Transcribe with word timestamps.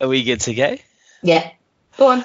Are 0.00 0.08
we 0.08 0.22
good 0.22 0.40
to 0.40 0.54
go? 0.54 0.76
Yeah. 1.22 1.50
Go 1.96 2.08
on. 2.08 2.24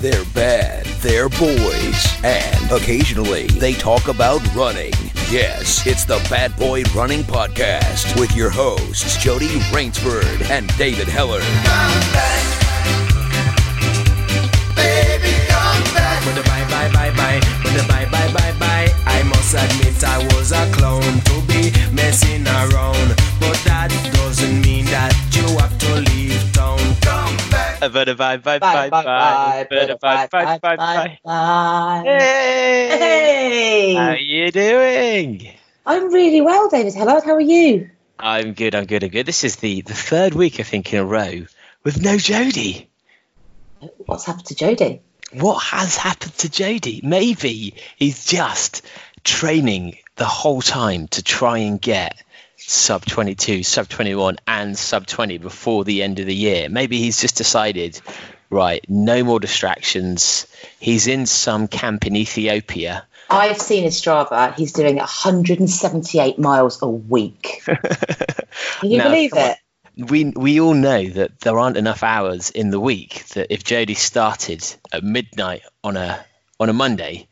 They're 0.00 0.24
bad, 0.34 0.86
they're 1.02 1.28
boys, 1.28 2.06
and 2.24 2.72
occasionally 2.72 3.46
they 3.48 3.74
talk 3.74 4.08
about 4.08 4.40
running. 4.54 4.92
Yes, 5.30 5.86
it's 5.86 6.06
the 6.06 6.26
Bad 6.30 6.56
Boy 6.56 6.84
Running 6.94 7.22
Podcast 7.22 8.18
with 8.18 8.34
your 8.34 8.48
hosts, 8.48 9.22
Jody 9.22 9.58
Raynsford 9.70 10.48
and 10.50 10.74
David 10.78 11.06
Hellard. 11.06 11.44
But 16.24 16.34
the 16.34 16.42
bye 16.48 16.64
bye 16.70 16.90
bye 16.92 17.10
bye, 17.16 17.40
but 17.62 17.72
the 17.76 17.84
bye 17.86 18.06
bye 18.10 18.32
bye 18.32 18.54
bye. 18.58 18.88
I 19.06 19.22
must 19.24 19.54
admit 19.54 20.02
I 20.02 20.18
was 20.34 20.52
a 20.52 20.64
clown 20.72 21.02
to 21.02 21.40
be 21.46 21.72
messing 21.92 22.46
around, 22.46 23.08
but 23.38 23.56
that 23.64 23.90
doesn't 24.14 24.60
mean 24.62 24.86
that 24.86 25.12
Bye 27.80 27.88
bye 27.88 28.04
bye 28.12 28.36
bye 28.36 28.58
Bye, 28.58 28.90
bye 28.90 29.04
bye, 29.04 29.66
bye 29.70 29.96
bye 30.00 30.28
bye 30.28 30.58
bye 30.58 30.76
bye. 30.76 31.18
bye. 31.24 32.02
Hey, 32.04 32.88
Hey! 32.90 33.94
how 33.94 34.12
you 34.12 34.50
doing? 34.50 35.48
I'm 35.86 36.12
really 36.12 36.42
well, 36.42 36.68
David. 36.68 36.94
Hello, 36.94 37.20
how 37.22 37.32
are 37.34 37.40
you? 37.40 37.88
I'm 38.18 38.52
good. 38.52 38.74
I'm 38.74 38.84
good. 38.84 39.02
I'm 39.02 39.08
good. 39.10 39.24
This 39.24 39.44
is 39.44 39.56
the 39.56 39.80
the 39.80 39.94
third 39.94 40.34
week 40.34 40.60
I 40.60 40.62
think 40.62 40.92
in 40.92 40.98
a 41.00 41.04
row 41.04 41.46
with 41.82 42.02
no 42.02 42.18
Jody. 42.18 42.90
What's 44.04 44.26
happened 44.26 44.46
to 44.46 44.54
Jody? 44.54 45.00
What 45.32 45.62
has 45.62 45.96
happened 45.96 46.34
to 46.38 46.50
Jody? 46.50 47.00
Maybe 47.02 47.74
he's 47.96 48.26
just 48.26 48.82
training 49.24 49.96
the 50.16 50.26
whole 50.26 50.60
time 50.60 51.08
to 51.08 51.22
try 51.22 51.58
and 51.58 51.80
get 51.80 52.22
sub 52.70 53.04
22, 53.04 53.62
sub 53.62 53.88
21, 53.88 54.36
and 54.46 54.78
sub 54.78 55.06
20 55.06 55.38
before 55.38 55.84
the 55.84 56.02
end 56.02 56.20
of 56.20 56.26
the 56.26 56.34
year. 56.34 56.68
Maybe 56.68 56.98
he's 56.98 57.20
just 57.20 57.36
decided, 57.36 58.00
right, 58.48 58.84
no 58.88 59.24
more 59.24 59.40
distractions. 59.40 60.46
He's 60.78 61.06
in 61.08 61.26
some 61.26 61.66
camp 61.68 62.06
in 62.06 62.14
Ethiopia. 62.16 63.06
I've 63.28 63.60
seen 63.60 63.84
his 63.84 64.00
Strava. 64.00 64.54
He's 64.54 64.72
doing 64.72 64.96
178 64.96 66.38
miles 66.38 66.80
a 66.82 66.88
week. 66.88 67.62
Can 67.66 68.90
you 68.90 68.98
Now, 68.98 69.04
believe 69.08 69.32
on. 69.34 69.38
it? 69.38 69.58
we 69.96 70.24
we 70.34 70.60
all 70.60 70.74
know 70.74 71.04
that 71.04 71.40
there 71.40 71.58
aren't 71.58 71.76
enough 71.76 72.02
hours 72.02 72.50
in 72.50 72.70
the 72.70 72.80
week 72.80 73.26
that 73.34 73.52
if 73.52 73.64
Jody 73.64 73.94
started 73.94 74.64
at 74.92 75.02
midnight 75.04 75.62
on 75.84 75.96
a 75.96 76.24
on 76.58 76.68
a 76.68 76.72
Monday, 76.72 77.28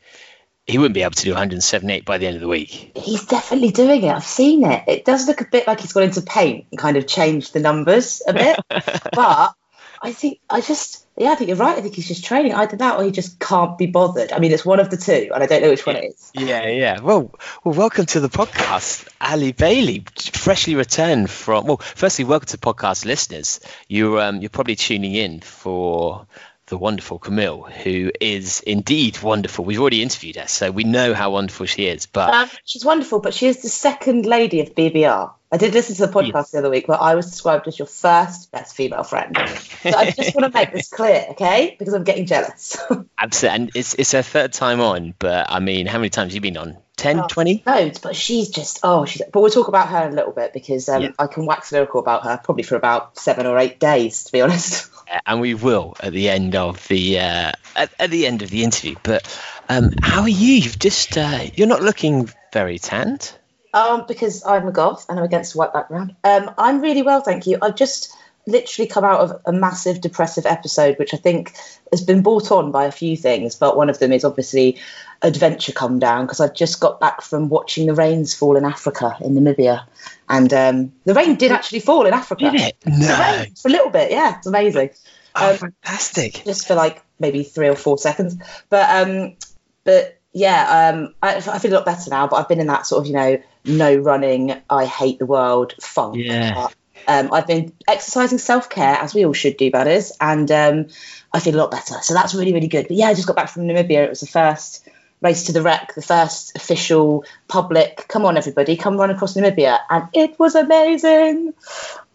he 0.69 0.77
wouldn't 0.77 0.93
be 0.93 1.01
able 1.01 1.11
to 1.11 1.23
do 1.23 1.31
178 1.31 2.05
by 2.05 2.17
the 2.19 2.27
end 2.27 2.35
of 2.35 2.41
the 2.41 2.47
week. 2.47 2.91
He's 2.95 3.25
definitely 3.25 3.71
doing 3.71 4.03
it. 4.03 4.09
I've 4.09 4.23
seen 4.23 4.63
it. 4.63 4.83
It 4.87 5.03
does 5.05 5.27
look 5.27 5.41
a 5.41 5.45
bit 5.45 5.65
like 5.65 5.79
he's 5.79 5.93
gone 5.93 6.03
into 6.03 6.21
paint 6.21 6.67
and 6.71 6.79
kind 6.79 6.95
of 6.95 7.07
changed 7.07 7.53
the 7.53 7.59
numbers 7.59 8.21
a 8.27 8.33
bit. 8.33 8.59
but 8.69 9.55
I 10.01 10.13
think 10.13 10.39
I 10.49 10.61
just 10.61 11.05
yeah, 11.17 11.31
I 11.31 11.35
think 11.35 11.49
you're 11.49 11.57
right. 11.57 11.77
I 11.77 11.81
think 11.81 11.95
he's 11.95 12.07
just 12.07 12.23
training. 12.23 12.53
Either 12.53 12.77
that 12.77 12.97
or 12.97 13.03
he 13.03 13.11
just 13.11 13.39
can't 13.39 13.77
be 13.77 13.87
bothered. 13.87 14.31
I 14.31 14.39
mean, 14.39 14.53
it's 14.53 14.63
one 14.63 14.79
of 14.79 14.89
the 14.89 14.95
two, 14.95 15.31
and 15.33 15.43
I 15.43 15.47
don't 15.47 15.61
know 15.61 15.69
which 15.69 15.85
one 15.85 15.97
it 15.97 16.05
is. 16.05 16.31
Yeah, 16.33 16.65
yeah. 16.67 17.01
Well, 17.01 17.37
well, 17.65 17.75
welcome 17.75 18.05
to 18.05 18.21
the 18.21 18.29
podcast, 18.29 19.05
Allie 19.19 19.51
Bailey, 19.51 20.05
freshly 20.15 20.75
returned 20.75 21.29
from. 21.29 21.65
Well, 21.65 21.77
firstly, 21.77 22.23
welcome 22.23 22.47
to 22.47 22.57
podcast 22.57 23.03
listeners. 23.05 23.59
You're 23.89 24.21
um, 24.21 24.39
you're 24.39 24.49
probably 24.49 24.77
tuning 24.77 25.13
in 25.13 25.41
for 25.41 26.25
the 26.69 26.77
wonderful 26.77 27.19
Camille, 27.19 27.63
who 27.63 28.11
is 28.21 28.61
indeed 28.61 29.21
wonderful. 29.21 29.65
We've 29.65 29.79
already 29.79 30.01
interviewed 30.01 30.37
her, 30.37 30.47
so 30.47 30.71
we 30.71 30.83
know 30.83 31.13
how 31.13 31.31
wonderful 31.31 31.65
she 31.65 31.87
is. 31.87 32.05
But 32.05 32.33
Um, 32.33 32.49
she's 32.65 32.85
wonderful, 32.85 33.19
but 33.19 33.33
she 33.33 33.47
is 33.47 33.61
the 33.61 33.69
second 33.69 34.25
lady 34.25 34.61
of 34.61 34.75
BBR. 34.75 35.31
I 35.51 35.57
did 35.57 35.73
listen 35.73 35.95
to 35.95 36.05
the 36.05 36.13
podcast 36.13 36.51
the 36.51 36.59
other 36.59 36.69
week 36.69 36.87
where 36.87 37.01
I 37.01 37.15
was 37.15 37.25
described 37.25 37.67
as 37.67 37.79
your 37.79 37.87
first 37.87 38.51
best 38.51 38.75
female 38.75 39.01
friend. 39.03 39.35
So 39.81 39.89
I 39.89 40.11
just 40.11 40.35
want 40.35 40.51
to 40.53 40.57
make 40.57 40.71
this 40.71 40.89
clear, 40.89 41.25
okay? 41.31 41.75
Because 41.79 41.95
I'm 41.95 42.03
getting 42.03 42.27
jealous. 42.27 42.77
Absolutely, 43.17 43.55
and 43.55 43.71
it's 43.73 43.95
it's 43.95 44.11
her 44.11 44.21
third 44.21 44.53
time 44.53 44.79
on. 44.79 45.15
But 45.17 45.47
I 45.49 45.59
mean, 45.59 45.87
how 45.87 45.97
many 45.97 46.09
times 46.11 46.33
have 46.33 46.35
you 46.35 46.41
been 46.51 46.57
on? 46.57 46.77
10, 46.97 47.21
Oh. 47.21 47.27
20? 47.29 47.63
Loads, 47.65 47.97
but 47.99 48.15
she's 48.15 48.49
just 48.49 48.81
oh, 48.83 49.05
she's. 49.05 49.21
But 49.31 49.39
we'll 49.41 49.49
talk 49.49 49.69
about 49.69 49.87
her 49.89 50.05
in 50.05 50.13
a 50.13 50.15
little 50.15 50.33
bit 50.33 50.53
because 50.53 50.87
um, 50.89 51.01
Yeah. 51.01 51.09
I 51.17 51.25
can 51.27 51.45
wax 51.45 51.71
lyrical 51.71 51.99
about 52.01 52.25
her 52.25 52.39
probably 52.43 52.63
for 52.63 52.75
about 52.75 53.17
seven 53.17 53.45
or 53.47 53.57
eight 53.57 53.79
days, 53.79 54.25
to 54.25 54.31
be 54.31 54.41
honest. 54.41 54.91
And 55.25 55.41
we 55.41 55.53
will 55.53 55.95
at 56.01 56.13
the 56.13 56.29
end 56.29 56.55
of 56.55 56.87
the 56.87 57.19
uh, 57.19 57.51
at, 57.75 57.91
at 57.99 58.09
the 58.09 58.27
end 58.27 58.41
of 58.41 58.49
the 58.49 58.63
interview. 58.63 58.95
But 59.03 59.27
um, 59.69 59.91
how 60.01 60.21
are 60.21 60.29
you? 60.29 60.55
You've 60.55 60.79
just 60.79 61.17
uh, 61.17 61.45
you're 61.53 61.67
not 61.67 61.81
looking 61.81 62.29
very 62.53 62.79
tanned. 62.79 63.33
Um, 63.71 64.05
because 64.07 64.43
I'm 64.45 64.67
a 64.67 64.71
goth 64.71 65.05
and 65.09 65.19
I'm 65.19 65.25
against 65.25 65.53
a 65.53 65.57
white 65.59 65.73
background. 65.73 66.15
Um, 66.23 66.51
I'm 66.57 66.81
really 66.81 67.03
well, 67.03 67.21
thank 67.21 67.45
you. 67.45 67.59
I've 67.61 67.75
just 67.75 68.15
literally 68.47 68.87
come 68.87 69.03
out 69.03 69.19
of 69.19 69.41
a 69.45 69.51
massive 69.51 70.01
depressive 70.01 70.45
episode, 70.45 70.97
which 70.97 71.13
I 71.13 71.17
think 71.17 71.53
has 71.91 72.01
been 72.01 72.23
brought 72.23 72.51
on 72.51 72.71
by 72.71 72.85
a 72.85 72.91
few 72.91 73.15
things, 73.15 73.55
but 73.55 73.77
one 73.77 73.89
of 73.89 73.99
them 73.99 74.11
is 74.11 74.25
obviously 74.25 74.79
adventure 75.21 75.71
come 75.71 75.99
down 75.99 76.25
because 76.25 76.39
I've 76.39 76.55
just 76.55 76.79
got 76.79 76.99
back 76.99 77.21
from 77.21 77.49
watching 77.49 77.87
the 77.87 77.93
rains 77.93 78.33
fall 78.33 78.55
in 78.55 78.65
Africa, 78.65 79.15
in 79.21 79.35
Namibia. 79.35 79.85
And 80.29 80.53
um, 80.53 80.93
the 81.05 81.13
rain 81.15 81.35
did 81.35 81.51
actually 81.51 81.79
fall 81.79 82.05
in 82.05 82.13
Africa. 82.13 82.51
Did 82.51 82.61
it? 82.61 82.77
No. 82.85 83.43
for 83.59 83.67
a 83.67 83.71
little 83.71 83.89
bit, 83.89 84.11
yeah, 84.11 84.37
it's 84.37 84.47
amazing. 84.47 84.91
Oh, 85.35 85.51
Um, 85.51 85.57
fantastic. 85.57 86.43
just 86.45 86.67
for 86.67 86.75
like 86.75 87.01
maybe 87.19 87.43
three 87.43 87.67
or 87.67 87.75
four 87.75 87.97
seconds. 87.97 88.37
But 88.69 89.07
um, 89.07 89.35
but 89.83 90.19
yeah, 90.31 90.91
um, 90.93 91.15
I, 91.23 91.37
I 91.37 91.57
feel 91.59 91.73
a 91.73 91.75
lot 91.75 91.85
better 91.85 92.09
now. 92.11 92.27
But 92.27 92.35
I've 92.37 92.47
been 92.47 92.59
in 92.59 92.67
that 92.67 92.85
sort 92.85 93.01
of 93.01 93.07
you 93.07 93.13
know 93.13 93.41
no 93.65 93.95
running, 93.95 94.53
I 94.69 94.85
hate 94.85 95.17
the 95.19 95.25
world 95.25 95.73
funk. 95.81 96.17
Yeah. 96.17 96.67
Um, 97.07 97.29
I've 97.33 97.47
been 97.47 97.73
exercising 97.87 98.37
self 98.37 98.69
care 98.69 98.95
as 98.95 99.15
we 99.15 99.25
all 99.25 99.33
should 99.33 99.57
do, 99.57 99.71
that 99.71 99.87
is, 99.87 100.15
and 100.21 100.51
um, 100.51 100.87
I 101.33 101.39
feel 101.39 101.55
a 101.55 101.57
lot 101.61 101.71
better. 101.71 101.95
So 102.01 102.13
that's 102.13 102.35
really 102.35 102.53
really 102.53 102.67
good. 102.67 102.87
But 102.87 102.97
yeah, 102.97 103.07
I 103.07 103.13
just 103.15 103.25
got 103.27 103.35
back 103.35 103.49
from 103.49 103.63
Namibia. 103.63 104.03
It 104.03 104.09
was 104.09 104.19
the 104.19 104.27
first 104.27 104.87
race 105.21 105.45
to 105.45 105.51
the 105.51 105.61
wreck, 105.61 105.93
the 105.95 106.01
first 106.01 106.55
official 106.55 107.25
public. 107.47 108.05
Come 108.07 108.25
on, 108.25 108.37
everybody, 108.37 108.77
come 108.77 108.97
run 108.97 109.09
across 109.09 109.35
Namibia, 109.35 109.79
and 109.89 110.07
it 110.13 110.39
was 110.39 110.55
amazing. 110.55 111.53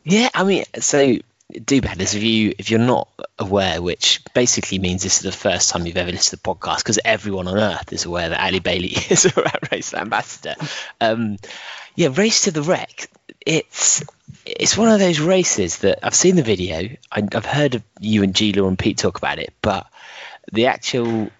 Yeah, 0.04 0.28
I 0.34 0.44
mean, 0.44 0.64
so 0.78 1.18
do 1.52 1.80
badders 1.80 2.14
if 2.14 2.22
you 2.22 2.54
if 2.58 2.70
you're 2.70 2.80
not 2.80 3.08
aware, 3.38 3.80
which 3.82 4.22
basically 4.34 4.78
means 4.78 5.02
this 5.02 5.18
is 5.18 5.22
the 5.22 5.32
first 5.32 5.70
time 5.70 5.86
you've 5.86 5.96
ever 5.96 6.10
listened 6.10 6.40
to 6.40 6.42
the 6.44 6.54
podcast, 6.54 6.78
because 6.78 6.98
everyone 7.04 7.48
on 7.48 7.58
earth 7.58 7.92
is 7.92 8.04
aware 8.04 8.28
that 8.28 8.40
Allie 8.40 8.60
Bailey 8.60 8.88
is 9.10 9.26
a 9.26 9.40
rat 9.40 9.70
race 9.70 9.94
ambassador. 9.94 10.54
Um, 11.00 11.36
yeah, 11.94 12.08
race 12.12 12.42
to 12.42 12.50
the 12.50 12.62
wreck. 12.62 13.08
It's 13.44 14.02
it's 14.46 14.76
one 14.76 14.90
of 14.90 14.98
those 14.98 15.20
races 15.20 15.78
that 15.78 16.00
I've 16.02 16.14
seen 16.14 16.36
the 16.36 16.42
video. 16.42 16.96
I, 17.12 17.22
I've 17.32 17.46
heard 17.46 17.74
of 17.74 17.82
you 18.00 18.22
and 18.22 18.34
Gila 18.34 18.66
and 18.66 18.78
Pete 18.78 18.98
talk 18.98 19.18
about 19.18 19.38
it, 19.38 19.52
but 19.62 19.86
the 20.52 20.66
actual 20.66 21.30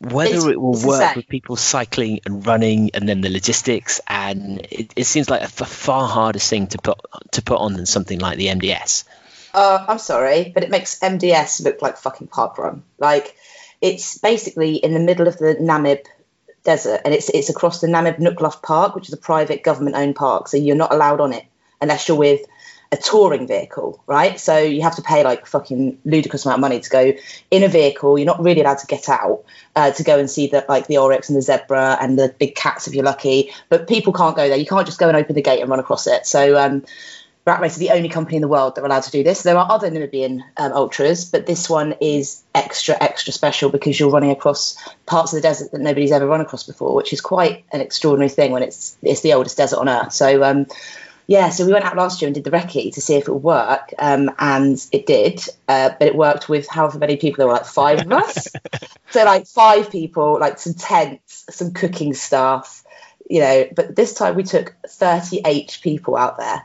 whether 0.00 0.30
It's- 0.30 0.44
it 0.46 0.60
will 0.60 0.80
work 0.80 1.16
with 1.16 1.28
people 1.28 1.56
cycling 1.56 2.20
and 2.26 2.46
running, 2.46 2.90
and 2.94 3.08
then 3.08 3.20
the 3.22 3.30
logistics, 3.30 4.00
and 4.06 4.60
it, 4.70 4.92
it 4.94 5.04
seems 5.04 5.30
like 5.30 5.40
a 5.40 5.44
f- 5.44 5.68
far 5.68 6.06
harder 6.08 6.38
thing 6.38 6.66
to 6.68 6.78
put 6.78 7.00
to 7.32 7.42
put 7.42 7.58
on 7.58 7.74
than 7.74 7.86
something 7.86 8.18
like 8.18 8.36
the 8.38 8.48
MDS. 8.48 9.04
Uh, 9.54 9.84
I'm 9.88 9.98
sorry, 9.98 10.52
but 10.54 10.62
it 10.64 10.70
makes 10.70 10.98
MDS 11.00 11.62
look 11.64 11.80
like 11.80 11.96
fucking 11.96 12.26
park 12.26 12.58
run. 12.58 12.82
Like 12.98 13.34
it's 13.80 14.18
basically 14.18 14.76
in 14.76 14.92
the 14.92 15.00
middle 15.00 15.28
of 15.28 15.38
the 15.38 15.54
Namib 15.54 16.04
desert, 16.62 17.00
and 17.04 17.14
it's 17.14 17.30
it's 17.30 17.48
across 17.48 17.80
the 17.80 17.86
Namib-Naukluft 17.86 18.62
Park, 18.62 18.94
which 18.94 19.08
is 19.08 19.14
a 19.14 19.18
private 19.18 19.62
government-owned 19.62 20.16
park. 20.16 20.48
So 20.48 20.56
you're 20.58 20.76
not 20.76 20.92
allowed 20.92 21.20
on 21.20 21.32
it 21.32 21.44
unless 21.80 22.08
you're 22.08 22.18
with 22.18 22.40
a 22.92 22.96
touring 22.96 23.46
vehicle, 23.46 24.02
right? 24.06 24.38
So 24.38 24.58
you 24.58 24.82
have 24.82 24.96
to 24.96 25.02
pay 25.02 25.24
like 25.24 25.46
fucking 25.46 25.98
ludicrous 26.04 26.44
amount 26.44 26.58
of 26.58 26.60
money 26.60 26.80
to 26.80 26.90
go 26.90 27.12
in 27.50 27.62
a 27.62 27.68
vehicle. 27.68 28.18
You're 28.18 28.26
not 28.26 28.42
really 28.42 28.60
allowed 28.60 28.78
to 28.78 28.86
get 28.86 29.08
out 29.08 29.44
uh, 29.74 29.90
to 29.92 30.02
go 30.02 30.18
and 30.18 30.30
see 30.30 30.46
the 30.46 30.64
like 30.68 30.86
the 30.86 30.98
oryx 30.98 31.28
and 31.28 31.36
the 31.36 31.42
zebra 31.42 31.98
and 32.00 32.18
the 32.18 32.34
big 32.38 32.54
cats 32.54 32.86
if 32.86 32.94
you're 32.94 33.04
lucky. 33.04 33.52
But 33.68 33.88
people 33.88 34.12
can't 34.12 34.36
go 34.36 34.48
there. 34.48 34.56
You 34.56 34.66
can't 34.66 34.86
just 34.86 34.98
go 34.98 35.08
and 35.08 35.16
open 35.16 35.34
the 35.34 35.42
gate 35.42 35.60
and 35.60 35.68
run 35.68 35.80
across 35.80 36.06
it. 36.06 36.26
So 36.26 36.56
um, 36.58 36.84
Rat 37.46 37.60
Race 37.60 37.74
is 37.74 37.78
the 37.78 37.90
only 37.90 38.08
company 38.08 38.36
in 38.36 38.42
the 38.42 38.48
world 38.48 38.74
that 38.74 38.82
are 38.82 38.86
allowed 38.86 39.04
to 39.04 39.12
do 39.12 39.22
this. 39.22 39.42
There 39.44 39.56
are 39.56 39.70
other 39.70 39.88
Namibian 39.88 40.42
um, 40.56 40.72
ultras, 40.72 41.26
but 41.26 41.46
this 41.46 41.70
one 41.70 41.94
is 42.00 42.42
extra, 42.52 42.96
extra 43.00 43.32
special 43.32 43.70
because 43.70 43.98
you're 44.00 44.10
running 44.10 44.32
across 44.32 44.76
parts 45.06 45.32
of 45.32 45.36
the 45.36 45.42
desert 45.42 45.70
that 45.70 45.80
nobody's 45.80 46.10
ever 46.10 46.26
run 46.26 46.40
across 46.40 46.64
before, 46.64 46.96
which 46.96 47.12
is 47.12 47.20
quite 47.20 47.64
an 47.70 47.80
extraordinary 47.80 48.30
thing 48.30 48.50
when 48.50 48.64
it's 48.64 48.96
it's 49.00 49.20
the 49.20 49.34
oldest 49.34 49.56
desert 49.56 49.78
on 49.78 49.88
earth. 49.88 50.12
So 50.12 50.42
um, 50.42 50.66
yeah, 51.26 51.50
so 51.50 51.66
we 51.66 51.72
went 51.72 51.84
out 51.84 51.96
last 51.96 52.22
year 52.22 52.28
and 52.28 52.34
did 52.34 52.44
the 52.44 52.52
recce 52.52 52.94
to 52.94 53.00
see 53.00 53.16
if 53.16 53.26
it 53.26 53.32
would 53.32 53.42
work, 53.42 53.92
um, 53.98 54.30
and 54.38 54.84
it 54.92 55.06
did. 55.06 55.40
Uh, 55.66 55.90
but 55.98 56.08
it 56.08 56.14
worked 56.14 56.48
with 56.48 56.68
however 56.68 56.98
many 56.98 57.16
people 57.16 57.38
there 57.38 57.48
were, 57.48 57.54
like 57.54 57.66
five 57.66 58.00
of 58.00 58.12
us. 58.12 58.48
so 59.10 59.24
like 59.24 59.46
five 59.46 59.90
people, 59.90 60.38
like 60.38 60.58
some 60.58 60.74
tents, 60.74 61.44
some 61.50 61.72
cooking 61.72 62.14
staff, 62.14 62.84
you 63.28 63.40
know. 63.40 63.68
But 63.74 63.96
this 63.96 64.14
time 64.14 64.36
we 64.36 64.44
took 64.44 64.74
38 64.88 65.80
people 65.82 66.16
out 66.16 66.38
there. 66.38 66.64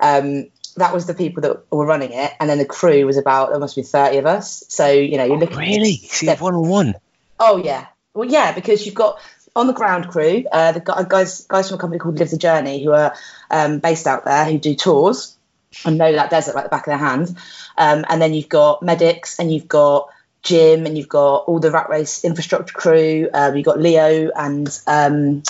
Um, 0.00 0.46
that 0.76 0.94
was 0.94 1.06
the 1.06 1.14
people 1.14 1.42
that 1.42 1.70
were 1.70 1.84
running 1.84 2.12
it, 2.12 2.32
and 2.40 2.48
then 2.48 2.58
the 2.58 2.64
crew 2.64 3.04
was 3.04 3.18
about 3.18 3.50
there 3.50 3.58
must 3.58 3.76
be 3.76 3.82
30 3.82 4.18
of 4.18 4.26
us. 4.26 4.64
So 4.68 4.90
you 4.90 5.18
know 5.18 5.24
you're 5.24 5.38
looking 5.38 5.58
Really? 5.58 6.00
Have 6.22 6.40
one 6.40 6.54
on 6.54 6.68
one. 6.68 6.94
Oh 7.38 7.58
yeah, 7.58 7.86
well 8.14 8.28
yeah, 8.28 8.52
because 8.52 8.86
you've 8.86 8.94
got 8.94 9.20
on 9.58 9.66
the 9.66 9.72
ground 9.72 10.08
crew, 10.08 10.44
uh, 10.50 10.72
the 10.72 10.80
gu- 10.80 11.04
guys 11.08 11.44
guys 11.46 11.68
from 11.68 11.76
a 11.76 11.80
company 11.80 11.98
called 11.98 12.18
Live 12.18 12.30
the 12.30 12.38
Journey 12.38 12.82
who 12.82 12.92
are 12.92 13.14
um, 13.50 13.78
based 13.80 14.06
out 14.06 14.24
there 14.24 14.44
who 14.44 14.58
do 14.58 14.74
tours, 14.74 15.36
and 15.84 15.98
know 15.98 16.12
that 16.12 16.30
desert 16.30 16.54
like 16.54 16.64
the 16.64 16.70
back 16.70 16.86
of 16.86 16.90
their 16.90 16.98
hand. 16.98 17.36
Um, 17.76 18.04
and 18.08 18.22
then 18.22 18.34
you've 18.34 18.48
got 18.48 18.82
medics 18.82 19.38
and 19.38 19.52
you've 19.52 19.68
got 19.68 20.08
Jim 20.42 20.86
and 20.86 20.96
you've 20.96 21.08
got 21.08 21.44
all 21.44 21.58
the 21.58 21.70
rat 21.70 21.88
race 21.90 22.24
infrastructure 22.24 22.72
crew. 22.72 23.28
Um, 23.32 23.56
you've 23.56 23.66
got 23.66 23.80
Leo 23.80 24.30
and 24.34 24.68
um, 24.86 25.42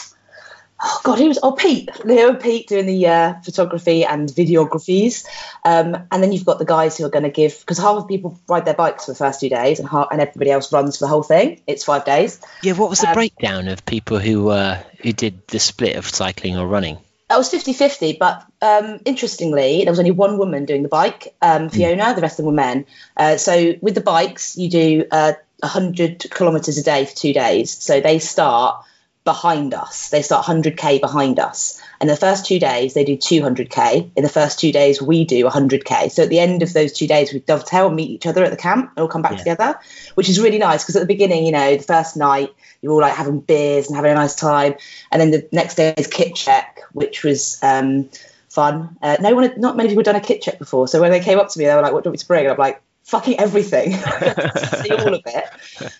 oh 0.80 1.00
god, 1.04 1.18
who 1.18 1.28
was 1.28 1.38
oh 1.42 1.52
Pete, 1.52 1.88
Leo 2.04 2.30
and 2.30 2.40
Pete 2.40 2.68
doing 2.68 2.86
the 2.86 3.06
uh, 3.06 3.34
photography 3.42 4.04
and 4.04 4.28
videographies. 4.28 5.26
Um, 5.64 5.96
and 6.10 6.22
then 6.22 6.32
you've 6.32 6.44
got 6.44 6.58
the 6.58 6.64
guys 6.64 6.96
who 6.96 7.04
are 7.04 7.10
going 7.10 7.24
to 7.24 7.30
give 7.30 7.58
because 7.60 7.78
half 7.78 7.96
of 7.96 8.08
people 8.08 8.38
ride 8.48 8.64
their 8.64 8.74
bikes 8.74 9.06
for 9.06 9.12
the 9.12 9.18
first 9.18 9.40
two 9.40 9.48
days 9.48 9.78
and 9.78 9.88
half, 9.88 10.08
and 10.10 10.20
everybody 10.20 10.50
else 10.50 10.72
runs 10.72 10.98
for 10.98 11.04
the 11.04 11.08
whole 11.08 11.22
thing. 11.22 11.60
It's 11.66 11.84
five 11.84 12.04
days. 12.04 12.40
Yeah, 12.62 12.72
what 12.74 12.90
was 12.90 13.00
the 13.00 13.08
Um, 13.08 13.14
breakdown 13.14 13.68
of 13.68 13.84
people 13.84 14.18
who 14.18 14.48
uh, 14.50 14.78
who 15.02 15.12
did 15.12 15.46
the 15.48 15.58
split 15.58 15.96
of 15.96 16.08
cycling 16.08 16.56
or 16.56 16.66
running? 16.66 16.98
That 17.28 17.36
was 17.36 17.50
50 17.50 17.74
50, 17.74 18.16
but 18.18 18.46
um, 18.62 19.00
interestingly, 19.04 19.84
there 19.84 19.92
was 19.92 19.98
only 19.98 20.12
one 20.12 20.38
woman 20.38 20.64
doing 20.64 20.82
the 20.82 20.88
bike, 20.88 21.34
um, 21.42 21.68
Fiona, 21.68 22.14
the 22.14 22.22
rest 22.22 22.38
of 22.38 22.44
them 22.44 22.46
were 22.46 22.52
men. 22.52 22.86
Uh, 23.18 23.36
so 23.36 23.74
with 23.82 23.94
the 23.94 24.00
bikes, 24.00 24.56
you 24.56 24.70
do 24.70 25.04
uh, 25.10 25.34
100 25.60 26.24
kilometres 26.30 26.78
a 26.78 26.82
day 26.82 27.04
for 27.04 27.14
two 27.14 27.34
days. 27.34 27.70
So 27.70 28.00
they 28.00 28.18
start 28.18 28.82
behind 29.28 29.74
us, 29.74 30.08
they 30.08 30.22
start 30.22 30.46
100k 30.46 31.02
behind 31.02 31.38
us. 31.38 31.78
And 32.00 32.08
the 32.08 32.16
first 32.16 32.46
two 32.46 32.58
days, 32.58 32.94
they 32.94 33.04
do 33.04 33.14
200k. 33.14 34.12
In 34.16 34.22
the 34.22 34.28
first 34.30 34.58
two 34.58 34.72
days, 34.72 35.02
we 35.02 35.26
do 35.26 35.44
100k. 35.44 36.10
So 36.10 36.22
at 36.22 36.30
the 36.30 36.38
end 36.38 36.62
of 36.62 36.72
those 36.72 36.94
two 36.94 37.06
days, 37.06 37.30
we 37.30 37.40
dovetail 37.40 37.88
and 37.88 37.96
meet 37.96 38.08
each 38.08 38.26
other 38.26 38.42
at 38.42 38.50
the 38.50 38.56
camp 38.56 38.92
and 38.96 39.02
all 39.02 39.06
come 39.08 39.20
back 39.20 39.32
Yeah. 39.32 39.38
together, 39.38 39.78
which 40.14 40.30
is 40.30 40.40
really 40.40 40.56
nice 40.56 40.82
because 40.82 40.96
at 40.96 41.00
the 41.00 41.06
beginning, 41.14 41.44
you 41.44 41.52
know, 41.52 41.76
the 41.76 41.82
first 41.82 42.16
night, 42.16 42.54
you're 42.80 42.90
all 42.92 43.02
like 43.02 43.12
having 43.12 43.40
beers 43.40 43.88
and 43.88 43.96
having 43.96 44.12
a 44.12 44.14
nice 44.14 44.34
time. 44.34 44.76
And 45.12 45.20
then 45.20 45.30
the 45.30 45.46
next 45.52 45.74
day 45.74 45.92
is 45.98 46.06
kit 46.06 46.34
check, 46.34 46.80
which 46.94 47.22
was 47.22 47.58
um, 47.62 48.08
fun. 48.48 48.96
Uh, 49.02 49.18
no 49.20 49.34
one, 49.34 49.44
had, 49.44 49.58
not 49.58 49.76
many 49.76 49.90
people 49.90 50.00
had 50.00 50.12
done 50.12 50.16
a 50.16 50.24
kit 50.24 50.40
check 50.40 50.58
before. 50.58 50.88
So 50.88 51.02
when 51.02 51.10
they 51.10 51.20
came 51.20 51.38
up 51.38 51.50
to 51.50 51.58
me, 51.58 51.66
they 51.66 51.74
were 51.74 51.82
like, 51.82 51.92
"What 51.92 52.02
do 52.02 52.08
you 52.08 52.12
want 52.12 52.14
me 52.14 52.18
to 52.20 52.26
bring?" 52.26 52.44
And 52.44 52.52
I'm 52.52 52.58
like, 52.58 52.80
"Fucking 53.04 53.38
everything, 53.38 53.92
see 54.82 54.94
all 54.94 55.12
of 55.12 55.22
it." 55.26 55.44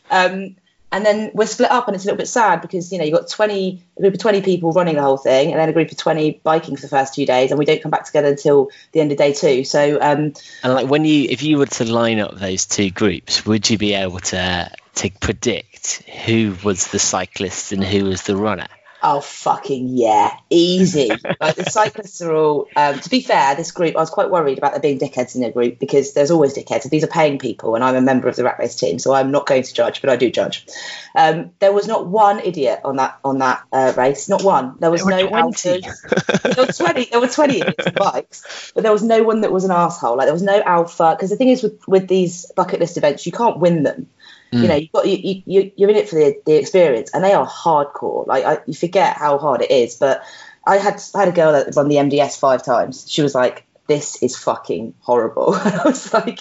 Um, 0.11 0.57
and 0.91 1.05
then 1.05 1.31
we're 1.35 1.47
split 1.47 1.71
up, 1.71 1.87
and 1.87 1.95
it's 1.95 2.05
a 2.05 2.09
little 2.09 2.19
bit 2.19 2.29
sad 2.29 2.61
because 2.63 2.93
you 2.93 2.99
know 2.99 3.05
you've 3.05 3.19
got 3.19 3.29
20 3.29 3.83
a 3.97 4.01
group 4.01 4.15
of 4.15 4.21
20 4.21 4.43
people 4.43 4.73
running 4.73 4.97
the 4.97 5.03
whole 5.03 5.17
thing, 5.17 5.51
and 5.51 5.61
then 5.61 5.69
a 5.69 5.73
group 5.73 5.91
of 5.91 5.97
20 5.97 6.41
biking 6.43 6.77
for 6.77 6.83
the 6.83 6.89
first 6.89 7.15
two 7.15 7.27
days, 7.27 7.51
and 7.51 7.59
we 7.59 7.65
don't 7.65 7.83
come 7.83 7.91
back 7.91 8.05
together 8.05 8.29
until 8.29 8.71
the 8.93 9.01
end 9.01 9.13
of 9.13 9.19
day 9.19 9.33
two. 9.33 9.65
So 9.65 9.99
um, 10.01 10.33
And 10.63 10.75
like 10.75 10.89
when 10.89 11.05
you, 11.05 11.27
if 11.29 11.43
you 11.43 11.59
were 11.59 11.67
to 11.67 11.85
line 11.85 12.21
up 12.21 12.39
those 12.39 12.67
two 12.67 12.91
groups, 12.91 13.45
would 13.45 13.69
you 13.69 13.79
be 13.79 13.95
able 13.95 14.21
to 14.21 14.71
to 14.97 15.11
predict 15.21 16.03
who 16.27 16.57
was 16.65 16.89
the 16.89 16.99
cyclist 16.99 17.73
and 17.73 17.85
who 17.85 18.05
was 18.05 18.23
the 18.23 18.37
runner? 18.37 18.67
Oh 19.01 19.21
fucking 19.21 19.89
yeah, 19.97 20.37
easy. 20.51 21.09
like 21.41 21.55
the 21.55 21.71
cyclists 21.71 22.21
are 22.21 22.35
all. 22.35 22.67
Um, 22.75 22.99
to 22.99 23.09
be 23.09 23.21
fair, 23.21 23.55
this 23.55 23.71
group, 23.71 23.95
I 23.95 24.01
was 24.01 24.11
quite 24.11 24.29
worried 24.29 24.59
about 24.59 24.73
there 24.73 24.81
being 24.81 24.99
dickheads 24.99 25.37
in 25.37 25.41
their 25.41 25.53
group 25.53 25.79
because 25.79 26.15
there's 26.15 26.33
always 26.33 26.55
dickheads. 26.55 26.91
These 26.91 27.05
are 27.05 27.09
paying 27.09 27.39
people, 27.39 27.77
and 27.77 27.85
I'm 27.85 27.95
a 27.95 28.01
member 28.01 28.29
of 28.29 28.35
the 28.35 28.43
rat 28.43 28.59
race 28.59 28.75
team, 28.75 28.99
so 28.99 29.15
I'm 29.15 29.31
not 29.31 29.47
going 29.47 29.63
to 29.63 29.73
judge, 29.73 30.01
but 30.01 30.11
I 30.11 30.17
do 30.17 30.31
judge. 30.33 30.67
Um, 31.15 31.53
there 31.61 31.73
was 31.73 31.87
not 31.87 32.09
one 32.09 32.41
idiot 32.41 32.81
on 32.85 32.97
that 32.97 33.21
on 33.25 33.39
that 33.39 33.63
uh, 33.73 33.93
race, 33.97 34.29
not 34.29 34.43
one. 34.43 34.77
There 34.81 34.91
was 34.91 35.05
There 35.05 35.23
no 35.25 35.29
20. 35.29 35.81
there 35.81 36.67
were 36.67 36.73
twenty. 36.73 37.05
There 37.05 37.21
were 37.21 37.29
twenty 37.29 37.63
bikes, 37.97 38.73
but 38.75 38.83
there 38.83 38.93
was 38.93 39.05
no 39.05 39.23
one 39.23 39.43
that 39.43 39.53
was 39.53 39.65
an 39.65 39.71
asshole. 39.71 40.17
Like 40.17 40.27
there 40.27 40.35
was 40.35 40.43
no 40.43 40.61
alpha 40.61 41.15
because 41.17 41.31
the 41.31 41.37
thing 41.37 41.51
is 41.51 41.63
with 41.63 41.87
with 41.87 42.09
these 42.09 42.51
bucket 42.57 42.81
list 42.81 42.97
events, 42.97 43.27
you 43.27 43.33
can't 43.33 43.59
win 43.61 43.85
them 43.85 44.09
you 44.51 44.67
know 44.67 44.75
you've 44.77 44.93
got 44.93 45.07
you, 45.07 45.43
you 45.45 45.73
you're 45.77 45.91
in 45.91 45.97
it 45.97 46.09
for 46.09 46.17
the, 46.17 46.41
the 46.47 46.55
experience 46.57 47.11
and 47.13 47.23
they 47.23 47.33
are 47.35 47.47
hardcore. 47.47 48.27
Like 48.27 48.45
I, 48.45 48.59
you 48.67 48.75
forget 48.75 49.17
how 49.17 49.39
hard 49.39 49.61
it 49.63 49.71
is 49.71 49.97
but 49.97 50.23
i 50.67 50.77
had 50.77 51.03
I 51.15 51.21
had 51.21 51.29
a 51.29 51.33
girl 51.33 51.53
that 51.53 51.75
run 51.77 51.89
the 51.89 51.97
mds 51.97 52.39
five 52.39 52.65
times. 52.65 53.05
She 53.09 53.23
was 53.23 53.35
like 53.35 53.67
this 53.87 54.23
is 54.23 54.37
fucking 54.37 54.95
horrible. 55.01 55.55
I 55.55 55.83
was 55.85 56.13
like 56.15 56.41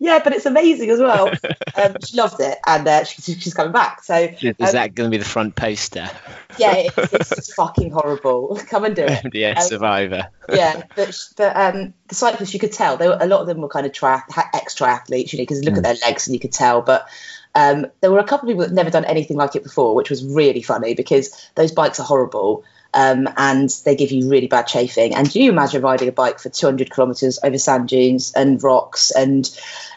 yeah 0.00 0.20
but 0.22 0.32
it's 0.32 0.46
amazing 0.46 0.90
as 0.90 1.00
well. 1.00 1.32
Um, 1.78 1.94
she 2.04 2.16
loved 2.16 2.40
it 2.40 2.58
and 2.66 2.88
uh, 2.88 3.04
she, 3.04 3.34
she's 3.34 3.54
coming 3.54 3.72
back. 3.72 4.02
So 4.02 4.16
Is 4.16 4.42
um, 4.42 4.72
that 4.72 4.96
going 4.96 5.08
to 5.08 5.16
be 5.16 5.18
the 5.18 5.24
front 5.28 5.54
poster? 5.54 6.10
yeah 6.58 6.74
it's, 6.74 6.98
it's, 6.98 7.32
it's 7.38 7.54
fucking 7.54 7.92
horrible. 7.92 8.58
Come 8.68 8.84
and 8.84 8.96
do 8.96 9.04
it. 9.04 9.32
Yeah, 9.32 9.54
Um, 9.60 9.68
Survivor. 9.68 10.26
yeah, 10.52 10.82
but 10.96 11.16
but 11.36 11.56
um, 11.56 11.94
the 12.08 12.16
cyclists 12.16 12.52
you 12.52 12.58
could 12.58 12.72
tell. 12.72 12.96
They 12.96 13.06
were, 13.06 13.18
a 13.20 13.28
lot 13.28 13.42
of 13.42 13.46
them 13.46 13.60
were 13.60 13.68
kind 13.68 13.86
of 13.86 13.92
tri- 13.92 14.22
ex 14.54 14.74
triathletes, 14.74 15.32
you 15.32 15.38
know, 15.38 15.42
because 15.42 15.62
look 15.62 15.76
at 15.76 15.84
their 15.84 15.94
legs 16.04 16.26
and 16.26 16.34
you 16.34 16.40
could 16.40 16.52
tell. 16.52 16.82
But 16.82 17.06
um, 17.54 17.86
there 18.00 18.10
were 18.10 18.18
a 18.18 18.24
couple 18.24 18.48
of 18.48 18.54
people 18.54 18.66
that 18.66 18.74
never 18.74 18.90
done 18.90 19.04
anything 19.04 19.36
like 19.36 19.56
it 19.56 19.62
before, 19.62 19.94
which 19.94 20.10
was 20.10 20.24
really 20.24 20.62
funny 20.62 20.94
because 20.94 21.50
those 21.54 21.72
bikes 21.72 22.00
are 22.00 22.04
horrible. 22.04 22.64
Um, 22.94 23.28
and 23.36 23.68
they 23.84 23.94
give 23.94 24.12
you 24.12 24.30
really 24.30 24.46
bad 24.46 24.66
chafing. 24.66 25.14
And 25.14 25.30
do 25.30 25.42
you 25.42 25.52
imagine 25.52 25.82
riding 25.82 26.08
a 26.08 26.12
bike 26.12 26.38
for 26.38 26.48
200 26.48 26.90
kilometres 26.90 27.38
over 27.44 27.58
sand 27.58 27.88
dunes 27.88 28.32
and 28.34 28.62
rocks 28.62 29.10
and 29.10 29.48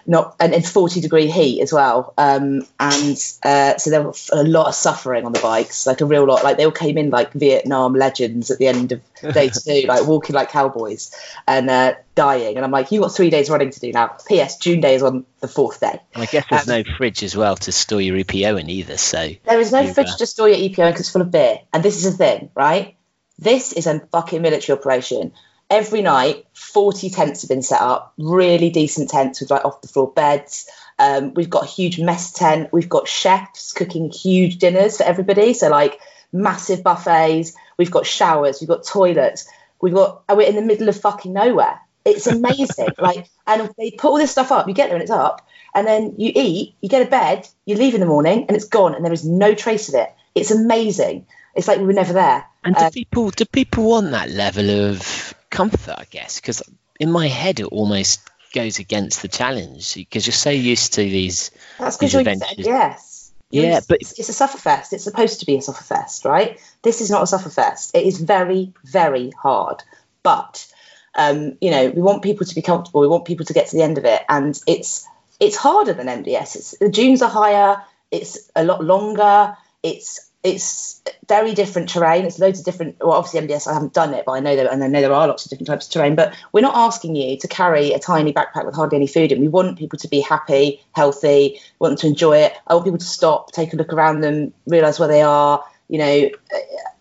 not 0.06 0.36
and 0.42 0.54
in 0.54 0.62
40 0.62 1.00
degree 1.00 1.28
heat 1.28 1.62
as 1.62 1.72
well? 1.72 2.14
Um, 2.18 2.68
and 2.82 3.18
uh, 3.44 3.78
so 3.78 3.90
there 3.92 4.04
was 4.04 4.30
a 4.34 4.44
lot 4.44 4.68
of 4.68 4.76
suffering 4.76 5.26
on 5.26 5.32
the 5.32 5.40
bikes, 5.40 5.88
like 5.88 6.02
a 6.02 6.06
real 6.06 6.26
lot. 6.26 6.44
Like 6.44 6.58
they 6.58 6.66
all 6.66 6.72
came 6.72 6.98
in 6.98 7.12
like 7.12 7.32
Vietnam 7.32 7.94
legends 7.94 8.52
at 8.52 8.58
the 8.58 8.68
end 8.68 8.92
of 8.92 9.02
day 9.34 9.50
two, 9.66 9.88
like 9.88 10.06
walking 10.06 10.36
like 10.36 10.50
cowboys 10.50 11.16
and 11.48 11.70
uh, 11.70 11.94
dying. 12.16 12.56
And 12.56 12.66
I'm 12.66 12.72
like, 12.72 12.92
you've 12.92 13.02
got 13.02 13.14
three 13.16 13.30
days 13.30 13.50
running 13.50 13.70
to 13.72 13.80
do 13.80 13.92
now. 13.92 14.16
P.S. 14.28 14.58
June 14.58 14.82
day 14.82 14.96
is 14.96 15.04
on 15.04 15.26
the 15.40 15.48
fourth 15.48 15.80
day. 15.80 16.00
And 16.14 16.24
I 16.24 16.26
guess 16.26 16.46
there's 16.50 16.68
Um, 16.70 16.84
no 16.84 16.96
fridge 16.98 17.24
as 17.24 17.36
well 17.36 17.56
to 17.58 17.72
store 17.72 18.02
your 18.02 18.18
EPO 18.18 18.60
in 18.60 18.70
either. 18.70 18.98
So 18.98 19.30
There 19.46 19.60
is 19.60 19.72
no 19.72 19.92
fridge 19.94 20.08
uh, 20.10 20.18
to 20.18 20.26
store 20.26 20.50
your 20.50 20.58
EPO 20.58 20.80
in 20.80 20.92
because 20.92 21.02
it's 21.02 21.10
full 21.10 21.22
of 21.22 21.32
beer. 21.32 21.60
And 21.74 21.84
this 21.84 21.98
is 21.98 22.12
the 22.12 22.18
thing, 22.18 22.50
right? 22.56 22.96
This 23.40 23.74
is 23.74 23.88
a 23.88 24.00
fucking 24.12 24.42
military 24.42 24.78
operation. 24.78 25.32
Every 25.70 26.02
night, 26.02 26.46
40 26.54 27.10
tents 27.12 27.42
have 27.44 27.50
been 27.50 27.62
set 27.62 27.82
up, 27.82 28.14
really 28.18 28.70
decent 28.70 29.10
tents 29.10 29.40
with 29.40 29.50
like 29.50 29.64
off 29.64 29.82
the 29.82 29.88
floor 29.88 30.12
beds. 30.12 30.70
Um, 31.00 31.34
we've 31.34 31.50
got 31.50 31.64
a 31.64 31.68
huge 31.68 32.00
mess 32.00 32.32
tent. 32.34 32.72
We've 32.74 32.90
got 32.90 33.08
chefs 33.08 33.72
cooking 33.72 34.12
huge 34.12 34.58
dinners 34.58 34.98
for 34.98 35.04
everybody. 35.04 35.54
So, 35.54 35.70
like 35.70 36.00
massive 36.34 36.84
buffets. 36.84 37.54
We've 37.78 37.90
got 37.90 38.06
showers. 38.06 38.60
We've 38.60 38.68
got 38.68 38.86
toilets. 38.86 39.48
We've 39.82 39.94
got, 39.94 40.24
and 40.30 40.38
we're 40.38 40.48
in 40.48 40.56
the 40.56 40.62
middle 40.62 40.90
of 40.90 41.00
fucking 41.00 41.34
nowhere. 41.34 41.80
It's 42.06 42.28
amazing. 42.28 42.90
like, 42.98 43.30
and 43.48 43.70
they 43.78 43.92
put 43.92 44.10
all 44.10 44.18
this 44.18 44.32
stuff 44.32 44.52
up. 44.52 44.68
You 44.68 44.74
get 44.74 44.88
there 44.88 44.96
and 44.96 45.04
it's 45.04 45.12
up. 45.12 45.48
And 45.74 45.88
then 45.88 46.16
you 46.18 46.32
eat, 46.36 46.76
you 46.82 46.90
get 46.90 47.06
a 47.06 47.10
bed, 47.10 47.48
you 47.66 47.76
leave 47.76 47.94
in 47.94 48.00
the 48.02 48.06
morning 48.06 48.46
and 48.48 48.58
it's 48.58 48.68
gone 48.68 48.96
and 48.96 49.06
there 49.06 49.14
is 49.14 49.26
no 49.26 49.54
trace 49.54 49.88
of 49.90 49.96
it. 49.96 50.14
It's 50.36 50.52
amazing. 50.52 51.26
It's 51.56 51.68
like 51.68 51.80
we 51.80 51.86
were 51.86 51.94
never 51.94 52.14
there. 52.14 52.46
And 52.64 52.76
do 52.76 52.86
Uh, 52.86 52.90
people 52.92 53.30
do 53.32 53.46
people 53.46 53.86
want 53.86 54.12
that 54.12 54.30
level 54.30 54.90
of 54.90 55.34
comfort? 55.50 55.96
I 55.98 56.06
guess 56.10 56.40
because 56.40 56.62
in 57.00 57.12
my 57.12 57.28
head 57.28 57.60
it 57.60 57.66
almost 57.66 58.22
goes 58.54 58.80
against 58.80 59.22
the 59.22 59.28
challenge 59.28 59.96
because 59.96 60.28
you're 60.28 60.34
so 60.34 60.50
used 60.50 60.94
to 60.94 61.02
these. 61.02 61.52
That's 61.80 61.98
because 61.98 62.14
you're 62.14 62.22
used 62.22 62.42
to 62.42 62.62
yes. 62.62 63.32
Yeah, 63.50 63.82
but- 63.88 64.00
it's, 64.02 64.18
it's 64.18 64.30
a 64.30 64.34
sufferfest. 64.48 64.94
It's 64.94 65.04
supposed 65.04 65.42
to 65.42 65.46
be 65.46 65.56
a 65.56 65.60
sufferfest, 65.60 66.26
right? 66.26 66.60
This 66.84 67.02
is 67.02 67.10
not 67.10 67.22
a 67.22 67.26
sufferfest. 67.26 67.92
It 67.94 68.06
is 68.06 68.20
very, 68.20 68.74
very 68.84 69.32
hard. 69.32 69.84
But 70.24 70.68
um, 71.16 71.58
you 71.62 71.72
know, 71.72 71.90
we 71.90 72.02
want 72.02 72.24
people 72.24 72.46
to 72.46 72.56
be 72.56 72.62
comfortable. 72.62 73.02
We 73.02 73.08
want 73.08 73.26
people 73.26 73.46
to 73.46 73.54
get 73.54 73.68
to 73.68 73.76
the 73.76 73.84
end 73.84 73.98
of 73.98 74.06
it, 74.06 74.22
and 74.30 74.60
it's 74.68 75.08
it's 75.40 75.58
harder 75.58 75.94
than 75.94 76.08
MDS. 76.08 76.56
It's 76.56 76.78
the 76.78 76.90
dunes 76.90 77.22
are 77.22 77.30
higher. 77.30 77.84
It's 78.12 78.50
a 78.56 78.64
lot 78.64 78.84
longer. 78.84 79.56
It's 79.84 80.32
it's 80.44 81.02
very 81.28 81.54
different 81.54 81.90
terrain. 81.90 82.26
It's 82.26 82.40
loads 82.40 82.60
of 82.60 82.66
different. 82.66 82.98
Well, 83.00 83.12
obviously 83.12 83.42
MDS, 83.42 83.68
I 83.68 83.74
haven't 83.74 83.94
done 83.94 84.14
it, 84.14 84.26
but 84.26 84.34
I 84.34 84.40
know 84.40 84.56
that, 84.56 84.72
and 84.72 84.84
I 84.84 84.88
know 84.88 85.02
there 85.02 85.14
are 85.14 85.28
lots 85.28 85.46
of 85.46 85.50
different 85.50 85.68
types 85.68 85.88
of 85.88 85.94
terrain. 85.94 86.16
But 86.16 86.36
we're 86.52 86.62
not 86.62 86.76
asking 86.76 87.16
you 87.16 87.38
to 87.38 87.48
carry 87.48 87.92
a 87.92 88.00
tiny 88.00 88.34
backpack 88.34 88.66
with 88.66 88.76
hardly 88.76 88.98
any 88.98 89.08
food 89.08 89.32
and 89.32 89.42
We 89.42 89.48
want 89.48 89.78
people 89.78 90.00
to 90.00 90.08
be 90.08 90.22
happy, 90.22 90.82
healthy. 90.94 91.60
Want 91.80 91.92
them 91.92 91.98
to 92.02 92.08
enjoy 92.08 92.38
it. 92.38 92.54
I 92.68 92.74
want 92.74 92.86
people 92.86 93.00
to 93.00 93.06
stop, 93.06 93.52
take 93.52 93.74
a 93.74 93.76
look 93.76 93.94
around 93.94 94.22
them, 94.22 94.54
realize 94.66 95.00
where 95.00 95.10
they 95.10 95.22
are, 95.22 95.64
you 95.90 96.00
know, 96.00 96.30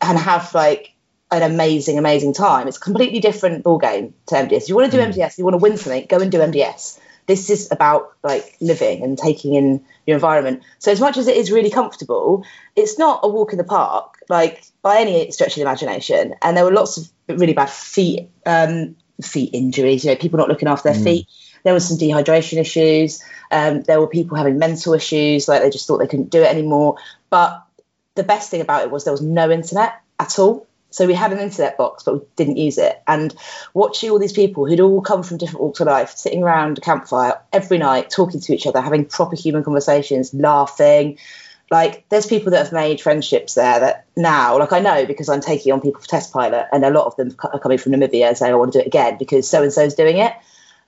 and 0.02 0.18
have 0.18 0.54
like 0.54 0.92
an 1.30 1.42
amazing, 1.42 1.98
amazing 1.98 2.34
time. 2.34 2.66
It's 2.68 2.76
a 2.76 2.80
completely 2.80 3.20
different 3.20 3.62
ball 3.62 3.78
game 3.78 4.14
to 4.26 4.34
MDS. 4.34 4.62
If 4.62 4.68
you 4.68 4.76
want 4.76 4.90
to 4.90 4.96
do 4.96 5.02
MDS, 5.02 5.38
you 5.38 5.44
want 5.44 5.54
to 5.54 5.58
win 5.58 5.76
something, 5.76 6.06
go 6.08 6.18
and 6.18 6.30
do 6.30 6.38
MDS. 6.38 6.98
This 7.26 7.50
is 7.50 7.70
about 7.70 8.14
like 8.24 8.56
living 8.60 9.04
and 9.04 9.16
taking 9.16 9.54
in 9.54 9.84
your 10.06 10.16
environment. 10.16 10.62
So 10.80 10.90
as 10.90 11.00
much 11.00 11.16
as 11.16 11.28
it 11.28 11.36
is 11.36 11.52
really 11.52 11.70
comfortable, 11.70 12.44
it's 12.74 12.98
not 12.98 13.20
a 13.22 13.28
walk 13.28 13.52
in 13.52 13.58
the 13.58 13.64
park, 13.64 14.18
like 14.28 14.64
by 14.82 14.98
any 15.00 15.30
stretch 15.30 15.50
of 15.50 15.54
the 15.56 15.62
imagination. 15.62 16.34
And 16.42 16.56
there 16.56 16.64
were 16.64 16.72
lots 16.72 16.96
of 16.96 17.08
really 17.28 17.52
bad 17.52 17.70
feet 17.70 18.30
um, 18.44 18.96
feet 19.22 19.50
injuries. 19.52 20.04
You 20.04 20.10
know, 20.10 20.16
people 20.16 20.38
not 20.38 20.48
looking 20.48 20.68
after 20.68 20.92
their 20.92 21.00
feet. 21.00 21.28
There 21.62 21.74
was 21.74 21.86
some 21.86 21.98
dehydration 21.98 22.58
issues. 22.58 23.22
Um, 23.52 23.82
there 23.82 24.00
were 24.00 24.08
people 24.08 24.36
having 24.36 24.58
mental 24.58 24.94
issues, 24.94 25.46
like 25.46 25.62
they 25.62 25.70
just 25.70 25.86
thought 25.86 25.98
they 25.98 26.06
couldn't 26.06 26.30
do 26.30 26.42
it 26.42 26.48
anymore. 26.48 26.96
But 27.28 27.62
the 28.14 28.24
best 28.24 28.50
thing 28.50 28.60
about 28.60 28.82
it 28.82 28.90
was 28.90 29.04
there 29.04 29.12
was 29.12 29.22
no 29.22 29.50
internet 29.50 30.00
at 30.18 30.38
all. 30.38 30.66
So 30.90 31.06
we 31.06 31.14
had 31.14 31.32
an 31.32 31.38
internet 31.38 31.76
box, 31.78 32.02
but 32.02 32.14
we 32.14 32.20
didn't 32.36 32.56
use 32.56 32.78
it. 32.78 33.02
And 33.06 33.34
watching 33.74 34.10
all 34.10 34.18
these 34.18 34.32
people 34.32 34.66
who'd 34.66 34.80
all 34.80 35.00
come 35.00 35.22
from 35.22 35.38
different 35.38 35.62
walks 35.62 35.80
of 35.80 35.86
life, 35.86 36.16
sitting 36.16 36.42
around 36.42 36.78
a 36.78 36.80
campfire 36.80 37.40
every 37.52 37.78
night, 37.78 38.10
talking 38.10 38.40
to 38.40 38.54
each 38.54 38.66
other, 38.66 38.80
having 38.80 39.04
proper 39.04 39.36
human 39.36 39.62
conversations, 39.62 40.34
laughing, 40.34 41.18
like 41.70 42.04
there's 42.08 42.26
people 42.26 42.50
that 42.50 42.64
have 42.64 42.72
made 42.72 43.00
friendships 43.00 43.54
there 43.54 43.80
that 43.80 44.04
now 44.16 44.58
like 44.58 44.72
i 44.72 44.80
know 44.80 45.06
because 45.06 45.28
i'm 45.28 45.40
taking 45.40 45.72
on 45.72 45.80
people 45.80 46.00
for 46.00 46.08
test 46.08 46.32
pilot 46.32 46.66
and 46.72 46.84
a 46.84 46.90
lot 46.90 47.06
of 47.06 47.14
them 47.16 47.34
are 47.52 47.60
coming 47.60 47.78
from 47.78 47.92
namibia 47.92 48.26
and 48.26 48.36
saying 48.36 48.52
i 48.52 48.56
want 48.56 48.72
to 48.72 48.78
do 48.78 48.82
it 48.82 48.88
again 48.88 49.16
because 49.18 49.48
so 49.48 49.62
and 49.62 49.72
so's 49.72 49.94
doing 49.94 50.18
it 50.18 50.32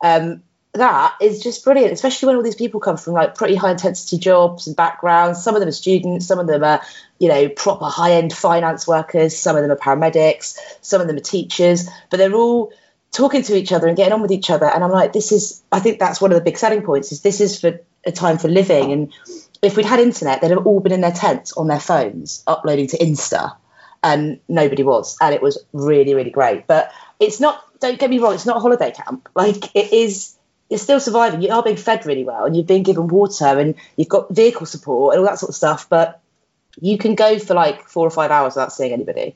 um, 0.04 0.42
that 0.74 1.14
is 1.20 1.42
just 1.42 1.64
brilliant 1.64 1.92
especially 1.92 2.26
when 2.26 2.36
all 2.36 2.42
these 2.42 2.54
people 2.54 2.80
come 2.80 2.96
from 2.96 3.12
like 3.12 3.34
pretty 3.34 3.54
high 3.54 3.70
intensity 3.70 4.18
jobs 4.18 4.66
and 4.66 4.76
backgrounds 4.76 5.42
some 5.42 5.54
of 5.54 5.60
them 5.60 5.68
are 5.68 5.72
students 5.72 6.26
some 6.26 6.38
of 6.38 6.46
them 6.46 6.64
are 6.64 6.80
you 7.18 7.28
know 7.28 7.48
proper 7.48 7.84
high 7.84 8.12
end 8.12 8.32
finance 8.32 8.86
workers 8.86 9.36
some 9.36 9.56
of 9.56 9.62
them 9.62 9.70
are 9.70 9.76
paramedics 9.76 10.58
some 10.80 11.00
of 11.00 11.06
them 11.06 11.16
are 11.16 11.20
teachers 11.20 11.88
but 12.10 12.16
they're 12.16 12.34
all 12.34 12.72
talking 13.10 13.42
to 13.42 13.54
each 13.54 13.72
other 13.72 13.86
and 13.86 13.96
getting 13.96 14.14
on 14.14 14.22
with 14.22 14.32
each 14.32 14.48
other 14.48 14.66
and 14.66 14.82
i'm 14.82 14.90
like 14.90 15.12
this 15.12 15.30
is 15.32 15.62
i 15.70 15.78
think 15.78 15.98
that's 15.98 16.20
one 16.20 16.32
of 16.32 16.38
the 16.38 16.44
big 16.44 16.56
selling 16.56 16.82
points 16.82 17.12
is 17.12 17.20
this 17.20 17.40
is 17.40 17.60
for 17.60 17.78
a 18.06 18.12
time 18.12 18.38
for 18.38 18.48
living 18.48 18.92
and 18.92 19.12
if 19.62 19.76
we'd 19.76 19.86
had 19.86 20.00
internet, 20.00 20.40
they'd 20.40 20.50
have 20.50 20.66
all 20.66 20.80
been 20.80 20.92
in 20.92 21.00
their 21.00 21.12
tents 21.12 21.52
on 21.52 21.68
their 21.68 21.80
phones 21.80 22.42
uploading 22.46 22.88
to 22.88 22.98
Insta, 22.98 23.56
and 24.02 24.40
nobody 24.48 24.82
was, 24.82 25.16
and 25.20 25.34
it 25.34 25.40
was 25.40 25.64
really, 25.72 26.14
really 26.14 26.30
great. 26.30 26.66
But 26.66 26.92
it's 27.20 27.40
not. 27.40 27.62
Don't 27.80 27.98
get 27.98 28.10
me 28.10 28.18
wrong. 28.18 28.34
It's 28.34 28.46
not 28.46 28.56
a 28.56 28.60
holiday 28.60 28.90
camp. 28.90 29.28
Like 29.34 29.74
it 29.76 29.92
is. 29.92 30.36
You're 30.72 30.78
still 30.78 31.00
surviving. 31.00 31.42
You 31.42 31.50
are 31.50 31.62
being 31.62 31.76
fed 31.76 32.06
really 32.06 32.24
well, 32.24 32.46
and 32.46 32.56
you've 32.56 32.66
been 32.66 32.82
given 32.82 33.06
water, 33.08 33.44
and 33.44 33.74
you've 33.94 34.08
got 34.08 34.30
vehicle 34.30 34.64
support 34.64 35.14
and 35.14 35.20
all 35.20 35.26
that 35.30 35.38
sort 35.38 35.50
of 35.50 35.54
stuff. 35.54 35.86
But 35.90 36.18
you 36.80 36.96
can 36.96 37.14
go 37.14 37.38
for 37.38 37.52
like 37.52 37.82
four 37.88 38.06
or 38.06 38.10
five 38.10 38.30
hours 38.30 38.54
without 38.54 38.72
seeing 38.72 38.94
anybody, 38.94 39.34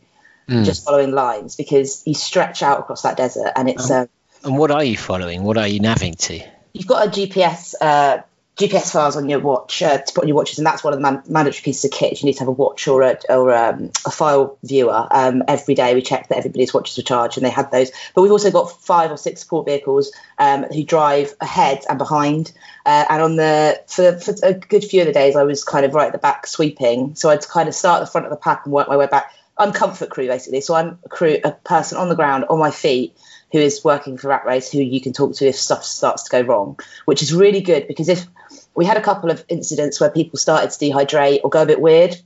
Mm. 0.48 0.64
just 0.64 0.82
following 0.86 1.10
lines 1.12 1.54
because 1.54 2.02
you 2.06 2.14
stretch 2.14 2.62
out 2.62 2.78
across 2.80 3.02
that 3.02 3.18
desert, 3.18 3.52
and 3.54 3.68
it's. 3.68 3.90
Oh. 3.90 4.00
Um, 4.02 4.08
And 4.44 4.56
what 4.56 4.70
are 4.70 4.82
you 4.82 4.96
following? 4.96 5.42
What 5.44 5.58
are 5.58 5.68
you 5.68 5.78
navving 5.80 6.16
to? 6.28 6.40
you've 6.72 6.86
got 6.86 7.06
a 7.06 7.10
GPS 7.10 7.74
uh, 7.82 8.22
GPS 8.56 8.90
files 8.90 9.16
on 9.16 9.28
your 9.28 9.40
watch 9.40 9.82
uh, 9.82 9.98
to 9.98 10.14
put 10.14 10.24
on 10.24 10.28
your 10.28 10.36
watches, 10.36 10.56
and 10.58 10.66
that's 10.66 10.82
one 10.82 10.94
of 10.94 10.98
the 10.98 11.02
man- 11.02 11.22
mandatory 11.28 11.60
pieces 11.62 11.84
of 11.84 11.90
kit. 11.90 12.22
You 12.22 12.26
need 12.26 12.34
to 12.34 12.38
have 12.40 12.48
a 12.48 12.52
watch 12.52 12.88
or 12.88 13.02
a 13.02 13.18
or 13.28 13.54
um, 13.54 13.90
a 14.06 14.10
file 14.10 14.56
viewer. 14.62 15.06
Um, 15.10 15.42
every 15.46 15.74
day 15.74 15.94
we 15.94 16.00
check 16.00 16.28
that 16.28 16.38
everybody's 16.38 16.72
watches 16.72 16.96
were 16.96 17.02
charged, 17.02 17.36
and 17.36 17.44
they 17.44 17.50
had 17.50 17.70
those. 17.70 17.90
But 18.14 18.22
we've 18.22 18.32
also 18.32 18.50
got 18.50 18.72
five 18.82 19.10
or 19.10 19.18
six 19.18 19.42
support 19.42 19.66
vehicles 19.66 20.10
um, 20.38 20.62
who 20.64 20.84
drive 20.84 21.34
ahead 21.38 21.84
and 21.86 21.98
behind. 21.98 22.52
Uh, 22.86 23.04
and 23.10 23.22
on 23.22 23.36
the 23.36 23.82
for, 23.88 24.18
for 24.18 24.34
a 24.42 24.54
good 24.54 24.84
few 24.84 25.02
of 25.02 25.06
the 25.06 25.12
days, 25.12 25.36
I 25.36 25.42
was 25.42 25.62
kind 25.62 25.84
of 25.84 25.92
right 25.92 26.06
at 26.06 26.12
the 26.12 26.18
back 26.18 26.46
sweeping. 26.46 27.14
So 27.14 27.28
I'd 27.28 27.46
kind 27.46 27.68
of 27.68 27.74
start 27.74 28.00
at 28.00 28.06
the 28.06 28.10
front 28.10 28.26
of 28.26 28.30
the 28.30 28.36
pack 28.36 28.62
and 28.64 28.72
work 28.72 28.88
my 28.88 28.96
way 28.96 29.06
back. 29.06 29.34
I'm 29.58 29.72
comfort 29.72 30.10
crew 30.10 30.28
basically. 30.28 30.62
So 30.62 30.74
I'm 30.74 30.98
a 31.04 31.08
crew, 31.08 31.38
a 31.44 31.52
person 31.52 31.98
on 31.98 32.08
the 32.08 32.14
ground 32.14 32.46
on 32.48 32.58
my 32.58 32.70
feet 32.70 33.16
who 33.52 33.58
is 33.58 33.84
working 33.84 34.18
for 34.18 34.28
Rat 34.28 34.44
Race, 34.44 34.70
who 34.70 34.80
you 34.80 35.00
can 35.00 35.12
talk 35.12 35.34
to 35.36 35.46
if 35.46 35.56
stuff 35.56 35.84
starts 35.84 36.24
to 36.24 36.30
go 36.30 36.40
wrong, 36.40 36.78
which 37.04 37.22
is 37.22 37.32
really 37.32 37.60
good 37.60 37.86
because 37.88 38.08
if 38.08 38.26
we 38.74 38.84
had 38.84 38.96
a 38.96 39.02
couple 39.02 39.30
of 39.30 39.44
incidents 39.48 40.00
where 40.00 40.10
people 40.10 40.38
started 40.38 40.70
to 40.70 40.84
dehydrate 40.84 41.40
or 41.44 41.50
go 41.50 41.62
a 41.62 41.66
bit 41.66 41.80
weird, 41.80 42.16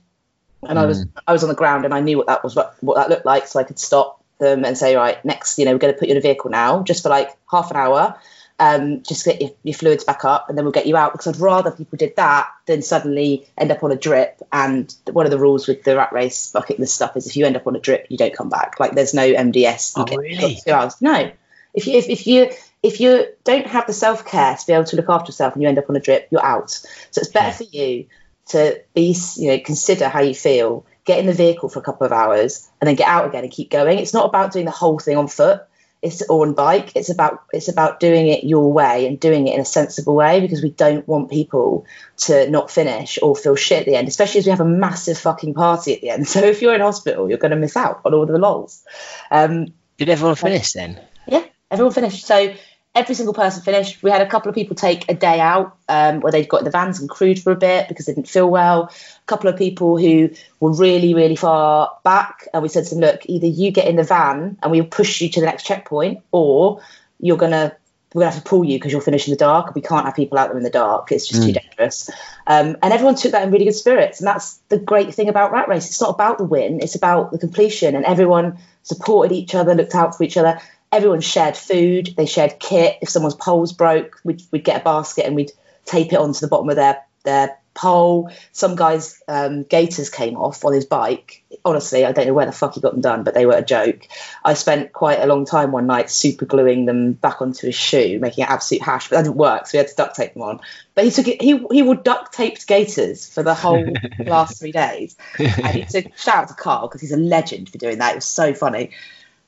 and 0.67 0.77
I 0.77 0.85
was 0.85 1.05
mm. 1.05 1.11
I 1.25 1.33
was 1.33 1.43
on 1.43 1.49
the 1.49 1.55
ground 1.55 1.85
and 1.85 1.93
I 1.93 2.01
knew 2.01 2.17
what 2.17 2.27
that 2.27 2.43
was 2.43 2.55
what, 2.55 2.75
what 2.81 2.95
that 2.95 3.09
looked 3.09 3.25
like, 3.25 3.47
so 3.47 3.59
I 3.59 3.63
could 3.63 3.79
stop 3.79 4.23
them 4.39 4.65
and 4.65 4.77
say, 4.77 4.95
right, 4.95 5.23
next, 5.23 5.57
you 5.57 5.65
know, 5.65 5.71
we're 5.71 5.79
going 5.79 5.93
to 5.93 5.99
put 5.99 6.07
you 6.07 6.13
in 6.13 6.17
a 6.17 6.21
vehicle 6.21 6.49
now, 6.49 6.83
just 6.83 7.03
for 7.03 7.09
like 7.09 7.29
half 7.49 7.71
an 7.71 7.77
hour, 7.77 8.19
um, 8.61 9.01
just 9.01 9.25
get 9.25 9.41
your, 9.41 9.51
your 9.63 9.73
fluids 9.73 10.03
back 10.03 10.23
up, 10.23 10.47
and 10.47 10.57
then 10.57 10.63
we'll 10.63 10.71
get 10.71 10.85
you 10.85 10.95
out. 10.95 11.11
Because 11.13 11.27
I'd 11.27 11.37
rather 11.37 11.71
people 11.71 11.97
did 11.97 12.15
that 12.15 12.47
than 12.67 12.81
suddenly 12.83 13.49
end 13.57 13.71
up 13.71 13.83
on 13.83 13.91
a 13.91 13.95
drip. 13.95 14.39
And 14.53 14.93
one 15.11 15.25
of 15.25 15.31
the 15.31 15.39
rules 15.39 15.67
with 15.67 15.83
the 15.83 15.95
rat 15.97 16.13
race 16.13 16.51
bucket 16.51 16.79
list 16.79 16.95
stuff 16.95 17.17
is 17.17 17.25
if 17.27 17.35
you 17.35 17.45
end 17.45 17.55
up 17.55 17.65
on 17.65 17.75
a 17.75 17.79
drip, 17.79 18.05
you 18.09 18.17
don't 18.17 18.33
come 18.35 18.49
back. 18.49 18.79
Like 18.79 18.93
there's 18.93 19.13
no 19.13 19.23
MDS. 19.23 19.97
You 19.97 20.05
Oh, 20.07 20.15
really? 20.15 20.57
Two 20.65 20.71
hours. 20.73 21.01
No. 21.01 21.31
If 21.73 21.87
you 21.87 21.97
if, 21.97 22.07
if 22.09 22.27
you 22.27 22.51
if 22.83 22.99
you 22.99 23.25
don't 23.43 23.65
have 23.65 23.87
the 23.87 23.93
self 23.93 24.25
care 24.25 24.55
to 24.55 24.67
be 24.67 24.73
able 24.73 24.85
to 24.85 24.95
look 24.95 25.09
after 25.09 25.29
yourself 25.29 25.53
and 25.53 25.63
you 25.63 25.67
end 25.69 25.79
up 25.79 25.89
on 25.89 25.95
a 25.95 25.99
drip, 25.99 26.27
you're 26.31 26.45
out. 26.45 26.69
So 26.69 27.19
it's 27.21 27.29
better 27.29 27.47
Yeah. 27.47 27.51
for 27.53 27.63
you 27.63 28.05
to 28.49 28.81
be 28.93 29.15
you 29.37 29.47
know 29.47 29.59
consider 29.59 30.07
how 30.09 30.21
you 30.21 30.35
feel, 30.35 30.85
get 31.05 31.19
in 31.19 31.25
the 31.25 31.33
vehicle 31.33 31.69
for 31.69 31.79
a 31.79 31.81
couple 31.83 32.05
of 32.05 32.11
hours, 32.11 32.69
and 32.79 32.87
then 32.87 32.95
get 32.95 33.07
out 33.07 33.25
again 33.25 33.43
and 33.43 33.51
keep 33.51 33.71
going. 33.71 33.97
It's 33.99 34.13
not 34.13 34.25
about 34.25 34.51
doing 34.51 34.65
the 34.65 34.71
whole 34.71 34.99
thing 34.99 35.17
on 35.17 35.27
foot. 35.27 35.61
It's 36.01 36.23
or 36.27 36.47
on 36.47 36.53
bike. 36.53 36.93
It's 36.95 37.09
about 37.09 37.43
it's 37.53 37.67
about 37.67 37.99
doing 37.99 38.27
it 38.27 38.43
your 38.43 38.73
way 38.73 39.05
and 39.05 39.19
doing 39.19 39.47
it 39.47 39.53
in 39.53 39.59
a 39.59 39.65
sensible 39.65 40.15
way 40.15 40.39
because 40.39 40.63
we 40.63 40.71
don't 40.71 41.07
want 41.07 41.29
people 41.29 41.85
to 42.17 42.49
not 42.49 42.71
finish 42.71 43.19
or 43.21 43.35
feel 43.35 43.55
shit 43.55 43.81
at 43.81 43.85
the 43.85 43.95
end, 43.95 44.07
especially 44.07 44.39
as 44.39 44.45
we 44.45 44.51
have 44.51 44.61
a 44.61 44.65
massive 44.65 45.17
fucking 45.17 45.53
party 45.53 45.93
at 45.93 46.01
the 46.01 46.09
end. 46.09 46.27
So 46.31 46.39
if 46.39 46.61
you're 46.61 46.73
in 46.73 46.81
hospital, 46.81 47.29
you're 47.29 47.37
going 47.37 47.51
to 47.51 47.57
miss 47.57 47.77
out 47.77 48.01
on 48.03 48.13
all 48.13 48.23
of 48.23 48.29
the 48.29 48.39
lols. 48.39 48.83
Um, 49.29 49.67
Did 49.97 50.09
everyone 50.09 50.35
finish 50.35 50.73
then? 50.73 50.99
yeah, 51.27 51.45
everyone 51.69 51.93
finished. 51.93 52.25
So 52.25 52.53
every 52.93 53.15
single 53.15 53.33
person 53.33 53.63
finished. 53.63 54.03
We 54.03 54.11
had 54.11 54.21
a 54.21 54.27
couple 54.27 54.49
of 54.49 54.55
people 54.55 54.75
take 54.75 55.09
a 55.09 55.13
day 55.13 55.39
out 55.39 55.77
um, 55.87 56.19
where 56.19 56.31
they'd 56.31 56.47
got 56.47 56.59
in 56.59 56.65
the 56.65 56.71
vans 56.71 56.99
and 56.99 57.09
crewed 57.09 57.41
for 57.41 57.51
a 57.51 57.55
bit 57.55 57.87
because 57.87 58.05
they 58.05 58.13
didn't 58.13 58.27
feel 58.27 58.49
well. 58.49 58.83
A 58.83 59.25
couple 59.27 59.49
of 59.49 59.57
people 59.57 59.97
who 59.97 60.31
were 60.59 60.73
really, 60.73 61.13
really 61.13 61.35
far 61.35 61.97
back, 62.03 62.47
and 62.53 62.61
we 62.61 62.69
said 62.69 62.85
to 62.85 62.95
them, 62.95 63.01
"Look, 63.01 63.21
either 63.25 63.47
you 63.47 63.71
get 63.71 63.87
in 63.87 63.95
the 63.95 64.03
van 64.03 64.57
and 64.61 64.71
we'll 64.71 64.85
push 64.85 65.21
you 65.21 65.29
to 65.29 65.39
the 65.39 65.45
next 65.45 65.63
checkpoint, 65.63 66.21
or 66.31 66.81
you're 67.19 67.37
gonna." 67.37 67.75
We're 68.13 68.23
gonna 68.23 68.33
have 68.33 68.43
to 68.43 68.49
pull 68.49 68.65
you 68.65 68.77
because 68.77 68.91
you'll 68.91 68.99
finish 68.99 69.25
in 69.25 69.31
the 69.31 69.37
dark. 69.37 69.73
We 69.73 69.79
can't 69.79 70.03
have 70.03 70.17
people 70.17 70.37
out 70.37 70.49
there 70.49 70.57
in 70.57 70.63
the 70.63 70.69
dark. 70.69 71.13
It's 71.13 71.25
just 71.25 71.43
too 71.43 71.53
dangerous. 71.53 72.09
Um, 72.45 72.75
and 72.81 72.91
everyone 72.91 73.15
took 73.15 73.31
that 73.31 73.43
in 73.43 73.51
really 73.51 73.63
good 73.63 73.73
spirits. 73.73 74.19
And 74.19 74.27
that's 74.27 74.57
the 74.67 74.77
great 74.77 75.15
thing 75.15 75.29
about 75.29 75.53
Rat 75.53 75.69
Race. 75.69 75.87
It's 75.87 76.01
not 76.01 76.09
about 76.09 76.37
the 76.37 76.43
win. 76.43 76.81
It's 76.81 76.95
about 76.95 77.31
the 77.31 77.37
completion. 77.37 77.95
And 77.95 78.03
everyone 78.03 78.57
supported 78.83 79.33
each 79.33 79.55
other, 79.55 79.75
looked 79.75 79.95
out 79.95 80.17
for 80.17 80.25
each 80.25 80.35
other 80.35 80.59
everyone 80.91 81.21
shared 81.21 81.57
food, 81.57 82.13
they 82.17 82.25
shared 82.25 82.59
kit. 82.59 82.97
If 83.01 83.09
someone's 83.09 83.35
poles 83.35 83.73
broke, 83.73 84.19
we'd, 84.23 84.41
we'd 84.51 84.63
get 84.63 84.81
a 84.81 84.83
basket 84.83 85.25
and 85.25 85.35
we'd 85.35 85.51
tape 85.85 86.13
it 86.13 86.19
onto 86.19 86.39
the 86.39 86.47
bottom 86.47 86.69
of 86.69 86.75
their, 86.75 87.03
their 87.23 87.57
pole. 87.73 88.29
Some 88.51 88.75
guy's 88.75 89.21
um, 89.27 89.63
gaiters 89.63 90.09
came 90.09 90.35
off 90.35 90.65
on 90.65 90.73
his 90.73 90.85
bike. 90.85 91.43
Honestly, 91.63 92.05
I 92.05 92.11
don't 92.11 92.27
know 92.27 92.33
where 92.33 92.45
the 92.45 92.51
fuck 92.51 92.75
he 92.75 92.81
got 92.81 92.91
them 92.91 93.01
done, 93.01 93.23
but 93.23 93.33
they 93.33 93.45
were 93.45 93.55
a 93.55 93.63
joke. 93.63 94.07
I 94.43 94.53
spent 94.53 94.91
quite 94.91 95.19
a 95.19 95.25
long 95.25 95.45
time 95.45 95.71
one 95.71 95.87
night 95.87 96.09
super 96.09 96.45
gluing 96.45 96.85
them 96.85 97.13
back 97.13 97.41
onto 97.41 97.67
his 97.67 97.75
shoe, 97.75 98.19
making 98.19 98.43
it 98.43 98.49
absolute 98.49 98.81
hash, 98.81 99.09
but 99.09 99.17
that 99.17 99.23
didn't 99.23 99.37
work, 99.37 99.67
so 99.67 99.77
we 99.77 99.77
had 99.77 99.87
to 99.87 99.95
duct 99.95 100.15
tape 100.15 100.33
them 100.33 100.43
on. 100.43 100.59
But 100.95 101.05
he 101.05 101.11
took 101.11 101.27
it, 101.27 101.41
he, 101.41 101.65
he 101.71 101.83
wore 101.83 101.95
duct 101.95 102.33
taped 102.33 102.67
gaiters 102.67 103.29
for 103.29 103.43
the 103.43 103.53
whole 103.53 103.85
last 104.19 104.59
three 104.59 104.73
days. 104.73 105.15
And 105.37 105.67
he 105.67 105.85
took, 105.85 106.17
shout 106.17 106.35
out 106.35 106.47
to 106.49 106.53
Carl, 106.55 106.87
because 106.87 107.01
he's 107.01 107.13
a 107.13 107.17
legend 107.17 107.69
for 107.69 107.77
doing 107.77 107.99
that. 107.99 108.11
It 108.11 108.15
was 108.15 108.25
so 108.25 108.53
funny 108.53 108.91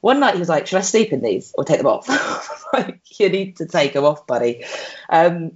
one 0.04 0.20
night 0.20 0.34
he 0.34 0.40
was 0.40 0.50
like, 0.50 0.68
"Should 0.68 0.80
I 0.80 0.82
sleep 0.82 1.14
in 1.14 1.22
these 1.22 1.54
or 1.58 1.64
take 1.64 1.78
them 1.78 1.88
off?" 1.88 2.10
like, 2.74 3.00
you 3.18 3.30
need 3.30 3.56
to 3.58 3.66
take 3.66 3.94
them 3.94 4.04
off, 4.04 4.28
buddy. 4.28 4.66
Um, 5.10 5.54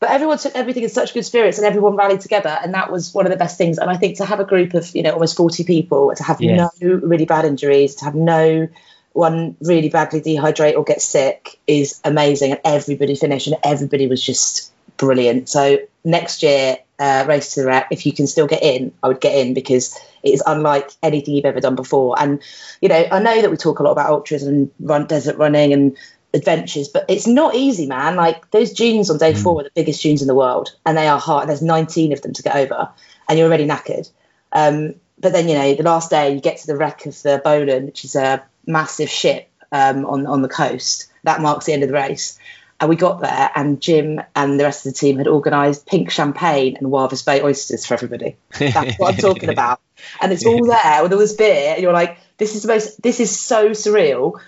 but 0.00 0.10
everyone 0.10 0.36
took 0.36 0.54
everything 0.54 0.82
in 0.82 0.90
such 0.90 1.14
good 1.14 1.24
spirits, 1.24 1.56
and 1.56 1.66
everyone 1.66 1.96
rallied 1.96 2.20
together, 2.20 2.58
and 2.62 2.74
that 2.74 2.92
was 2.92 3.14
one 3.14 3.24
of 3.24 3.32
the 3.32 3.38
best 3.38 3.56
things. 3.56 3.78
And 3.78 3.88
I 3.88 3.96
think 3.96 4.18
to 4.18 4.26
have 4.26 4.38
a 4.38 4.44
group 4.44 4.74
of 4.74 4.94
you 4.94 5.02
know 5.02 5.12
almost 5.12 5.34
forty 5.34 5.64
people, 5.64 6.14
to 6.14 6.22
have 6.22 6.42
Yeah. 6.42 6.68
no 6.82 6.88
really 6.98 7.24
bad 7.24 7.46
injuries, 7.46 7.94
to 7.96 8.04
have 8.04 8.14
no 8.14 8.68
one 9.14 9.56
really 9.62 9.88
badly 9.88 10.20
dehydrate 10.20 10.76
or 10.76 10.84
get 10.84 11.00
sick 11.00 11.58
is 11.66 12.00
amazing, 12.04 12.50
and 12.52 12.60
everybody 12.66 13.14
finished, 13.14 13.46
and 13.46 13.56
everybody 13.64 14.06
was 14.08 14.22
just 14.22 14.72
brilliant. 14.98 15.48
So 15.48 15.78
next 16.04 16.42
year, 16.42 16.76
uh, 16.98 17.24
race 17.26 17.54
to 17.54 17.62
the 17.62 17.66
wreck, 17.66 17.86
if 17.90 18.04
you 18.04 18.12
can 18.12 18.26
still 18.26 18.46
get 18.46 18.62
in, 18.62 18.92
I 19.02 19.08
would 19.08 19.22
get 19.22 19.34
in 19.38 19.54
because 19.54 19.98
it 20.22 20.30
is 20.30 20.42
unlike 20.46 20.90
anything 21.02 21.34
you've 21.34 21.44
ever 21.44 21.60
done 21.60 21.76
before. 21.76 22.20
And 22.20 22.42
you 22.80 22.88
know, 22.88 23.06
I 23.10 23.20
know 23.20 23.40
that 23.40 23.50
we 23.50 23.56
talk 23.56 23.78
a 23.78 23.82
lot 23.82 23.92
about 23.92 24.10
ultras 24.10 24.42
and 24.42 24.70
run 24.80 25.06
desert 25.06 25.36
running 25.36 25.72
and 25.72 25.96
adventures, 26.32 26.88
but 26.88 27.04
it's 27.08 27.26
not 27.26 27.54
easy, 27.54 27.86
man. 27.86 28.16
Like 28.16 28.50
those 28.50 28.72
dunes 28.72 29.10
on 29.10 29.18
day 29.18 29.34
four 29.34 29.60
are 29.60 29.64
the 29.64 29.70
biggest 29.74 30.02
dunes 30.02 30.22
in 30.22 30.28
the 30.28 30.34
world, 30.34 30.74
and 30.86 30.96
they 30.96 31.08
are 31.08 31.18
hard. 31.18 31.48
There's 31.48 31.62
19 31.62 32.12
of 32.12 32.22
them 32.22 32.32
to 32.32 32.42
get 32.42 32.56
over, 32.56 32.90
and 33.28 33.38
you're 33.38 33.48
already 33.48 33.66
knackered. 33.66 34.10
Um, 34.52 34.94
but 35.18 35.32
then 35.32 35.48
you 35.48 35.54
know, 35.54 35.74
the 35.74 35.82
last 35.82 36.10
day 36.10 36.34
you 36.34 36.40
get 36.40 36.58
to 36.58 36.66
the 36.66 36.76
wreck 36.76 37.06
of 37.06 37.20
the 37.22 37.40
Bohlen, 37.44 37.86
which 37.86 38.04
is 38.04 38.16
a 38.16 38.44
massive 38.66 39.08
ship 39.08 39.50
um, 39.72 40.06
on 40.06 40.26
on 40.26 40.42
the 40.42 40.48
coast. 40.48 41.06
That 41.24 41.42
marks 41.42 41.66
the 41.66 41.72
end 41.72 41.82
of 41.82 41.90
the 41.90 41.94
race. 41.94 42.38
And 42.80 42.88
we 42.88 42.96
got 42.96 43.20
there, 43.20 43.50
and 43.54 43.78
Jim 43.78 44.22
and 44.34 44.58
the 44.58 44.64
rest 44.64 44.86
of 44.86 44.94
the 44.94 44.98
team 44.98 45.18
had 45.18 45.28
organised 45.28 45.86
pink 45.86 46.10
champagne 46.10 46.78
and 46.78 46.86
Walvis 46.88 47.24
Bay 47.26 47.42
oysters 47.42 47.84
for 47.84 47.92
everybody. 47.92 48.36
That's 48.58 48.98
what 48.98 49.14
I'm 49.14 49.20
talking 49.20 49.50
about. 49.50 49.80
And 50.22 50.32
it's 50.32 50.46
all 50.46 50.64
there 50.64 51.02
with 51.02 51.12
all 51.12 51.18
this 51.18 51.34
beer, 51.34 51.74
and 51.74 51.82
you're 51.82 51.92
like, 51.92 52.16
this 52.38 52.54
is 52.54 52.62
the 52.62 52.68
most, 52.68 53.02
this 53.02 53.20
is 53.20 53.38
so 53.38 53.70
surreal. 53.70 54.40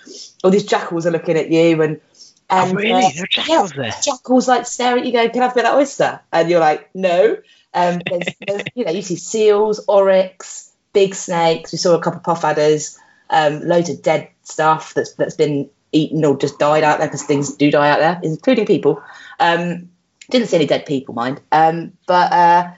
All 0.42 0.50
these 0.50 0.64
jackals 0.64 1.06
are 1.06 1.10
looking 1.10 1.36
at 1.36 1.50
you, 1.50 1.82
and 1.82 2.00
and 2.48 2.72
Oh, 2.72 2.74
really? 2.74 3.04
uh, 3.04 3.10
There 3.14 3.24
are 3.24 3.26
jackals 3.26 3.72
yeah, 3.76 3.82
there? 3.82 3.94
Jackals 4.02 4.48
like 4.48 4.66
stare 4.66 4.96
at 4.96 5.04
you, 5.04 5.12
go, 5.12 5.28
"Can 5.28 5.42
I 5.42 5.44
have 5.44 5.52
a 5.52 5.54
bit 5.54 5.64
of 5.66 5.72
that 5.72 5.76
oyster?" 5.78 6.20
And 6.32 6.48
you're 6.48 6.60
like, 6.60 6.88
"No." 6.94 7.36
Um, 7.74 8.00
there's, 8.08 8.34
there's, 8.46 8.62
you 8.74 8.84
know, 8.84 8.90
you 8.92 9.02
see 9.02 9.16
seals, 9.16 9.84
oryx, 9.88 10.70
big 10.92 11.14
snakes. 11.14 11.72
We 11.72 11.78
saw 11.78 11.94
a 11.96 12.00
couple 12.00 12.18
of 12.18 12.24
puff 12.24 12.44
adders, 12.44 12.98
um, 13.30 13.60
loads 13.60 13.88
of 13.90 14.02
dead 14.02 14.28
stuff 14.42 14.94
that's 14.94 15.12
that's 15.14 15.36
been 15.36 15.70
eaten 15.92 16.24
or 16.24 16.36
just 16.36 16.58
died 16.58 16.82
out 16.82 16.98
there 16.98 17.08
because 17.08 17.22
things 17.22 17.54
do 17.54 17.70
die 17.70 17.90
out 17.90 17.98
there, 17.98 18.20
including 18.22 18.66
people. 18.66 19.02
Um, 19.38 19.90
didn't 20.30 20.48
see 20.48 20.56
any 20.56 20.66
dead 20.66 20.86
people, 20.86 21.14
mind. 21.14 21.40
Um, 21.52 21.92
but 22.06 22.32
uh, 22.32 22.70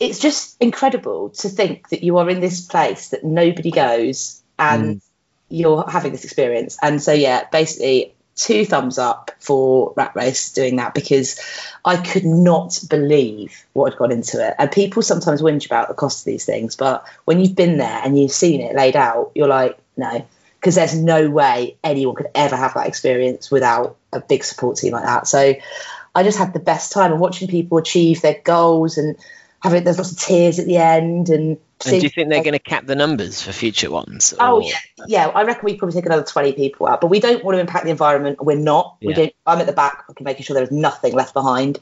it's 0.00 0.18
just 0.18 0.60
incredible 0.60 1.30
to 1.30 1.48
think 1.48 1.88
that 1.90 2.02
you 2.02 2.18
are 2.18 2.28
in 2.28 2.40
this 2.40 2.60
place 2.60 3.10
that 3.10 3.24
nobody 3.24 3.70
goes 3.70 4.42
and 4.58 5.00
you're 5.48 5.88
having 5.88 6.12
this 6.12 6.24
experience. 6.24 6.76
And 6.82 7.00
so, 7.00 7.12
yeah, 7.12 7.44
basically, 7.50 8.14
two 8.34 8.64
thumbs 8.64 8.98
up 8.98 9.30
for 9.40 9.94
Rat 9.96 10.14
Race 10.14 10.52
doing 10.52 10.76
that 10.76 10.94
because 10.94 11.40
I 11.84 11.96
could 11.96 12.24
not 12.24 12.78
believe 12.88 13.64
what 13.72 13.92
had 13.92 13.98
gone 13.98 14.12
into 14.12 14.46
it. 14.46 14.54
And 14.58 14.70
people 14.70 15.02
sometimes 15.02 15.40
whinge 15.40 15.66
about 15.66 15.88
the 15.88 15.94
cost 15.94 16.20
of 16.20 16.24
these 16.26 16.44
things, 16.44 16.76
but 16.76 17.06
when 17.24 17.40
you've 17.40 17.56
been 17.56 17.78
there 17.78 18.00
and 18.04 18.18
you've 18.18 18.32
seen 18.32 18.60
it 18.60 18.76
laid 18.76 18.96
out, 18.96 19.32
you're 19.34 19.48
like, 19.48 19.78
no, 19.96 20.26
because 20.66 20.74
there's 20.74 21.00
no 21.00 21.30
way 21.30 21.76
anyone 21.84 22.16
could 22.16 22.26
ever 22.34 22.56
have 22.56 22.74
that 22.74 22.88
experience 22.88 23.52
without 23.52 23.96
a 24.12 24.18
big 24.18 24.42
support 24.42 24.76
team 24.76 24.92
like 24.92 25.04
that. 25.04 25.28
So 25.28 25.54
I 26.12 26.22
just 26.24 26.38
had 26.38 26.54
the 26.54 26.58
best 26.58 26.90
time 26.90 27.12
and 27.12 27.20
watching 27.20 27.46
people 27.46 27.78
achieve 27.78 28.20
their 28.20 28.40
goals 28.42 28.98
and 28.98 29.16
having 29.62 29.84
there's 29.84 29.98
lots 29.98 30.10
of 30.10 30.18
tears 30.18 30.58
at 30.58 30.66
the 30.66 30.78
end 30.78 31.28
and. 31.28 31.58
And 31.84 32.00
do 32.00 32.04
you 32.04 32.08
think 32.08 32.30
they're 32.30 32.42
going 32.42 32.54
to 32.54 32.58
cap 32.58 32.86
the 32.86 32.96
numbers 32.96 33.40
for 33.42 33.52
future 33.52 33.92
ones? 33.92 34.34
Oh 34.40 34.58
yeah, 34.58 34.78
yeah. 35.06 35.28
I 35.28 35.44
reckon 35.44 35.66
we 35.66 35.76
probably 35.76 35.94
take 35.94 36.06
another 36.06 36.24
twenty 36.24 36.52
people 36.52 36.88
out, 36.88 37.00
but 37.00 37.08
we 37.08 37.20
don't 37.20 37.44
want 37.44 37.54
to 37.54 37.60
impact 37.60 37.84
the 37.84 37.90
environment. 37.90 38.42
We're 38.42 38.56
not. 38.56 38.96
We 39.00 39.10
Yeah. 39.10 39.14
don't. 39.16 39.32
I'm 39.46 39.60
at 39.60 39.66
the 39.66 39.72
back, 39.72 40.04
making 40.18 40.44
sure 40.44 40.54
there 40.54 40.64
is 40.64 40.72
nothing 40.72 41.12
left 41.12 41.32
behind. 41.32 41.78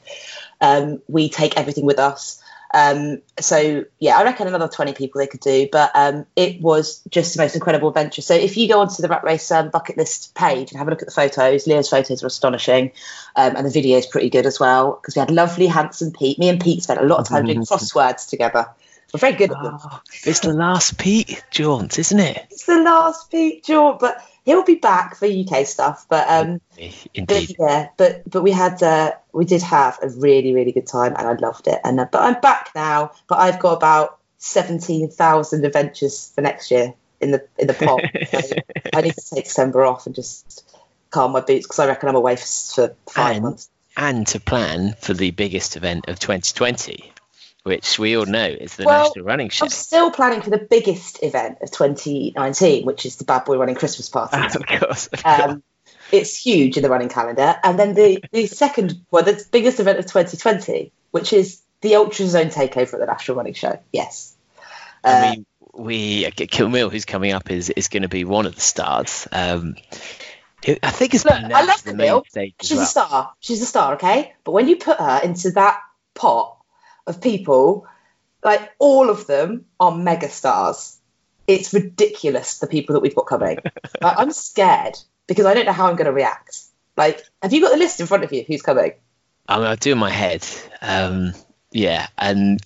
Um, 0.61 1.01
we 1.07 1.29
take 1.29 1.57
everything 1.57 1.85
with 1.85 1.97
us. 1.97 2.39
Um, 2.73 3.21
so 3.39 3.85
yeah, 3.99 4.17
I 4.17 4.23
reckon 4.23 4.47
another 4.47 4.67
twenty 4.67 4.93
people 4.93 5.19
they 5.19 5.27
could 5.27 5.39
do, 5.39 5.67
but 5.71 5.91
um, 5.93 6.25
it 6.35 6.61
was 6.61 7.01
just 7.09 7.35
the 7.35 7.41
most 7.41 7.55
incredible 7.55 7.89
adventure. 7.89 8.21
So 8.21 8.33
if 8.33 8.57
you 8.57 8.67
go 8.67 8.81
onto 8.81 9.01
the 9.01 9.07
Rat 9.07 9.23
Race 9.23 9.49
um, 9.51 9.69
bucket 9.69 9.97
list 9.97 10.35
page 10.35 10.71
and 10.71 10.79
have 10.79 10.87
a 10.87 10.91
look 10.91 11.01
at 11.01 11.07
the 11.07 11.13
photos, 11.13 11.67
Leo's 11.67 11.89
photos 11.89 12.23
are 12.23 12.27
astonishing, 12.27 12.91
um, 13.35 13.55
and 13.55 13.65
the 13.65 13.71
video 13.71 13.97
is 13.97 14.05
pretty 14.05 14.29
good 14.29 14.45
as 14.45 14.59
well 14.59 14.99
because 14.99 15.15
we 15.15 15.19
had 15.19 15.31
lovely, 15.31 15.67
handsome 15.67 16.11
Pete. 16.11 16.39
Me 16.39 16.49
and 16.49 16.59
Pete 16.59 16.83
spent 16.83 16.99
a 16.99 17.05
lot 17.05 17.19
of 17.19 17.27
time 17.27 17.45
doing 17.45 17.61
crosswords 17.61 18.29
together. 18.29 18.67
We're 19.13 19.19
very 19.19 19.33
good 19.33 19.51
at 19.51 19.63
them. 19.63 19.77
Oh, 19.81 20.01
it's 20.25 20.41
the 20.41 20.51
last 20.51 20.97
Pete 20.97 21.41
jaunt, 21.49 21.97
isn't 21.97 22.19
it? 22.19 22.47
It's 22.49 22.65
the 22.65 22.81
last 22.81 23.31
Pete 23.31 23.63
jaunt, 23.63 23.99
but 23.99 24.17
he'll 24.45 24.63
be 24.63 24.75
back 24.75 25.15
for 25.15 25.25
UK 25.25 25.65
stuff. 25.65 26.05
But 26.07 26.27
um, 26.29 26.61
but 27.27 27.59
yeah, 27.59 27.89
but 27.97 28.29
but 28.29 28.41
we 28.43 28.51
had 28.51 28.81
uh, 28.81 29.11
we 29.33 29.45
did 29.45 29.61
have 29.63 29.99
a 30.01 30.09
really 30.09 30.53
really 30.53 30.71
good 30.71 30.87
time, 30.87 31.13
and 31.17 31.27
I 31.27 31.33
loved 31.33 31.67
it. 31.67 31.79
And 31.83 31.99
uh, 31.99 32.05
but 32.11 32.21
I'm 32.21 32.39
back 32.39 32.69
now. 32.75 33.11
But 33.27 33.39
I've 33.39 33.59
got 33.59 33.73
about 33.73 34.19
seventeen 34.37 35.09
thousand 35.09 35.65
adventures 35.65 36.31
for 36.33 36.41
next 36.41 36.71
year 36.71 36.93
in 37.19 37.31
the 37.31 37.45
in 37.57 37.67
the 37.67 37.73
pot. 37.73 38.01
so 38.31 38.55
I 38.93 39.01
need 39.01 39.15
to 39.15 39.35
take 39.35 39.45
December 39.45 39.83
off 39.83 40.05
and 40.05 40.15
just 40.15 40.63
calm 41.09 41.31
my 41.31 41.41
boots 41.41 41.65
because 41.65 41.79
I 41.79 41.87
reckon 41.87 42.09
I'm 42.09 42.15
away 42.15 42.35
for, 42.35 42.45
for 42.45 42.95
five 43.09 43.35
And- 43.37 43.43
months. 43.43 43.69
and 43.97 44.27
to 44.27 44.39
plan 44.39 44.95
for 44.99 45.13
the 45.13 45.31
biggest 45.31 45.77
event 45.77 46.09
of 46.09 46.19
2020, 46.19 47.13
which 47.65 47.97
we 47.97 48.15
all 48.15 48.27
know 48.27 48.45
is 48.45 48.75
the 48.75 48.83
Well, 48.83 49.07
National 49.07 49.25
Running 49.25 49.49
Show. 49.49 49.65
I'm 49.65 49.71
still 49.71 50.11
planning 50.11 50.43
for 50.43 50.51
the 50.51 50.59
biggest 50.59 51.23
event 51.23 51.57
of 51.63 51.71
2019, 51.71 52.85
which 52.85 53.07
is 53.07 53.15
the 53.15 53.23
Bad 53.23 53.43
Boy 53.45 53.57
Running 53.57 53.73
Christmas 53.73 54.07
Party. 54.07 54.37
of 54.55 54.67
course. 54.67 55.07
Of 55.07 55.23
course. 55.23 55.39
Um, 55.41 55.63
it's 56.11 56.37
huge 56.37 56.77
in 56.77 56.83
the 56.83 56.89
running 56.89 57.09
calendar. 57.09 57.55
And 57.63 57.79
then 57.79 57.95
the, 57.95 58.23
the 58.31 58.45
second, 58.45 59.03
well, 59.09 59.23
the 59.23 59.43
biggest 59.51 59.79
event 59.79 59.97
of 59.97 60.05
2020, 60.05 60.91
which 61.09 61.33
is 61.33 61.59
the 61.81 61.95
Ultra 61.95 62.27
Zone 62.27 62.49
takeover 62.49 62.93
at 62.93 62.99
the 62.99 63.07
National 63.07 63.37
Running 63.37 63.55
Show. 63.55 63.79
Yes. 63.91 64.35
Uh, 65.03 65.07
I 65.07 65.31
mean, 65.31 65.45
we 65.73 66.29
Camille, 66.29 66.91
who's 66.91 67.05
coming 67.05 67.33
up, 67.33 67.49
is 67.49 67.71
is 67.71 67.87
going 67.87 68.03
to 68.03 68.09
be 68.09 68.25
one 68.25 68.45
of 68.45 68.53
the 68.53 68.61
stars. 68.61 69.27
Um, 69.31 69.75
I 70.67 70.91
think 70.91 71.15
it's 71.15 71.25
Look, 71.25 71.33
been 71.33 71.51
I 71.51 71.63
love 71.63 71.83
the 71.83 71.91
Camille. 71.91 72.23
she's 72.61 72.71
well. 72.71 72.83
a 72.83 72.85
star. 72.85 73.33
She's 73.39 73.61
a 73.63 73.65
star, 73.65 73.95
okay? 73.95 74.35
But 74.43 74.51
when 74.51 74.67
you 74.67 74.77
put 74.77 74.99
her 74.99 75.19
into 75.23 75.51
that 75.51 75.79
pot 76.13 76.57
of 77.07 77.21
people, 77.21 77.87
like 78.43 78.71
all 78.79 79.09
of 79.09 79.27
them 79.27 79.65
are 79.79 79.95
mega 79.95 80.29
stars. 80.29 80.99
It's 81.47 81.73
ridiculous 81.73 82.59
the 82.59 82.67
people 82.67 82.93
that 82.93 83.01
we've 83.01 83.15
got 83.15 83.27
coming. 83.27 83.59
Like, 84.01 84.17
I'm 84.17 84.31
scared 84.31 84.97
because 85.27 85.45
I 85.45 85.53
don't 85.53 85.65
know 85.65 85.71
how 85.71 85.87
I'm 85.87 85.95
going 85.95 86.05
to 86.05 86.11
react. 86.11 86.59
Like, 86.97 87.23
have 87.41 87.53
you 87.53 87.61
got 87.61 87.71
the 87.71 87.77
list 87.77 87.99
in 87.99 88.07
front 88.07 88.23
of 88.23 88.33
you? 88.33 88.43
Who's 88.47 88.61
coming? 88.61 88.93
I 89.47 89.57
mean, 89.57 89.67
I 89.67 89.75
do 89.75 89.91
in 89.91 89.97
my 89.97 90.09
head. 90.09 90.45
Um, 90.81 91.33
yeah, 91.71 92.07
and 92.17 92.59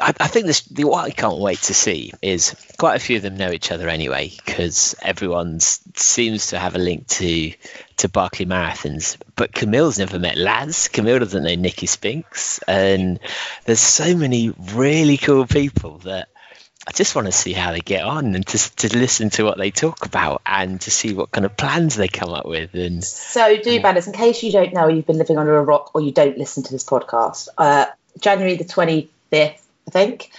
I, 0.00 0.14
I 0.18 0.26
think 0.26 0.46
this 0.46 0.62
the 0.62 0.84
what 0.84 1.04
I 1.04 1.10
can't 1.10 1.38
wait 1.38 1.58
to 1.62 1.74
see 1.74 2.12
is 2.22 2.56
quite 2.78 2.96
a 2.96 2.98
few 2.98 3.18
of 3.18 3.22
them 3.22 3.36
know 3.36 3.50
each 3.50 3.70
other 3.70 3.88
anyway 3.88 4.32
because 4.44 4.94
everyone 5.02 5.60
seems 5.60 6.48
to 6.48 6.58
have 6.58 6.74
a 6.74 6.78
link 6.78 7.06
to 7.08 7.52
to 7.98 8.08
Barkley 8.08 8.46
Marathons. 8.46 9.16
But 9.36 9.52
Camille's 9.52 9.98
never 9.98 10.18
met 10.18 10.36
Laz. 10.36 10.88
Camille 10.88 11.18
doesn't 11.18 11.42
know 11.44 11.54
Nikki 11.54 11.86
Spinks, 11.86 12.58
and 12.66 13.20
there's 13.64 13.80
so 13.80 14.16
many 14.16 14.52
really 14.72 15.16
cool 15.16 15.46
people 15.46 15.98
that. 15.98 16.28
I 16.86 16.92
just 16.92 17.14
want 17.16 17.28
to 17.28 17.32
see 17.32 17.54
how 17.54 17.72
they 17.72 17.80
get 17.80 18.04
on 18.04 18.34
and 18.34 18.46
to, 18.46 18.76
to 18.76 18.98
listen 18.98 19.30
to 19.30 19.44
what 19.44 19.56
they 19.56 19.70
talk 19.70 20.04
about 20.04 20.42
and 20.44 20.78
to 20.82 20.90
see 20.90 21.14
what 21.14 21.30
kind 21.30 21.46
of 21.46 21.56
plans 21.56 21.96
they 21.96 22.08
come 22.08 22.28
up 22.28 22.44
with. 22.44 22.74
And 22.74 23.02
So, 23.02 23.56
do 23.56 23.80
badders, 23.80 24.06
in 24.06 24.12
case 24.12 24.42
you 24.42 24.52
don't 24.52 24.74
know, 24.74 24.88
you've 24.88 25.06
been 25.06 25.16
living 25.16 25.38
under 25.38 25.56
a 25.56 25.62
rock 25.62 25.92
or 25.94 26.02
you 26.02 26.12
don't 26.12 26.36
listen 26.36 26.62
to 26.64 26.72
this 26.72 26.84
podcast, 26.84 27.48
uh, 27.56 27.86
January 28.20 28.56
the 28.56 28.64
25th, 28.64 29.08
I 29.32 29.90
think, 29.90 30.30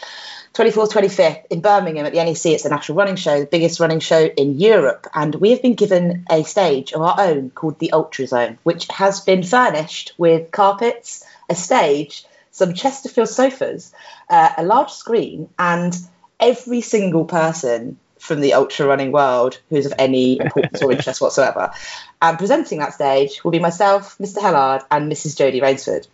24th, 0.55 0.93
25th 0.93 1.45
in 1.49 1.59
Birmingham 1.59 2.05
at 2.05 2.13
the 2.13 2.23
NEC, 2.23 2.45
it's 2.45 2.63
the 2.63 2.69
National 2.69 2.97
Running 2.97 3.17
Show, 3.17 3.41
the 3.41 3.45
biggest 3.45 3.81
running 3.81 3.99
show 3.99 4.23
in 4.23 4.57
Europe. 4.57 5.05
And 5.13 5.35
we 5.35 5.51
have 5.51 5.61
been 5.61 5.73
given 5.73 6.25
a 6.31 6.43
stage 6.43 6.93
of 6.93 7.01
our 7.01 7.15
own 7.19 7.49
called 7.49 7.77
the 7.79 7.91
Ultra 7.91 8.25
Zone, 8.25 8.57
which 8.63 8.87
has 8.87 9.19
been 9.19 9.43
furnished 9.43 10.13
with 10.17 10.51
carpets, 10.51 11.25
a 11.49 11.55
stage, 11.55 12.23
some 12.51 12.73
Chesterfield 12.73 13.27
sofas, 13.27 13.91
uh, 14.29 14.51
a 14.57 14.63
large 14.63 14.91
screen, 14.91 15.49
and 15.59 15.93
every 16.39 16.79
single 16.79 17.25
person 17.25 17.99
from 18.17 18.39
the 18.39 18.53
ultra 18.53 18.87
running 18.87 19.11
world 19.11 19.59
who's 19.69 19.85
of 19.85 19.93
any 19.99 20.39
importance 20.39 20.81
or 20.81 20.89
interest 20.89 21.19
whatsoever. 21.19 21.71
And 22.21 22.37
presenting 22.37 22.79
that 22.79 22.93
stage 22.93 23.43
will 23.43 23.51
be 23.51 23.59
myself, 23.59 24.17
Mr. 24.19 24.37
Hellard, 24.37 24.85
and 24.89 25.11
Mrs. 25.11 25.37
Jody 25.37 25.59
Raynsford. 25.59 26.07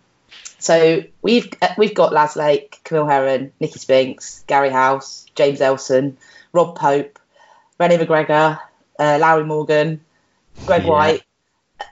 So 0.58 1.02
we've 1.22 1.52
uh, 1.60 1.74
we've 1.76 1.94
got 1.94 2.12
Laz 2.12 2.36
Lake, 2.36 2.80
Camille 2.84 3.06
Herron, 3.06 3.52
Nikki 3.58 3.78
Spinks, 3.78 4.44
Gary 4.46 4.70
House, 4.70 5.26
James 5.34 5.60
Elson, 5.60 6.16
Rob 6.52 6.76
Pope, 6.78 7.18
Renee 7.80 7.98
McGregor, 7.98 8.58
uh, 8.98 9.02
Lowri 9.18 9.46
Morgan, 9.46 10.00
Greg 10.66 10.82
Yeah. 10.84 10.88
White, 10.88 11.22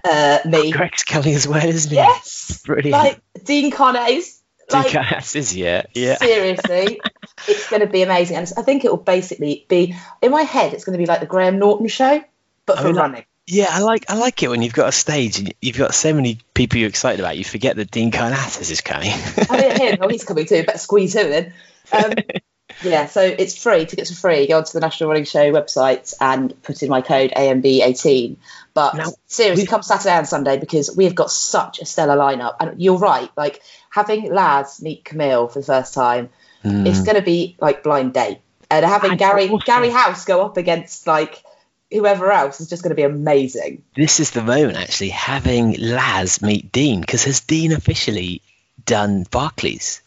uh, 0.04 0.38
me. 0.44 0.70
Greg's 0.72 1.02
coming 1.02 1.34
as 1.34 1.48
well, 1.48 1.64
isn't 1.64 1.90
he? 1.90 1.96
Yes, 1.96 2.62
Brilliant. 2.64 2.92
like 2.92 3.20
Dean 3.44 3.70
Karnazes. 3.72 4.36
Like, 4.72 4.86
DKS 4.92 5.34
is 5.34 5.56
yeah, 5.56 5.82
yeah. 5.94 6.14
Seriously, 6.18 7.00
it's 7.48 7.68
going 7.70 7.80
to 7.80 7.88
be 7.88 8.02
amazing, 8.02 8.36
and 8.36 8.52
I 8.56 8.62
think 8.62 8.84
it 8.84 8.90
will 8.92 8.98
basically 8.98 9.66
be 9.68 9.96
in 10.22 10.30
my 10.30 10.42
head. 10.42 10.74
It's 10.74 10.84
going 10.84 10.92
to 10.96 11.02
be 11.02 11.06
like 11.06 11.18
the 11.18 11.26
Graham 11.26 11.58
Norton 11.58 11.88
show, 11.88 12.22
but 12.66 12.78
for 12.78 12.92
like- 12.92 12.96
running. 12.96 13.24
Yeah, 13.50 13.66
I 13.68 13.80
like 13.80 14.08
I 14.08 14.14
like 14.14 14.44
it 14.44 14.48
when 14.48 14.62
you've 14.62 14.72
got 14.72 14.88
a 14.88 14.92
stage 14.92 15.40
and 15.40 15.52
you've 15.60 15.76
got 15.76 15.92
so 15.92 16.14
many 16.14 16.38
people 16.54 16.78
you're 16.78 16.88
excited 16.88 17.18
about. 17.18 17.36
You 17.36 17.42
forget 17.42 17.74
that 17.76 17.90
Dean 17.90 18.12
Karnazes 18.12 18.70
is 18.70 18.80
coming. 18.80 19.10
I 19.50 19.60
mean, 19.60 19.76
him, 19.76 19.98
oh, 20.00 20.08
he's 20.08 20.22
coming 20.22 20.46
too. 20.46 20.62
Better 20.62 20.78
squeeze 20.78 21.16
him 21.16 21.32
in. 21.32 21.52
Um, 21.92 22.12
yeah, 22.84 23.06
so 23.06 23.22
it's 23.22 23.60
free. 23.60 23.86
Tickets 23.86 24.12
are 24.12 24.14
free. 24.14 24.46
Go 24.46 24.58
onto 24.58 24.70
the 24.70 24.78
National 24.78 25.10
Running 25.10 25.24
Show 25.24 25.50
website 25.50 26.14
and 26.20 26.62
put 26.62 26.84
in 26.84 26.90
my 26.90 27.00
code 27.00 27.32
AMB18. 27.36 28.36
But 28.72 28.94
Now, 28.94 29.12
seriously, 29.26 29.66
come 29.66 29.82
Saturday 29.82 30.14
and 30.14 30.28
Sunday 30.28 30.56
because 30.56 30.96
we 30.96 31.06
have 31.06 31.16
got 31.16 31.32
such 31.32 31.80
a 31.80 31.86
stellar 31.86 32.16
lineup. 32.16 32.54
And 32.60 32.80
you're 32.80 32.98
right, 32.98 33.30
like 33.36 33.62
having 33.90 34.32
Laz 34.32 34.80
meet 34.80 35.04
Camille 35.04 35.48
for 35.48 35.58
the 35.58 35.66
first 35.66 35.92
time, 35.92 36.28
it's 36.62 37.02
going 37.02 37.16
to 37.16 37.22
be 37.22 37.56
like 37.60 37.82
blind 37.82 38.14
date. 38.14 38.38
And 38.70 38.86
having 38.86 39.10
And 39.10 39.18
Gary 39.18 39.50
Gary 39.64 39.90
House 39.90 40.24
go 40.24 40.46
up 40.46 40.56
against 40.56 41.08
like 41.08 41.42
whoever 41.90 42.30
else 42.30 42.60
is 42.60 42.68
just 42.68 42.82
going 42.82 42.90
to 42.90 42.96
be 42.96 43.02
amazing. 43.02 43.82
this 43.96 44.20
is 44.20 44.30
the 44.30 44.42
moment 44.42 44.76
actually 44.76 45.08
having 45.10 45.76
Laz 45.78 46.40
meet 46.40 46.70
Dean 46.72 47.00
because 47.00 47.24
has 47.24 47.40
Dean 47.40 47.72
officially 47.72 48.42
done 48.84 49.24
Barkleys? 49.24 50.00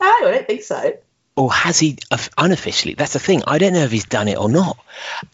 No, 0.00 0.06
I 0.06 0.30
don't 0.32 0.46
think 0.46 0.62
so. 0.62 0.96
Or 1.36 1.52
has 1.52 1.78
he 1.78 1.98
unofficially? 2.36 2.94
That's 2.94 3.12
the 3.12 3.18
thing. 3.18 3.42
I 3.46 3.58
don't 3.58 3.72
know 3.72 3.84
if 3.84 3.92
he's 3.92 4.04
done 4.04 4.28
it 4.28 4.38
or 4.38 4.48
not. 4.48 4.78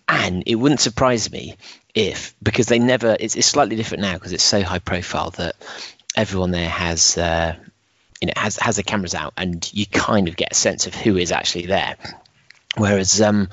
And 0.06 0.42
it 0.46 0.54
wouldn't 0.54 0.80
surprise 0.80 1.30
me 1.30 1.56
if, 1.94 2.34
because 2.42 2.66
they 2.66 2.78
never, 2.78 3.16
it's, 3.18 3.34
it's 3.34 3.46
slightly 3.46 3.76
different 3.76 4.02
now 4.02 4.14
because 4.14 4.32
it's 4.32 4.44
so 4.44 4.62
high 4.62 4.78
profile 4.78 5.30
that 5.30 5.56
everyone 6.14 6.50
there 6.50 6.68
has, 6.68 7.16
uh, 7.16 7.56
you 8.20 8.26
know, 8.26 8.32
has 8.36 8.56
has 8.56 8.76
the 8.76 8.82
cameras 8.82 9.14
out, 9.14 9.34
and 9.36 9.70
you 9.74 9.86
kind 9.86 10.28
of 10.28 10.36
get 10.36 10.52
a 10.52 10.54
sense 10.54 10.86
of 10.86 10.94
who 10.94 11.16
is 11.16 11.32
actually 11.32 11.66
there. 11.66 11.96
Whereas 12.76 13.20
um, 13.20 13.48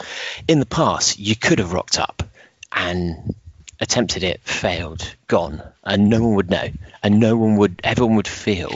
in 0.48 0.60
the 0.60 0.66
past, 0.66 1.20
you 1.20 1.36
could 1.36 1.60
have 1.60 1.74
rocked 1.74 2.00
up 2.00 2.24
and 2.76 3.36
attempted 3.80 4.24
it, 4.24 4.42
failed, 4.44 5.16
gone, 5.28 5.62
and 5.84 6.10
no 6.10 6.22
one 6.24 6.36
would 6.36 6.50
know, 6.50 6.70
and 7.02 7.20
no 7.20 7.36
one 7.36 7.58
would, 7.58 7.82
everyone 7.84 8.16
would 8.16 8.28
feel 8.28 8.72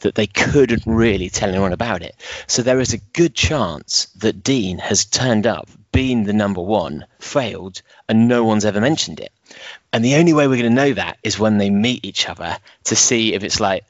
that 0.00 0.14
they 0.14 0.26
couldn't 0.26 0.82
really 0.84 1.30
tell 1.30 1.48
anyone 1.48 1.72
about 1.72 2.02
it. 2.02 2.14
So 2.46 2.62
there 2.62 2.80
is 2.80 2.92
a 2.92 2.98
good 2.98 3.34
chance 3.34 4.06
that 4.18 4.42
Dean 4.42 4.78
has 4.78 5.06
turned 5.06 5.46
up, 5.46 5.68
been 5.92 6.24
the 6.24 6.32
number 6.32 6.60
one, 6.60 7.06
failed, 7.20 7.80
and 8.08 8.28
no 8.28 8.44
one's 8.44 8.66
ever 8.66 8.80
mentioned 8.80 9.20
it. 9.20 9.32
And 9.92 10.04
the 10.04 10.16
only 10.16 10.32
way 10.32 10.46
we're 10.46 10.60
going 10.60 10.74
to 10.74 10.82
know 10.82 10.92
that 10.92 11.18
is 11.22 11.38
when 11.38 11.56
they 11.56 11.70
meet 11.70 12.04
each 12.04 12.28
other 12.28 12.58
to 12.84 12.96
see 12.96 13.32
if 13.32 13.44
it's 13.44 13.60
like, 13.60 13.84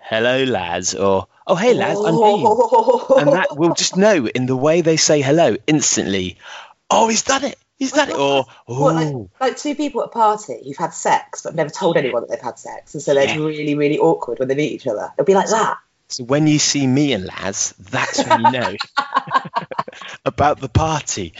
hello, 0.00 0.44
lads, 0.44 0.94
or, 0.94 1.28
oh, 1.46 1.54
hey, 1.54 1.74
lads, 1.74 2.00
I'm 2.00 2.16
Dean. 2.16 2.46
And 3.20 3.36
that 3.36 3.56
we'll 3.56 3.74
just 3.74 3.96
know 3.96 4.26
in 4.26 4.46
the 4.46 4.56
way 4.56 4.80
they 4.80 4.96
say 4.96 5.20
hello 5.20 5.56
instantly, 5.66 6.38
oh, 6.90 7.08
he's 7.08 7.22
done 7.22 7.44
it. 7.44 7.58
Is 7.82 7.92
that 7.92 8.08
it? 8.10 8.16
Or 8.16 8.44
What, 8.66 8.94
like, 8.94 9.08
oh, 9.08 9.30
like 9.40 9.56
two 9.56 9.74
people 9.74 10.02
at 10.02 10.06
a 10.06 10.10
party 10.10 10.60
who've 10.64 10.76
had 10.76 10.94
sex 10.94 11.42
but 11.42 11.54
never 11.54 11.70
told 11.70 11.96
anyone 11.96 12.22
that 12.22 12.30
they've 12.30 12.40
had 12.40 12.58
sex, 12.58 12.94
and 12.94 13.02
so 13.02 13.14
they're 13.14 13.24
Yeah. 13.26 13.36
really, 13.36 13.74
really 13.74 13.98
awkward 13.98 14.38
when 14.38 14.48
they 14.48 14.54
meet 14.54 14.72
each 14.72 14.86
other. 14.86 15.12
It'll 15.18 15.26
be 15.26 15.34
like 15.34 15.48
that. 15.48 15.78
so 16.08 16.24
when 16.24 16.46
you 16.46 16.58
see 16.58 16.86
me 16.86 17.12
and 17.12 17.24
Laz, 17.24 17.74
that's 17.78 18.24
when 18.26 18.40
you 18.44 18.50
know 18.52 18.76
about 20.24 20.60
the 20.60 20.68
party. 20.68 21.32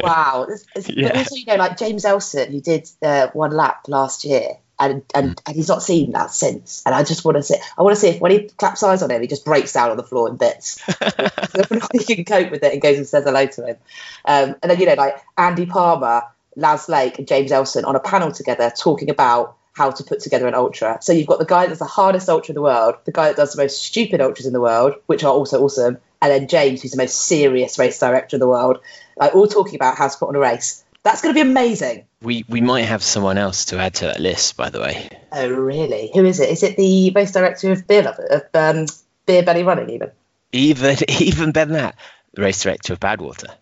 Wow. 0.00 0.46
It's, 0.48 0.64
it's, 0.74 0.88
Yeah. 0.96 1.08
But 1.08 1.16
also, 1.18 1.36
you 1.36 1.46
know, 1.46 1.56
like 1.56 1.78
James 1.78 2.04
Elson, 2.04 2.52
who 2.52 2.60
did 2.60 2.88
uh, 3.02 3.28
one 3.32 3.52
lap 3.52 3.84
last 3.88 4.24
year, 4.24 4.58
and 4.78 5.02
and, 5.14 5.40
and 5.46 5.56
he's 5.56 5.68
not 5.68 5.82
seen 5.82 6.12
that 6.12 6.30
since. 6.30 6.82
And 6.84 6.94
I 6.94 7.02
just 7.04 7.24
want 7.24 7.36
to 7.36 7.42
see, 7.42 7.56
I 7.76 7.82
want 7.82 7.94
to 7.94 8.00
see 8.00 8.08
if 8.08 8.20
when 8.20 8.32
he 8.32 8.48
claps 8.48 8.82
eyes 8.82 9.02
on 9.02 9.10
him, 9.10 9.20
he 9.20 9.26
just 9.26 9.44
breaks 9.44 9.72
down 9.72 9.90
on 9.90 9.96
the 9.96 10.02
floor 10.02 10.28
in 10.28 10.36
bits. 10.36 10.82
he 11.92 12.16
can 12.16 12.24
cope 12.24 12.50
with 12.50 12.62
it 12.62 12.72
and 12.72 12.82
goes 12.82 12.96
and 12.96 13.06
says 13.06 13.24
hello 13.24 13.46
to 13.46 13.66
him. 13.66 13.76
Um, 14.24 14.56
and 14.62 14.70
then 14.70 14.80
you 14.80 14.86
know, 14.86 14.94
like 14.94 15.16
Andy 15.36 15.66
Palmer, 15.66 16.22
Laz 16.56 16.88
Lake, 16.88 17.18
and 17.18 17.28
James 17.28 17.52
Elson 17.52 17.84
on 17.84 17.96
a 17.96 18.00
panel 18.00 18.32
together 18.32 18.72
talking 18.76 19.10
about 19.10 19.56
how 19.74 19.90
to 19.90 20.04
put 20.04 20.20
together 20.20 20.46
an 20.46 20.54
ultra. 20.54 20.98
So 21.00 21.12
you've 21.12 21.26
got 21.26 21.38
the 21.38 21.46
guy 21.46 21.66
that's 21.66 21.78
the 21.78 21.86
hardest 21.86 22.28
ultra 22.28 22.52
in 22.52 22.54
the 22.54 22.62
world, 22.62 22.96
the 23.04 23.12
guy 23.12 23.28
that 23.28 23.36
does 23.36 23.54
the 23.54 23.62
most 23.62 23.82
stupid 23.82 24.20
ultras 24.20 24.46
in 24.46 24.52
the 24.52 24.60
world, 24.60 24.96
which 25.06 25.24
are 25.24 25.32
also 25.32 25.62
awesome, 25.62 25.98
and 26.20 26.30
then 26.30 26.46
James, 26.46 26.82
who's 26.82 26.92
the 26.92 27.02
most 27.02 27.16
serious 27.16 27.78
race 27.78 27.98
director 27.98 28.36
in 28.36 28.40
the 28.40 28.48
world, 28.48 28.80
like 29.16 29.34
all 29.34 29.48
talking 29.48 29.74
about 29.74 29.96
how 29.96 30.08
to 30.08 30.18
put 30.18 30.28
on 30.28 30.36
a 30.36 30.38
race. 30.38 30.84
That's 31.04 31.20
going 31.20 31.34
to 31.34 31.44
be 31.44 31.48
amazing. 31.48 32.06
We 32.20 32.44
we 32.48 32.60
might 32.60 32.82
have 32.82 33.02
someone 33.02 33.36
else 33.38 33.66
to 33.66 33.78
add 33.78 33.94
to 33.94 34.06
that 34.06 34.20
list, 34.20 34.56
by 34.56 34.70
the 34.70 34.80
way. 34.80 35.08
Oh, 35.32 35.48
really? 35.48 36.10
Who 36.14 36.24
is 36.24 36.38
it? 36.38 36.48
Is 36.50 36.62
it 36.62 36.76
the 36.76 37.10
race 37.10 37.32
director 37.32 37.72
of 37.72 37.86
Beer 37.86 38.02
Lover, 38.02 38.26
of 38.26 38.42
um, 38.54 38.86
Beer 39.26 39.42
Belly 39.42 39.64
Running, 39.64 39.90
even? 39.90 40.10
Even 40.52 40.96
even 41.20 41.52
better 41.52 41.72
than 41.72 41.82
that, 41.82 41.96
the 42.34 42.42
race 42.42 42.62
director 42.62 42.92
of 42.92 43.00
Badwater 43.00 43.52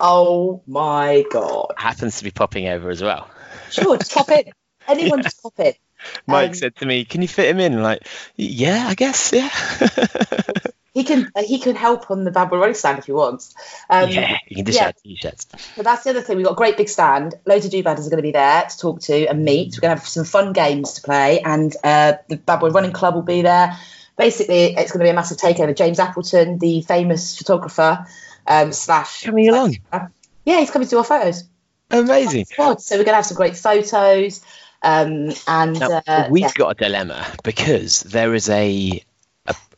Oh 0.00 0.60
my 0.66 1.24
god! 1.30 1.72
happens 1.76 2.18
to 2.18 2.24
be 2.24 2.30
popping 2.30 2.68
over 2.68 2.90
as 2.90 3.00
well. 3.02 3.30
Sure, 3.70 3.96
just 3.96 4.12
pop 4.12 4.28
in. 4.30 4.44
Anyone, 4.88 5.22
just 5.22 5.42
pop 5.42 5.58
in. 5.60 5.72
Mike 6.26 6.48
Um, 6.50 6.54
said 6.54 6.76
to 6.76 6.86
me, 6.86 7.06
"Can 7.06 7.22
you 7.22 7.28
fit 7.28 7.48
him 7.48 7.60
in?" 7.60 7.74
I'm 7.74 7.82
like, 7.82 8.06
yeah, 8.36 8.84
I 8.88 8.94
guess, 8.94 9.32
yeah. 9.32 9.48
He 10.94 11.04
can 11.04 11.30
uh, 11.34 11.42
he 11.42 11.58
can 11.58 11.74
help 11.74 12.10
on 12.10 12.24
the 12.24 12.30
Bad 12.30 12.50
Boy 12.50 12.58
Running 12.58 12.74
stand 12.74 12.98
if 12.98 13.06
he 13.06 13.12
wants. 13.12 13.54
Um, 13.90 14.08
yeah, 14.08 14.38
you 14.46 14.56
can 14.56 14.64
dish 14.64 14.76
yeah. 14.76 14.86
out 14.86 14.96
t-shirts. 15.02 15.46
But 15.76 15.84
that's 15.84 16.04
the 16.04 16.10
other 16.10 16.22
thing. 16.22 16.36
We've 16.36 16.46
got 16.46 16.52
a 16.52 16.56
great 16.56 16.76
big 16.76 16.88
stand. 16.88 17.34
Loads 17.44 17.64
of 17.64 17.72
do-badders 17.72 18.06
are 18.06 18.10
going 18.10 18.18
to 18.18 18.22
be 18.22 18.30
there 18.30 18.62
to 18.62 18.78
talk 18.78 19.00
to 19.02 19.26
and 19.26 19.44
meet. 19.44 19.74
We're 19.76 19.80
going 19.80 19.96
to 19.96 20.00
have 20.00 20.08
some 20.08 20.24
fun 20.24 20.52
games 20.52 20.94
to 20.94 21.02
play, 21.02 21.40
and 21.40 21.74
uh, 21.82 22.14
the 22.28 22.36
Bad 22.36 22.60
Boy 22.60 22.70
Running 22.70 22.92
Club 22.92 23.14
will 23.14 23.22
be 23.22 23.42
there. 23.42 23.76
Basically, 24.16 24.66
it's 24.76 24.92
going 24.92 25.00
to 25.00 25.04
be 25.04 25.10
a 25.10 25.14
massive 25.14 25.38
takeover. 25.38 25.76
James 25.76 25.98
Appleton, 25.98 26.58
the 26.58 26.82
famous 26.82 27.36
photographer, 27.36 28.06
um, 28.46 28.72
slash 28.72 29.24
Coming 29.24 29.48
along, 29.48 29.76
yeah, 30.44 30.60
he's 30.60 30.70
coming 30.70 30.86
to 30.88 30.98
our 30.98 31.04
photos. 31.04 31.44
amazing. 31.90 32.44
Squad. 32.44 32.80
So 32.80 32.96
we're 32.96 33.04
going 33.04 33.12
to 33.12 33.16
have 33.16 33.26
some 33.26 33.36
great 33.36 33.56
photos. 33.56 34.40
Um, 34.82 35.32
and 35.48 35.80
Now, 35.80 36.02
uh, 36.06 36.28
we've 36.30 36.42
yeah. 36.42 36.52
got 36.54 36.70
a 36.70 36.74
dilemma 36.74 37.26
because 37.42 38.00
there 38.00 38.34
is 38.34 38.48
a, 38.50 39.02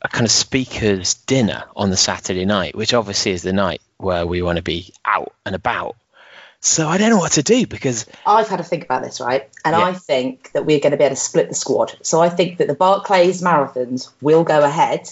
a 0.06 0.08
kind 0.08 0.24
of 0.26 0.30
speakers 0.30 1.14
dinner 1.14 1.64
on 1.74 1.90
the 1.90 1.96
Saturday 1.96 2.44
night, 2.44 2.74
which 2.74 2.94
obviously 2.94 3.32
is 3.32 3.42
the 3.42 3.52
night 3.52 3.80
where 3.98 4.26
we 4.26 4.42
want 4.42 4.56
to 4.56 4.62
be 4.62 4.92
out 5.04 5.34
and 5.44 5.54
about. 5.54 5.96
So 6.60 6.88
I 6.88 6.98
don't 6.98 7.10
know 7.10 7.18
what 7.18 7.32
to 7.32 7.42
do 7.42 7.66
because 7.66 8.06
I've 8.26 8.48
had 8.48 8.56
to 8.56 8.64
think 8.64 8.84
about 8.84 9.02
this, 9.02 9.20
right? 9.20 9.48
And 9.64 9.76
Yeah. 9.76 9.84
I 9.84 9.92
think 9.92 10.50
that 10.52 10.64
we're 10.64 10.80
going 10.80 10.92
to 10.92 10.96
be 10.96 11.04
able 11.04 11.14
to 11.14 11.20
split 11.20 11.48
the 11.48 11.54
squad. 11.54 11.96
So 12.02 12.20
I 12.20 12.28
think 12.28 12.58
that 12.58 12.66
the 12.66 12.74
Barclays 12.74 13.42
marathons 13.42 14.10
will 14.20 14.42
go 14.42 14.62
ahead 14.64 15.08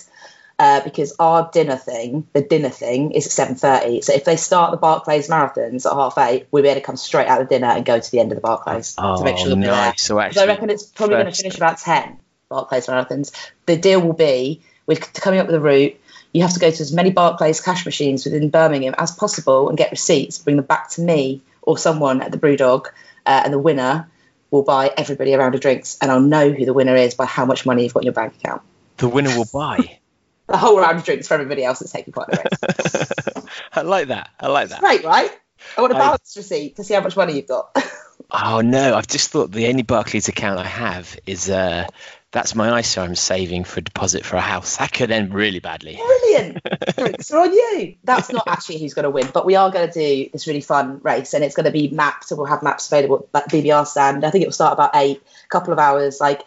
uh, 0.58 0.80
because 0.82 1.14
our 1.18 1.50
dinner 1.52 1.76
thing, 1.76 2.26
the 2.32 2.40
dinner 2.40 2.70
thing, 2.70 3.10
is 3.12 3.26
at 3.26 3.32
seven 3.32 3.54
thirty. 3.56 4.00
So 4.00 4.14
if 4.14 4.24
they 4.24 4.36
start 4.36 4.70
the 4.70 4.76
Barclays 4.78 5.28
marathons 5.28 5.84
at 5.86 5.92
half 5.92 6.16
eight, 6.18 6.46
we'll 6.50 6.62
be 6.62 6.68
able 6.70 6.80
to 6.80 6.86
come 6.86 6.96
straight 6.96 7.26
out 7.28 7.40
of 7.42 7.48
dinner 7.48 7.66
and 7.68 7.84
go 7.84 7.98
to 8.00 8.10
the 8.10 8.20
end 8.20 8.32
of 8.32 8.36
the 8.36 8.42
Barclays 8.42 8.94
oh 8.98 9.18
to 9.18 9.24
make 9.24 9.36
sure 9.36 9.48
that 9.50 9.56
we're 9.56 9.62
there. 9.62 9.70
nice. 9.72 10.02
So 10.02 10.14
'Cause 10.14 10.24
actually, 10.24 10.42
I 10.42 10.46
reckon 10.46 10.70
it's 10.70 10.84
probably 10.84 11.16
going 11.16 11.26
to 11.32 11.32
finish 11.32 11.56
about 11.56 11.78
10 11.78 12.18
Barclays 12.48 12.86
marathons. 12.86 13.32
The 13.66 13.76
deal 13.76 14.00
will 14.00 14.12
be 14.14 14.62
we're 14.86 14.96
coming 14.96 15.40
up 15.40 15.46
with 15.46 15.56
a 15.56 15.60
route. 15.60 15.98
You 16.32 16.42
have 16.42 16.54
to 16.54 16.60
go 16.60 16.70
to 16.70 16.80
as 16.82 16.92
many 16.92 17.10
Barclays 17.10 17.60
cash 17.60 17.84
machines 17.84 18.24
within 18.24 18.50
Birmingham 18.50 18.94
as 18.98 19.12
possible 19.12 19.68
and 19.68 19.78
get 19.78 19.90
receipts, 19.90 20.38
bring 20.38 20.56
them 20.56 20.64
back 20.64 20.90
to 20.90 21.00
me 21.00 21.42
or 21.62 21.78
someone 21.78 22.20
at 22.22 22.32
the 22.32 22.38
Brewdog, 22.38 22.86
uh, 23.24 23.42
and 23.44 23.52
the 23.52 23.58
winner 23.58 24.10
will 24.50 24.62
buy 24.62 24.92
everybody 24.96 25.32
a 25.32 25.38
round 25.38 25.54
of 25.54 25.60
drinks. 25.60 25.96
And 26.00 26.10
I'll 26.10 26.20
know 26.20 26.50
who 26.50 26.64
the 26.64 26.72
winner 26.74 26.94
is 26.96 27.14
by 27.14 27.24
how 27.24 27.44
much 27.44 27.64
money 27.64 27.84
you've 27.84 27.94
got 27.94 28.00
in 28.00 28.06
your 28.06 28.12
bank 28.12 28.34
account. 28.34 28.62
the 28.98 29.08
winner 29.08 29.36
will 29.36 29.48
buy. 29.52 29.98
The 30.46 30.58
whole 30.58 30.78
round 30.78 30.98
of 30.98 31.04
drinks 31.06 31.26
for 31.26 31.32
everybody 31.32 31.64
else 31.64 31.78
that's 31.78 31.90
taking 31.90 32.12
part 32.12 32.28
in 32.28 32.36
the 32.36 33.42
race. 33.42 33.46
I 33.72 33.80
like 33.80 34.08
that. 34.08 34.28
I 34.38 34.48
like 34.48 34.68
that. 34.68 34.80
Great, 34.80 35.02
right? 35.02 35.30
I 35.78 35.80
want 35.80 35.94
a 35.94 35.96
balance 35.96 36.34
receipt 36.36 36.76
to 36.76 36.84
see 36.84 36.92
how 36.92 37.00
much 37.00 37.16
money 37.16 37.32
you've 37.36 37.48
got. 37.48 37.74
Oh 38.30 38.60
no, 38.62 38.94
I've 38.94 39.06
just 39.06 39.30
thought 39.30 39.52
the 39.52 39.68
only 39.68 39.82
Barclays 39.82 40.28
account 40.28 40.58
I 40.58 40.64
have 40.66 41.18
is 41.24 41.48
uh 41.48 41.86
that's 42.34 42.56
my 42.56 42.80
ISA 42.80 43.00
I'm 43.00 43.14
saving 43.14 43.62
for 43.62 43.78
a 43.78 43.82
deposit 43.84 44.24
for 44.26 44.34
a 44.34 44.40
house. 44.40 44.78
That 44.78 44.92
could 44.92 45.12
end 45.12 45.32
really 45.32 45.60
badly. 45.60 45.94
Brilliant. 45.94 46.58
Drinks 46.98 47.30
are 47.30 47.38
on 47.38 47.52
you. 47.52 47.94
That's 48.02 48.32
not 48.32 48.48
actually 48.48 48.80
who's 48.80 48.92
going 48.92 49.04
to 49.04 49.10
win, 49.10 49.28
but 49.32 49.46
we 49.46 49.54
are 49.54 49.70
going 49.70 49.88
to 49.88 49.92
do 49.92 50.30
this 50.32 50.48
really 50.48 50.60
fun 50.60 51.00
race, 51.04 51.32
and 51.32 51.44
it's 51.44 51.54
going 51.54 51.66
to 51.66 51.70
be 51.70 51.88
mapped. 51.88 52.24
So 52.24 52.34
we'll 52.34 52.46
have 52.46 52.64
maps 52.64 52.88
available 52.88 53.28
at 53.32 53.48
BBR 53.48 53.86
stand. 53.86 54.24
I 54.24 54.30
think 54.30 54.42
it 54.42 54.48
will 54.48 54.52
start 54.52 54.72
about 54.72 54.90
eight, 54.96 55.22
a 55.44 55.48
couple 55.48 55.72
of 55.72 55.78
hours, 55.78 56.20
like 56.20 56.42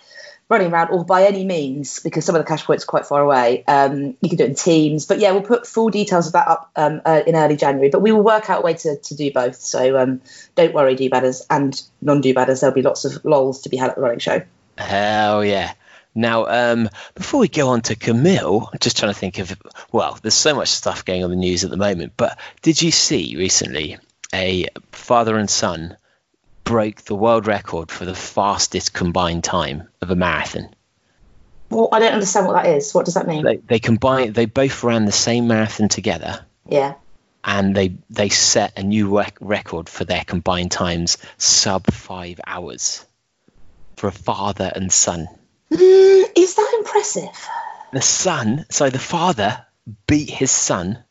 running 0.49 0.73
around, 0.73 0.89
or 0.89 1.05
by 1.05 1.23
any 1.23 1.45
means, 1.45 2.01
because 2.01 2.25
some 2.25 2.35
of 2.35 2.41
the 2.41 2.47
cash 2.47 2.65
points 2.65 2.83
are 2.83 2.87
quite 2.87 3.05
far 3.05 3.21
away. 3.21 3.63
Um, 3.65 4.17
you 4.19 4.27
can 4.27 4.37
do 4.37 4.43
it 4.43 4.49
in 4.49 4.55
teams, 4.55 5.05
but 5.05 5.19
yeah, 5.19 5.31
we'll 5.31 5.41
put 5.41 5.65
full 5.65 5.89
details 5.89 6.27
of 6.27 6.33
that 6.33 6.49
up 6.49 6.69
um, 6.75 7.01
uh, 7.05 7.21
in 7.25 7.33
early 7.33 7.55
January. 7.55 7.89
But 7.89 8.01
we 8.01 8.11
will 8.11 8.23
work 8.23 8.49
out 8.49 8.59
a 8.59 8.61
way 8.61 8.73
to, 8.73 8.97
to 8.97 9.15
do 9.15 9.31
both. 9.31 9.55
So 9.55 9.97
um, 9.97 10.19
don't 10.55 10.73
worry, 10.73 10.95
do 10.95 11.09
badders 11.09 11.45
and 11.49 11.81
non 12.01 12.19
do 12.19 12.33
badders. 12.33 12.59
There'll 12.59 12.75
be 12.75 12.81
lots 12.81 13.05
of 13.05 13.23
lols 13.23 13.61
to 13.61 13.69
be 13.69 13.77
had 13.77 13.91
at 13.91 13.95
the 13.95 14.01
running 14.01 14.19
show. 14.19 14.41
Hell 14.77 15.43
yeah. 15.43 15.73
Now, 16.17 16.47
um, 16.47 16.89
before 17.13 17.39
we 17.39 17.47
go 17.47 17.69
on 17.69 17.81
to 17.81 17.95
Camille, 17.95 18.69
I'm 18.73 18.79
just 18.79 18.97
trying 18.97 19.13
to 19.13 19.19
think 19.19 19.37
of, 19.37 19.55
well, 19.91 20.17
there's 20.21 20.33
so 20.33 20.55
much 20.55 20.69
stuff 20.69 21.05
going 21.05 21.23
on 21.23 21.31
in 21.31 21.39
the 21.39 21.45
news 21.45 21.63
at 21.63 21.69
the 21.69 21.77
moment, 21.77 22.13
but 22.17 22.39
did 22.63 22.81
you 22.81 22.89
see 22.89 23.35
recently 23.37 23.97
a 24.33 24.67
father 24.91 25.37
and 25.37 25.47
son 25.47 25.95
broke 26.63 27.03
the 27.03 27.15
world 27.15 27.45
record 27.45 27.91
for 27.91 28.03
the 28.03 28.15
fastest 28.15 28.93
combined 28.93 29.43
time 29.43 29.87
of 30.01 30.09
a 30.09 30.15
marathon? 30.15 30.69
Well, 31.69 31.89
I 31.91 31.99
don't 31.99 32.13
understand 32.13 32.47
what 32.47 32.63
that 32.63 32.75
is. 32.75 32.93
What 32.93 33.05
does 33.05 33.13
that 33.13 33.27
mean? 33.27 33.43
They, 33.43 33.57
they 33.57 33.79
combined, 33.79 34.33
they 34.33 34.45
both 34.45 34.83
ran 34.83 35.05
the 35.05 35.11
same 35.11 35.47
marathon 35.47 35.87
together 35.87 36.43
yeah. 36.67 36.95
and 37.43 37.75
they, 37.75 37.95
they 38.09 38.29
set 38.29 38.75
a 38.75 38.81
new 38.81 39.15
rec- 39.17 39.37
record 39.39 39.87
for 39.87 40.03
their 40.03 40.23
combined 40.23 40.71
times 40.71 41.19
sub 41.37 41.85
five 41.85 42.39
hours 42.47 43.05
for 43.97 44.07
a 44.07 44.11
father 44.11 44.71
and 44.73 44.91
son. 44.91 45.27
Mm, 45.71 46.25
is 46.35 46.55
that 46.55 46.73
impressive? 46.79 47.49
the 47.91 48.01
son, 48.01 48.65
so 48.69 48.89
the 48.89 48.99
father 48.99 49.65
beat 50.07 50.29
his 50.29 50.51
son, 50.51 51.03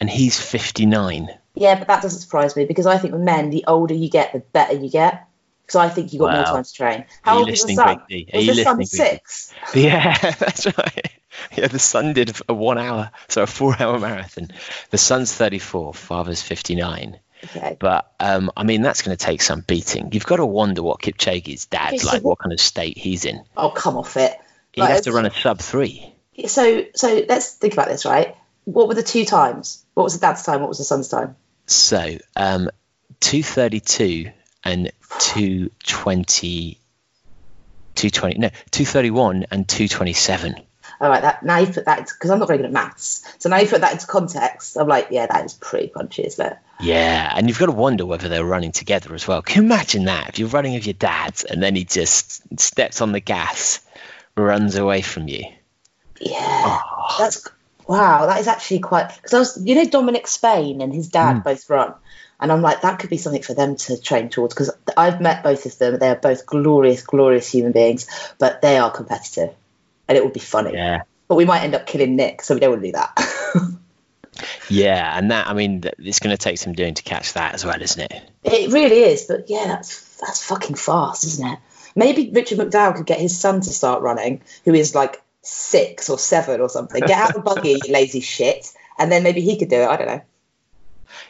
and 0.00 0.10
he's 0.10 0.38
59. 0.40 1.28
Yeah, 1.54 1.78
but 1.78 1.88
that 1.88 2.02
doesn't 2.02 2.20
surprise 2.20 2.56
me 2.56 2.64
because 2.64 2.86
I 2.86 2.98
think 2.98 3.12
with 3.12 3.22
men, 3.22 3.50
the 3.50 3.64
older 3.66 3.94
you 3.94 4.08
get, 4.10 4.32
the 4.32 4.40
better 4.40 4.74
you 4.74 4.90
get. 4.90 5.24
Because 5.62 5.76
I 5.76 5.88
think 5.90 6.12
you 6.14 6.20
got 6.20 6.32
more 6.32 6.44
time 6.44 6.64
to 6.64 6.72
train. 6.72 7.00
Are 7.00 7.06
How 7.22 7.34
you 7.34 7.40
old 7.40 7.50
is 7.50 7.62
the 7.62 7.74
son? 7.74 8.00
Big 8.08 8.32
Are 8.32 8.36
Was 8.38 8.46
you 8.46 8.54
the 8.54 8.64
son 8.64 8.78
listening, 8.78 8.88
Big 8.90 8.90
D? 8.90 8.96
six? 8.96 9.54
Yeah, 9.74 10.16
that's 10.38 10.66
right. 10.66 11.12
Yeah, 11.56 11.66
the 11.68 11.78
son 11.78 12.14
did 12.14 12.34
a 12.48 12.54
one 12.54 12.78
hour, 12.78 13.10
so 13.28 13.42
a 13.42 13.46
four 13.46 13.76
hour 13.78 13.98
marathon. 13.98 14.48
The 14.90 14.98
son's 14.98 15.34
34, 15.34 15.92
father's 15.92 16.40
59. 16.40 17.18
Okay. 17.44 17.76
But 17.78 18.12
um, 18.20 18.50
I 18.56 18.64
mean, 18.64 18.82
that's 18.82 19.02
going 19.02 19.16
to 19.16 19.24
take 19.24 19.42
some 19.42 19.60
beating. 19.60 20.10
You've 20.12 20.26
got 20.26 20.36
to 20.36 20.46
wonder 20.46 20.82
what 20.82 21.00
Kipchoge's 21.00 21.66
dad's 21.66 22.04
like, 22.04 22.22
what- 22.22 22.38
kind 22.38 22.52
of 22.52 22.60
state 22.60 22.98
he's 22.98 23.24
in. 23.24 23.44
Oh, 23.56 23.70
come 23.70 23.96
off 23.96 24.16
it. 24.16 24.36
He'd 24.72 24.82
Right, 24.82 24.90
have 24.90 25.02
to 25.02 25.12
run 25.12 25.26
a 25.26 25.30
sub 25.32 25.60
three. 25.60 26.12
So, 26.46 26.84
so 26.94 27.24
let's 27.28 27.54
think 27.54 27.72
about 27.72 27.88
this, 27.88 28.04
right? 28.04 28.36
What 28.64 28.86
were 28.88 28.94
the 28.94 29.02
two 29.02 29.24
times? 29.24 29.84
What 29.94 30.04
was 30.04 30.14
the 30.14 30.20
dad's 30.20 30.42
time? 30.42 30.60
What 30.60 30.68
was 30.68 30.78
the 30.78 30.84
son's 30.84 31.08
time? 31.08 31.36
So, 31.66 32.18
um, 32.36 32.70
232 33.20 34.30
and 34.64 34.92
220, 35.20 36.78
220, 37.94 38.38
no, 38.38 38.48
231 38.70 39.46
and 39.50 39.68
227. 39.68 40.54
All 41.00 41.08
right, 41.08 41.22
that 41.22 41.44
now 41.44 41.58
you 41.58 41.66
put 41.66 41.84
that 41.84 42.08
because 42.08 42.30
I'm 42.30 42.40
not 42.40 42.48
very 42.48 42.58
good 42.58 42.66
at 42.66 42.72
maths. 42.72 43.24
So 43.38 43.48
now 43.48 43.58
you 43.58 43.68
put 43.68 43.82
that 43.82 43.92
into 43.92 44.06
context. 44.06 44.76
I'm 44.76 44.88
like, 44.88 45.08
yeah, 45.10 45.26
that 45.26 45.44
is 45.44 45.54
pretty 45.54 45.88
punchy, 45.88 46.26
isn't 46.26 46.44
it? 46.44 46.58
Yeah, 46.80 47.32
and 47.36 47.48
you've 47.48 47.58
got 47.58 47.66
to 47.66 47.72
wonder 47.72 48.04
whether 48.04 48.28
they're 48.28 48.44
running 48.44 48.72
together 48.72 49.14
as 49.14 49.26
well. 49.26 49.42
Can 49.42 49.62
you 49.62 49.66
imagine 49.66 50.04
that? 50.04 50.30
If 50.30 50.38
you're 50.38 50.48
running 50.48 50.74
with 50.74 50.86
your 50.86 50.94
dad 50.94 51.42
and 51.48 51.62
then 51.62 51.76
he 51.76 51.84
just 51.84 52.42
steps 52.58 53.00
on 53.00 53.12
the 53.12 53.20
gas, 53.20 53.80
runs 54.36 54.76
away 54.76 55.02
from 55.02 55.28
you. 55.28 55.44
Yeah, 56.20 56.36
ah. 56.40 57.16
that's 57.18 57.46
wow. 57.86 58.26
That 58.26 58.40
is 58.40 58.48
actually 58.48 58.80
quite 58.80 59.14
because 59.14 59.34
I 59.34 59.38
was, 59.38 59.62
you 59.64 59.74
know, 59.74 59.84
Dominic 59.84 60.26
Spain 60.26 60.80
and 60.80 60.92
his 60.92 61.08
dad 61.08 61.34
hmm. 61.34 61.40
both 61.40 61.68
run, 61.70 61.94
and 62.40 62.52
I'm 62.52 62.62
like, 62.62 62.82
that 62.82 62.98
could 62.98 63.10
be 63.10 63.18
something 63.18 63.42
for 63.42 63.54
them 63.54 63.76
to 63.76 64.00
train 64.00 64.28
towards 64.28 64.54
because 64.54 64.70
I've 64.96 65.20
met 65.20 65.42
both 65.42 65.66
of 65.66 65.78
them. 65.78 65.98
They 65.98 66.08
are 66.08 66.16
both 66.16 66.46
glorious, 66.46 67.02
glorious 67.02 67.50
human 67.50 67.72
beings, 67.72 68.06
but 68.38 68.62
they 68.62 68.78
are 68.78 68.90
competitive, 68.90 69.54
and 70.08 70.16
it 70.16 70.24
would 70.24 70.32
be 70.32 70.40
funny. 70.40 70.72
Yeah. 70.72 71.02
But 71.28 71.36
we 71.36 71.44
might 71.44 71.62
end 71.62 71.74
up 71.74 71.86
killing 71.86 72.16
Nick, 72.16 72.42
so 72.42 72.54
we 72.54 72.60
don't 72.60 72.70
want 72.70 72.82
to 72.82 72.88
do 72.88 72.92
that. 72.92 73.78
Yeah, 74.68 75.16
and 75.16 75.30
that 75.30 75.48
I 75.48 75.54
mean, 75.54 75.82
it's 75.98 76.20
going 76.20 76.36
to 76.36 76.42
take 76.42 76.58
some 76.58 76.72
doing 76.72 76.94
to 76.94 77.02
catch 77.02 77.32
that 77.34 77.54
as 77.54 77.64
well, 77.64 77.80
isn't 77.80 78.00
it? 78.00 78.30
It 78.44 78.72
really 78.72 79.00
is, 79.00 79.24
but 79.24 79.48
yeah, 79.48 79.66
that's 79.66 80.16
that's 80.18 80.44
fucking 80.44 80.76
fast, 80.76 81.24
isn't 81.24 81.46
it? 81.46 81.58
Maybe 81.96 82.30
Richard 82.30 82.58
McDowell 82.58 82.96
could 82.96 83.06
get 83.06 83.20
his 83.20 83.38
son 83.38 83.60
to 83.60 83.70
start 83.70 84.02
running, 84.02 84.42
who 84.64 84.74
is 84.74 84.94
like 84.94 85.22
six 85.42 86.10
or 86.10 86.18
seven 86.18 86.60
or 86.60 86.68
something. 86.68 87.00
Get 87.00 87.18
out 87.18 87.30
of 87.30 87.36
the 87.36 87.40
buggy, 87.40 87.78
you 87.84 87.92
lazy 87.92 88.20
shit, 88.20 88.72
and 88.98 89.10
then 89.10 89.22
maybe 89.22 89.40
he 89.40 89.58
could 89.58 89.70
do 89.70 89.80
it. 89.80 89.88
I 89.88 89.96
don't 89.96 90.06
know. 90.06 90.22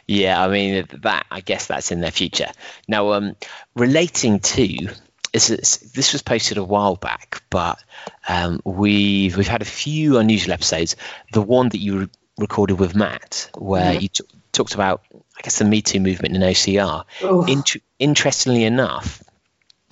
Yeah, 0.05 0.43
I 0.43 0.49
mean 0.49 0.85
that. 1.01 1.25
I 1.31 1.41
guess 1.41 1.67
that's 1.67 1.91
in 1.91 2.01
their 2.01 2.11
future. 2.11 2.49
Now, 2.87 3.13
um, 3.13 3.35
relating 3.75 4.39
to 4.39 4.89
this, 5.31 5.49
is, 5.49 5.77
this 5.93 6.13
was 6.13 6.21
posted 6.21 6.57
a 6.57 6.63
while 6.63 6.95
back, 6.95 7.43
but 7.49 7.81
um, 8.27 8.61
we've 8.63 9.35
we've 9.37 9.47
had 9.47 9.61
a 9.61 9.65
few 9.65 10.17
unusual 10.17 10.53
episodes. 10.53 10.95
The 11.33 11.41
one 11.41 11.69
that 11.69 11.79
you 11.79 11.99
re- 11.99 12.09
recorded 12.37 12.79
with 12.79 12.95
Matt, 12.95 13.49
where 13.57 13.93
you 14.01 14.07
t- 14.07 14.23
talked 14.51 14.73
about, 14.73 15.03
I 15.13 15.41
guess, 15.41 15.59
the 15.59 15.65
Me 15.65 15.81
Too 15.81 15.99
movement 15.99 16.35
in 16.35 16.41
OCR. 16.41 17.03
Int- 17.47 17.83
interestingly 17.99 18.63
enough, 18.63 19.23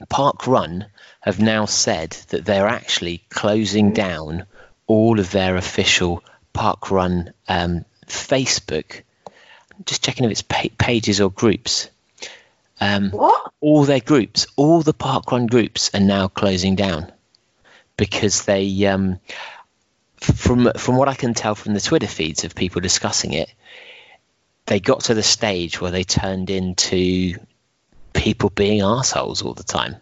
Park 0.10 0.48
Run 0.48 0.86
have 1.22 1.40
now 1.40 1.66
said 1.66 2.12
that 2.30 2.46
they're 2.46 2.68
actually 2.68 3.24
closing 3.30 3.92
down 3.94 4.46
all 4.86 5.20
of 5.20 5.32
their 5.32 5.58
official 5.58 6.24
Park 6.54 6.90
Run 6.92 7.34
um, 7.48 7.86
Facebook. 8.08 9.02
Just 9.86 10.04
checking 10.04 10.26
if 10.26 10.32
it's 10.32 10.42
pa- 10.42 10.70
pages 10.78 11.22
or 11.22 11.30
groups. 11.30 11.90
Um, 12.80 13.10
What? 13.12 13.52
all 13.60 13.84
their 13.86 14.00
groups, 14.00 14.48
all 14.56 14.82
the 14.82 14.94
parkrun 14.94 15.50
groups 15.50 15.90
are 15.94 16.00
now 16.00 16.28
closing 16.28 16.76
down 16.76 17.12
because 17.98 18.44
they, 18.44 18.86
um, 18.86 19.20
from 20.18 20.72
from 20.78 20.98
what 20.98 21.08
I 21.08 21.16
can 21.16 21.34
tell 21.34 21.56
from 21.56 21.74
the 21.74 21.82
Twitter 21.82 22.08
feeds 22.08 22.44
of 22.44 22.56
people 22.56 22.82
discussing 22.82 23.34
it, 23.34 23.52
they 24.68 24.80
got 24.80 25.02
to 25.06 25.14
the 25.14 25.24
stage 25.24 25.82
where 25.82 25.92
they 25.92 26.04
turned 26.04 26.50
into 26.50 27.36
people 28.14 28.50
being 28.50 28.82
assholes 28.82 29.42
all 29.42 29.54
the 29.54 29.64
time. 29.64 29.96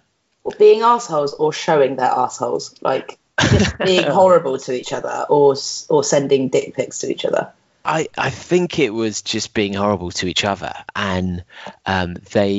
Or 0.43 0.53
being 0.57 0.81
assholes 0.81 1.33
or 1.33 1.53
showing 1.53 1.95
their 1.95 2.11
assholes, 2.11 2.75
like 2.81 3.17
just 3.39 3.77
being 3.79 4.03
horrible 4.11 4.57
to 4.59 4.73
each 4.73 4.93
other, 4.93 5.25
or 5.29 5.55
or 5.89 6.03
sending 6.03 6.49
dick 6.49 6.75
pics 6.75 6.99
to 6.99 7.11
each 7.11 7.25
other. 7.25 7.51
I, 7.85 8.07
I 8.17 8.31
think 8.31 8.79
it 8.79 8.89
was 8.89 9.21
just 9.21 9.53
being 9.53 9.73
horrible 9.73 10.11
to 10.11 10.27
each 10.27 10.43
other, 10.43 10.73
and 10.95 11.43
um, 11.85 12.15
they, 12.31 12.51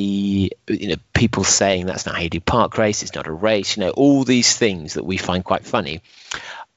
you 0.69 0.89
know, 0.89 0.95
people 1.15 1.43
saying 1.45 1.87
that's 1.87 2.07
not 2.07 2.15
how 2.15 2.23
you 2.23 2.31
do 2.31 2.41
park 2.41 2.79
race. 2.79 3.03
It's 3.03 3.15
not 3.15 3.27
a 3.27 3.33
race. 3.33 3.77
You 3.77 3.85
know, 3.85 3.91
all 3.91 4.25
these 4.25 4.57
things 4.57 4.95
that 4.95 5.05
we 5.05 5.17
find 5.17 5.45
quite 5.45 5.65
funny. 5.65 6.01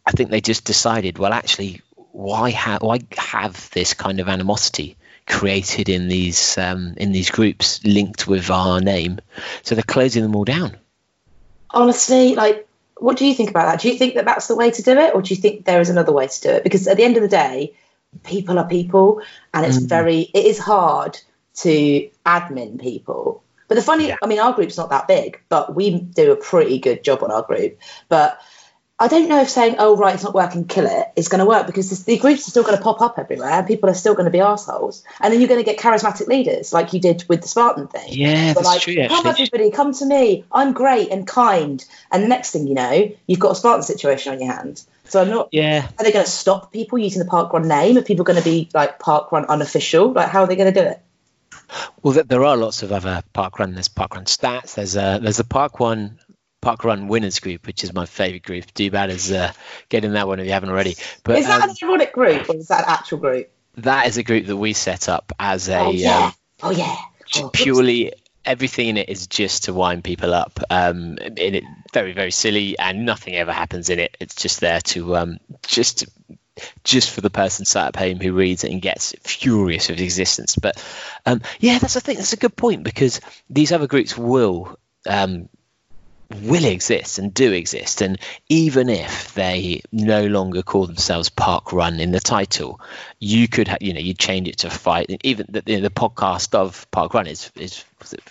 I 0.05 0.11
think 0.11 0.31
they 0.31 0.41
just 0.41 0.65
decided, 0.65 1.19
well, 1.19 1.31
actually, 1.31 1.81
why 2.11 2.49
have 2.49 2.81
why 2.81 2.99
have 3.17 3.69
this 3.69 3.93
kind 3.93 4.19
of 4.19 4.27
animosity 4.27 4.97
created 5.27 5.87
in 5.87 6.07
these 6.07 6.57
um, 6.57 6.95
in 6.97 7.11
these 7.11 7.29
groups 7.29 7.85
linked 7.85 8.27
with 8.27 8.49
our 8.49 8.81
name? 8.81 9.19
So 9.61 9.75
they're 9.75 9.83
closing 9.83 10.23
them 10.23 10.35
all 10.35 10.45
down. 10.45 10.77
honestly, 11.71 12.35
like, 12.35 12.67
what 12.97 13.17
do 13.17 13.25
you 13.25 13.33
think 13.33 13.49
about 13.49 13.65
that? 13.65 13.81
Do 13.81 13.89
you 13.89 13.97
think 13.97 14.15
that 14.15 14.25
that's 14.25 14.47
the 14.47 14.55
way 14.55 14.71
to 14.71 14.81
do 14.81 14.97
it, 14.97 15.13
or 15.15 15.21
do 15.21 15.33
you 15.33 15.39
think 15.39 15.65
there 15.65 15.81
is 15.81 15.89
another 15.89 16.11
way 16.11 16.27
to 16.27 16.41
do 16.41 16.49
it? 16.49 16.63
Because 16.63 16.87
at 16.87 16.97
the 16.97 17.03
end 17.03 17.15
of 17.15 17.21
the 17.21 17.29
day, 17.29 17.73
people 18.23 18.59
are 18.59 18.67
people, 18.67 19.21
and 19.53 19.65
it's 19.65 19.79
mm. 19.79 19.89
very, 19.89 20.21
it 20.21 20.45
is 20.45 20.59
hard 20.59 21.19
to 21.55 22.09
admin 22.25 22.79
people. 22.79 23.43
But 23.67 23.75
the 23.75 23.81
funny, 23.81 24.07
Yeah. 24.07 24.17
I 24.21 24.27
mean, 24.27 24.39
our 24.39 24.53
group's 24.53 24.77
not 24.77 24.89
that 24.89 25.07
big, 25.07 25.39
but 25.47 25.75
we 25.75 25.99
do 25.99 26.31
a 26.31 26.35
pretty 26.35 26.79
good 26.79 27.03
job 27.03 27.23
on 27.23 27.31
our 27.31 27.43
group. 27.43 27.77
But 28.07 28.39
I 29.01 29.07
don't 29.07 29.29
know 29.29 29.41
if 29.41 29.49
saying, 29.49 29.75
"Oh, 29.79 29.95
right, 29.95 30.13
it's 30.13 30.23
not 30.23 30.33
working, 30.33 30.65
kill 30.65 30.85
it," 30.85 31.07
is 31.15 31.29
going 31.29 31.39
to 31.39 31.45
work 31.45 31.67
because 31.67 31.89
this, 31.89 32.03
the 32.03 32.17
groups 32.17 32.45
are 32.47 32.51
still 32.51 32.63
going 32.63 32.75
to 32.75 32.83
pop 32.83 32.99
up 32.99 33.17
everywhere, 33.17 33.51
and 33.51 33.65
people 33.65 33.89
are 33.89 33.93
still 33.93 34.13
going 34.13 34.25
to 34.25 34.31
be 34.31 34.41
assholes, 34.41 35.03
and 35.21 35.31
then 35.31 35.39
you're 35.39 35.47
going 35.47 35.63
to 35.63 35.65
get 35.65 35.79
charismatic 35.79 36.27
leaders 36.27 36.73
like 36.73 36.91
you 36.91 36.99
did 36.99 37.23
with 37.29 37.41
the 37.41 37.47
Spartan 37.47 37.87
thing. 37.87 38.09
Yeah, 38.09 38.53
that's 38.53 38.65
like, 38.65 38.81
true. 38.81 38.95
come 38.95 39.25
Actually, 39.25 39.29
everybody, 39.29 39.71
come 39.71 39.93
to 39.93 40.05
me. 40.05 40.43
I'm 40.51 40.73
great 40.73 41.11
and 41.11 41.25
kind. 41.25 41.85
And 42.11 42.23
the 42.23 42.27
next 42.27 42.51
thing 42.51 42.67
you 42.67 42.73
know, 42.73 43.11
you've 43.25 43.39
got 43.39 43.51
a 43.51 43.55
Spartan 43.55 43.83
situation 43.83 44.33
on 44.33 44.41
your 44.41 44.51
hands. 44.51 44.85
So 45.09 45.21
I'm 45.21 45.29
not. 45.29 45.49
yeah. 45.51 45.87
Are 45.97 46.03
they 46.03 46.11
going 46.11 46.25
to 46.25 46.31
stop 46.31 46.71
people 46.71 46.99
using 46.99 47.19
the 47.19 47.29
Park 47.29 47.53
Run 47.53 47.67
name? 47.67 47.97
Are 47.97 48.01
people 48.01 48.25
going 48.25 48.39
to 48.39 48.43
be 48.43 48.69
like 48.73 48.99
Park 48.99 49.31
Run 49.31 49.45
unofficial? 49.45 50.11
Like, 50.11 50.29
how 50.29 50.41
are 50.41 50.47
they 50.47 50.55
going 50.55 50.73
to 50.73 50.81
do 50.81 50.87
it? 50.87 51.01
Well, 52.01 52.23
there 52.25 52.43
are 52.43 52.57
lots 52.57 52.81
of 52.81 52.91
other 52.91 53.21
park 53.31 53.59
run. 53.59 53.75
There's 53.75 53.89
park 53.89 54.15
run 54.15 54.25
stats. 54.25 54.73
There's 54.73 54.95
a 54.95 55.19
there's 55.21 55.39
a 55.39 55.43
park 55.43 55.79
one 55.79 56.19
park 56.61 56.83
run 56.83 57.07
winners 57.07 57.39
group, 57.39 57.67
which 57.67 57.83
is 57.83 57.93
my 57.93 58.07
favourite 58.07 58.41
group. 58.41 58.73
Do 58.73 58.89
bad 58.89 59.11
as 59.11 59.31
uh, 59.31 59.53
get 59.87 60.03
in 60.03 60.13
that 60.13 60.27
one 60.27 60.39
if 60.39 60.47
you 60.47 60.53
haven't 60.53 60.69
already. 60.69 60.95
But 61.23 61.37
is 61.37 61.45
that 61.45 61.61
um, 61.61 61.69
an 61.69 61.75
ironic 61.83 62.11
group 62.11 62.49
or 62.49 62.55
is 62.55 62.69
that 62.69 62.85
an 62.85 62.85
actual 62.87 63.19
group? 63.19 63.51
that 63.83 64.07
is 64.07 64.17
a 64.17 64.23
group 64.23 64.47
that 64.47 64.57
we 64.57 64.73
set 64.73 65.09
up 65.09 65.31
as 65.39 65.69
a 65.69 65.79
oh 65.79 65.91
yeah. 65.91 66.25
um, 66.25 66.33
oh 66.63 66.71
yeah. 66.71 66.95
Oh, 67.35 67.49
purely 67.49 68.13
everything 68.45 68.87
in 68.87 68.97
it 68.97 69.09
is 69.09 69.27
just 69.27 69.65
to 69.65 69.73
wind 69.73 70.03
people 70.03 70.33
up. 70.33 70.59
Um, 70.69 71.17
it 71.19 71.63
very 71.93 72.13
very 72.13 72.31
silly 72.31 72.77
and 72.77 73.05
nothing 73.05 73.35
ever 73.35 73.51
happens 73.51 73.89
in 73.89 73.99
it. 73.99 74.15
It's 74.19 74.35
just 74.35 74.59
there 74.59 74.81
to 74.81 75.17
um, 75.17 75.39
just 75.67 76.05
just 76.83 77.11
for 77.11 77.21
the 77.21 77.29
person 77.29 77.65
sat 77.65 77.87
at 77.87 77.95
home 77.95 78.19
who 78.19 78.33
reads 78.33 78.63
it 78.63 78.71
and 78.71 78.81
gets 78.81 79.13
furious 79.21 79.89
with 79.89 79.99
existence. 79.99 80.55
But 80.55 80.83
um, 81.25 81.41
yeah, 81.59 81.79
that's 81.79 81.97
I 81.97 81.99
think 81.99 82.17
that's 82.19 82.33
a 82.33 82.37
good 82.37 82.55
point 82.55 82.83
because 82.83 83.21
these 83.49 83.71
other 83.71 83.87
groups 83.87 84.17
will 84.17 84.77
um, 85.07 85.49
will 86.41 86.65
exist 86.65 87.17
and 87.17 87.33
do 87.33 87.51
exist, 87.51 88.01
and 88.01 88.19
even 88.49 88.89
if 88.89 89.33
they 89.33 89.81
no 89.91 90.27
longer 90.27 90.61
call 90.61 90.85
themselves 90.85 91.29
Park 91.29 91.73
Run 91.73 91.99
in 91.99 92.11
the 92.11 92.19
title, 92.19 92.79
you 93.19 93.47
could 93.47 93.67
ha- 93.67 93.77
you 93.81 93.93
know 93.93 93.99
you 93.99 94.13
change 94.13 94.47
it 94.47 94.59
to 94.59 94.69
fight. 94.69 95.09
Even 95.23 95.47
the, 95.49 95.61
the, 95.61 95.79
the 95.81 95.89
podcast 95.89 96.53
of 96.53 96.89
Park 96.91 97.13
Run 97.13 97.27
is 97.27 97.51
is 97.55 97.83
was 97.99 98.13
it 98.13 98.23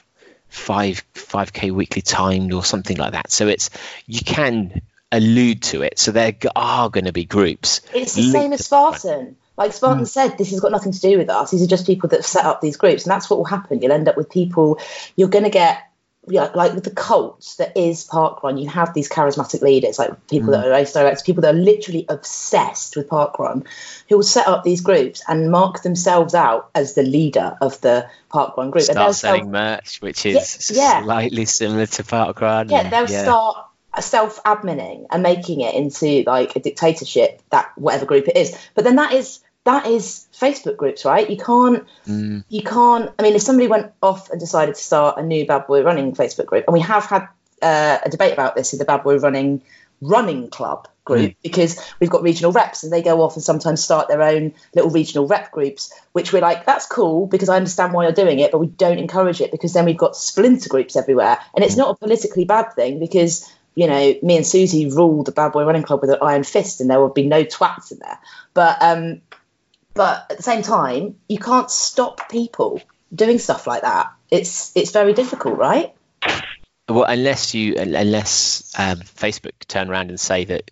five 0.49 1.05
five 1.15 1.53
k 1.53 1.71
weekly 1.71 2.03
timed 2.03 2.53
or 2.53 2.65
something 2.65 2.97
like 2.97 3.13
that. 3.13 3.31
So 3.31 3.49
it's 3.49 3.71
you 4.07 4.21
can 4.21 4.83
allude 5.13 5.63
to 5.63 5.83
it. 5.83 5.99
So 5.99 6.13
there 6.13 6.35
are 6.55 6.91
going 6.91 7.05
to 7.05 7.13
be 7.13 7.25
groups. 7.25 7.81
It's 7.95 8.15
the 8.15 8.31
same 8.31 8.53
as 8.53 8.65
to 8.65 8.71
Park 8.71 8.93
Run. 8.93 8.99
Spartan. 9.01 9.37
Like 9.57 9.73
Spartan 9.73 9.99
hmm. 10.01 10.05
said, 10.05 10.39
this 10.39 10.51
has 10.51 10.61
got 10.61 10.71
nothing 10.71 10.93
to 10.93 11.01
do 11.01 11.19
with 11.19 11.31
us. 11.31 11.51
These 11.51 11.65
are 11.65 11.67
just 11.67 11.87
people 11.87 12.09
that 12.11 12.19
have 12.19 12.27
set 12.27 12.45
up 12.45 12.61
these 12.61 12.77
groups, 12.77 13.05
and 13.05 13.11
that's 13.11 13.29
what 13.29 13.39
will 13.39 13.45
happen. 13.45 13.83
You'll 13.83 13.93
end 13.93 14.09
up 14.09 14.17
with 14.17 14.31
people. 14.31 14.79
You're 15.17 15.29
going 15.29 15.45
to 15.45 15.51
get, 15.51 15.83
yeah, 16.31 16.51
like 16.55 16.75
with 16.75 16.85
the 16.85 16.91
cult 16.91 17.55
that 17.59 17.77
is 17.77 18.05
Park 18.05 18.43
Run. 18.43 18.59
You 18.59 18.69
have 18.69 18.95
these 18.95 19.09
charismatic 19.09 19.63
leaders, 19.63 19.99
like 19.99 20.27
people 20.29 20.53
that 20.53 20.65
mm. 20.65 20.67
are 20.67 20.71
race 20.71 20.93
directors, 20.93 21.23
people 21.23 21.43
that 21.43 21.55
are 21.55 21.59
literally 21.59 22.07
obsessed 22.09 22.97
with 22.97 23.09
Park 23.09 23.39
Run, 23.39 23.65
who 24.09 24.17
will 24.17 24.23
set 24.23 24.47
up 24.47 24.65
these 24.65 24.81
groups 24.81 25.23
and 25.27 25.51
mark 25.51 25.83
themselves 25.83 26.35
out 26.35 26.71
as 26.75 26.95
the 26.95 27.03
leader 27.03 27.57
of 27.61 27.81
the 27.81 28.09
Park 28.29 28.57
Run 28.57 28.71
group. 28.71 28.85
Start 28.85 28.97
they'll 28.97 29.13
selling 29.13 29.45
sell- 29.45 29.51
merch, 29.51 30.01
which 30.01 30.27
is 30.27 30.71
yeah. 30.75 31.03
slightly 31.03 31.45
similar 31.45 31.87
to 31.87 32.05
Park 32.05 32.41
Run. 32.41 32.69
yeah, 32.69 32.89
they'll 32.89 33.09
start 33.09 33.69
self 34.01 34.43
adminning 34.45 35.07
and 35.11 35.23
making 35.23 35.61
it 35.61 35.75
into 35.75 36.23
like 36.27 36.57
a 36.57 36.61
dictatorship 36.61 37.43
that 37.51 37.73
whatever 37.77 38.07
group 38.07 38.29
it 38.29 38.37
is. 38.37 38.57
But 38.75 38.85
then 38.85 38.97
that 38.97 39.13
is 39.13 39.41
that 39.69 39.87
is 39.87 40.27
Facebook 40.33 40.77
groups, 40.77 41.05
right? 41.05 41.29
You 41.29 41.37
can't 41.37 41.85
Mm. 42.07 42.43
you 42.49 42.63
can't. 42.63 43.11
I 43.19 43.23
mean, 43.23 43.35
if 43.35 43.43
somebody 43.43 43.69
went 43.69 43.93
off 44.03 44.31
and 44.31 44.41
decided 44.41 44.75
to 44.75 44.83
start 44.83 45.19
a 45.19 45.23
new 45.23 45.47
Bad 45.47 45.67
Boy 45.67 45.83
Running 45.83 46.15
Facebook 46.15 46.47
group, 46.47 46.65
and 46.67 46.73
we 46.73 46.81
have 46.81 47.05
had 47.05 47.29
uh, 47.61 47.99
a 48.05 48.09
debate 48.09 48.33
about 48.33 48.57
this 48.57 48.73
in 48.73 48.79
the 48.79 48.85
Bad 48.87 49.05
Boy 49.05 49.19
Running 49.19 49.61
running 50.01 50.49
club 50.49 50.87
group 51.05 51.35
because 51.43 51.77
we've 51.99 52.09
got 52.11 52.23
regional 52.23 52.53
reps 52.53 52.85
and 52.85 52.93
they 52.93 53.03
go 53.03 53.21
off 53.23 53.35
and 53.35 53.43
sometimes 53.43 53.83
start 53.83 54.07
their 54.07 54.23
own 54.23 54.55
little 54.75 54.91
regional 54.91 55.27
rep 55.27 55.51
groups 55.51 55.93
which 56.13 56.33
we're 56.33 56.41
like 56.41 56.65
that's 56.67 56.87
cool 56.87 57.27
because 57.27 57.49
i 57.49 57.57
understand 57.57 57.93
why 57.93 58.05
you're 58.05 58.13
doing 58.13 58.39
it 58.39 58.53
but 58.53 58.59
we 58.59 58.69
don't 58.69 58.99
encourage 58.99 59.41
it 59.41 59.51
because 59.51 59.73
then 59.73 59.85
we've 59.85 59.97
got 59.97 60.15
splinter 60.15 60.69
groups 60.69 60.95
everywhere 60.95 61.37
and 61.57 61.65
it's 61.65 61.77
not 61.77 61.91
a 61.91 61.97
politically 61.97 62.45
bad 62.45 62.73
thing 62.75 63.01
because 63.01 63.53
you 63.75 63.89
know 63.89 64.15
me 64.23 64.37
and 64.37 64.47
susie 64.47 64.89
rule 64.89 65.25
the 65.25 65.33
bad 65.33 65.51
boy 65.51 65.65
running 65.65 65.83
club 65.83 66.01
with 66.01 66.11
an 66.11 66.19
iron 66.23 66.45
fist 66.45 66.81
and 66.81 66.89
there 66.89 67.03
would 67.03 67.15
be 67.15 67.27
no 67.27 67.43
twats 67.43 67.91
in 67.91 67.99
there 67.99 68.19
but 68.55 68.81
um 68.81 69.21
but 69.99 70.27
at 70.31 70.37
the 70.37 70.43
same 70.43 70.63
time 70.63 71.17
you 71.29 71.39
can't 71.39 71.71
stop 71.71 72.31
people 72.31 72.81
doing 73.13 73.39
stuff 73.39 73.67
like 73.67 73.83
that. 73.83 74.13
It's 74.31 74.73
it's 74.77 74.93
very 74.93 75.13
difficult 75.13 75.59
right? 75.59 75.93
Well, 76.89 77.05
unless 77.05 77.55
you, 77.55 77.75
unless 77.77 78.73
um, 78.79 79.01
Facebook 79.01 79.53
turn 79.67 79.91
around 79.91 80.09
and 80.09 80.19
say 80.19 80.45
that 80.47 80.71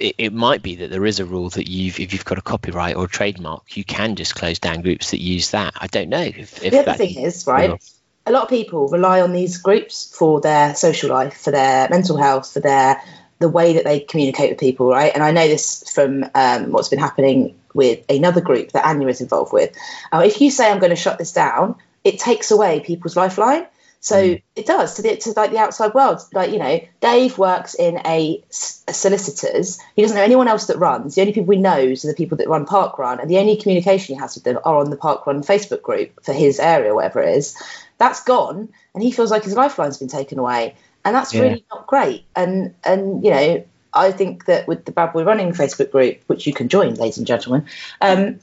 it, 0.00 0.14
it 0.16 0.32
might 0.32 0.62
be 0.62 0.76
that 0.76 0.90
there 0.90 1.04
is 1.04 1.20
a 1.20 1.26
rule 1.26 1.50
that 1.50 1.68
you've, 1.68 2.00
if 2.00 2.14
you've 2.14 2.24
got 2.24 2.38
a 2.38 2.42
copyright 2.42 2.96
or 2.96 3.04
a 3.04 3.08
trademark, 3.08 3.76
you 3.76 3.84
can 3.84 4.16
just 4.16 4.34
close 4.34 4.58
down 4.58 4.80
groups 4.80 5.10
that 5.10 5.20
use 5.20 5.50
that. 5.50 5.74
I 5.78 5.88
don't 5.88 6.08
know 6.08 6.22
if, 6.22 6.64
if 6.64 6.70
the 6.70 6.78
other 6.78 6.94
thing 6.94 7.18
is 7.18 7.46
right 7.46 7.78
a 8.26 8.32
lot 8.32 8.42
of 8.42 8.48
people 8.48 8.88
rely 8.88 9.20
on 9.20 9.32
these 9.32 9.58
groups 9.58 10.12
for 10.12 10.40
their 10.40 10.74
social 10.74 11.10
life 11.10 11.36
for 11.40 11.52
their 11.52 11.88
mental 11.88 12.16
health 12.16 12.52
for 12.52 12.60
their 12.60 13.00
the 13.38 13.48
way 13.48 13.74
that 13.74 13.84
they 13.84 14.00
communicate 14.00 14.50
with 14.50 14.58
people 14.58 14.88
right? 14.88 15.12
And 15.14 15.22
i 15.22 15.30
know 15.30 15.46
this 15.46 15.88
from 15.94 16.24
um, 16.34 16.72
what's 16.72 16.88
been 16.88 16.98
happening 16.98 17.54
with 17.76 18.04
another 18.08 18.40
group 18.40 18.72
that 18.72 18.84
anya 18.86 19.08
is 19.08 19.20
involved 19.20 19.52
with 19.52 19.76
uh, 20.12 20.22
if 20.24 20.40
you 20.40 20.50
say 20.50 20.70
i'm 20.70 20.80
going 20.80 20.90
to 20.90 20.96
shut 20.96 21.18
this 21.18 21.32
down 21.32 21.74
it 22.04 22.18
takes 22.18 22.50
away 22.50 22.80
people's 22.80 23.16
lifeline 23.16 23.66
So 24.00 24.18
it 24.54 24.66
does 24.66 24.94
to 24.96 25.02
the 25.02 25.16
to 25.16 25.32
like 25.36 25.50
the 25.50 25.58
outside 25.58 25.92
world. 25.94 26.20
Like 26.32 26.50
you 26.52 26.58
know, 26.58 26.80
Dave 27.00 27.38
works 27.38 27.74
in 27.74 27.98
a 28.06 28.44
solicitors. 28.50 29.78
He 29.96 30.02
doesn't 30.02 30.16
know 30.16 30.22
anyone 30.22 30.48
else 30.48 30.66
that 30.66 30.78
runs. 30.78 31.14
The 31.14 31.22
only 31.22 31.32
people 31.32 31.52
he 31.54 31.60
knows 31.60 32.04
are 32.04 32.08
the 32.08 32.14
people 32.14 32.36
that 32.38 32.48
run 32.48 32.66
Park 32.66 32.98
Run, 32.98 33.20
and 33.20 33.28
the 33.30 33.38
only 33.38 33.56
communication 33.56 34.14
he 34.14 34.20
has 34.20 34.34
with 34.34 34.44
them 34.44 34.58
are 34.64 34.76
on 34.76 34.90
the 34.90 34.96
Park 34.96 35.26
Run 35.26 35.42
Facebook 35.42 35.82
group 35.82 36.22
for 36.24 36.32
his 36.32 36.60
area, 36.60 36.94
whatever 36.94 37.22
it 37.22 37.36
is. 37.36 37.56
That's 37.98 38.22
gone, 38.22 38.68
and 38.94 39.02
he 39.02 39.10
feels 39.10 39.30
like 39.30 39.44
his 39.44 39.54
lifeline's 39.56 39.98
been 39.98 40.08
taken 40.08 40.38
away, 40.38 40.76
and 41.04 41.14
that's 41.14 41.34
Yeah. 41.34 41.42
really 41.42 41.64
not 41.72 41.86
great. 41.86 42.24
And 42.36 42.74
and 42.84 43.24
you 43.24 43.30
know, 43.30 43.64
I 43.96 44.12
think 44.12 44.44
that 44.46 44.68
with 44.68 44.84
the 44.84 44.92
Bad 44.92 45.12
Boy 45.12 45.24
Running 45.24 45.52
Facebook 45.52 45.90
group, 45.90 46.20
which 46.26 46.46
you 46.46 46.52
can 46.52 46.68
join, 46.68 46.94
ladies 46.94 47.18
and 47.18 47.26
gentlemen, 47.26 47.66
um, 48.00 48.40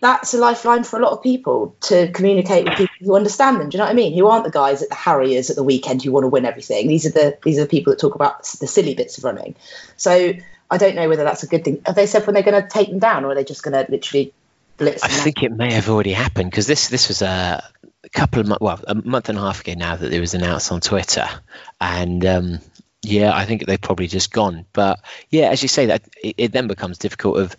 that's 0.00 0.34
a 0.34 0.38
lifeline 0.38 0.84
for 0.84 0.98
a 0.98 1.02
lot 1.02 1.12
of 1.12 1.22
people 1.22 1.76
to 1.82 2.10
communicate 2.12 2.64
with 2.64 2.76
people 2.76 2.94
who 3.00 3.16
understand 3.16 3.60
them. 3.60 3.68
Do 3.68 3.76
you 3.76 3.78
know 3.78 3.86
what 3.86 3.92
I 3.92 3.96
mean? 3.96 4.14
Who 4.14 4.26
aren't 4.26 4.44
the 4.44 4.50
guys 4.50 4.82
at 4.82 4.88
the 4.88 4.94
Harriers 4.94 5.50
at 5.50 5.56
the 5.56 5.62
weekend 5.62 6.02
who 6.02 6.12
want 6.12 6.24
to 6.24 6.28
win 6.28 6.44
everything. 6.44 6.88
These 6.88 7.06
are 7.06 7.10
the 7.10 7.38
these 7.42 7.58
are 7.58 7.62
the 7.62 7.68
people 7.68 7.92
that 7.92 8.00
talk 8.00 8.14
about 8.14 8.42
the 8.60 8.66
silly 8.66 8.94
bits 8.94 9.18
of 9.18 9.24
running. 9.24 9.56
So 9.96 10.32
I 10.70 10.78
don't 10.78 10.94
know 10.94 11.08
whether 11.08 11.24
that's 11.24 11.42
a 11.42 11.46
good 11.46 11.64
thing. 11.64 11.82
Have 11.86 11.94
they 11.94 12.06
said 12.06 12.26
when 12.26 12.34
they're 12.34 12.42
going 12.42 12.62
to 12.62 12.68
take 12.68 12.88
them 12.88 12.98
down, 12.98 13.24
or 13.24 13.30
are 13.30 13.34
they 13.34 13.44
just 13.44 13.62
going 13.62 13.74
to 13.74 13.90
literally 13.90 14.32
blitz 14.76 15.02
I 15.02 15.08
think 15.08 15.42
it 15.42 15.52
may 15.52 15.72
have 15.72 15.88
already 15.88 16.12
happened 16.12 16.50
because 16.50 16.66
this 16.66 16.88
this 16.88 17.08
was 17.08 17.22
a, 17.22 17.62
a 18.04 18.08
couple 18.08 18.40
of 18.40 18.46
months, 18.48 18.62
well, 18.62 18.80
a 18.86 18.94
month 18.94 19.28
and 19.28 19.38
a 19.38 19.40
half 19.40 19.60
ago 19.60 19.74
now 19.76 19.96
that 19.96 20.12
it 20.12 20.20
was 20.20 20.34
announced 20.34 20.72
on 20.72 20.80
Twitter, 20.80 21.28
and 21.80 22.24
um, 22.24 22.58
yeah, 23.02 23.34
I 23.34 23.44
think 23.44 23.66
they've 23.66 23.80
probably 23.80 24.06
just 24.06 24.32
gone. 24.32 24.64
But 24.72 25.00
yeah, 25.28 25.48
as 25.50 25.62
you 25.62 25.68
say, 25.68 25.86
that 25.86 26.02
it, 26.22 26.34
it 26.38 26.52
then 26.52 26.68
becomes 26.68 26.98
difficult 26.98 27.38
of 27.38 27.56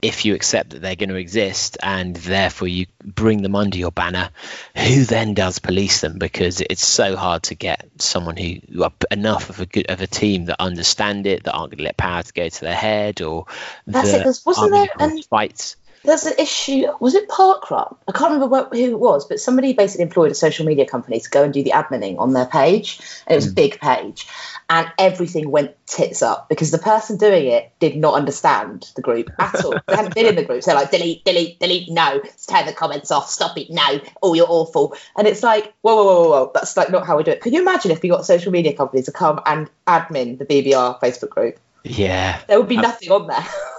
if 0.00 0.24
you 0.24 0.34
accept 0.34 0.70
that 0.70 0.82
they're 0.82 0.96
going 0.96 1.10
to 1.10 1.14
exist 1.14 1.78
and 1.80 2.16
therefore 2.16 2.66
you 2.66 2.86
bring 3.04 3.40
them 3.40 3.54
under 3.54 3.78
your 3.78 3.92
banner, 3.92 4.30
who 4.76 5.04
then 5.04 5.32
does 5.32 5.60
police 5.60 6.00
them? 6.00 6.18
Because 6.18 6.60
it's 6.60 6.84
so 6.84 7.14
hard 7.14 7.44
to 7.44 7.54
get 7.54 7.88
someone 7.98 8.36
who 8.36 8.56
well, 8.74 8.92
enough 9.12 9.48
of 9.48 9.60
a 9.60 9.66
good 9.66 9.88
of 9.90 10.00
a 10.00 10.08
team 10.08 10.46
that 10.46 10.56
understand 10.60 11.28
it, 11.28 11.44
that 11.44 11.52
aren't 11.52 11.70
going 11.70 11.78
to 11.78 11.84
let 11.84 11.96
power 11.96 12.22
to 12.22 12.32
go 12.32 12.48
to 12.48 12.60
their 12.60 12.74
head, 12.74 13.22
or 13.22 13.46
That's 13.86 14.08
it, 14.08 14.26
wasn't 14.44 14.72
there 14.72 14.88
gonna 14.98 15.22
fights. 15.22 15.76
There's 16.04 16.26
an 16.26 16.34
issue. 16.38 16.86
Was 17.00 17.14
it 17.14 17.28
Parkrun? 17.28 17.96
I 18.08 18.12
can't 18.12 18.32
remember 18.32 18.48
what, 18.48 18.74
who 18.74 18.90
it 18.90 18.98
was, 18.98 19.26
but 19.26 19.40
somebody 19.40 19.72
basically 19.72 20.02
employed 20.02 20.32
a 20.32 20.34
social 20.34 20.66
media 20.66 20.86
company 20.86 21.20
to 21.20 21.30
go 21.30 21.44
and 21.44 21.52
do 21.52 21.62
the 21.62 21.70
adminning 21.70 22.18
on 22.18 22.32
their 22.32 22.46
page. 22.46 23.00
And 23.26 23.34
it 23.34 23.36
was 23.36 23.46
a 23.46 23.50
hmm. 23.50 23.54
big 23.54 23.80
page, 23.80 24.26
and 24.68 24.90
everything 24.98 25.50
went 25.50 25.74
tits 25.86 26.22
up 26.22 26.48
because 26.48 26.70
the 26.70 26.78
person 26.78 27.18
doing 27.18 27.46
it 27.46 27.72
did 27.78 27.96
not 27.96 28.14
understand 28.14 28.90
the 28.96 29.02
group 29.02 29.30
at 29.38 29.64
all. 29.64 29.74
they 29.86 29.96
hadn't 29.96 30.14
been 30.14 30.26
in 30.26 30.34
the 30.34 30.44
group, 30.44 30.62
so 30.62 30.70
they're 30.70 30.80
like 30.80 30.90
delete, 30.90 31.24
delete, 31.24 31.60
delete. 31.60 31.90
No, 31.90 32.20
turn 32.48 32.66
the 32.66 32.72
comments 32.72 33.10
off. 33.10 33.30
Stop 33.30 33.56
it. 33.56 33.70
No. 33.70 34.00
Oh, 34.22 34.34
you're 34.34 34.46
awful. 34.48 34.94
And 35.16 35.28
it's 35.28 35.42
like 35.42 35.72
whoa, 35.82 35.94
whoa, 35.94 36.04
whoa, 36.04 36.22
whoa, 36.22 36.30
whoa. 36.30 36.50
That's 36.54 36.76
like 36.76 36.90
not 36.90 37.06
how 37.06 37.16
we 37.16 37.22
do 37.22 37.30
it. 37.30 37.40
Can 37.40 37.52
you 37.52 37.60
imagine 37.60 37.90
if 37.90 38.02
we 38.02 38.08
got 38.08 38.26
social 38.26 38.50
media 38.50 38.74
companies 38.74 39.06
to 39.06 39.12
come 39.12 39.40
and 39.46 39.70
admin 39.86 40.38
the 40.38 40.46
BBR 40.46 41.00
Facebook 41.00 41.30
group? 41.30 41.58
Yeah, 41.84 42.40
There 42.46 42.58
would 42.58 42.68
be 42.68 42.76
nothing 42.76 43.10
on 43.10 43.26
there. 43.26 43.44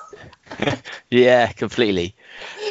Yeah, 1.09 1.51
completely. 1.51 2.15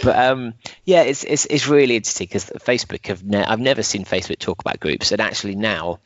But 0.03 0.19
um, 0.19 0.55
yeah, 0.85 1.03
it's 1.03 1.23
it's 1.23 1.47
it's 1.47 1.69
really 1.69 1.95
interesting 1.97 2.27
because 2.27 2.47
Facebook 2.47 3.07
have 3.07 3.23
ne- 3.23 3.45
I've 3.45 3.61
never 3.61 3.85
seen 3.85 4.05
Facebook 4.05 4.39
talk 4.39 4.61
about 4.61 4.81
groups, 4.81 5.13
and 5.13 5.21
actually 5.21 5.55
now 5.55 6.01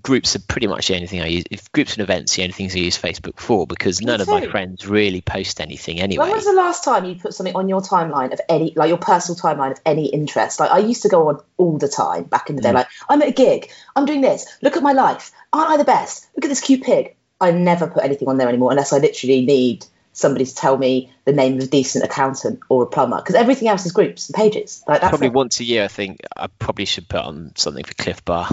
groups 0.00 0.34
are 0.36 0.40
pretty 0.40 0.66
much 0.66 0.88
the 0.88 0.94
only 0.94 1.06
thing 1.06 1.20
I 1.20 1.26
use. 1.26 1.44
If 1.50 1.70
groups 1.72 1.94
and 1.94 2.02
events, 2.02 2.36
the 2.36 2.42
only 2.42 2.52
things 2.52 2.74
I 2.74 2.78
use 2.78 2.98
Facebook 2.98 3.38
for 3.38 3.66
because 3.66 4.00
none 4.00 4.20
of 4.20 4.28
my 4.28 4.46
friends 4.46 4.86
really 4.86 5.20
post 5.20 5.60
anything 5.60 6.00
anyway. 6.00 6.26
When 6.26 6.36
was 6.36 6.46
the 6.46 6.52
last 6.52 6.84
time 6.84 7.04
you 7.04 7.16
put 7.16 7.34
something 7.34 7.54
on 7.54 7.68
your 7.68 7.80
timeline 7.80 8.32
of 8.32 8.40
any, 8.48 8.72
like 8.74 8.88
your 8.88 8.98
personal 8.98 9.38
timeline 9.38 9.72
of 9.72 9.80
any 9.84 10.06
interest? 10.06 10.60
Like 10.60 10.70
I 10.70 10.78
used 10.78 11.02
to 11.02 11.08
go 11.08 11.28
on 11.28 11.40
all 11.56 11.78
the 11.78 11.88
time 11.88 12.24
back 12.24 12.50
in 12.50 12.56
the 12.56 12.62
day. 12.62 12.72
Like 12.72 12.88
I'm 13.08 13.20
at 13.22 13.28
a 13.28 13.32
gig, 13.32 13.70
I'm 13.94 14.06
doing 14.06 14.20
this. 14.20 14.46
Look 14.62 14.76
at 14.76 14.82
my 14.82 14.92
life. 14.92 15.32
Aren't 15.52 15.70
I 15.70 15.76
the 15.76 15.84
best? 15.84 16.28
Look 16.36 16.44
at 16.44 16.48
this 16.48 16.60
cute 16.60 16.82
pig. 16.82 17.14
I 17.40 17.52
never 17.52 17.86
put 17.86 18.04
anything 18.04 18.28
on 18.28 18.36
there 18.38 18.48
anymore 18.48 18.70
unless 18.70 18.92
I 18.92 18.98
literally 18.98 19.44
need 19.44 19.84
somebody 20.18 20.44
to 20.44 20.54
tell 20.54 20.76
me 20.76 21.12
the 21.24 21.32
name 21.32 21.58
of 21.58 21.64
a 21.64 21.66
decent 21.66 22.04
accountant 22.04 22.58
or 22.68 22.82
a 22.82 22.86
plumber 22.86 23.18
because 23.18 23.36
everything 23.36 23.68
else 23.68 23.86
is 23.86 23.92
groups 23.92 24.28
and 24.28 24.34
pages. 24.34 24.82
Like 24.86 25.00
that's 25.00 25.10
Probably 25.10 25.28
it. 25.28 25.32
once 25.32 25.60
a 25.60 25.64
year, 25.64 25.84
I 25.84 25.88
think 25.88 26.20
I 26.36 26.48
probably 26.48 26.86
should 26.86 27.08
put 27.08 27.20
on 27.20 27.52
something 27.54 27.84
for 27.84 27.94
Clif 27.94 28.24
Bar. 28.24 28.48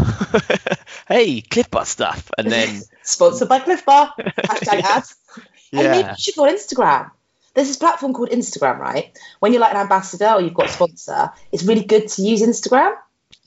hey, 1.08 1.42
Clif 1.42 1.72
Bar 1.72 1.86
stuff, 1.86 2.30
and 2.38 2.52
then 2.52 2.82
sponsored 3.02 3.50
by 3.50 3.60
Clif 3.60 3.84
Bar. 3.84 4.14
Hashtag 4.20 4.84
ads. 4.84 5.16
And 5.74 5.90
maybe 5.90 6.08
you 6.08 6.16
should 6.20 6.36
go 6.36 6.46
on 6.46 6.54
Instagram. 6.54 7.12
There's 7.56 7.68
this 7.68 7.78
platform 7.78 8.14
called 8.14 8.30
Instagram, 8.30 8.78
right? 8.78 9.18
When 9.40 9.52
you're 9.52 9.62
like 9.62 9.74
an 9.74 9.82
ambassador 9.82 10.30
or 10.30 10.42
you've 10.42 10.54
got 10.54 10.68
a 10.68 10.72
sponsor, 10.72 11.32
it's 11.52 11.64
really 11.64 11.86
good 11.86 12.08
to 12.10 12.22
use 12.22 12.44
Instagram. 12.44 12.94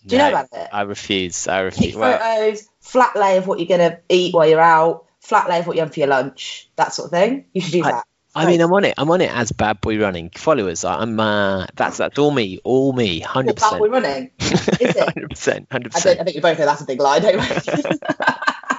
Do 0.07 0.17
you 0.17 0.23
know 0.23 0.31
about 0.31 0.49
it? 0.53 0.69
I 0.73 0.83
refuse. 0.83 1.47
I 1.47 1.59
Take 1.59 1.77
refuse. 1.77 1.97
Well, 1.97 2.19
photos, 2.19 2.69
flat 2.81 3.15
lay 3.15 3.37
of 3.37 3.47
what 3.47 3.61
you're 3.61 3.69
going 3.69 3.91
to 3.91 4.01
eat 4.09 4.35
while 4.35 4.49
you're 4.49 4.61
out, 4.61 5.05
flat 5.29 5.49
lay 5.49 5.59
of 5.61 5.67
what 5.67 5.77
you 5.77 5.83
have 5.83 5.93
for 5.93 6.01
your 6.01 6.09
lunch, 6.09 6.69
that 6.77 6.93
sort 6.95 7.07
of 7.07 7.11
thing. 7.13 7.45
You 7.53 7.61
should 7.61 7.73
do 7.73 7.85
I- 7.85 7.93
that. 7.93 8.05
I 8.35 8.47
mean, 8.47 8.61
I'm 8.61 8.73
on 8.73 8.85
it. 8.85 8.95
I'm 8.97 9.11
on 9.11 9.21
it 9.21 9.33
as 9.35 9.51
Bad 9.51 9.81
Boy 9.81 9.99
Running 9.99 10.31
followers. 10.31 10.85
I'm 10.85 11.19
uh, 11.19 11.67
that's 11.75 11.97
that's 11.97 12.19
all 12.21 12.31
me, 12.31 12.61
all 12.63 12.93
me, 12.93 13.19
hundred 13.19 13.59
What, 13.61 13.81
we're 13.81 13.89
percent, 13.89 14.05
running. 14.05 14.31
Is 14.39 14.97
it? 14.97 14.99
hundred 14.99 15.31
percent, 15.31 15.69
hundred 15.73 15.93
I, 15.93 15.97
percent. 15.97 16.21
I 16.21 16.25
think 16.25 16.37
you 16.37 16.43
both 16.43 16.57
know 16.59 16.67
that's 16.67 16.83
a 16.83 16.85
big 16.85 17.01
lie, 17.01 17.19
don't 17.19 17.41
we? 17.41 17.99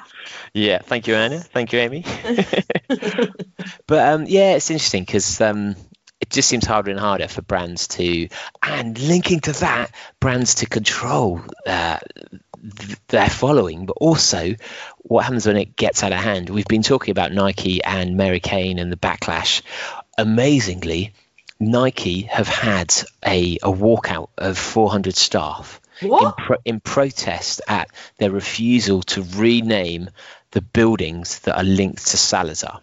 Yeah, 0.54 0.80
thank 0.80 1.08
you, 1.08 1.16
Anna. 1.16 1.40
Thank 1.40 1.74
you, 1.74 1.80
Amy. 1.80 2.04
but 3.88 4.14
um, 4.14 4.26
yeah, 4.28 4.56
it's 4.56 4.72
interesting 4.72 5.04
because 5.04 5.42
um, 5.42 5.76
it 6.20 6.30
just 6.30 6.50
seems 6.50 6.66
harder 6.66 6.92
and 6.92 7.00
harder 7.00 7.28
for 7.28 7.42
brands 7.42 7.88
to, 7.90 8.30
and 8.64 8.98
linking 9.00 9.42
to 9.42 9.52
that, 9.54 9.92
brands 10.20 10.56
to 10.56 10.66
control 10.66 11.42
uh, 11.68 11.98
th- 12.78 12.98
their 13.08 13.30
following, 13.30 13.86
but 13.86 13.98
also 14.00 14.56
what 15.00 15.24
happens 15.24 15.48
when 15.48 15.58
it 15.58 15.76
gets 15.76 16.04
out 16.04 16.12
of 16.12 16.20
hand. 16.20 16.50
We've 16.50 16.68
been 16.68 16.84
talking 16.84 17.12
about 17.12 17.34
Nike 17.34 17.84
and 17.84 18.18
Mary 18.18 18.40
Cain 18.40 18.80
and 18.80 18.92
the 18.92 18.98
backlash. 18.98 19.62
Amazingly, 20.18 21.14
Nike 21.60 22.22
have 22.22 22.48
had 22.48 22.94
a, 23.26 23.58
a 23.58 23.72
walkout 23.72 24.30
of 24.38 24.58
400 24.58 25.16
staff 25.16 25.82
in, 26.02 26.32
pro- 26.38 26.58
in 26.66 26.80
protest 26.80 27.62
at 27.68 27.90
their 28.18 28.32
refusal 28.32 29.04
to 29.04 29.26
rename 29.36 30.10
the 30.52 30.62
buildings 30.62 31.40
that 31.40 31.58
are 31.58 31.64
linked 31.64 32.08
to 32.08 32.18
Salazar. 32.18 32.82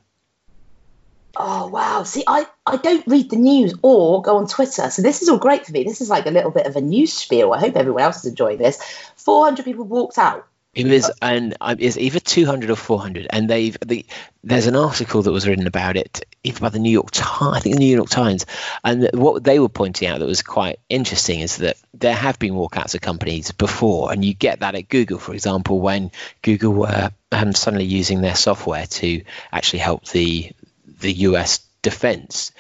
Oh 1.39 1.69
wow! 1.69 2.03
See, 2.05 2.25
I, 2.27 2.47
I 2.65 2.77
don't 2.77 3.07
read 3.07 3.31
the 3.31 3.37
news 3.37 3.75
or 3.83 4.23
go 4.23 4.39
on 4.39 4.47
Twitter, 4.47 4.91
so 4.91 5.03
this 5.03 5.21
is 5.21 5.29
all 5.29 5.39
great 5.39 5.67
for 5.67 5.73
me. 5.73 5.85
This 5.85 6.01
is 6.01 6.09
like 6.09 6.27
a 6.27 6.31
little 6.31 6.51
bit 6.51 6.67
of 6.67 6.77
a 6.77 6.81
news 6.81 7.13
spiel. 7.13 7.53
I 7.53 7.61
hope 7.61 7.77
everyone 7.77 8.03
else 8.03 8.19
is 8.19 8.27
enjoying 8.27 8.59
this. 8.59 8.81
Four 9.17 9.45
hundred 9.45 9.65
people 9.65 9.85
walked 9.85 10.17
out. 10.17 10.47
It 10.77 10.87
was, 10.89 11.11
and 11.23 11.57
um, 11.63 11.77
it's 11.81 11.97
either 11.97 12.21
200 12.21 12.69
or 12.69 12.77
400. 12.77 13.29
And 13.31 13.49
they've, 13.49 13.79
the, 13.81 14.05
there's 14.45 14.67
an 14.67 14.77
article 14.77 15.23
that 15.23 15.33
was 15.33 15.49
written 15.49 15.67
about 15.67 15.97
it, 15.97 16.27
even 16.45 16.61
by 16.61 16.69
the 16.69 16.79
New 16.79 16.91
York 16.91 17.11
Times, 17.13 17.57
I 17.57 17.61
think 17.61 17.77
the 17.77 17.81
New 17.81 17.97
York 17.97 18.11
Times. 18.11 18.45
And 18.85 19.09
what 19.15 19.43
they 19.43 19.59
were 19.59 19.71
pointing 19.71 20.07
out 20.07 20.19
that 20.19 20.27
was 20.27 20.43
quite 20.43 20.79
interesting 20.91 21.41
is 21.41 21.57
that 21.59 21.79
there 21.95 22.15
have 22.15 22.39
been 22.39 22.53
walkouts 22.53 22.95
of 22.95 23.01
companies 23.01 23.53
before, 23.53 24.13
and 24.13 24.23
you 24.23 24.35
get 24.35 24.61
that 24.61 24.75
at 24.75 24.91
Google, 24.91 25.19
for 25.19 25.33
example, 25.33 25.81
when 25.81 26.11
Google 26.43 26.75
were 26.75 27.11
um, 27.33 27.55
suddenly 27.55 27.87
using 27.87 28.21
their 28.21 28.37
software 28.37 28.85
to 28.87 29.23
actually 29.51 29.79
help 29.79 30.05
the 30.09 30.53
the 31.01 31.13
US 31.13 31.61
defense 31.83 32.53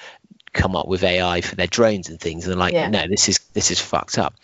come 0.53 0.75
up 0.75 0.89
with 0.89 1.05
AI 1.05 1.43
for 1.43 1.55
their 1.55 1.67
drones 1.67 2.09
and 2.09 2.19
things, 2.19 2.45
and 2.45 2.53
they're 2.53 2.59
like, 2.59 2.73
Yeah. 2.73 2.89
no, 2.89 3.07
this 3.07 3.29
is 3.29 3.39
this 3.53 3.71
is 3.71 3.79
fucked 3.81 4.19
up. 4.19 4.35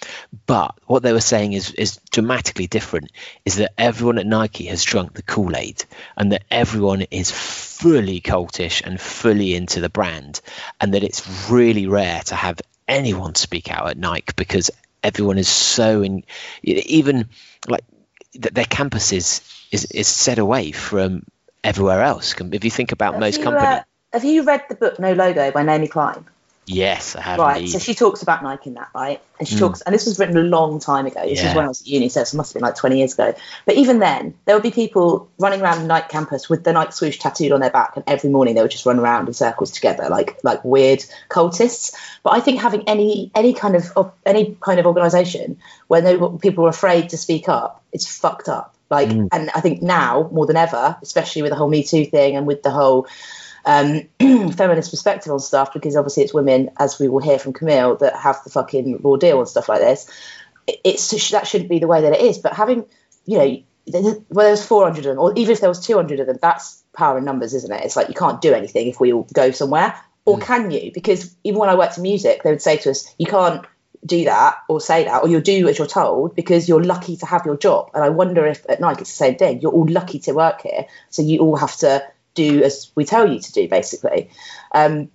But 0.46 0.74
what 0.86 1.02
they 1.02 1.12
were 1.12 1.20
saying 1.20 1.54
is 1.54 1.70
is 1.72 1.98
dramatically 2.10 2.66
different. 2.66 3.10
Is 3.44 3.56
that 3.56 3.72
everyone 3.78 4.18
at 4.18 4.26
Nike 4.26 4.66
has 4.66 4.84
drunk 4.84 5.14
the 5.14 5.22
Kool 5.22 5.56
Aid, 5.56 5.84
and 6.16 6.32
that 6.32 6.44
everyone 6.50 7.02
is 7.10 7.30
fully 7.30 8.20
cultish 8.20 8.82
and 8.84 9.00
fully 9.00 9.54
into 9.54 9.80
the 9.80 9.88
brand, 9.88 10.40
and 10.80 10.92
that 10.94 11.02
it's 11.02 11.50
really 11.50 11.86
rare 11.86 12.20
to 12.26 12.34
have 12.34 12.60
anyone 12.86 13.34
speak 13.34 13.70
out 13.70 13.88
at 13.88 13.96
Nike 13.96 14.34
because 14.36 14.70
everyone 15.02 15.38
is 15.38 15.48
so 15.48 16.02
in, 16.02 16.24
even 16.62 17.28
like 17.68 17.84
th- 18.32 18.52
their 18.54 18.64
campus 18.66 19.12
is 19.12 19.40
is, 19.70 19.86
is 19.86 20.06
set 20.08 20.38
away 20.38 20.72
from 20.72 21.24
everywhere 21.64 22.02
else. 22.02 22.34
If 22.38 22.64
you 22.64 22.70
think 22.70 22.92
about 22.92 23.18
most 23.18 23.38
you, 23.38 23.44
companies, 23.44 23.78
uh, 23.78 23.82
have 24.12 24.24
you 24.24 24.42
read 24.42 24.64
the 24.68 24.74
book 24.74 24.98
No 24.98 25.12
Logo 25.12 25.50
by 25.50 25.62
Naomi 25.62 25.88
Klein? 25.88 26.24
yes, 26.64 27.16
I 27.16 27.22
have. 27.22 27.38
Right. 27.40 27.56
indeed. 27.58 27.72
So 27.72 27.78
she 27.80 27.94
talks 27.94 28.22
about 28.22 28.42
Nike 28.42 28.70
in 28.70 28.74
that, 28.74 28.88
right? 28.94 29.20
And 29.38 29.48
she 29.48 29.56
Mm. 29.56 29.60
talks, 29.60 29.80
and 29.82 29.92
this 29.94 30.06
was 30.06 30.18
written 30.18 30.36
a 30.36 30.42
long 30.42 30.78
time 30.78 31.06
ago. 31.06 31.20
This 31.22 31.42
Yeah. 31.42 31.48
is 31.50 31.54
when 31.56 31.64
I 31.64 31.68
was 31.68 31.80
at 31.80 31.86
uni, 31.88 32.08
so 32.08 32.20
it 32.20 32.32
must 32.34 32.52
have 32.52 32.60
been 32.60 32.66
like 32.66 32.76
20 32.76 32.98
years 32.98 33.14
ago. 33.14 33.34
But 33.66 33.74
even 33.74 33.98
then, 33.98 34.34
there 34.44 34.54
would 34.54 34.62
be 34.62 34.70
people 34.70 35.28
running 35.38 35.60
around 35.60 35.80
the 35.80 35.86
Nike 35.88 36.06
campus 36.08 36.48
with 36.48 36.62
the 36.62 36.72
Nike 36.72 36.92
swoosh 36.92 37.18
tattooed 37.18 37.50
on 37.52 37.60
their 37.60 37.70
back, 37.70 37.96
and 37.96 38.04
every 38.06 38.30
morning 38.30 38.54
they 38.54 38.62
would 38.62 38.70
just 38.70 38.86
run 38.86 38.98
around 39.00 39.26
in 39.26 39.34
circles 39.34 39.72
together, 39.72 40.08
like 40.08 40.38
like 40.44 40.64
weird 40.64 41.04
cultists. 41.28 41.94
But 42.22 42.34
I 42.34 42.40
think 42.40 42.60
having 42.60 42.88
any 42.88 43.30
any 43.34 43.54
kind 43.54 43.74
of 43.74 43.90
of 43.96 44.12
any 44.24 44.56
kind 44.60 44.78
of 44.78 44.86
organisation 44.86 45.58
where 45.88 46.00
no 46.02 46.30
people 46.38 46.64
are 46.66 46.70
afraid 46.70 47.08
to 47.10 47.16
speak 47.16 47.48
up, 47.48 47.82
it's 47.92 48.06
fucked 48.06 48.48
up. 48.48 48.74
Like, 48.92 49.08
Mm. 49.08 49.28
and 49.32 49.50
I 49.54 49.60
think 49.62 49.80
now 49.82 50.28
more 50.32 50.44
than 50.46 50.56
ever, 50.56 50.96
especially 51.02 51.40
with 51.42 51.50
the 51.50 51.56
whole 51.56 51.68
Me 51.68 51.82
Too 51.82 52.04
thing 52.04 52.36
and 52.36 52.46
with 52.46 52.62
the 52.62 52.70
whole 52.70 53.06
um, 53.64 54.02
feminist 54.52 54.90
perspective 54.90 55.32
on 55.32 55.40
stuff 55.40 55.72
because 55.72 55.96
obviously 55.96 56.24
it's 56.24 56.34
women, 56.34 56.70
as 56.78 56.98
we 56.98 57.08
will 57.08 57.20
hear 57.22 57.38
from 57.38 57.54
Camille, 57.54 57.96
that 57.96 58.14
have 58.16 58.44
the 58.44 58.50
fucking 58.50 59.00
raw 59.02 59.16
deal 59.16 59.38
and 59.38 59.48
stuff 59.48 59.68
like 59.68 59.80
this. 59.80 60.10
it's 60.66 61.30
that 61.30 61.46
shouldn't 61.46 61.70
be 61.70 61.78
the 61.78 61.86
way 61.86 62.02
that 62.02 62.12
it 62.12 62.20
is. 62.20 62.38
But 62.38 62.52
having, 62.52 62.84
you 63.24 63.38
know, 63.38 63.62
well, 64.30 64.46
there's 64.46 64.64
400 64.64 64.98
of 64.98 65.04
them, 65.04 65.18
or 65.18 65.32
even 65.36 65.52
if 65.52 65.60
there 65.60 65.70
was 65.70 65.80
200 65.80 66.20
of 66.20 66.26
them, 66.26 66.38
that's 66.42 66.82
power 66.92 67.18
in 67.18 67.24
numbers, 67.24 67.54
isn't 67.54 67.72
it? 67.72 67.84
It's 67.84 67.96
like 67.96 68.08
you 68.08 68.14
can't 68.14 68.40
do 68.40 68.52
anything 68.52 68.88
if 68.88 69.00
we 69.00 69.12
all 69.12 69.26
go 69.32 69.50
somewhere, 69.52 69.94
or 70.24 70.38
can 70.38 70.70
you? 70.70 70.92
Because 70.92 71.34
even 71.42 71.58
when 71.58 71.68
I 71.68 71.74
worked 71.76 71.96
in 71.96 72.02
music, 72.02 72.42
they 72.42 72.50
would 72.50 72.62
say 72.62 72.76
to 72.76 72.90
us, 72.90 73.12
you 73.18 73.26
can't 73.26 73.64
do 74.04 74.24
that 74.24 74.58
or 74.68 74.80
say 74.80 75.04
that, 75.04 75.22
or 75.22 75.28
you'll 75.28 75.40
do 75.40 75.68
as 75.68 75.78
you're 75.78 75.86
told 75.86 76.34
because 76.34 76.68
you're 76.68 76.82
lucky 76.82 77.16
to 77.18 77.26
have 77.26 77.46
your 77.46 77.56
job. 77.56 77.90
And 77.94 78.02
I 78.02 78.08
wonder 78.08 78.46
if 78.46 78.68
at 78.68 78.80
Nike 78.80 79.02
it's 79.02 79.10
the 79.10 79.16
same 79.16 79.36
thing. 79.36 79.60
You're 79.60 79.72
all 79.72 79.86
lucky 79.88 80.18
to 80.20 80.32
work 80.32 80.62
here, 80.62 80.86
so 81.10 81.22
you 81.22 81.40
all 81.40 81.56
have 81.56 81.76
to 81.78 82.04
do 82.34 82.62
as 82.62 82.90
we 82.94 83.04
tell 83.04 83.30
you 83.30 83.40
to 83.40 83.52
do, 83.52 83.68
basically. 83.68 84.30
Um, 84.72 85.10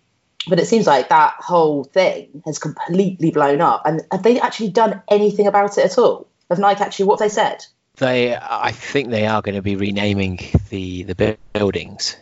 but 0.48 0.60
it 0.60 0.68
seems 0.68 0.88
like 0.88 1.10
that 1.10 1.36
whole 1.40 1.84
thing 1.84 2.42
has 2.46 2.60
completely 2.60 3.32
blown 3.32 3.60
up. 3.60 3.82
And 3.86 4.02
have 4.12 4.24
they 4.24 4.40
actually 4.40 4.70
done 4.70 5.02
anything 5.10 5.48
about 5.48 5.78
it 5.78 5.86
at 5.86 5.98
all? 5.98 6.28
Have 6.50 6.60
Nike 6.60 6.82
actually 6.82 7.06
what 7.06 7.20
they 7.20 7.30
said? 7.30 7.66
They, 7.98 8.36
I 8.36 8.72
think 8.72 9.10
they 9.10 9.26
are 9.26 9.42
going 9.42 9.56
to 9.56 9.62
be 9.62 9.76
renaming 9.76 10.40
the 10.70 11.04
the 11.04 11.38
buildings, 11.54 12.16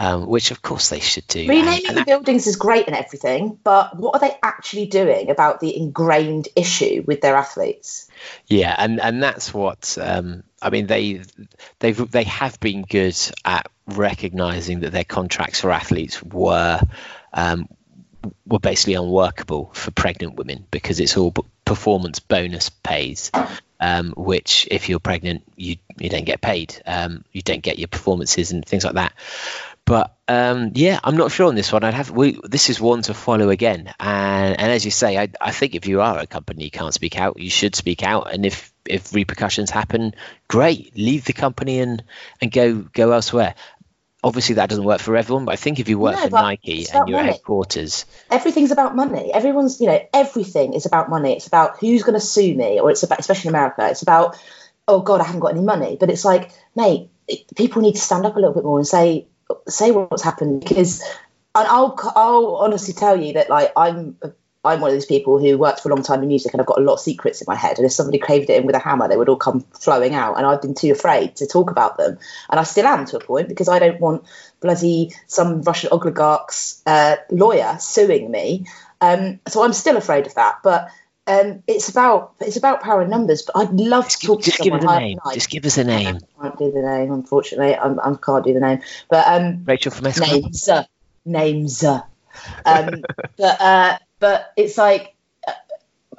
um, 0.00 0.26
which 0.26 0.50
of 0.50 0.62
course 0.62 0.88
they 0.88 0.98
should 0.98 1.26
do. 1.26 1.46
Renaming 1.46 1.86
and 1.86 1.96
the 1.98 2.04
buildings 2.06 2.46
is 2.46 2.56
great 2.56 2.86
and 2.86 2.96
everything, 2.96 3.58
but 3.62 3.98
what 3.98 4.14
are 4.14 4.18
they 4.26 4.34
actually 4.42 4.86
doing 4.86 5.28
about 5.28 5.60
the 5.60 5.76
ingrained 5.76 6.48
issue 6.56 7.04
with 7.06 7.20
their 7.20 7.36
athletes? 7.36 8.08
Yeah, 8.46 8.74
and 8.78 8.98
and 8.98 9.22
that's 9.22 9.52
what 9.52 9.98
um, 10.00 10.42
I 10.62 10.70
mean. 10.70 10.86
They 10.86 11.20
they've 11.80 12.10
they 12.10 12.24
have 12.24 12.58
been 12.60 12.80
good 12.82 13.16
at 13.44 13.70
recognizing 13.86 14.80
that 14.80 14.92
their 14.92 15.04
contracts 15.04 15.60
for 15.60 15.70
athletes 15.70 16.22
were 16.22 16.80
um, 17.34 17.68
were 18.46 18.58
basically 18.58 18.94
unworkable 18.94 19.70
for 19.74 19.90
pregnant 19.90 20.36
women 20.36 20.64
because 20.70 20.98
it's 20.98 21.18
all 21.18 21.34
performance 21.66 22.20
bonus 22.20 22.70
pays. 22.70 23.30
Um, 23.82 24.12
which, 24.14 24.68
if 24.70 24.90
you're 24.90 25.00
pregnant, 25.00 25.42
you 25.56 25.76
you 25.98 26.10
don't 26.10 26.26
get 26.26 26.42
paid. 26.42 26.82
Um, 26.84 27.24
you 27.32 27.40
don't 27.40 27.62
get 27.62 27.78
your 27.78 27.88
performances 27.88 28.52
and 28.52 28.62
things 28.62 28.84
like 28.84 28.96
that. 28.96 29.14
But 29.84 30.16
um, 30.28 30.70
yeah, 30.74 31.00
I'm 31.02 31.16
not 31.16 31.32
sure 31.32 31.48
on 31.48 31.56
this 31.56 31.72
one. 31.72 31.82
I'd 31.82 31.94
have 31.94 32.10
we, 32.10 32.38
this 32.44 32.70
is 32.70 32.80
one 32.80 33.02
to 33.02 33.14
follow 33.14 33.50
again. 33.50 33.92
And 33.98 34.60
and 34.60 34.72
as 34.72 34.84
you 34.84 34.90
say, 34.92 35.18
I, 35.18 35.28
I 35.40 35.50
think 35.50 35.74
if 35.74 35.86
you 35.86 36.00
are 36.00 36.18
a 36.18 36.26
company 36.26 36.64
you 36.64 36.70
can't 36.70 36.94
speak 36.94 37.18
out, 37.18 37.40
you 37.40 37.50
should 37.50 37.74
speak 37.74 38.04
out. 38.04 38.32
And 38.32 38.46
if 38.46 38.72
if 38.86 39.12
repercussions 39.12 39.70
happen, 39.70 40.14
great, 40.46 40.96
leave 40.96 41.24
the 41.24 41.32
company 41.32 41.80
and 41.80 42.04
and 42.40 42.52
go 42.52 42.74
go 42.76 43.10
elsewhere. 43.10 43.56
Obviously, 44.22 44.56
that 44.56 44.68
doesn't 44.68 44.84
work 44.84 45.00
for 45.00 45.16
everyone, 45.16 45.46
but 45.46 45.52
I 45.52 45.56
think 45.56 45.80
if 45.80 45.88
you 45.88 45.98
work 45.98 46.14
No, 46.14 46.22
for 46.28 46.30
Nike 46.30 46.86
and 46.92 47.08
your 47.08 47.18
money. 47.20 47.32
headquarters, 47.32 48.04
Everything's 48.30 48.70
about 48.70 48.94
money. 48.94 49.32
Everyone's, 49.32 49.80
you 49.80 49.86
know, 49.86 49.98
everything 50.12 50.74
is 50.74 50.84
about 50.84 51.08
money. 51.08 51.32
It's 51.32 51.46
about 51.46 51.78
who's 51.80 52.02
going 52.02 52.20
to 52.20 52.20
sue 52.20 52.54
me, 52.54 52.80
or 52.80 52.90
it's 52.90 53.02
about, 53.02 53.18
especially 53.18 53.48
in 53.48 53.54
America, 53.54 53.88
it's 53.90 54.02
about, 54.02 54.36
oh 54.86 55.00
God, 55.00 55.22
I 55.22 55.24
haven't 55.24 55.40
got 55.40 55.52
any 55.52 55.62
money. 55.62 55.96
But 55.98 56.10
it's 56.10 56.26
like, 56.26 56.52
mate, 56.76 57.08
people 57.56 57.80
need 57.80 57.94
to 57.94 58.00
stand 58.00 58.26
up 58.26 58.36
a 58.36 58.38
little 58.38 58.52
bit 58.52 58.62
more 58.62 58.76
and 58.78 58.86
say, 58.86 59.26
say 59.68 59.90
what's 59.90 60.22
happened 60.22 60.60
because, 60.60 61.00
and 61.54 61.68
I'll, 61.68 61.98
I'll 62.14 62.56
honestly 62.56 62.94
tell 62.94 63.20
you 63.20 63.34
that 63.34 63.50
like 63.50 63.72
I'm, 63.76 64.16
I'm 64.62 64.80
one 64.80 64.90
of 64.90 64.96
those 64.96 65.06
people 65.06 65.38
who 65.38 65.56
worked 65.56 65.80
for 65.80 65.90
a 65.90 65.94
long 65.94 66.04
time 66.04 66.22
in 66.22 66.28
music 66.28 66.52
and 66.52 66.60
I've 66.60 66.66
got 66.66 66.78
a 66.78 66.82
lot 66.82 66.94
of 66.94 67.00
secrets 67.00 67.40
in 67.40 67.46
my 67.48 67.54
head. 67.54 67.78
And 67.78 67.86
if 67.86 67.92
somebody 67.92 68.18
craved 68.18 68.50
it 68.50 68.58
in 68.58 68.66
with 68.66 68.76
a 68.76 68.78
hammer, 68.78 69.08
they 69.08 69.16
would 69.16 69.28
all 69.28 69.36
come 69.36 69.60
flowing 69.72 70.14
out. 70.14 70.36
And 70.36 70.44
I've 70.46 70.60
been 70.60 70.74
too 70.74 70.92
afraid 70.92 71.36
to 71.36 71.46
talk 71.46 71.70
about 71.70 71.96
them. 71.96 72.18
And 72.50 72.60
I 72.60 72.64
still 72.64 72.86
am 72.86 73.06
to 73.06 73.16
a 73.16 73.24
point 73.24 73.48
because 73.48 73.68
I 73.68 73.78
don't 73.78 74.00
want 74.00 74.24
bloody 74.60 75.14
some 75.26 75.62
Russian 75.62 75.90
oligarch's 75.92 76.82
uh, 76.84 77.16
lawyer 77.30 77.78
suing 77.80 78.30
me. 78.30 78.66
Um, 79.00 79.40
so 79.48 79.64
I'm 79.64 79.72
still 79.72 79.96
afraid 79.96 80.26
of 80.26 80.34
that. 80.34 80.58
But 80.62 80.90
um, 81.30 81.62
it's 81.66 81.88
about 81.88 82.34
it's 82.40 82.56
about 82.56 82.82
power 82.82 83.02
and 83.02 83.10
numbers. 83.10 83.42
But 83.42 83.56
I'd 83.56 83.72
love 83.72 84.04
just, 84.04 84.20
to 84.20 84.26
give, 84.26 84.36
talk 84.36 84.42
just 84.42 84.56
to 84.58 84.62
give 84.62 84.72
someone. 84.72 84.88
us 84.88 84.96
a 84.96 85.00
name. 85.00 85.18
Just 85.34 85.50
give 85.50 85.64
us 85.64 85.78
a 85.78 85.84
name. 85.84 86.18
I 86.38 86.42
can't 86.42 86.58
do 86.58 86.72
the 86.72 86.82
name, 86.82 87.12
unfortunately. 87.12 87.76
I'm, 87.76 88.00
I 88.00 88.14
can't 88.14 88.44
do 88.44 88.54
the 88.54 88.60
name. 88.60 88.80
But 89.08 89.26
um, 89.26 89.64
Rachel 89.64 89.92
from 89.92 90.06
Esquire. 90.06 90.40
names 90.40 90.68
uh, 90.68 90.84
names 91.24 91.84
uh. 91.84 92.02
um 92.64 93.02
but 93.36 93.60
uh 93.60 93.98
but 94.18 94.52
it's 94.56 94.78
like 94.78 95.14
uh, 95.46 95.52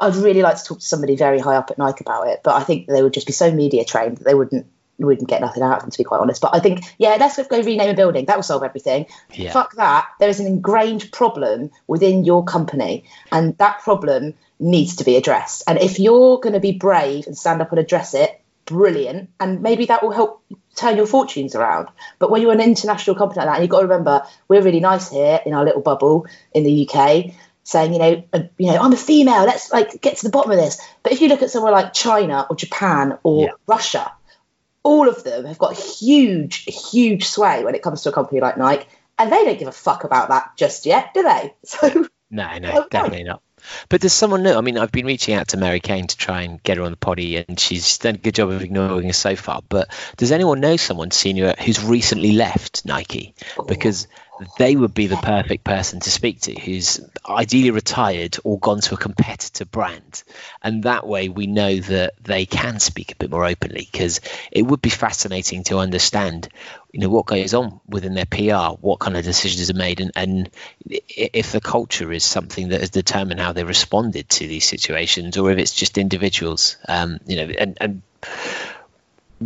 i'd 0.02 0.16
really 0.16 0.42
like 0.42 0.58
to 0.58 0.64
talk 0.64 0.80
to 0.80 0.86
somebody 0.86 1.16
very 1.16 1.40
high 1.40 1.56
up 1.56 1.72
at 1.72 1.78
nike 1.78 2.04
about 2.04 2.28
it 2.28 2.42
but 2.44 2.56
i 2.56 2.64
think 2.64 2.88
they 2.88 3.02
would 3.02 3.14
just 3.14 3.28
be 3.28 3.34
so 3.34 3.52
media 3.52 3.84
trained 3.84 4.18
that 4.18 4.24
they 4.24 4.34
wouldn't 4.34 4.68
wouldn't 5.06 5.30
get 5.30 5.42
nothing 5.42 5.64
out 5.64 5.78
of 5.78 5.82
them 5.82 5.92
to 5.92 5.98
be 5.98 6.04
quite 6.04 6.20
honest. 6.20 6.42
But 6.42 6.56
i 6.56 6.60
think 6.60 6.84
yeah 6.98 7.18
let's 7.20 7.36
go 7.48 7.62
rename 7.62 7.90
a 7.90 7.94
building. 7.94 8.26
That 8.26 8.38
will 8.38 8.44
solve 8.44 8.64
everything. 8.64 9.08
Yeah. 9.34 9.52
fuck 9.52 9.76
that. 9.76 10.08
There 10.20 10.30
is 10.30 10.40
an 10.40 10.48
ingrained 10.48 11.12
problem 11.12 11.72
within 11.88 12.24
your 12.24 12.44
company 12.44 13.06
and 13.32 13.58
that 13.58 13.82
problem 13.82 14.34
needs 14.60 14.98
to 14.98 15.04
be 15.04 15.16
addressed. 15.16 15.64
And 15.68 15.80
if 15.80 16.00
you're 16.00 16.40
going 16.40 16.54
to 16.54 16.60
be 16.60 16.74
brave 16.74 17.26
and 17.28 17.38
stand 17.38 17.62
up 17.62 17.72
and 17.72 17.80
address 17.80 18.14
it 18.14 18.38
brilliant. 18.66 19.30
And 19.40 19.62
maybe 19.62 19.86
that 19.88 20.02
will 20.04 20.12
help 20.12 20.44
turn 20.76 20.96
your 20.98 21.08
fortunes 21.08 21.56
around. 21.56 21.90
But 22.20 22.32
when 22.32 22.42
you're 22.42 22.54
an 22.54 22.62
international 22.62 23.16
company 23.16 23.40
like 23.40 23.48
that 23.48 23.56
and 23.56 23.64
you've 23.64 23.70
got 23.72 23.82
to 23.82 23.88
remember 23.88 24.24
we're 24.48 24.62
really 24.62 24.80
nice 24.80 25.10
here 25.10 25.42
in 25.46 25.54
our 25.54 25.66
little 25.66 25.82
bubble 25.82 26.28
in 26.54 26.64
the 26.64 26.88
uk 26.88 27.26
saying 27.64 27.94
you 27.94 28.00
know 28.00 28.24
uh, 28.34 28.40
you 28.58 28.72
know 28.72 28.78
i'm 28.78 28.92
a 28.92 28.98
female 28.98 29.44
let's 29.46 29.72
like 29.72 30.02
get 30.02 30.18
to 30.18 30.24
the 30.24 30.30
bottom 30.32 30.52
of 30.52 30.58
this. 30.58 30.80
But 31.04 31.12
if 31.14 31.22
you 31.22 31.28
look 31.28 31.42
at 31.42 31.50
somewhere 31.52 31.72
like 31.72 31.94
china 31.94 32.48
or 32.50 32.56
japan 32.56 33.18
or 33.24 33.44
Yeah. 33.44 33.52
russia 33.68 34.12
all 34.84 35.08
of 35.08 35.24
them 35.24 35.46
have 35.46 35.58
got 35.58 35.76
huge 35.76 36.64
huge 36.92 37.26
sway 37.26 37.64
when 37.64 37.76
it 37.76 37.84
comes 37.84 38.04
to 38.04 38.10
a 38.10 38.12
company 38.12 38.42
like 38.42 38.58
nike 38.58 38.86
and 39.20 39.32
they 39.32 39.46
don't 39.46 39.60
give 39.60 39.68
a 39.68 39.72
fuck 39.72 40.04
about 40.04 40.30
that 40.30 40.52
just 40.58 40.86
yet 40.86 41.14
do 41.14 41.24
they 41.24 41.54
so 41.66 42.08
No, 42.32 42.58
no, 42.60 42.72
Oh, 42.74 42.88
definitely 42.90 43.26
not. 43.26 43.42
But 43.90 44.02
does 44.02 44.14
someone 44.14 44.42
know? 44.42 44.58
I 44.58 44.62
mean, 44.62 44.78
I've 44.78 44.92
been 44.92 45.06
reaching 45.06 45.36
out 45.36 45.50
to 45.50 45.58
Mary 45.58 45.82
Cain 45.82 46.08
to 46.08 46.18
try 46.18 46.44
and 46.44 46.64
get 46.64 46.78
her 46.78 46.84
on 46.84 46.92
the 46.92 46.98
poddy, 46.98 47.38
and 47.38 47.60
she's 47.60 47.98
done 47.98 48.16
a 48.16 48.18
good 48.18 48.34
job 48.34 48.50
of 48.50 48.64
ignoring 48.64 49.10
us 49.10 49.18
so 49.18 49.36
far. 49.36 49.62
But 49.68 49.90
does 50.18 50.32
anyone 50.32 50.62
know 50.62 50.78
someone 50.78 51.12
senior 51.12 51.54
who's 51.60 51.84
recently 51.84 52.32
left 52.32 52.86
Nike? 52.86 53.36
Because 53.68 54.08
they 54.58 54.76
would 54.76 54.94
be 54.94 55.08
the 55.08 55.18
perfect 55.18 55.64
person 55.64 56.00
to 56.00 56.10
speak 56.10 56.42
to, 56.42 56.60
who's 56.60 57.00
ideally 57.28 57.72
retired 57.72 58.38
or 58.44 58.60
gone 58.60 58.82
to 58.82 58.96
a 58.96 58.98
competitor 58.98 59.66
brand, 59.66 60.24
and 60.64 60.84
that 60.84 61.08
way 61.08 61.30
we 61.30 61.48
know 61.48 61.78
that 61.78 62.14
they 62.22 62.46
can 62.46 62.80
speak 62.80 63.12
a 63.12 63.16
bit 63.16 63.30
more 63.30 63.46
openly. 63.46 63.88
Because 63.92 64.22
it 64.52 64.64
would 64.64 64.82
be 64.82 64.90
fascinating 64.90 65.64
to 65.66 65.78
understand, 65.78 66.50
you 66.92 67.00
know, 67.00 67.10
what 67.10 67.26
goes 67.26 67.54
on 67.54 67.80
within 67.88 68.14
their 68.14 68.26
PR, 68.26 68.76
what 68.80 69.00
kind 69.00 69.18
of 69.18 69.24
decisions 69.24 69.70
are 69.70 69.76
made, 69.76 70.00
and, 70.00 70.12
and 70.16 70.50
if 70.88 71.52
the 71.52 71.62
culture 71.62 72.12
is 72.12 72.24
something 72.24 72.70
that 72.70 72.82
has 72.82 72.90
determined 72.90 73.40
how 73.40 73.54
they 73.54 73.64
responded 73.64 74.30
to 74.30 74.48
these 74.48 74.66
situations, 74.66 75.38
or 75.38 75.52
if 75.52 75.58
it's 75.58 75.74
just 75.74 75.98
individuals, 75.98 76.78
um, 76.88 77.20
you 77.26 77.36
know, 77.36 77.54
and, 77.58 77.78
and 77.80 78.02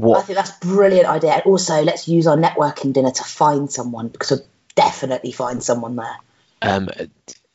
I 0.04 0.22
think 0.22 0.38
that's 0.38 0.52
a 0.52 0.60
brilliant 0.60 1.08
idea. 1.08 1.32
And 1.32 1.44
also, 1.44 1.82
let's 1.82 2.08
use 2.08 2.28
our 2.28 2.36
networking 2.36 2.92
dinner 2.92 3.12
to 3.12 3.24
find 3.24 3.72
someone 3.72 4.10
because 4.10 4.42
definitely 4.76 5.32
find 5.32 5.64
someone 5.64 5.96
there. 5.96 6.18
Um, 6.62 6.90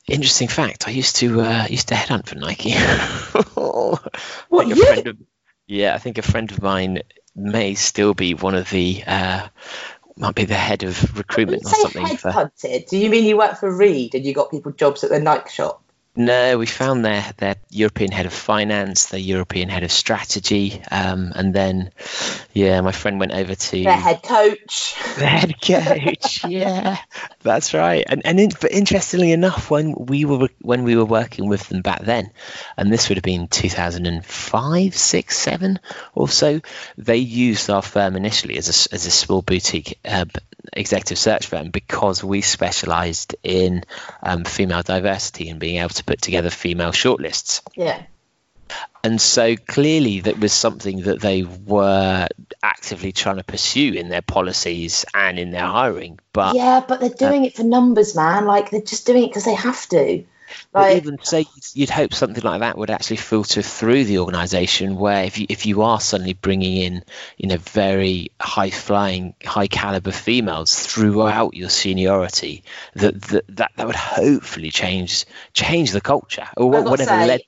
interesting 0.07 0.49
fact: 0.49 0.89
I 0.89 0.91
used 0.91 1.16
to 1.16 1.41
uh, 1.41 1.66
used 1.68 1.89
to 1.89 1.95
headhunt 1.95 2.27
for 2.27 2.37
Nike. 2.37 2.75
What, 4.49 4.66
Like 4.66 4.77
you? 4.77 4.85
friend 4.85 5.07
of, 5.07 5.16
yeah, 5.66 5.95
I 5.95 5.99
think 5.99 6.18
a 6.18 6.23
friend 6.23 6.51
of 6.51 6.61
mine 6.61 7.03
may 7.37 7.75
still 7.75 8.14
be 8.14 8.35
one 8.35 8.55
of 8.55 8.68
the 8.71 9.05
uh, 9.07 9.49
might 10.16 10.35
be 10.35 10.45
the 10.45 10.55
head 10.55 10.83
of 10.83 11.16
recruitment 11.16 11.64
or 11.64 11.71
something. 11.71 12.16
For, 12.16 12.31
headhunted, 12.31 12.89
do 12.89 12.99
you 12.99 13.11
mean 13.11 13.25
you 13.25 13.37
work 13.37 13.59
for 13.59 13.75
Reed 13.75 14.14
and 14.14 14.25
you 14.25 14.35
got 14.35 14.51
people 14.51 14.73
jobs 14.73 15.05
at 15.05 15.11
the 15.11 15.21
Nike 15.21 15.51
shop? 15.51 15.83
No, 16.16 16.58
we 16.58 16.66
found 16.66 17.04
their 17.04 17.24
their 17.36 17.54
European 17.70 18.11
head 18.11 18.26
of 18.26 18.32
finance, 18.32 19.06
their 19.06 19.20
European 19.20 19.68
head 19.68 19.84
of 19.84 19.92
strategy, 19.92 20.82
um, 20.90 21.32
and 21.34 21.54
then 21.54 21.92
yeah, 22.52 22.80
my 22.80 22.90
friend 22.90 23.20
went 23.20 23.32
over 23.32 23.54
to 23.54 23.84
Their 23.84 23.92
head 23.92 24.22
coach. 24.22 24.96
The 25.18 25.26
head 25.26 25.54
coach, 25.62 26.44
yeah, 26.48 26.98
that's 27.42 27.74
right. 27.74 28.04
And 28.08 28.22
and 28.24 28.40
in, 28.40 28.50
but 28.61 28.72
interestingly 28.72 29.30
enough, 29.30 29.70
when 29.70 29.94
we 29.94 30.24
were 30.24 30.48
when 30.61 30.82
we 30.82 30.96
were 30.96 31.04
working 31.04 31.48
with 31.48 31.68
them 31.68 31.80
back 31.80 32.00
then, 32.02 32.32
and 32.76 32.92
this 32.92 33.08
would 33.08 33.16
have 33.16 33.22
been 33.22 33.46
2005, 33.46 34.96
six, 34.96 35.38
seven 35.38 35.78
or 36.14 36.28
so, 36.28 36.61
they 36.98 37.18
used 37.18 37.70
our 37.70 37.82
firm 37.82 38.16
initially 38.16 38.58
as 38.58 38.68
a, 38.68 38.94
as 38.94 39.06
a 39.06 39.11
small 39.12 39.42
boutique 39.42 39.98
uh, 40.04 40.24
executive 40.72 41.18
search 41.18 41.46
firm 41.46 41.70
because 41.70 42.22
we 42.22 42.40
specialised 42.40 43.34
in 43.42 43.84
um, 44.22 44.44
female 44.44 44.82
diversity 44.82 45.48
and 45.48 45.61
being 45.61 45.78
able 45.78 45.90
to 45.90 46.04
put 46.11 46.20
together 46.20 46.50
female 46.50 46.90
shortlists 46.90 47.62
Yeah. 47.76 48.02
and 49.04 49.20
so 49.20 49.54
clearly 49.54 50.20
that 50.20 50.40
was 50.40 50.52
something 50.52 51.02
that 51.02 51.20
they 51.20 51.42
were 51.42 52.26
actively 52.62 53.12
trying 53.12 53.36
to 53.36 53.44
pursue 53.44 53.92
in 53.92 54.08
their 54.08 54.22
policies 54.22 55.04
and 55.14 55.38
in 55.38 55.52
their 55.52 55.66
hiring 55.66 56.18
but 56.32 56.56
Yeah, 56.56 56.82
but 56.86 56.98
they're 56.98 57.11
doing 57.28 57.44
it 57.44 57.54
for 57.54 57.62
numbers, 57.62 58.16
man. 58.16 58.46
Like 58.46 58.70
they're 58.70 58.80
just 58.80 59.06
doing 59.06 59.22
it 59.24 59.28
because 59.28 59.44
they 59.44 59.54
have 59.54 59.88
to. 59.90 60.24
But 60.72 60.96
even 60.96 61.18
say 61.22 61.46
you'd 61.74 61.90
hope 61.90 62.12
something 62.14 62.42
like 62.42 62.61
that 62.61 62.78
would 62.78 62.90
actually 62.90 63.16
filter 63.16 63.62
through 63.62 64.05
the 64.05 64.18
organization 64.18 64.96
where 64.96 65.24
if 65.24 65.38
you 65.38 65.46
if 65.48 65.66
you 65.66 65.82
are 65.82 66.01
suddenly 66.01 66.32
bringing 66.32 66.76
in 66.76 67.05
you 67.36 67.48
know 67.48 67.57
very 67.57 68.30
high 68.40 68.70
flying 68.70 69.34
high 69.44 69.66
caliber 69.66 70.12
females 70.12 70.86
throughout 70.86 71.55
your 71.55 71.68
seniority 71.68 72.64
that 72.94 73.20
that 73.22 73.44
that, 73.48 73.72
that 73.76 73.86
would 73.86 73.96
hopefully 73.96 74.70
change 74.70 75.24
change 75.53 75.92
the 75.92 76.01
culture 76.01 76.48
or 76.57 76.74
I've 76.74 76.84
got 76.84 76.84
to 76.84 76.90
whatever 76.90 77.11
say, 77.11 77.26
led 77.26 77.40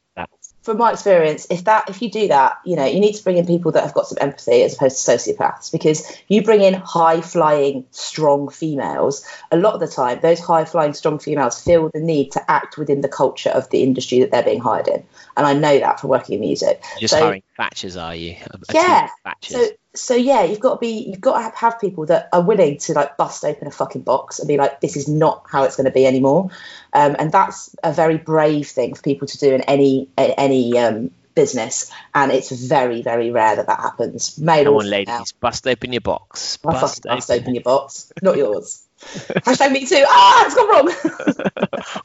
from 0.63 0.79
my 0.79 0.93
experience, 0.93 1.47
if 1.51 1.65
that 1.65 1.91
if 1.91 2.01
you 2.01 2.11
do 2.11 2.29
that, 2.29 2.59
you 2.65 2.77
know, 2.77 2.85
you 2.85 3.01
need 3.01 3.15
to 3.15 3.25
bring 3.25 3.37
in 3.37 3.47
people 3.47 3.73
that 3.73 3.83
have 3.83 3.95
got 3.95 4.07
some 4.07 4.19
empathy 4.21 4.63
as 4.63 4.75
opposed 4.75 5.05
to 5.05 5.11
sociopaths 5.11 5.73
because 5.73 6.11
you 6.29 6.43
bring 6.43 6.63
in 6.63 6.75
high 6.75 7.21
flying, 7.21 7.85
strong 7.91 8.49
females, 8.49 9.27
a 9.51 9.57
lot 9.57 9.75
of 9.75 9.81
the 9.81 9.89
time 9.89 10.21
those 10.23 10.41
high 10.41 10.65
flying, 10.65 10.95
strong 10.95 11.19
females 11.19 11.61
feel 11.63 11.91
the 11.93 12.01
need 12.01 12.33
to 12.33 12.51
act 12.51 12.79
within 12.79 13.01
the 13.01 13.09
culture 13.09 13.51
of 13.51 13.69
the 13.71 13.83
industry 13.83 14.21
that 14.21 14.31
they're 14.31 14.43
being 14.43 14.61
hired 14.61 14.89
in. 14.89 15.05
And 15.37 15.47
I 15.47 15.53
know 15.53 15.79
that 15.81 16.01
from 16.01 16.11
working 16.11 16.35
in 16.37 16.41
music. 16.41 16.83
You're 16.93 17.01
just 17.09 17.15
So- 17.15 17.21
hiring 17.21 17.43
Thatchers, 17.59 18.01
are 18.01 18.15
you? 18.15 18.37
A- 18.51 18.59
yeah. 18.73 19.09
Thatchers. 19.27 19.51
So 19.51 19.67
so 19.95 20.15
yeah, 20.15 20.45
you've 20.45 20.61
got 20.61 20.75
to 20.75 20.79
be 20.79 21.07
you've 21.09 21.21
got 21.21 21.51
to 21.51 21.57
have, 21.57 21.81
people 21.81 22.07
that 22.07 22.29
are 22.33 22.43
willing 22.43 22.79
to 22.79 22.93
like 22.95 23.17
bust 23.17 23.45
open 23.45 23.67
a 23.67 23.71
fucking 23.71 24.03
box 24.03 24.39
and 24.39 24.49
be 24.49 24.57
like, 24.57 24.81
this 24.81 24.97
is 24.97 25.09
not 25.09 25.45
how 25.51 25.65
it's 25.65 25.77
going 25.77 25.85
to 25.85 25.91
be 25.91 26.07
anymore. 26.07 26.51
Um, 26.93 27.17
and 27.19 27.33
that's 27.33 27.75
a 27.83 27.93
very 27.93 28.17
brave 28.17 28.69
thing 28.69 28.95
for 28.95 29.03
people 29.03 29.29
to 29.29 29.39
do 29.39 29.55
in 29.55 29.63
any 29.63 30.09
in 30.17 30.31
any 30.33 30.79
um, 30.79 31.11
business, 31.35 31.91
and 32.15 32.33
it's 32.33 32.51
very 32.51 33.03
very 33.03 33.31
rare 33.31 33.57
that 33.57 33.67
that 33.67 33.81
happens. 33.81 34.39
Male 34.39 34.65
Come 34.65 34.75
on, 34.75 34.91
ladies, 34.91 35.33
bust 35.33 35.67
open 35.67 35.93
your 35.93 36.01
box. 36.01 36.59
I 36.65 36.73
Bust 36.73 36.97
fucking 36.97 37.17
bust 37.17 37.31
open 37.31 37.55
your 37.55 37.63
box, 37.63 38.13
not 38.23 38.37
yours. 38.37 38.87
Hashtag 39.03 39.73
me 39.73 39.85
too. 39.85 40.05
Ah, 40.07 40.47
it's 40.47 40.55
gone 40.55 40.69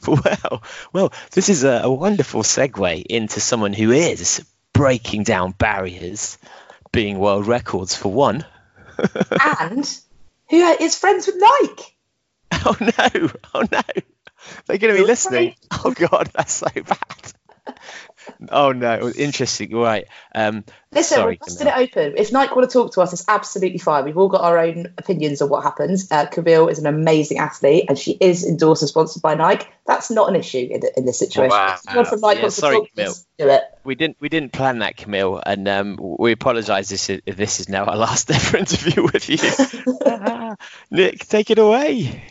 wrong. 0.06 0.20
well, 0.50 0.62
well, 0.92 1.12
this 1.30 1.48
is 1.48 1.64
a, 1.64 1.82
a 1.84 1.92
wonderful 1.92 2.42
segue 2.42 3.06
into 3.06 3.40
someone 3.40 3.72
who 3.72 3.92
is 3.92 4.44
breaking 4.72 5.22
down 5.22 5.52
barriers, 5.52 6.38
being 6.98 7.20
world 7.20 7.46
records 7.46 7.94
for 7.94 8.12
one. 8.12 8.44
and 9.46 10.00
who 10.50 10.56
is 10.56 10.98
friends 10.98 11.28
with 11.28 11.36
Nike? 11.38 11.96
Oh 12.66 12.76
no! 12.80 13.30
Oh 13.54 13.64
no! 13.70 14.02
They're 14.66 14.78
going 14.78 14.96
to 14.96 15.00
be 15.00 15.06
listening. 15.06 15.54
Oh 15.70 15.92
god, 15.92 16.28
that's 16.34 16.54
so 16.54 16.66
bad. 16.74 17.76
Oh 18.50 18.72
no! 18.72 19.10
Interesting. 19.10 19.74
Right. 19.74 20.06
Um, 20.34 20.64
Listen, 20.92 21.16
sorry, 21.16 21.38
we're 21.40 21.46
busting 21.46 21.66
it 21.66 21.74
open. 21.76 22.14
If 22.16 22.32
Nike 22.32 22.54
want 22.54 22.70
to 22.70 22.72
talk 22.72 22.94
to 22.94 23.02
us, 23.02 23.12
it's 23.12 23.24
absolutely 23.28 23.78
fine. 23.78 24.04
We've 24.04 24.16
all 24.16 24.28
got 24.28 24.40
our 24.40 24.58
own 24.58 24.94
opinions 24.96 25.40
of 25.42 25.50
what 25.50 25.62
happens. 25.62 26.10
Uh, 26.10 26.26
Camille 26.26 26.68
is 26.68 26.78
an 26.78 26.86
amazing 26.86 27.38
athlete, 27.38 27.84
and 27.88 27.98
she 27.98 28.12
is 28.12 28.44
endorsed 28.44 28.82
and 28.82 28.88
sponsored 28.88 29.20
by 29.20 29.34
Nike. 29.34 29.66
That's 29.86 30.10
not 30.10 30.28
an 30.28 30.36
issue 30.36 30.66
in, 30.70 30.80
in 30.96 31.04
this 31.04 31.18
situation. 31.18 31.50
Wow. 31.50 31.76
If 31.88 32.08
from 32.08 32.20
Nike 32.20 32.38
Yeah, 32.40 32.44
to 32.46 32.50
sorry, 32.50 32.76
talk 32.76 32.84
to 32.86 32.94
Camille. 32.94 33.10
us, 33.10 33.26
do 33.38 33.48
it. 33.48 33.62
We 33.84 33.94
didn't 33.94 34.16
we 34.20 34.28
didn't 34.28 34.52
plan 34.52 34.78
that, 34.78 34.96
Camille, 34.96 35.42
and 35.44 35.68
um, 35.68 35.98
we 36.00 36.32
apologise 36.32 36.88
this 36.88 37.10
is, 37.10 37.20
if 37.26 37.36
this 37.36 37.60
is 37.60 37.68
now 37.68 37.84
our 37.84 37.96
last 37.96 38.30
ever 38.30 38.56
interview 38.56 39.02
with 39.02 39.28
you. 39.28 39.38
Nick, 40.90 41.26
take 41.28 41.50
it 41.50 41.58
away. 41.58 42.22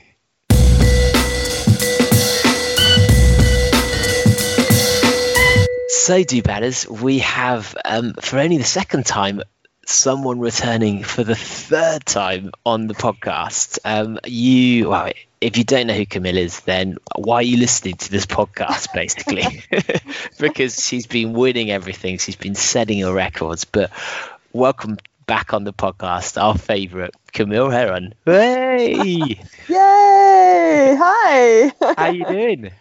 So, 6.07 6.23
do 6.23 6.41
badders, 6.41 6.87
we 6.87 7.19
have 7.19 7.75
um, 7.83 8.13
for 8.13 8.39
only 8.39 8.55
the 8.55 8.63
second 8.63 9.05
time 9.05 9.41
someone 9.85 10.39
returning 10.39 11.03
for 11.03 11.21
the 11.21 11.35
third 11.35 12.05
time 12.05 12.51
on 12.65 12.87
the 12.87 12.93
podcast. 12.93 13.79
Um, 13.83 14.17
you, 14.25 14.87
well, 14.87 15.11
if 15.41 15.57
you 15.57 15.65
don't 15.65 15.85
know 15.85 15.93
who 15.93 16.05
Camille 16.05 16.37
is, 16.37 16.61
then 16.61 16.95
why 17.17 17.35
are 17.35 17.41
you 17.41 17.57
listening 17.57 17.95
to 17.95 18.09
this 18.09 18.25
podcast, 18.25 18.93
basically? 18.93 19.65
because 20.39 20.81
she's 20.81 21.07
been 21.07 21.33
winning 21.33 21.71
everything, 21.71 22.19
she's 22.19 22.37
been 22.37 22.55
setting 22.55 23.01
her 23.01 23.11
records. 23.11 23.65
But 23.65 23.91
welcome 24.53 24.95
back 25.25 25.53
on 25.53 25.65
the 25.65 25.73
podcast, 25.73 26.41
our 26.41 26.57
favourite, 26.57 27.15
Camille 27.33 27.69
Herron. 27.69 28.13
Hey, 28.23 28.93
Yay! 29.67 30.95
Hi. 30.97 31.73
how 31.97 32.07
you 32.11 32.23
doing? 32.23 32.71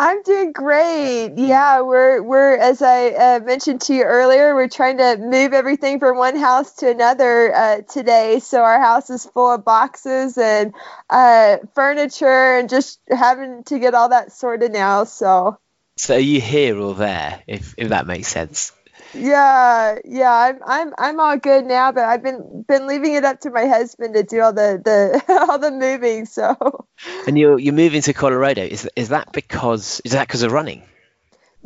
I'm 0.00 0.22
doing 0.22 0.52
great. 0.52 1.32
Yeah, 1.38 1.80
we're 1.80 2.22
we're 2.22 2.56
as 2.56 2.82
I 2.82 3.08
uh, 3.08 3.40
mentioned 3.40 3.80
to 3.82 3.94
you 3.94 4.04
earlier, 4.04 4.54
we're 4.54 4.68
trying 4.68 4.98
to 4.98 5.16
move 5.18 5.52
everything 5.52 5.98
from 5.98 6.16
one 6.16 6.36
house 6.36 6.74
to 6.76 6.88
another 6.88 7.52
uh, 7.52 7.80
today. 7.80 8.38
So 8.38 8.62
our 8.62 8.80
house 8.80 9.10
is 9.10 9.26
full 9.26 9.50
of 9.50 9.64
boxes 9.64 10.38
and 10.38 10.72
uh, 11.10 11.56
furniture, 11.74 12.58
and 12.58 12.68
just 12.68 13.00
having 13.10 13.64
to 13.64 13.80
get 13.80 13.94
all 13.94 14.10
that 14.10 14.30
sorted 14.30 14.70
now. 14.70 15.02
So 15.02 15.58
So, 15.96 16.14
are 16.14 16.20
you 16.20 16.40
here 16.40 16.78
or 16.78 16.94
there? 16.94 17.42
If 17.48 17.74
if 17.76 17.88
that 17.88 18.06
makes 18.06 18.28
sense. 18.28 18.70
Yeah, 19.14 19.98
yeah, 20.04 20.32
I'm 20.32 20.58
I'm 20.66 20.94
I'm 20.98 21.20
all 21.20 21.36
good 21.36 21.64
now, 21.64 21.92
but 21.92 22.04
I've 22.04 22.22
been 22.22 22.64
been 22.66 22.86
leaving 22.86 23.14
it 23.14 23.24
up 23.24 23.40
to 23.40 23.50
my 23.50 23.66
husband 23.66 24.14
to 24.14 24.22
do 24.22 24.40
all 24.40 24.52
the 24.52 24.80
the 24.84 25.46
all 25.48 25.58
the 25.58 25.70
moving. 25.70 26.26
So. 26.26 26.86
And 27.26 27.38
you're 27.38 27.58
you're 27.58 27.74
moving 27.74 28.02
to 28.02 28.12
Colorado. 28.12 28.62
Is 28.62 28.88
is 28.96 29.08
that 29.10 29.32
because 29.32 30.00
is 30.04 30.12
that 30.12 30.26
because 30.26 30.42
of 30.42 30.52
running? 30.52 30.82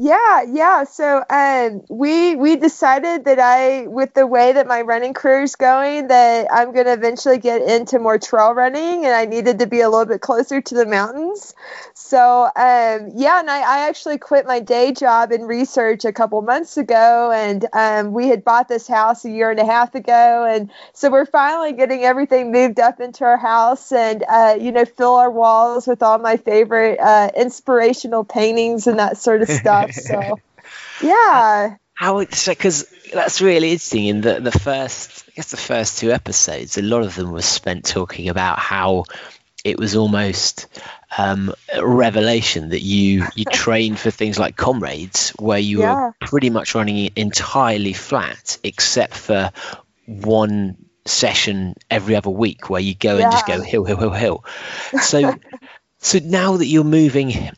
Yeah, 0.05 0.43
yeah. 0.49 0.83
So 0.83 1.23
um, 1.31 1.83
we 1.89 2.35
we 2.35 2.57
decided 2.57 3.25
that 3.27 3.39
I, 3.39 3.87
with 3.87 4.15
the 4.15 4.27
way 4.27 4.53
that 4.53 4.67
my 4.67 4.81
running 4.81 5.15
career 5.15 5.43
is 5.43 5.55
going, 5.55 6.09
that 6.09 6.49
I'm 6.51 6.73
going 6.73 6.87
to 6.87 6.93
eventually 6.93 7.39
get 7.39 7.63
into 7.63 8.01
more 8.01 8.19
trail 8.19 8.53
running, 8.53 9.05
and 9.05 9.15
I 9.15 9.27
needed 9.27 9.61
to 9.61 9.67
be 9.69 9.81
a 9.81 9.89
little 9.89 10.07
bit 10.07 10.21
closer 10.21 10.61
to 10.61 10.75
the 10.75 10.87
mountains. 10.87 11.55
So 11.95 12.47
um, 12.47 13.13
yeah, 13.15 13.39
and 13.39 13.49
I, 13.49 13.61
I 13.61 13.89
actually 13.89 14.19
quit 14.19 14.45
my 14.45 14.59
day 14.59 14.93
job 14.93 15.31
in 15.31 15.43
research 15.43 16.05
a 16.05 16.13
couple 16.13 16.43
months 16.43 16.77
ago, 16.79 17.31
and 17.31 17.65
um, 17.73 18.13
we 18.13 18.27
had 18.27 18.43
bought 18.43 18.67
this 18.67 18.89
house 18.89 19.25
a 19.25 19.31
year 19.31 19.53
and 19.53 19.61
a 19.61 19.67
half 19.67 19.95
ago, 19.95 20.45
and 20.51 20.73
so 20.95 21.11
we're 21.11 21.27
finally 21.27 21.75
getting 21.75 22.03
everything 22.03 22.51
moved 22.51 22.81
up 22.81 22.99
into 23.01 23.25
our 23.25 23.37
house, 23.37 23.93
and 23.93 24.25
uh, 24.29 24.57
you 24.61 24.73
know, 24.73 24.85
fill 24.85 25.15
our 25.15 25.31
walls 25.31 25.87
with 25.87 26.03
all 26.03 26.19
my 26.19 26.39
favorite 26.39 26.99
uh, 26.99 27.31
inspirational 27.37 28.25
paintings 28.25 28.89
and 28.89 28.99
that 28.99 29.17
sort 29.17 29.43
of 29.43 29.49
stuff. 29.63 29.92
So 29.93 30.41
yeah. 31.03 31.77
How 31.95 32.19
it's 32.19 32.49
because 32.49 32.87
that's 33.13 33.41
really 33.41 33.73
interesting. 33.73 34.07
In 34.07 34.21
the 34.23 34.41
the 34.41 34.51
first, 34.53 35.25
I 35.29 35.33
guess 35.37 35.51
the 35.51 35.57
first 35.57 35.99
two 35.99 36.11
episodes, 36.11 36.79
a 36.79 36.83
lot 36.83 37.03
of 37.03 37.15
them 37.15 37.33
was 37.33 37.45
spent 37.45 37.85
talking 37.85 38.29
about 38.29 38.59
how 38.59 39.05
it 39.65 39.79
was 39.79 39.95
almost 39.95 40.67
um, 41.17 41.55
a 41.73 41.87
revelation 41.87 42.71
that 42.71 42.81
you 42.81 43.27
you 43.37 43.45
trained 43.53 43.99
for 43.99 44.11
things 44.11 44.39
like 44.39 44.57
comrades, 44.57 45.31
where 45.39 45.59
you 45.59 45.81
Yeah. 45.81 45.95
were 45.95 46.15
pretty 46.21 46.51
much 46.51 46.75
running 46.75 47.11
entirely 47.15 47.93
flat, 47.93 48.59
except 48.65 49.15
for 49.15 49.51
one 50.07 50.77
session 51.05 51.75
every 51.91 52.17
other 52.17 52.31
week 52.31 52.71
where 52.71 52.81
you 52.81 52.95
go 52.95 53.19
and 53.19 53.31
just 53.31 53.47
go 53.47 53.61
hill, 53.61 53.85
hill, 53.85 53.99
hill, 53.99 54.11
hill. 54.11 54.45
So, 55.01 55.35
so 55.99 56.19
now 56.23 56.57
that 56.57 56.67
you're 56.67 56.85
moving, 56.85 57.51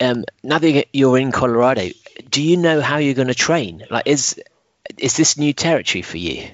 um, 0.00 0.24
now 0.42 0.58
that 0.58 0.86
you're 0.92 1.18
in 1.18 1.32
Colorado, 1.32 1.90
do 2.30 2.42
you 2.42 2.56
know 2.56 2.80
how 2.80 2.98
you're 2.98 3.14
going 3.14 3.28
to 3.28 3.34
train? 3.34 3.84
Like, 3.90 4.06
is 4.06 4.40
is 4.98 5.16
this 5.16 5.36
new 5.36 5.52
territory 5.52 6.02
for 6.02 6.16
you? 6.16 6.48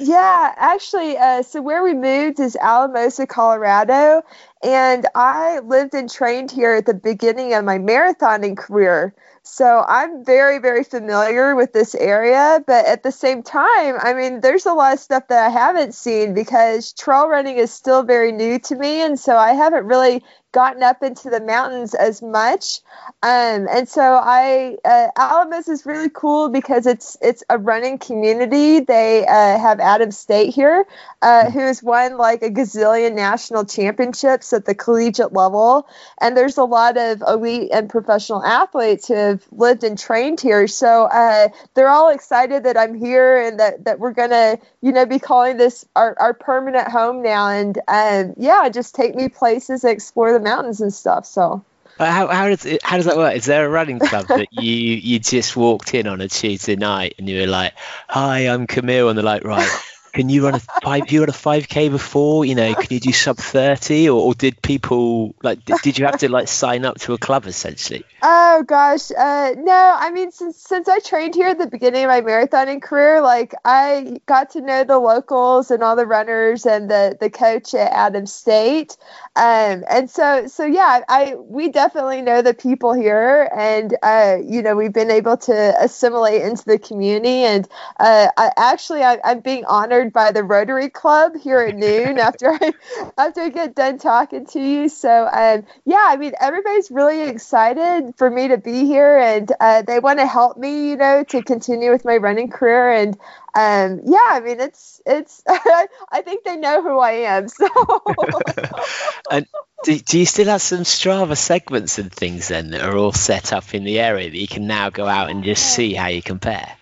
Yeah, 0.00 0.54
actually, 0.56 1.18
uh, 1.18 1.42
so 1.42 1.60
where 1.60 1.82
we 1.82 1.92
moved 1.92 2.38
is 2.38 2.56
Alamosa, 2.60 3.26
Colorado, 3.26 4.22
and 4.62 5.06
I 5.14 5.58
lived 5.58 5.92
and 5.94 6.08
trained 6.08 6.52
here 6.52 6.74
at 6.74 6.86
the 6.86 6.94
beginning 6.94 7.52
of 7.54 7.64
my 7.64 7.78
marathoning 7.78 8.56
career. 8.56 9.12
So 9.42 9.84
I'm 9.88 10.24
very, 10.24 10.58
very 10.58 10.84
familiar 10.84 11.56
with 11.56 11.72
this 11.72 11.96
area, 11.96 12.62
but 12.64 12.86
at 12.86 13.02
the 13.02 13.10
same 13.10 13.42
time, 13.42 13.96
I 13.98 14.12
mean, 14.14 14.40
there's 14.40 14.66
a 14.66 14.72
lot 14.72 14.92
of 14.92 15.00
stuff 15.00 15.26
that 15.28 15.46
I 15.46 15.48
haven't 15.48 15.94
seen 15.94 16.32
because 16.32 16.92
trail 16.92 17.26
running 17.28 17.56
is 17.56 17.72
still 17.72 18.04
very 18.04 18.30
new 18.30 18.60
to 18.60 18.76
me, 18.76 19.00
and 19.00 19.18
so 19.18 19.36
I 19.36 19.54
haven't 19.54 19.86
really 19.86 20.22
gotten 20.58 20.82
up 20.82 21.04
into 21.04 21.30
the 21.30 21.40
mountains 21.40 21.94
as 21.94 22.20
much. 22.20 22.80
Um, 23.22 23.68
and 23.70 23.88
so 23.88 24.02
I 24.02 24.76
uh, 24.84 25.06
Alamos 25.16 25.68
is 25.68 25.86
really 25.86 26.10
cool 26.12 26.48
because 26.48 26.84
it's 26.84 27.16
it's 27.22 27.44
a 27.48 27.58
running 27.58 27.98
community. 27.98 28.80
They 28.80 29.24
uh, 29.24 29.56
have 29.56 29.78
Adams 29.78 30.18
State 30.18 30.52
here, 30.52 30.84
uh, 31.22 31.48
who 31.52 31.60
has 31.60 31.80
won 31.80 32.16
like 32.16 32.42
a 32.42 32.50
gazillion 32.50 33.14
national 33.14 33.66
championships 33.66 34.52
at 34.52 34.64
the 34.64 34.74
collegiate 34.74 35.32
level, 35.32 35.86
and 36.20 36.36
there's 36.36 36.56
a 36.58 36.64
lot 36.64 36.96
of 36.96 37.22
elite 37.22 37.70
and 37.72 37.88
professional 37.88 38.44
athletes 38.44 39.06
who 39.06 39.14
have 39.14 39.44
lived 39.52 39.84
and 39.84 39.96
trained 39.96 40.40
here. 40.40 40.66
So 40.66 41.04
uh, 41.04 41.50
they're 41.74 41.88
all 41.88 42.08
excited 42.08 42.64
that 42.64 42.76
I'm 42.76 42.94
here 42.94 43.40
and 43.40 43.60
that 43.60 43.84
that 43.84 44.00
we're 44.00 44.12
gonna 44.12 44.58
you 44.80 44.90
know 44.90 45.06
be 45.06 45.20
calling 45.20 45.56
this 45.56 45.84
our, 45.94 46.16
our 46.18 46.34
permanent 46.34 46.88
home 46.88 47.22
now. 47.22 47.48
And 47.48 47.78
um, 47.86 48.34
yeah, 48.36 48.68
just 48.70 48.96
take 48.96 49.14
me 49.14 49.28
places, 49.28 49.84
explore 49.84 50.32
the 50.32 50.47
mountains 50.48 50.80
and 50.80 50.92
stuff. 50.92 51.26
So. 51.26 51.64
How, 51.98 52.28
how 52.28 52.48
does 52.48 52.64
it, 52.64 52.80
how 52.84 52.96
does 52.96 53.06
that 53.06 53.16
work? 53.16 53.34
Is 53.34 53.44
there 53.44 53.66
a 53.66 53.68
running 53.68 53.98
club 53.98 54.26
that 54.28 54.52
you 54.52 54.72
you 54.72 55.18
just 55.18 55.56
walked 55.56 55.94
in 55.94 56.06
on 56.06 56.20
a 56.20 56.28
Tuesday 56.28 56.76
night 56.76 57.16
and 57.18 57.28
you 57.28 57.40
were 57.40 57.48
like, 57.48 57.72
"Hi, 58.08 58.48
I'm 58.48 58.68
Camille," 58.68 59.08
and 59.08 59.18
they're 59.18 59.24
like, 59.24 59.42
"Right, 59.42 59.68
can 60.12 60.28
you 60.28 60.44
run 60.44 60.54
a 60.54 60.60
five? 60.60 61.10
You 61.10 61.20
run 61.20 61.28
a 61.28 61.32
five 61.32 61.68
k 61.68 61.88
before? 61.88 62.44
You 62.44 62.54
know, 62.54 62.74
can 62.74 62.86
you 62.90 63.00
do 63.00 63.12
sub 63.12 63.36
thirty, 63.36 64.08
or, 64.08 64.20
or 64.20 64.34
did 64.34 64.60
people 64.62 65.34
like? 65.42 65.64
Did, 65.64 65.76
did, 65.82 65.98
you 65.98 66.06
have 66.06 66.18
to 66.18 66.28
like 66.28 66.48
sign 66.48 66.84
up 66.84 66.98
to 67.00 67.12
a 67.14 67.18
club 67.18 67.46
essentially? 67.46 68.04
Oh 68.22 68.64
gosh, 68.66 69.10
uh, 69.10 69.54
no. 69.56 69.94
I 69.96 70.10
mean, 70.10 70.32
since 70.32 70.56
since 70.56 70.88
I 70.88 70.98
trained 71.00 71.34
here 71.34 71.48
at 71.48 71.58
the 71.58 71.66
beginning 71.66 72.04
of 72.04 72.08
my 72.08 72.20
marathoning 72.20 72.82
career, 72.82 73.20
like 73.20 73.54
I 73.64 74.20
got 74.26 74.50
to 74.50 74.60
know 74.60 74.84
the 74.84 74.98
locals 74.98 75.70
and 75.70 75.82
all 75.82 75.96
the 75.96 76.06
runners 76.06 76.66
and 76.66 76.90
the 76.90 77.16
the 77.20 77.30
coach 77.30 77.74
at 77.74 77.92
Adams 77.92 78.32
State, 78.32 78.96
um, 79.36 79.84
and 79.88 80.10
so 80.10 80.46
so 80.46 80.64
yeah, 80.64 81.00
I 81.08 81.34
we 81.36 81.68
definitely 81.68 82.22
know 82.22 82.42
the 82.42 82.54
people 82.54 82.92
here, 82.92 83.50
and 83.56 83.96
uh, 84.02 84.38
you 84.42 84.62
know 84.62 84.74
we've 84.74 84.92
been 84.92 85.10
able 85.10 85.36
to 85.36 85.74
assimilate 85.82 86.42
into 86.42 86.64
the 86.64 86.78
community, 86.78 87.44
and 87.44 87.68
uh, 88.00 88.28
I 88.36 88.50
actually 88.56 89.02
I, 89.02 89.18
I'm 89.24 89.40
being 89.40 89.64
honored 89.66 89.97
by 90.06 90.32
the 90.32 90.42
Rotary 90.42 90.88
Club 90.88 91.36
here 91.36 91.60
at 91.60 91.74
noon 91.74 92.18
after 92.18 92.50
I 92.52 92.72
after 93.16 93.42
I 93.42 93.48
get 93.48 93.74
done 93.74 93.98
talking 93.98 94.46
to 94.46 94.60
you. 94.60 94.88
So 94.88 95.28
um, 95.30 95.66
yeah, 95.84 96.04
I 96.08 96.16
mean 96.16 96.32
everybody's 96.40 96.90
really 96.90 97.22
excited 97.22 98.14
for 98.16 98.30
me 98.30 98.48
to 98.48 98.58
be 98.58 98.86
here, 98.86 99.18
and 99.18 99.50
uh, 99.60 99.82
they 99.82 99.98
want 99.98 100.18
to 100.18 100.26
help 100.26 100.56
me, 100.56 100.90
you 100.90 100.96
know, 100.96 101.24
to 101.24 101.42
continue 101.42 101.90
with 101.90 102.04
my 102.04 102.16
running 102.16 102.50
career. 102.50 102.92
And 102.92 103.14
um, 103.54 104.00
yeah, 104.04 104.28
I 104.30 104.40
mean 104.40 104.60
it's 104.60 105.00
it's 105.04 105.42
I 105.48 106.22
think 106.22 106.44
they 106.44 106.56
know 106.56 106.82
who 106.82 106.98
I 106.98 107.12
am. 107.12 107.48
So 107.48 107.68
and 109.30 109.46
do, 109.84 109.98
do 109.98 110.18
you 110.18 110.26
still 110.26 110.46
have 110.46 110.62
some 110.62 110.80
Strava 110.80 111.36
segments 111.36 111.98
and 111.98 112.12
things 112.12 112.48
then 112.48 112.70
that 112.70 112.82
are 112.82 112.96
all 112.96 113.12
set 113.12 113.52
up 113.52 113.74
in 113.74 113.84
the 113.84 114.00
area 114.00 114.30
that 114.30 114.36
you 114.36 114.48
can 114.48 114.66
now 114.66 114.90
go 114.90 115.06
out 115.06 115.30
and 115.30 115.44
just 115.44 115.74
see 115.74 115.94
how 115.94 116.08
you 116.08 116.22
compare? 116.22 116.77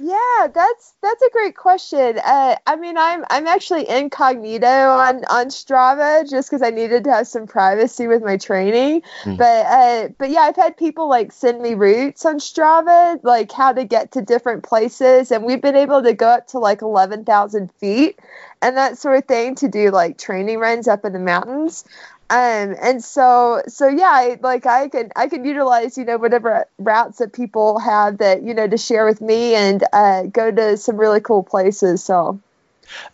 Yeah, 0.00 0.46
that's 0.54 0.94
that's 1.02 1.22
a 1.22 1.30
great 1.30 1.56
question. 1.56 2.20
Uh, 2.24 2.56
I 2.66 2.76
mean, 2.76 2.96
I'm 2.96 3.24
I'm 3.30 3.48
actually 3.48 3.88
incognito 3.88 4.66
on 4.66 5.24
on 5.24 5.46
Strava 5.46 6.28
just 6.28 6.50
because 6.50 6.62
I 6.62 6.70
needed 6.70 7.04
to 7.04 7.12
have 7.12 7.26
some 7.26 7.48
privacy 7.48 8.06
with 8.06 8.22
my 8.22 8.36
training. 8.36 9.02
Mm. 9.24 9.36
But 9.38 9.66
uh, 9.66 10.08
but 10.16 10.30
yeah, 10.30 10.40
I've 10.42 10.56
had 10.56 10.76
people 10.76 11.08
like 11.08 11.32
send 11.32 11.60
me 11.60 11.74
routes 11.74 12.24
on 12.24 12.38
Strava, 12.38 13.18
like 13.24 13.50
how 13.50 13.72
to 13.72 13.84
get 13.84 14.12
to 14.12 14.22
different 14.22 14.62
places, 14.62 15.32
and 15.32 15.44
we've 15.44 15.62
been 15.62 15.76
able 15.76 16.02
to 16.04 16.12
go 16.12 16.28
up 16.28 16.46
to 16.48 16.58
like 16.60 16.82
eleven 16.82 17.24
thousand 17.24 17.72
feet 17.72 18.20
and 18.62 18.76
that 18.76 18.98
sort 18.98 19.16
of 19.18 19.24
thing 19.24 19.54
to 19.56 19.68
do 19.68 19.90
like 19.90 20.18
training 20.18 20.58
runs 20.58 20.88
up 20.88 21.04
in 21.04 21.12
the 21.12 21.18
mountains 21.18 21.84
um 22.30 22.76
and 22.80 23.02
so 23.02 23.62
so 23.68 23.88
yeah 23.88 24.10
I, 24.12 24.38
like 24.42 24.66
i 24.66 24.88
can 24.88 25.10
i 25.16 25.28
can 25.28 25.44
utilize 25.44 25.96
you 25.96 26.04
know 26.04 26.18
whatever 26.18 26.66
routes 26.78 27.18
that 27.18 27.32
people 27.32 27.78
have 27.78 28.18
that 28.18 28.42
you 28.42 28.54
know 28.54 28.68
to 28.68 28.76
share 28.76 29.06
with 29.06 29.20
me 29.20 29.54
and 29.54 29.82
uh, 29.92 30.22
go 30.24 30.50
to 30.50 30.76
some 30.76 30.96
really 30.96 31.20
cool 31.20 31.42
places 31.42 32.02
so. 32.02 32.40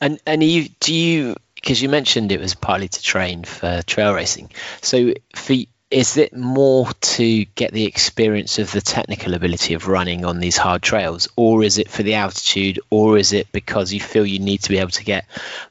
And 0.00 0.20
and 0.26 0.42
you 0.42 0.68
do 0.80 0.94
you 0.94 1.36
because 1.54 1.80
you 1.82 1.88
mentioned 1.88 2.30
it 2.30 2.40
was 2.40 2.54
partly 2.54 2.88
to 2.88 3.02
train 3.02 3.44
for 3.44 3.82
trail 3.82 4.14
racing. 4.14 4.50
So 4.82 5.14
for 5.34 5.54
is 5.90 6.16
it 6.16 6.34
more 6.34 6.88
to 7.00 7.44
get 7.44 7.72
the 7.72 7.84
experience 7.84 8.58
of 8.58 8.72
the 8.72 8.80
technical 8.80 9.34
ability 9.34 9.74
of 9.74 9.86
running 9.86 10.24
on 10.24 10.40
these 10.40 10.56
hard 10.56 10.82
trails 10.82 11.28
or 11.36 11.62
is 11.62 11.78
it 11.78 11.88
for 11.88 12.02
the 12.02 12.14
altitude 12.14 12.80
or 12.90 13.16
is 13.16 13.32
it 13.32 13.50
because 13.52 13.92
you 13.92 14.00
feel 14.00 14.26
you 14.26 14.40
need 14.40 14.58
to 14.58 14.70
be 14.70 14.78
able 14.78 14.90
to 14.90 15.04
get 15.04 15.24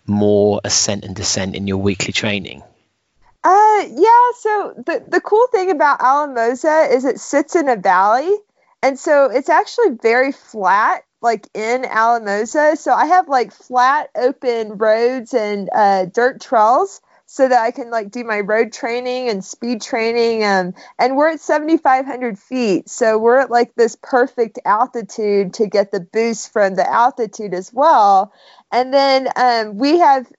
more 0.05 0.61
ascent 0.63 1.03
and 1.03 1.15
descent 1.15 1.55
in 1.55 1.67
your 1.67 1.77
weekly 1.77 2.13
training 2.13 2.63
uh, 3.43 3.85
yeah. 3.89 4.31
So 4.39 4.73
the 4.77 5.03
the 5.07 5.21
cool 5.21 5.47
thing 5.51 5.71
about 5.71 6.01
Alamosa 6.01 6.87
is 6.91 7.05
it 7.05 7.19
sits 7.19 7.55
in 7.55 7.67
a 7.69 7.75
valley, 7.75 8.31
and 8.81 8.97
so 8.97 9.29
it's 9.29 9.49
actually 9.49 9.97
very 10.01 10.31
flat, 10.31 11.03
like 11.21 11.47
in 11.53 11.85
Alamosa. 11.85 12.75
So 12.77 12.93
I 12.93 13.07
have 13.07 13.27
like 13.27 13.51
flat, 13.51 14.09
open 14.15 14.77
roads 14.77 15.33
and 15.33 15.69
uh, 15.73 16.05
dirt 16.05 16.41
trails, 16.41 17.01
so 17.25 17.47
that 17.47 17.61
I 17.61 17.71
can 17.71 17.89
like 17.89 18.11
do 18.11 18.23
my 18.23 18.41
road 18.41 18.71
training 18.71 19.27
and 19.27 19.43
speed 19.43 19.81
training. 19.81 20.43
Um, 20.43 20.73
and 20.99 21.17
we're 21.17 21.29
at 21.29 21.41
7,500 21.41 22.37
feet, 22.37 22.89
so 22.89 23.17
we're 23.17 23.39
at 23.39 23.51
like 23.51 23.73
this 23.75 23.97
perfect 24.01 24.59
altitude 24.65 25.55
to 25.55 25.67
get 25.67 25.91
the 25.91 25.99
boost 25.99 26.53
from 26.53 26.75
the 26.75 26.89
altitude 26.89 27.53
as 27.53 27.73
well. 27.73 28.31
And 28.71 28.93
then 28.93 29.27
um, 29.35 29.77
we 29.77 29.99
have 29.99 30.31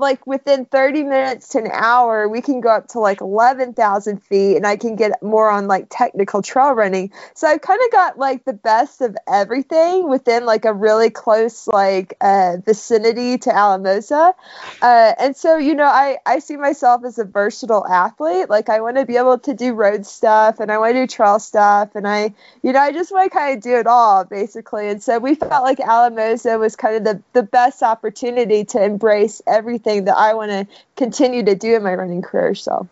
like 0.00 0.26
within 0.26 0.64
30 0.64 1.04
minutes 1.04 1.48
to 1.48 1.58
an 1.58 1.70
hour, 1.72 2.28
we 2.28 2.40
can 2.40 2.60
go 2.60 2.70
up 2.70 2.88
to 2.88 3.00
like 3.00 3.20
11,000 3.20 4.22
feet 4.22 4.56
and 4.56 4.66
I 4.66 4.76
can 4.76 4.96
get 4.96 5.22
more 5.22 5.50
on 5.50 5.66
like 5.66 5.86
technical 5.90 6.42
trail 6.42 6.72
running. 6.72 7.12
So 7.34 7.48
I've 7.48 7.60
kind 7.60 7.80
of 7.84 7.90
got 7.90 8.18
like 8.18 8.44
the 8.44 8.52
best 8.52 9.00
of 9.00 9.16
everything 9.26 10.08
within 10.08 10.44
like 10.46 10.64
a 10.64 10.72
really 10.72 11.10
close 11.10 11.66
like 11.66 12.14
uh, 12.20 12.58
vicinity 12.64 13.38
to 13.38 13.54
Alamosa. 13.54 14.34
Uh, 14.80 15.12
and 15.18 15.36
so, 15.36 15.56
you 15.56 15.74
know, 15.74 15.86
I, 15.86 16.18
I 16.24 16.38
see 16.38 16.56
myself 16.56 17.04
as 17.04 17.18
a 17.18 17.24
versatile 17.24 17.86
athlete. 17.86 18.48
Like 18.48 18.68
I 18.68 18.80
want 18.80 18.96
to 18.98 19.06
be 19.06 19.16
able 19.16 19.38
to 19.40 19.54
do 19.54 19.74
road 19.74 20.06
stuff 20.06 20.60
and 20.60 20.70
I 20.70 20.78
want 20.78 20.94
to 20.94 21.02
do 21.02 21.06
trail 21.06 21.38
stuff. 21.38 21.94
And 21.94 22.06
I, 22.06 22.34
you 22.62 22.72
know, 22.72 22.80
I 22.80 22.92
just 22.92 23.10
want 23.10 23.30
to 23.30 23.36
kind 23.36 23.56
of 23.56 23.62
do 23.62 23.76
it 23.76 23.86
all 23.86 24.24
basically. 24.24 24.88
And 24.88 25.02
so 25.02 25.18
we 25.18 25.34
felt 25.34 25.64
like 25.64 25.80
Alamosa 25.80 26.58
was 26.58 26.76
kind 26.76 26.96
of 26.96 27.04
the, 27.04 27.22
the 27.32 27.42
best 27.42 27.82
opportunity 27.82 28.64
to 28.66 28.82
embrace 28.82 29.42
everything 29.46 29.87
that 29.96 30.16
I 30.16 30.34
want 30.34 30.50
to 30.50 30.66
continue 30.96 31.44
to 31.44 31.54
do 31.54 31.76
in 31.76 31.82
my 31.82 31.94
running 31.94 32.22
career. 32.22 32.54
So. 32.54 32.88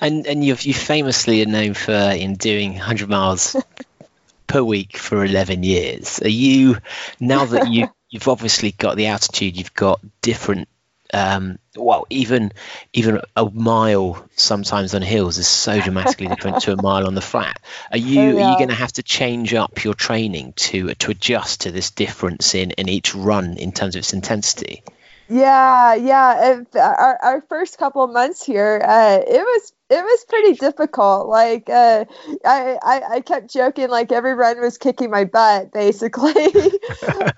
And 0.00 0.26
and 0.26 0.44
you've 0.44 0.62
you 0.62 0.74
famously 0.74 1.42
are 1.42 1.46
known 1.46 1.74
for 1.74 1.92
in 1.92 2.34
doing 2.34 2.72
100 2.72 3.08
miles 3.08 3.56
per 4.46 4.62
week 4.62 4.96
for 4.96 5.24
11 5.24 5.62
years. 5.62 6.20
Are 6.20 6.28
you 6.28 6.78
now 7.20 7.44
that 7.44 7.70
you 7.70 7.88
you've 8.10 8.28
obviously 8.28 8.72
got 8.72 8.96
the 8.96 9.06
altitude, 9.06 9.56
you've 9.56 9.74
got 9.74 10.00
different 10.20 10.68
um, 11.14 11.58
well, 11.76 12.06
even 12.08 12.52
even 12.94 13.20
a 13.36 13.50
mile 13.50 14.26
sometimes 14.34 14.94
on 14.94 15.02
hills 15.02 15.36
is 15.36 15.46
so 15.46 15.78
dramatically 15.78 16.26
different 16.26 16.62
to 16.62 16.72
a 16.72 16.80
mile 16.80 17.06
on 17.06 17.14
the 17.14 17.20
flat. 17.20 17.60
Are 17.90 17.98
you 17.98 18.20
oh, 18.20 18.36
yeah. 18.36 18.46
are 18.46 18.52
you 18.52 18.56
going 18.56 18.70
to 18.70 18.74
have 18.74 18.92
to 18.94 19.02
change 19.02 19.52
up 19.54 19.84
your 19.84 19.94
training 19.94 20.54
to 20.54 20.94
to 20.94 21.10
adjust 21.10 21.62
to 21.62 21.70
this 21.70 21.90
difference 21.90 22.54
in 22.54 22.72
in 22.72 22.88
each 22.88 23.14
run 23.14 23.58
in 23.58 23.72
terms 23.72 23.94
of 23.94 24.00
its 24.00 24.14
intensity? 24.14 24.82
Yeah, 25.28 25.94
yeah. 25.94 26.62
our, 26.74 27.18
our 27.22 27.40
first 27.48 27.78
couple 27.78 28.02
of 28.04 28.10
months 28.12 28.44
here, 28.44 28.82
uh, 28.84 29.18
it 29.26 29.40
was 29.40 29.72
it 29.88 30.02
was 30.02 30.24
pretty 30.28 30.54
difficult. 30.54 31.28
Like 31.28 31.70
uh, 31.70 32.04
I, 32.44 32.78
I, 32.82 33.02
I 33.16 33.20
kept 33.20 33.52
joking, 33.52 33.88
like 33.88 34.10
every 34.12 34.34
run 34.34 34.60
was 34.60 34.78
kicking 34.78 35.10
my 35.10 35.24
butt, 35.24 35.72
basically. 35.72 36.32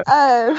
um, 0.07 0.59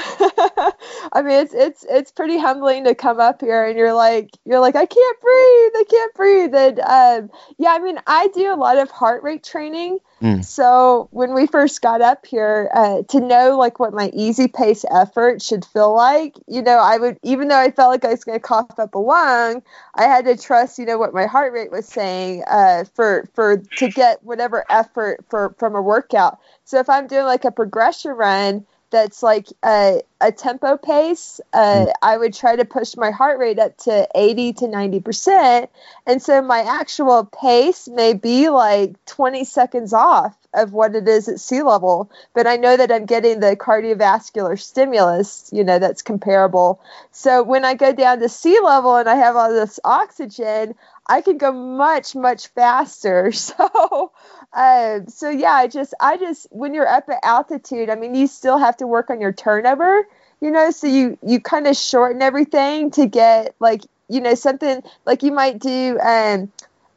I 1.12 1.22
mean, 1.22 1.40
it's 1.40 1.54
it's 1.54 1.84
it's 1.88 2.12
pretty 2.12 2.38
humbling 2.38 2.84
to 2.84 2.94
come 2.94 3.20
up 3.20 3.40
here 3.40 3.66
and 3.66 3.76
you're 3.76 3.94
like 3.94 4.30
you're 4.44 4.60
like 4.60 4.76
I 4.76 4.86
can't 4.86 5.20
breathe, 5.20 5.72
I 5.74 5.84
can't 5.90 6.14
breathe, 6.14 6.54
and 6.54 6.80
um, 6.80 7.30
yeah, 7.58 7.70
I 7.72 7.78
mean, 7.80 7.98
I 8.06 8.28
do 8.28 8.52
a 8.52 8.56
lot 8.56 8.78
of 8.78 8.90
heart 8.90 9.22
rate 9.22 9.44
training. 9.44 9.98
Mm. 10.22 10.42
So 10.42 11.08
when 11.10 11.34
we 11.34 11.46
first 11.46 11.82
got 11.82 12.00
up 12.00 12.24
here, 12.24 12.70
uh, 12.74 13.02
to 13.08 13.20
know 13.20 13.58
like 13.58 13.78
what 13.78 13.92
my 13.92 14.10
easy 14.14 14.48
pace 14.48 14.84
effort 14.90 15.42
should 15.42 15.64
feel 15.64 15.94
like, 15.94 16.36
you 16.46 16.62
know, 16.62 16.78
I 16.78 16.96
would 16.96 17.18
even 17.22 17.48
though 17.48 17.58
I 17.58 17.70
felt 17.70 17.90
like 17.90 18.04
I 18.04 18.10
was 18.10 18.24
going 18.24 18.38
to 18.38 18.42
cough 18.42 18.78
up 18.78 18.94
a 18.94 18.98
lung, 18.98 19.62
I 19.94 20.04
had 20.04 20.24
to 20.24 20.36
trust, 20.36 20.78
you 20.78 20.86
know, 20.86 20.96
what 20.96 21.12
my 21.12 21.26
heart 21.26 21.52
rate 21.52 21.70
was 21.70 21.86
saying 21.86 22.44
uh, 22.46 22.84
for 22.94 23.28
for 23.34 23.58
to 23.58 23.88
get 23.88 24.24
whatever 24.24 24.64
effort 24.70 25.22
for 25.28 25.54
from 25.58 25.74
a 25.74 25.82
workout. 25.82 26.38
So 26.64 26.78
if 26.78 26.88
I'm 26.88 27.06
doing 27.06 27.26
like 27.26 27.44
a 27.44 27.52
progression 27.52 28.12
run 28.12 28.64
that's 28.90 29.22
like 29.22 29.48
a, 29.64 30.02
a 30.20 30.32
tempo 30.32 30.76
pace, 30.76 31.40
uh, 31.52 31.86
mm. 31.86 31.92
I 32.02 32.16
would 32.16 32.34
try 32.34 32.56
to 32.56 32.64
push 32.64 32.96
my 32.96 33.10
heart 33.10 33.38
rate 33.38 33.58
up 33.58 33.76
to 33.78 34.08
80 34.14 34.52
to 34.54 34.68
90 34.68 35.00
percent, 35.00 35.70
and 36.06 36.22
so 36.22 36.40
my 36.42 36.60
actual 36.60 37.24
pace 37.24 37.88
may 37.88 38.14
be 38.14 38.48
like 38.48 39.04
20 39.06 39.44
seconds 39.44 39.92
off 39.92 40.36
of 40.54 40.72
what 40.72 40.94
it 40.94 41.06
is 41.06 41.28
at 41.28 41.38
sea 41.38 41.62
level. 41.62 42.10
But 42.34 42.46
I 42.46 42.56
know 42.56 42.76
that 42.76 42.90
I'm 42.90 43.04
getting 43.04 43.40
the 43.40 43.56
cardiovascular 43.56 44.58
stimulus, 44.58 45.50
you 45.52 45.62
know, 45.62 45.78
that's 45.78 46.02
comparable. 46.02 46.80
So 47.12 47.42
when 47.42 47.64
I 47.64 47.74
go 47.74 47.92
down 47.92 48.20
to 48.20 48.28
sea 48.28 48.58
level 48.62 48.96
and 48.96 49.08
I 49.08 49.16
have 49.16 49.36
all 49.36 49.52
this 49.52 49.78
oxygen, 49.84 50.74
I 51.08 51.20
can 51.20 51.38
go 51.38 51.52
much 51.52 52.14
much 52.14 52.48
faster. 52.48 53.32
So, 53.46 54.12
uh, 54.52 55.00
so 55.08 55.28
yeah, 55.30 55.52
I 55.52 55.66
just 55.68 55.94
I 56.00 56.16
just 56.16 56.46
when 56.50 56.74
you're 56.74 56.88
up 56.88 57.08
at 57.08 57.18
altitude, 57.22 57.90
I 57.90 57.94
mean, 57.94 58.14
you 58.14 58.26
still 58.26 58.58
have 58.58 58.76
to 58.78 58.86
work 58.86 59.10
on 59.10 59.20
your 59.20 59.32
turnover, 59.32 60.06
you 60.40 60.50
know. 60.50 60.70
So 60.70 60.86
you 60.86 61.18
you 61.22 61.40
kind 61.40 61.66
of 61.66 61.76
shorten 61.76 62.22
everything 62.22 62.90
to 62.92 63.06
get 63.06 63.54
like 63.60 63.82
you 64.08 64.20
know 64.20 64.34
something 64.34 64.82
like 65.04 65.22
you 65.22 65.32
might 65.32 65.58
do 65.58 65.98
um, 66.00 66.52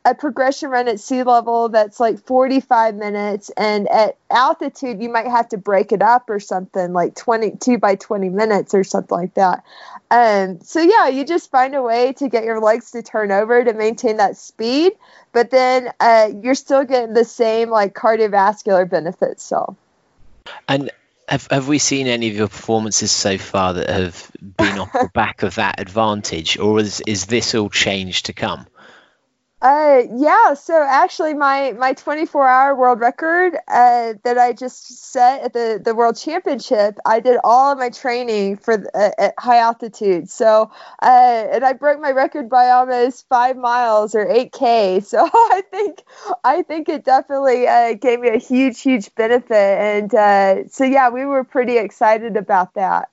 a 0.06 0.16
progression 0.16 0.70
run 0.70 0.88
at 0.88 1.00
sea 1.00 1.24
level 1.24 1.70
that's 1.70 2.00
like 2.00 2.26
45 2.26 2.95
minutes 2.95 3.52
and 3.58 3.88
at 3.89 4.18
altitude 4.30 5.02
you 5.02 5.10
might 5.10 5.28
have 5.28 5.50
to 5.50 5.58
break 5.58 5.91
it 5.91 6.02
up 6.02 6.30
or 6.30 6.39
something 6.39 6.93
like 6.93 7.16
22 7.16 7.78
by 7.78 7.95
20 7.95 8.30
minutes 8.30 8.74
or 8.74 8.84
something 8.84 9.18
like 9.18 9.34
that 9.34 9.64
um, 10.12 10.60
so 10.62 10.82
yeah 10.82 11.08
you 11.08 11.26
just 11.26 11.52
find 11.52 11.76
a 11.76 11.82
way 11.82 12.14
to 12.14 12.30
get 12.30 12.43
your 12.43 12.60
legs 12.60 12.91
to 12.91 13.04
turn 13.04 13.32
over 13.32 13.64
to 13.64 13.74
maintain 13.74 14.18
that 14.18 14.38
speed 14.38 14.93
but 15.32 15.52
then 15.52 15.91
uh, 16.00 16.30
you're 16.41 16.56
still 16.56 16.86
getting 16.86 17.14
the 17.14 17.26
same 17.26 17.70
like 17.70 17.93
cardiovascular 17.93 18.89
benefits 18.89 19.43
so 19.43 19.76
and 20.68 20.91
have, 21.30 21.47
have 21.52 21.68
we 21.68 21.78
seen 21.78 22.08
any 22.08 22.30
of 22.30 22.36
your 22.36 22.47
performances 22.47 23.12
so 23.12 23.38
far 23.38 23.74
that 23.74 23.89
have 23.89 24.32
been 24.41 24.80
off 24.80 24.91
the 24.91 25.10
back 25.14 25.43
of 25.43 25.56
that 25.56 25.80
advantage, 25.80 26.58
or 26.58 26.80
is, 26.80 27.02
is 27.06 27.28
this 27.28 27.54
all 27.54 27.70
change 27.70 28.24
to 28.24 28.34
come? 28.34 28.66
Uh, 29.62 30.03
yeah. 30.16 30.53
So 30.53 30.82
actually, 30.82 31.34
my 31.34 31.74
my 31.74 31.91
24 31.91 32.47
hour 32.47 32.74
world 32.76 33.01
record 33.01 33.55
uh, 33.68 34.14
that 34.24 34.38
I 34.38 34.53
just 34.53 34.88
set 35.12 35.41
at 35.43 35.53
the 35.53 35.82
the 35.84 35.93
world 35.93 36.16
championship, 36.16 36.97
I 37.05 37.20
did 37.20 37.39
all 37.43 37.74
of 37.74 37.78
my 37.78 37.89
training 37.89 38.55
for 38.55 38.76
uh, 38.95 39.10
at 39.18 39.34
high 39.38 39.57
altitude. 39.60 40.30
So, 40.30 40.72
uh, 41.01 41.05
and 41.51 41.66
I 41.66 41.74
broke 41.74 41.99
my 41.99 42.12
record 42.12 42.49
by 42.49 42.70
almost 42.70 43.28
five 43.28 43.57
miles 43.57 44.16
or 44.16 44.26
8k. 44.26 45.01
So 45.01 45.30
I 45.34 45.62
think 45.70 46.03
I 46.45 46.62
think 46.62 46.88
it 46.88 47.03
definitely 47.03 47.68
uh, 47.68 47.95
gave 47.95 48.22
me 48.22 48.30
a 48.30 48.38
huge 48.38 48.80
huge 48.82 49.14
benefit. 49.16 49.51
And 49.51 50.16
uh, 50.16 50.68
so 50.70 50.86
yeah, 50.86 51.10
we 51.10 51.26
were 51.26 51.43
pretty 51.43 51.78
excited 51.78 52.38
about 52.38 52.76
that. 52.76 53.10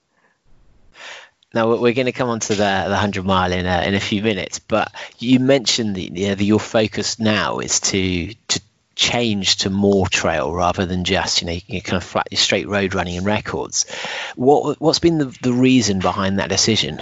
Now 1.57 1.75
we're 1.75 1.95
going 1.95 2.05
to 2.05 2.13
come 2.13 2.29
on 2.29 2.41
to 2.41 2.55
the 2.55 2.85
the 2.87 2.97
hundred 2.97 3.25
mile 3.25 3.51
in 3.51 3.65
a, 3.65 3.83
in 3.89 3.95
a 3.95 4.01
few 4.01 4.23
minutes, 4.23 4.59
but 4.59 4.93
you 5.19 5.41
mentioned 5.41 5.97
that, 5.97 6.13
yeah, 6.13 6.35
that 6.35 6.45
your 6.45 6.61
focus 6.61 7.19
now 7.19 7.61
is 7.61 7.81
to 7.81 8.35
to 8.35 8.61
change 8.95 9.57
to 9.57 9.71
more 9.71 10.07
trail 10.07 10.53
rather 10.53 10.85
than 10.85 11.05
just 11.05 11.41
you 11.41 11.47
know 11.47 11.59
you 11.67 11.81
kind 11.81 11.97
of 11.97 12.05
flat 12.05 12.29
straight 12.35 12.69
road 12.69 12.95
running 12.95 13.17
and 13.17 13.25
records. 13.25 13.87
What 14.35 14.79
what's 14.83 14.99
been 14.99 15.17
the 15.17 15.35
the 15.41 15.55
reason 15.55 15.99
behind 16.01 16.41
that 16.41 16.51
decision? 16.51 17.01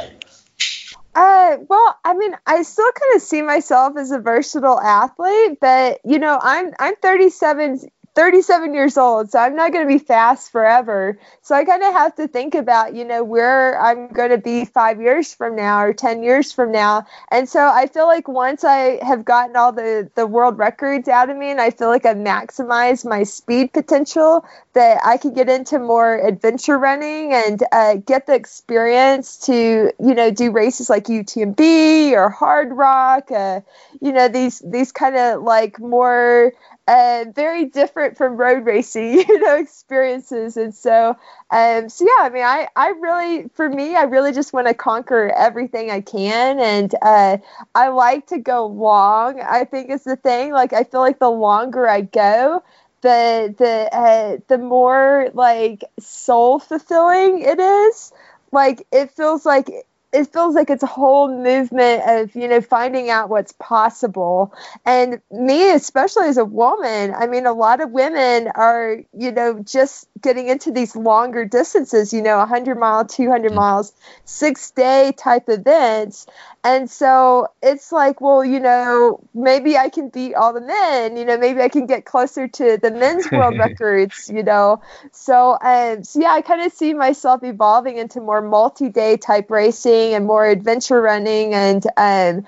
Uh, 1.16 1.56
well, 1.68 1.98
I 2.04 2.14
mean, 2.14 2.36
I 2.46 2.62
still 2.62 2.92
kind 2.92 3.16
of 3.16 3.22
see 3.22 3.42
myself 3.42 3.96
as 3.96 4.12
a 4.12 4.20
versatile 4.20 4.80
athlete, 4.80 5.58
but 5.60 6.00
you 6.04 6.20
know, 6.20 6.38
I'm 6.40 6.72
I'm 6.78 6.94
37 6.94 7.90
37 8.14 8.74
years 8.74 8.96
old, 8.96 9.30
so 9.30 9.38
I'm 9.40 9.56
not 9.56 9.72
going 9.72 9.86
to 9.86 9.92
be 9.92 9.98
fast 9.98 10.52
forever. 10.52 11.18
So 11.42 11.54
I 11.54 11.64
kind 11.64 11.82
of 11.82 11.92
have 11.92 12.14
to 12.16 12.28
think 12.28 12.54
about, 12.54 12.94
you 12.94 13.04
know, 13.04 13.24
where 13.24 13.80
I'm 13.80 14.08
going 14.08 14.30
to 14.30 14.38
be 14.38 14.64
five 14.64 15.00
years 15.00 15.34
from 15.34 15.56
now 15.56 15.82
or 15.82 15.92
10 15.92 16.22
years 16.22 16.52
from 16.52 16.70
now. 16.70 17.06
And 17.30 17.48
so 17.48 17.60
I 17.60 17.86
feel 17.86 18.06
like 18.06 18.28
once 18.28 18.62
I 18.62 19.04
have 19.04 19.24
gotten 19.24 19.56
all 19.56 19.72
the, 19.72 20.08
the 20.14 20.26
world 20.26 20.58
records 20.58 21.08
out 21.08 21.28
of 21.28 21.36
me 21.36 21.50
and 21.50 21.60
I 21.60 21.70
feel 21.70 21.88
like 21.88 22.06
I've 22.06 22.16
maximized 22.16 23.04
my 23.04 23.24
speed 23.24 23.72
potential, 23.72 24.44
that 24.74 25.00
I 25.04 25.16
could 25.16 25.34
get 25.34 25.48
into 25.48 25.78
more 25.78 26.14
adventure 26.14 26.78
running 26.78 27.32
and 27.32 27.62
uh, 27.72 27.94
get 27.94 28.26
the 28.26 28.34
experience 28.34 29.46
to, 29.46 29.92
you 29.98 30.14
know, 30.14 30.30
do 30.30 30.50
races 30.50 30.90
like 30.90 31.04
UTMB 31.04 32.12
or 32.12 32.32
Hardrock, 32.32 33.30
uh, 33.30 33.60
you 34.00 34.12
know, 34.12 34.28
these, 34.28 34.60
these 34.60 34.92
kind 34.92 35.16
of 35.16 35.42
like 35.42 35.78
more 35.80 36.52
uh, 36.86 37.24
very 37.34 37.64
different 37.64 38.16
from 38.16 38.36
road 38.36 38.66
racing, 38.66 39.14
you 39.28 39.38
know, 39.40 39.56
experiences. 39.56 40.56
And 40.56 40.74
so, 40.74 41.16
um, 41.50 41.88
so 41.88 42.04
yeah, 42.04 42.24
I 42.24 42.30
mean, 42.30 42.44
I, 42.44 42.68
I 42.76 42.88
really, 42.90 43.48
for 43.54 43.68
me, 43.68 43.96
I 43.96 44.02
really 44.02 44.32
just 44.32 44.52
want 44.52 44.66
to 44.66 44.74
conquer 44.74 45.32
everything 45.34 45.90
I 45.90 46.00
can. 46.00 46.60
And 46.60 46.94
uh, 47.00 47.38
I 47.74 47.88
like 47.88 48.26
to 48.28 48.38
go 48.38 48.66
long, 48.66 49.40
I 49.40 49.64
think 49.64 49.90
is 49.90 50.04
the 50.04 50.16
thing. 50.16 50.52
Like, 50.52 50.72
I 50.72 50.84
feel 50.84 51.00
like 51.00 51.18
the 51.18 51.30
longer 51.30 51.88
I 51.88 52.02
go, 52.02 52.62
the, 53.00 53.54
the, 53.56 53.88
uh, 53.96 54.36
the 54.48 54.58
more 54.58 55.30
like 55.34 55.84
soul 56.00 56.58
fulfilling 56.58 57.40
it 57.42 57.58
is. 57.58 58.12
Like, 58.52 58.86
it 58.92 59.10
feels 59.12 59.44
like 59.46 59.70
it 60.14 60.32
feels 60.32 60.54
like 60.54 60.70
it's 60.70 60.84
a 60.84 60.86
whole 60.86 61.28
movement 61.28 62.02
of 62.06 62.34
you 62.36 62.48
know 62.48 62.60
finding 62.60 63.10
out 63.10 63.28
what's 63.28 63.52
possible. 63.52 64.54
And 64.86 65.20
me 65.30 65.72
especially 65.72 66.26
as 66.28 66.36
a 66.36 66.44
woman 66.44 67.14
i 67.14 67.26
mean 67.26 67.46
a 67.46 67.52
lot 67.52 67.80
of 67.80 67.90
women 67.90 68.48
are 68.54 68.98
you 69.16 69.32
know 69.32 69.58
just 69.60 70.06
getting 70.20 70.48
into 70.48 70.70
these 70.70 70.94
longer 70.96 71.44
distances 71.44 72.12
you 72.12 72.22
know 72.22 72.38
100 72.38 72.78
mile 72.78 73.04
200 73.04 73.50
mm. 73.50 73.54
miles 73.54 73.92
six 74.24 74.70
day 74.70 75.12
type 75.16 75.48
events. 75.48 76.26
And 76.62 76.90
so 76.90 77.48
it's 77.62 77.92
like 77.92 78.20
well 78.20 78.44
you 78.44 78.60
know 78.60 79.20
maybe 79.34 79.76
i 79.76 79.88
can 79.88 80.08
beat 80.08 80.34
all 80.34 80.52
the 80.52 80.60
men 80.60 81.16
you 81.16 81.24
know 81.24 81.36
maybe 81.36 81.60
i 81.60 81.68
can 81.68 81.86
get 81.86 82.04
closer 82.04 82.48
to 82.48 82.78
the 82.78 82.90
men's 82.90 83.30
world 83.30 83.58
records 83.66 84.30
you 84.32 84.42
know. 84.42 84.80
So 85.12 85.58
um 85.60 86.04
so 86.04 86.20
yeah 86.20 86.32
i 86.32 86.42
kind 86.42 86.62
of 86.62 86.72
see 86.72 86.94
myself 86.94 87.42
evolving 87.42 87.98
into 87.98 88.20
more 88.20 88.40
multi-day 88.40 89.16
type 89.16 89.50
racing 89.50 90.03
running 90.04 90.14
and 90.14 90.26
more 90.26 90.46
adventure 90.46 91.00
running 91.00 91.54
and 91.54 91.86
um, 91.96 92.46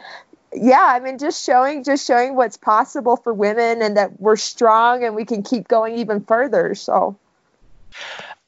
yeah 0.52 0.92
i 0.94 1.00
mean 1.00 1.18
just 1.18 1.44
showing 1.44 1.84
just 1.84 2.06
showing 2.06 2.36
what's 2.36 2.56
possible 2.56 3.16
for 3.16 3.32
women 3.32 3.82
and 3.82 3.96
that 3.96 4.20
we're 4.20 4.36
strong 4.36 5.04
and 5.04 5.14
we 5.14 5.24
can 5.24 5.42
keep 5.42 5.68
going 5.68 5.98
even 5.98 6.20
further 6.20 6.74
so 6.74 7.16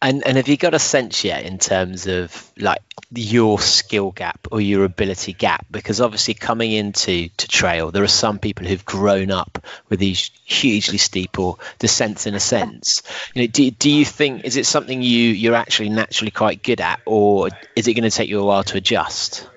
and 0.00 0.24
and 0.26 0.36
have 0.36 0.48
you 0.48 0.56
got 0.56 0.74
a 0.74 0.78
sense 0.78 1.24
yet 1.24 1.44
in 1.44 1.58
terms 1.58 2.06
of 2.06 2.52
like 2.56 2.80
your 3.10 3.58
skill 3.58 4.12
gap 4.12 4.46
or 4.52 4.60
your 4.60 4.84
ability 4.84 5.32
gap? 5.32 5.66
Because 5.70 6.00
obviously 6.00 6.34
coming 6.34 6.70
into 6.70 7.28
to 7.28 7.48
trail, 7.48 7.90
there 7.90 8.04
are 8.04 8.08
some 8.08 8.38
people 8.38 8.66
who've 8.66 8.84
grown 8.84 9.30
up 9.30 9.64
with 9.88 9.98
these 9.98 10.30
hugely 10.44 10.98
steep 10.98 11.38
or 11.38 11.56
descents 11.78 12.26
in 12.26 12.34
a 12.34 12.40
sense. 12.40 13.02
You 13.34 13.42
know, 13.42 13.46
do, 13.48 13.70
do 13.72 13.90
you 13.90 14.04
think 14.04 14.44
is 14.44 14.56
it 14.56 14.66
something 14.66 15.02
you 15.02 15.30
you're 15.30 15.54
actually 15.54 15.88
naturally 15.88 16.30
quite 16.30 16.62
good 16.62 16.80
at, 16.80 17.00
or 17.04 17.48
is 17.74 17.88
it 17.88 17.94
going 17.94 18.08
to 18.08 18.16
take 18.16 18.28
you 18.28 18.40
a 18.40 18.44
while 18.44 18.64
to 18.64 18.76
adjust? 18.76 19.48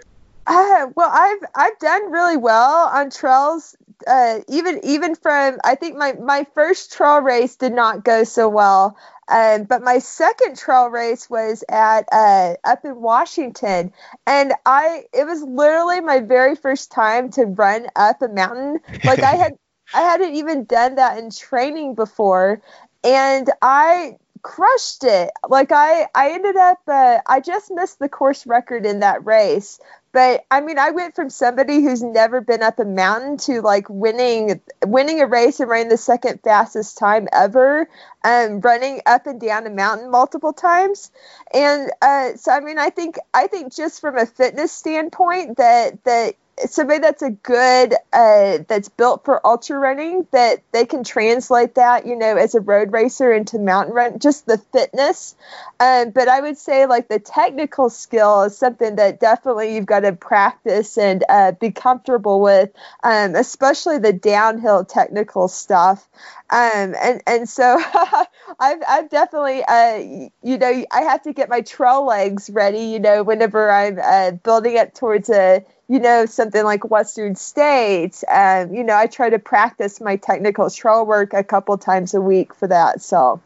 Uh, 0.47 0.87
well, 0.95 1.09
I've 1.11 1.43
I've 1.53 1.79
done 1.79 2.11
really 2.11 2.37
well 2.37 2.87
on 2.87 3.11
trails. 3.11 3.75
Uh, 4.07 4.39
even 4.47 4.79
even 4.83 5.13
from 5.13 5.59
I 5.63 5.75
think 5.75 5.97
my 5.97 6.13
my 6.13 6.47
first 6.55 6.93
trail 6.93 7.19
race 7.19 7.57
did 7.57 7.73
not 7.73 8.03
go 8.03 8.23
so 8.23 8.49
well. 8.49 8.97
Um, 9.31 9.63
but 9.63 9.81
my 9.81 9.99
second 9.99 10.57
trail 10.57 10.89
race 10.89 11.29
was 11.29 11.63
at 11.69 12.07
uh, 12.11 12.55
up 12.65 12.83
in 12.85 13.01
Washington, 13.01 13.93
and 14.27 14.53
I 14.65 15.05
it 15.13 15.25
was 15.25 15.41
literally 15.41 16.01
my 16.01 16.19
very 16.19 16.55
first 16.55 16.91
time 16.91 17.31
to 17.31 17.45
run 17.45 17.87
up 17.95 18.21
a 18.21 18.27
mountain. 18.27 18.79
Like 19.05 19.23
I 19.23 19.35
had 19.35 19.53
I 19.93 20.01
hadn't 20.01 20.35
even 20.35 20.65
done 20.65 20.95
that 20.95 21.17
in 21.17 21.31
training 21.31 21.95
before, 21.95 22.61
and 23.03 23.49
I 23.61 24.17
crushed 24.41 25.03
it. 25.03 25.31
Like 25.47 25.71
I 25.71 26.07
I 26.13 26.31
ended 26.31 26.55
up 26.57 26.79
uh, 26.87 27.19
I 27.27 27.39
just 27.39 27.71
missed 27.71 27.99
the 27.99 28.09
course 28.09 28.45
record 28.45 28.85
in 28.85 28.99
that 28.99 29.25
race, 29.25 29.79
but 30.13 30.45
I 30.51 30.59
mean, 30.59 30.77
I 30.77 30.91
went 30.91 31.15
from 31.15 31.29
somebody 31.29 31.81
who's 31.81 32.03
never 32.03 32.41
been 32.41 32.61
up 32.61 32.79
a 32.79 32.85
mountain 32.85 33.37
to 33.37 33.61
like 33.61 33.89
winning 33.89 34.61
winning 34.85 35.21
a 35.21 35.27
race 35.27 35.59
and 35.59 35.69
running 35.69 35.89
the 35.89 35.97
second 35.97 36.41
fastest 36.43 36.97
time 36.97 37.29
ever, 37.31 37.87
and 38.23 38.55
um, 38.55 38.59
running 38.61 39.01
up 39.05 39.25
and 39.27 39.39
down 39.39 39.67
a 39.67 39.69
mountain 39.69 40.11
multiple 40.11 40.53
times. 40.53 41.11
And 41.53 41.91
uh, 42.01 42.35
so, 42.35 42.51
I 42.51 42.59
mean, 42.59 42.77
I 42.77 42.89
think 42.89 43.19
I 43.33 43.47
think 43.47 43.73
just 43.73 44.01
from 44.01 44.17
a 44.17 44.25
fitness 44.25 44.73
standpoint, 44.73 45.57
that 45.57 46.03
that 46.03 46.35
somebody 46.65 46.99
that's 46.99 47.21
a 47.21 47.31
good 47.31 47.93
uh, 48.13 48.59
that's 48.67 48.89
built 48.89 49.25
for 49.25 49.45
ultra 49.45 49.77
running 49.79 50.27
that 50.31 50.61
they 50.71 50.85
can 50.85 51.03
translate 51.03 51.75
that 51.75 52.05
you 52.05 52.15
know 52.15 52.35
as 52.37 52.55
a 52.55 52.59
road 52.59 52.91
racer 52.91 53.31
into 53.31 53.57
mountain 53.59 53.93
run 53.93 54.19
just 54.19 54.45
the 54.45 54.57
fitness. 54.57 55.35
Um, 55.79 56.11
but 56.11 56.27
i 56.27 56.39
would 56.39 56.57
say 56.57 56.85
like 56.85 57.07
the 57.07 57.19
technical 57.19 57.89
skill 57.89 58.43
is 58.43 58.57
something 58.57 58.97
that 58.97 59.19
definitely 59.19 59.75
you've 59.75 59.85
got 59.85 60.01
to 60.01 60.13
practice 60.13 60.97
and 60.97 61.23
uh, 61.27 61.53
be 61.53 61.71
comfortable 61.71 62.41
with 62.41 62.69
um, 63.03 63.35
especially 63.35 63.97
the 63.97 64.13
downhill 64.13 64.85
technical 64.85 65.47
stuff. 65.47 66.07
Um, 66.49 66.95
and 67.01 67.21
and 67.25 67.49
so 67.49 67.81
I've 68.59 68.83
I've 68.87 69.09
definitely 69.09 69.63
uh, 69.63 70.29
you 70.43 70.57
know 70.57 70.85
I 70.91 71.01
have 71.01 71.23
to 71.23 71.33
get 71.33 71.49
my 71.49 71.61
trail 71.61 72.05
legs 72.05 72.49
ready 72.49 72.85
you 72.85 72.99
know 72.99 73.23
whenever 73.23 73.71
I'm 73.71 73.99
uh, 74.01 74.31
building 74.31 74.77
up 74.77 74.93
towards 74.93 75.29
a 75.29 75.63
you 75.91 75.99
know, 75.99 76.25
something 76.25 76.63
like 76.63 76.89
Western 76.89 77.35
States. 77.35 78.23
And, 78.23 78.73
you 78.73 78.85
know, 78.85 78.95
I 78.95 79.07
try 79.07 79.29
to 79.29 79.39
practice 79.39 79.99
my 79.99 80.15
technical 80.15 80.69
trail 80.69 81.05
work 81.05 81.33
a 81.33 81.43
couple 81.43 81.77
times 81.77 82.13
a 82.13 82.21
week 82.21 82.55
for 82.55 82.67
that. 82.67 83.01
So 83.01 83.41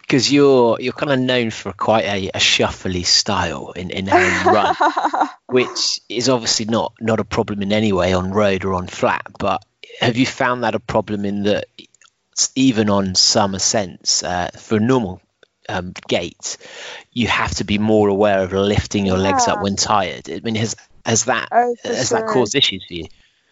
because 0.00 0.32
you're 0.32 0.76
you're 0.80 0.92
kind 0.92 1.12
of 1.12 1.20
known 1.20 1.50
for 1.50 1.72
quite 1.72 2.04
a, 2.04 2.30
a 2.30 2.38
shuffly 2.38 3.06
style 3.06 3.70
in, 3.76 3.90
in 3.90 4.08
how 4.08 4.18
you 4.18 4.50
run, 4.50 5.28
which 5.46 6.00
is 6.08 6.28
obviously 6.28 6.64
not 6.64 6.92
not 7.00 7.20
a 7.20 7.24
problem 7.24 7.62
in 7.62 7.72
any 7.72 7.92
way 7.92 8.12
on 8.12 8.32
road 8.32 8.64
or 8.64 8.74
on 8.74 8.88
flat. 8.88 9.24
But 9.38 9.64
have 10.00 10.16
you 10.16 10.26
found 10.26 10.64
that 10.64 10.74
a 10.74 10.80
problem 10.80 11.24
in 11.24 11.44
that 11.44 11.66
even 12.56 12.90
on 12.90 13.14
some 13.14 13.54
ascents 13.54 14.24
uh, 14.24 14.50
for 14.56 14.80
normal 14.80 15.20
um, 15.68 15.92
gait, 16.08 16.56
you 17.12 17.28
have 17.28 17.54
to 17.56 17.64
be 17.64 17.78
more 17.78 18.08
aware 18.08 18.42
of 18.42 18.52
lifting 18.52 19.06
your 19.06 19.16
yeah. 19.16 19.22
legs 19.22 19.48
up 19.48 19.62
when 19.62 19.76
tired. 19.76 20.30
I 20.30 20.40
mean, 20.40 20.54
has 20.56 20.76
has 21.04 21.26
that 21.26 21.48
oh, 21.52 21.74
has 21.84 22.08
sure. 22.08 22.20
that 22.20 22.28
caused 22.28 22.54
issues 22.54 22.84
for 22.86 22.94
you? 22.94 23.06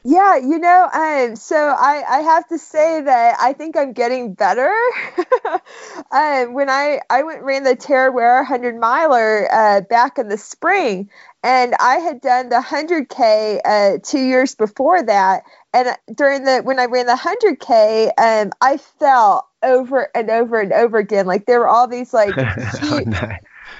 Yeah, 0.04 0.36
you 0.36 0.58
know, 0.58 0.88
um, 0.92 1.36
so 1.36 1.56
I, 1.56 2.02
I 2.08 2.20
have 2.22 2.48
to 2.48 2.58
say 2.58 3.02
that 3.02 3.36
I 3.40 3.52
think 3.52 3.76
I'm 3.76 3.92
getting 3.92 4.34
better. 4.34 4.68
um, 6.10 6.54
when 6.54 6.68
I, 6.68 7.00
I 7.08 7.22
went 7.22 7.42
ran 7.42 7.62
the 7.62 7.76
Tarawera 7.76 8.38
100 8.38 8.80
miler 8.80 9.48
uh, 9.52 9.80
back 9.82 10.18
in 10.18 10.28
the 10.28 10.38
spring, 10.38 11.08
and 11.44 11.76
I 11.78 11.96
had 11.96 12.20
done 12.20 12.48
the 12.48 12.56
100K 12.56 13.60
uh, 13.64 13.98
two 14.02 14.18
years 14.18 14.56
before 14.56 15.04
that. 15.04 15.44
And 15.72 15.96
during 16.12 16.42
the 16.42 16.62
when 16.62 16.80
I 16.80 16.86
ran 16.86 17.06
the 17.06 17.12
100K, 17.12 18.10
um, 18.18 18.50
I 18.60 18.78
felt 18.78 19.46
over 19.62 20.08
and 20.14 20.30
over 20.30 20.60
and 20.60 20.72
over 20.72 20.98
again. 20.98 21.26
Like 21.26 21.46
there 21.46 21.60
were 21.60 21.68
all 21.68 21.88
these 21.88 22.12
like 22.12 22.34
oh, 22.38 23.02
no. 23.06 23.32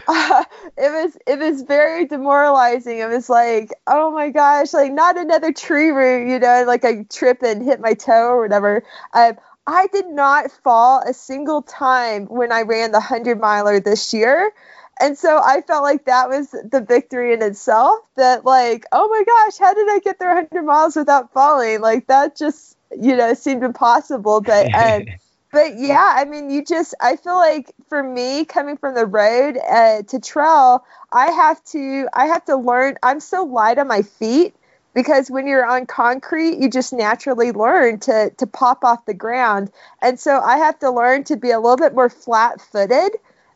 uh, 0.08 0.44
it 0.76 0.90
was 0.90 1.16
it 1.26 1.38
was 1.38 1.62
very 1.62 2.06
demoralizing. 2.06 2.98
It 2.98 3.08
was 3.08 3.28
like, 3.28 3.72
oh 3.86 4.10
my 4.12 4.30
gosh, 4.30 4.72
like 4.72 4.92
not 4.92 5.16
another 5.16 5.52
tree 5.52 5.90
root, 5.90 6.28
you 6.28 6.38
know, 6.38 6.64
like 6.66 6.84
I 6.84 7.04
trip 7.04 7.42
and 7.42 7.62
hit 7.62 7.80
my 7.80 7.94
toe 7.94 8.30
or 8.30 8.42
whatever. 8.42 8.82
Um, 9.12 9.36
I 9.66 9.86
did 9.88 10.08
not 10.08 10.50
fall 10.50 11.02
a 11.06 11.14
single 11.14 11.62
time 11.62 12.26
when 12.26 12.50
I 12.50 12.62
ran 12.62 12.92
the 12.92 13.00
hundred 13.00 13.40
miler 13.40 13.80
this 13.80 14.12
year. 14.12 14.52
And 15.00 15.16
so 15.16 15.40
I 15.42 15.62
felt 15.62 15.82
like 15.82 16.04
that 16.04 16.28
was 16.28 16.50
the 16.50 16.84
victory 16.86 17.32
in 17.32 17.42
itself. 17.42 18.00
That 18.16 18.44
like, 18.44 18.84
oh 18.92 19.08
my 19.08 19.24
gosh, 19.24 19.58
how 19.58 19.72
did 19.74 19.88
I 19.88 19.98
get 20.00 20.18
there 20.18 20.34
100 20.34 20.62
miles 20.64 20.96
without 20.96 21.32
falling? 21.32 21.80
Like 21.80 22.08
that 22.08 22.36
just, 22.36 22.76
you 22.96 23.16
know, 23.16 23.34
seemed 23.34 23.62
impossible. 23.62 24.40
But 24.40 24.72
um, 24.74 25.06
but 25.52 25.78
yeah, 25.78 26.14
I 26.16 26.24
mean, 26.24 26.50
you 26.50 26.64
just 26.64 26.94
I 27.00 27.16
feel 27.16 27.36
like 27.36 27.72
for 27.88 28.02
me 28.02 28.44
coming 28.46 28.78
from 28.78 28.94
the 28.94 29.06
road 29.06 29.58
uh, 29.58 30.02
to 30.02 30.18
trail, 30.18 30.84
I 31.12 31.26
have 31.30 31.62
to 31.66 32.08
I 32.12 32.26
have 32.26 32.44
to 32.46 32.56
learn. 32.56 32.96
I'm 33.02 33.20
so 33.20 33.44
light 33.44 33.78
on 33.78 33.86
my 33.86 34.02
feet 34.02 34.54
because 34.94 35.30
when 35.30 35.46
you're 35.46 35.66
on 35.66 35.86
concrete, 35.86 36.58
you 36.58 36.70
just 36.70 36.92
naturally 36.94 37.52
learn 37.52 38.00
to 38.00 38.30
to 38.38 38.46
pop 38.46 38.82
off 38.82 39.04
the 39.04 39.14
ground, 39.14 39.70
and 40.00 40.18
so 40.18 40.40
I 40.40 40.56
have 40.58 40.78
to 40.80 40.90
learn 40.90 41.24
to 41.24 41.36
be 41.36 41.50
a 41.50 41.60
little 41.60 41.76
bit 41.76 41.94
more 41.94 42.08
flat-footed. 42.08 43.12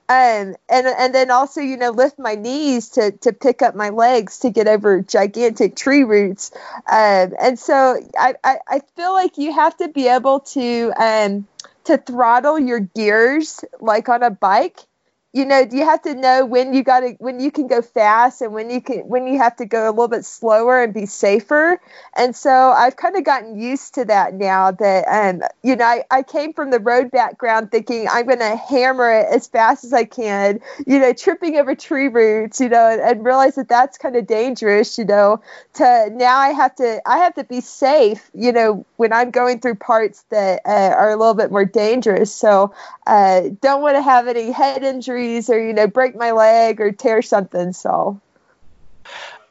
Um, 0.09 0.55
and 0.69 0.87
and 0.87 1.13
then 1.13 1.33
also 1.33 1.61
you 1.61 1.77
know 1.77 1.91
lift 1.91 2.17
my 2.17 2.37
knees 2.37 2.91
to 2.91 3.11
to 3.23 3.33
pick 3.33 3.61
up 3.61 3.75
my 3.75 3.89
legs 3.89 4.39
to 4.41 4.51
get 4.51 4.69
over 4.69 5.03
gigantic 5.03 5.75
tree 5.75 6.05
roots 6.05 6.53
um, 6.87 7.35
and 7.41 7.59
so 7.59 7.99
I, 8.17 8.35
I, 8.45 8.59
I 8.69 8.81
feel 8.95 9.13
like 9.13 9.37
you 9.37 9.53
have 9.53 9.77
to 9.79 9.89
be 9.89 10.07
able 10.07 10.39
to 10.41 10.93
um, 10.97 11.49
to 11.87 11.99
throttle 11.99 12.59
your 12.59 12.81
gears 12.81 13.65
like 13.81 14.09
on 14.09 14.23
a 14.23 14.31
bike 14.31 14.81
you 15.37 15.45
know 15.45 15.65
do 15.65 15.77
you 15.77 15.85
have 15.85 16.03
to 16.03 16.15
know 16.15 16.45
when 16.47 16.73
you 16.73 16.83
got 16.83 17.01
to 17.01 17.11
when 17.19 17.41
you 17.41 17.51
can 17.51 17.67
go 17.67 17.83
fast 17.83 18.41
and 18.41 18.53
when 18.53 18.71
you 18.71 18.81
can 18.81 19.01
when 19.01 19.27
you 19.27 19.39
have 19.39 19.55
to 19.57 19.67
go 19.67 19.89
a 19.89 19.91
little 19.91 20.09
bit 20.09 20.25
slower 20.25 20.83
and 20.83 20.95
be 20.95 21.07
safer. 21.07 21.81
And 22.15 22.35
so 22.35 22.51
i've 22.51 22.97
kind 22.97 23.17
of 23.17 23.25
gotten 23.25 23.59
used 23.61 23.95
to 23.95 24.05
that 24.07 24.35
now 24.35 24.71
that 24.71 25.05
um 25.07 25.43
you 25.63 25.77
know 25.77 25.85
i, 25.85 26.05
I 26.11 26.23
came 26.23 26.53
from 26.53 26.71
the 26.71 26.81
road 26.81 27.11
background 27.11 27.71
thinking 27.71 28.07
i'm 28.11 28.27
going 28.27 28.39
to 28.39 28.57
hammer 28.57 29.11
it 29.13 29.27
as 29.31 29.47
fast 29.47 29.85
as 29.85 29.93
i 29.93 30.05
can 30.05 30.61
you 30.87 30.99
know 30.99 31.13
tripping 31.13 31.57
over 31.57 31.75
tree 31.75 32.09
roots 32.09 32.61
you 32.61 32.69
know 32.69 32.91
and, 32.91 33.01
and 33.01 33.25
realize 33.25 33.57
that 33.57 33.69
that's 33.69 33.99
kind 33.99 34.17
of 34.17 34.27
dangerous 34.27 34.99
you 34.99 35.05
know 35.05 35.41
to 35.75 36.09
now 36.13 36.37
i 36.39 36.49
have 36.49 36.75
to 36.77 37.01
i 37.07 37.19
have 37.19 37.35
to 37.35 37.45
be 37.45 37.61
safe 37.61 38.31
you 38.35 38.53
know 38.53 38.85
when 38.97 39.13
i'm 39.13 39.31
going 39.31 39.61
through 39.61 39.75
parts 39.75 40.25
that 40.31 40.61
uh, 40.65 40.71
are 40.97 41.11
a 41.11 41.17
little 41.17 41.35
bit 41.35 41.51
more 41.51 41.65
dangerous. 41.65 42.35
So 42.35 42.75
uh, 43.07 43.43
don't 43.61 43.83
want 43.83 43.97
to 43.97 44.03
have 44.03 44.27
any 44.29 44.51
head 44.51 44.83
injuries 44.83 45.26
or 45.49 45.59
you 45.59 45.73
know 45.73 45.87
break 45.87 46.17
my 46.17 46.33
leg 46.33 46.81
or 46.81 46.93
tear 46.93 47.23
something 47.23 47.73
so. 47.73 48.21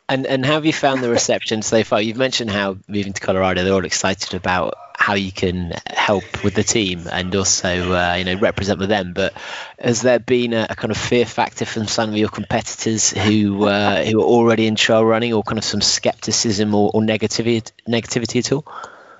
And 0.08 0.26
and 0.28 0.46
how 0.46 0.54
have 0.54 0.66
you 0.66 0.74
found 0.74 1.02
the 1.02 1.10
reception 1.10 1.62
so 1.62 1.84
far? 1.84 2.02
You've 2.02 2.18
mentioned 2.18 2.52
how 2.52 2.78
moving 2.88 3.14
to 3.14 3.22
colorado 3.22 3.64
they're 3.64 3.74
all 3.74 3.86
excited 3.86 4.34
about 4.34 4.76
how 4.98 5.14
you 5.14 5.32
can 5.32 5.74
help 5.88 6.44
with 6.44 6.56
the 6.56 6.64
team 6.64 7.08
and 7.12 7.36
also 7.36 7.94
uh, 7.94 8.16
you 8.18 8.24
know 8.24 8.36
represent 8.40 8.80
with 8.80 8.90
them 8.90 9.14
but 9.14 9.34
has 9.78 10.02
there 10.02 10.18
been 10.20 10.54
a, 10.54 10.68
a, 10.70 10.76
kind 10.76 10.90
of 10.90 10.98
fear 10.98 11.26
factor 11.26 11.66
from 11.66 11.86
some 11.86 12.10
of 12.10 12.18
your 12.18 12.30
competitors 12.30 13.12
who 13.12 13.66
uh, 13.66 14.04
who 14.04 14.20
are 14.20 14.26
already 14.26 14.66
in 14.66 14.76
trail 14.76 15.06
running 15.06 15.34
or 15.34 15.44
kind 15.44 15.60
of 15.60 15.64
some 15.64 15.82
skepticism 15.82 16.74
or, 16.74 16.90
or 16.94 17.02
negativity 17.02 17.72
negativity 17.88 18.40
at 18.40 18.52
all 18.52 18.66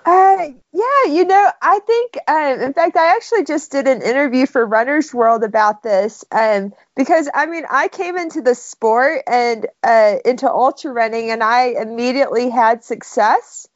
uh, 0.06 0.48
yeah, 0.72 1.06
you 1.12 1.26
know, 1.26 1.52
I 1.62 1.80
think, 1.80 2.18
um, 2.28 2.62
in 2.62 2.74
fact, 2.74 2.96
I 2.96 3.16
actually 3.16 3.44
just 3.44 3.72
did 3.72 3.88
an 3.88 4.04
interview 4.04 4.46
for 4.46 4.64
Runner's 4.66 5.12
World 5.14 5.44
about 5.44 5.82
this 5.82 6.24
um, 6.32 6.74
because, 6.96 7.28
I 7.34 7.48
mean, 7.48 7.64
I 7.70 7.88
came 7.88 8.16
into 8.16 8.42
the 8.42 8.54
sport 8.54 9.24
and 9.28 9.66
uh, 9.84 10.18
into 10.24 10.50
ultra 10.52 10.92
running 10.92 11.32
and 11.32 11.42
I 11.44 11.76
immediately 11.82 12.52
had 12.52 12.84
success. 12.84 13.68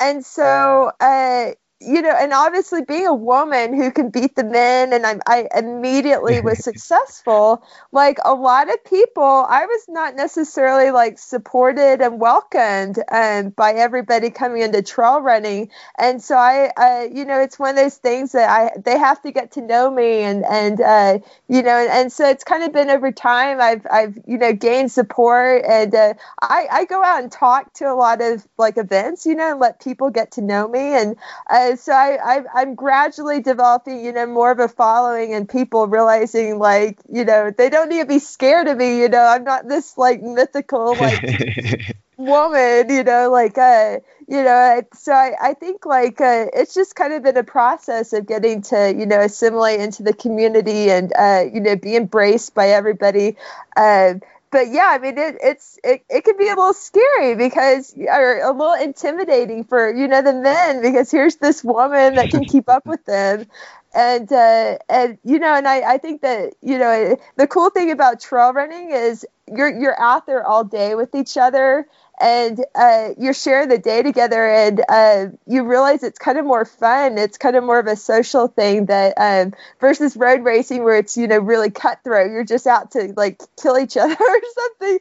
And 0.00 0.24
so, 0.24 0.92
uh, 1.00 1.52
you 1.80 2.02
know, 2.02 2.10
and 2.10 2.32
obviously 2.32 2.82
being 2.82 3.06
a 3.06 3.14
woman 3.14 3.72
who 3.74 3.90
can 3.90 4.10
beat 4.10 4.36
the 4.36 4.44
men, 4.44 4.92
and 4.92 5.06
I, 5.06 5.18
I 5.26 5.48
immediately 5.56 6.40
was 6.40 6.58
successful. 6.62 7.64
Like 7.90 8.18
a 8.22 8.34
lot 8.34 8.70
of 8.70 8.84
people, 8.84 9.24
I 9.24 9.64
was 9.64 9.86
not 9.88 10.14
necessarily 10.14 10.90
like 10.90 11.18
supported 11.18 12.02
and 12.02 12.20
welcomed 12.20 12.98
um, 13.10 13.50
by 13.50 13.72
everybody 13.72 14.28
coming 14.30 14.60
into 14.60 14.82
trail 14.82 15.22
running, 15.22 15.70
and 15.98 16.22
so 16.22 16.36
I, 16.36 16.70
I, 16.76 17.10
you 17.14 17.24
know, 17.24 17.40
it's 17.40 17.58
one 17.58 17.70
of 17.70 17.76
those 17.76 17.96
things 17.96 18.32
that 18.32 18.50
I 18.50 18.78
they 18.78 18.98
have 18.98 19.22
to 19.22 19.32
get 19.32 19.52
to 19.52 19.62
know 19.62 19.90
me, 19.90 20.20
and 20.20 20.44
and 20.44 20.80
uh, 20.82 21.18
you 21.48 21.62
know, 21.62 21.78
and, 21.78 21.90
and 21.90 22.12
so 22.12 22.28
it's 22.28 22.44
kind 22.44 22.62
of 22.62 22.72
been 22.72 22.90
over 22.90 23.10
time. 23.10 23.58
I've 23.58 23.86
I've 23.90 24.18
you 24.26 24.36
know 24.36 24.52
gained 24.52 24.92
support, 24.92 25.64
and 25.66 25.94
uh, 25.94 26.14
I 26.42 26.66
I 26.70 26.84
go 26.84 27.02
out 27.02 27.22
and 27.22 27.32
talk 27.32 27.72
to 27.74 27.90
a 27.90 27.94
lot 27.94 28.20
of 28.20 28.46
like 28.58 28.76
events, 28.76 29.24
you 29.24 29.34
know, 29.34 29.52
and 29.52 29.60
let 29.60 29.80
people 29.82 30.10
get 30.10 30.32
to 30.32 30.42
know 30.42 30.68
me, 30.68 30.94
and. 30.94 31.16
Uh, 31.48 31.69
so 31.76 31.92
I, 31.92 32.42
I 32.54 32.62
am 32.62 32.74
gradually 32.74 33.40
developing 33.40 34.04
you 34.04 34.12
know 34.12 34.26
more 34.26 34.50
of 34.50 34.58
a 34.58 34.68
following 34.68 35.34
and 35.34 35.48
people 35.48 35.86
realizing 35.86 36.58
like 36.58 36.98
you 37.12 37.24
know 37.24 37.50
they 37.50 37.68
don't 37.68 37.88
need 37.88 38.00
to 38.00 38.06
be 38.06 38.18
scared 38.18 38.68
of 38.68 38.78
me 38.78 39.00
you 39.00 39.08
know 39.08 39.24
i'm 39.24 39.44
not 39.44 39.68
this 39.68 39.96
like 39.98 40.22
mythical 40.22 40.96
like 40.96 41.96
woman 42.16 42.90
you 42.90 43.02
know 43.02 43.30
like 43.30 43.56
uh 43.56 43.98
you 44.28 44.42
know 44.42 44.82
so 44.94 45.12
i, 45.12 45.32
I 45.40 45.54
think 45.54 45.86
like 45.86 46.20
uh, 46.20 46.46
it's 46.52 46.74
just 46.74 46.94
kind 46.94 47.12
of 47.12 47.22
been 47.22 47.36
a 47.36 47.44
process 47.44 48.12
of 48.12 48.26
getting 48.26 48.62
to 48.62 48.94
you 48.96 49.06
know 49.06 49.20
assimilate 49.20 49.80
into 49.80 50.02
the 50.02 50.12
community 50.12 50.90
and 50.90 51.12
uh 51.16 51.44
you 51.52 51.60
know 51.60 51.76
be 51.76 51.96
embraced 51.96 52.54
by 52.54 52.68
everybody. 52.68 53.36
Uh 53.76 54.14
but 54.50 54.68
yeah, 54.70 54.88
I 54.90 54.98
mean, 54.98 55.16
it, 55.16 55.36
it's 55.42 55.78
it, 55.84 56.04
it 56.10 56.24
can 56.24 56.36
be 56.36 56.46
a 56.46 56.54
little 56.54 56.72
scary 56.72 57.34
because 57.36 57.94
or 57.96 58.40
a 58.40 58.52
little 58.52 58.74
intimidating 58.74 59.64
for 59.64 59.94
you 59.94 60.08
know 60.08 60.22
the 60.22 60.32
men 60.32 60.82
because 60.82 61.10
here's 61.10 61.36
this 61.36 61.62
woman 61.62 62.16
that 62.16 62.30
can 62.30 62.44
keep 62.44 62.68
up 62.68 62.86
with 62.86 63.04
them, 63.04 63.46
and 63.94 64.30
uh, 64.32 64.78
and 64.88 65.18
you 65.24 65.38
know, 65.38 65.54
and 65.54 65.68
I, 65.68 65.94
I 65.94 65.98
think 65.98 66.22
that 66.22 66.54
you 66.62 66.78
know 66.78 67.16
the 67.36 67.46
cool 67.46 67.70
thing 67.70 67.90
about 67.90 68.20
trail 68.20 68.52
running 68.52 68.90
is 68.90 69.24
you're 69.46 69.70
you're 69.80 70.00
out 70.00 70.26
there 70.26 70.44
all 70.44 70.64
day 70.64 70.94
with 70.94 71.14
each 71.14 71.36
other 71.36 71.86
and 72.20 72.64
uh, 72.74 73.10
you're 73.18 73.34
sharing 73.34 73.68
the 73.68 73.78
day 73.78 74.02
together 74.02 74.46
and 74.46 74.82
uh, 74.88 75.26
you 75.46 75.64
realize 75.64 76.02
it's 76.02 76.18
kind 76.18 76.38
of 76.38 76.44
more 76.44 76.64
fun. 76.64 77.18
It's 77.18 77.38
kind 77.38 77.56
of 77.56 77.64
more 77.64 77.78
of 77.78 77.86
a 77.86 77.96
social 77.96 78.48
thing 78.48 78.86
that 78.86 79.14
um, 79.16 79.54
versus 79.80 80.16
road 80.16 80.44
racing 80.44 80.84
where 80.84 80.96
it's 80.96 81.16
you 81.16 81.26
know 81.26 81.38
really 81.38 81.70
cutthroat. 81.70 82.30
You're 82.30 82.44
just 82.44 82.66
out 82.66 82.92
to 82.92 83.12
like 83.16 83.40
kill 83.60 83.78
each 83.78 83.96
other 83.98 84.16
or 84.18 84.40
something. 84.54 84.98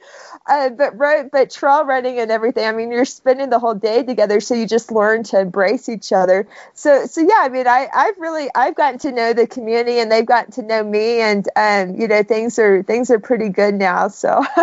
Uh, 0.47 0.69
but 0.69 0.97
road 0.97 1.29
but 1.31 1.51
trail 1.51 1.83
running 1.85 2.19
and 2.19 2.31
everything 2.31 2.65
i 2.65 2.71
mean 2.71 2.91
you're 2.91 3.05
spending 3.05 3.49
the 3.49 3.59
whole 3.59 3.73
day 3.75 4.03
together 4.03 4.39
so 4.39 4.53
you 4.55 4.65
just 4.65 4.91
learn 4.91 5.23
to 5.23 5.39
embrace 5.39 5.89
each 5.89 6.11
other. 6.11 6.47
So 6.73 7.05
so 7.05 7.21
yeah 7.21 7.39
i 7.39 7.49
mean 7.49 7.67
i 7.67 7.87
i've 7.93 8.17
really 8.17 8.49
i've 8.55 8.75
gotten 8.75 8.99
to 8.99 9.11
know 9.11 9.33
the 9.33 9.47
community 9.47 9.99
and 9.99 10.11
they've 10.11 10.25
gotten 10.25 10.51
to 10.53 10.61
know 10.61 10.83
me 10.83 11.19
and 11.19 11.47
um, 11.55 11.95
you 11.95 12.07
know 12.07 12.23
things 12.23 12.57
are 12.59 12.83
things 12.83 13.11
are 13.11 13.19
pretty 13.19 13.49
good 13.49 13.75
now 13.75 14.07
so 14.07 14.43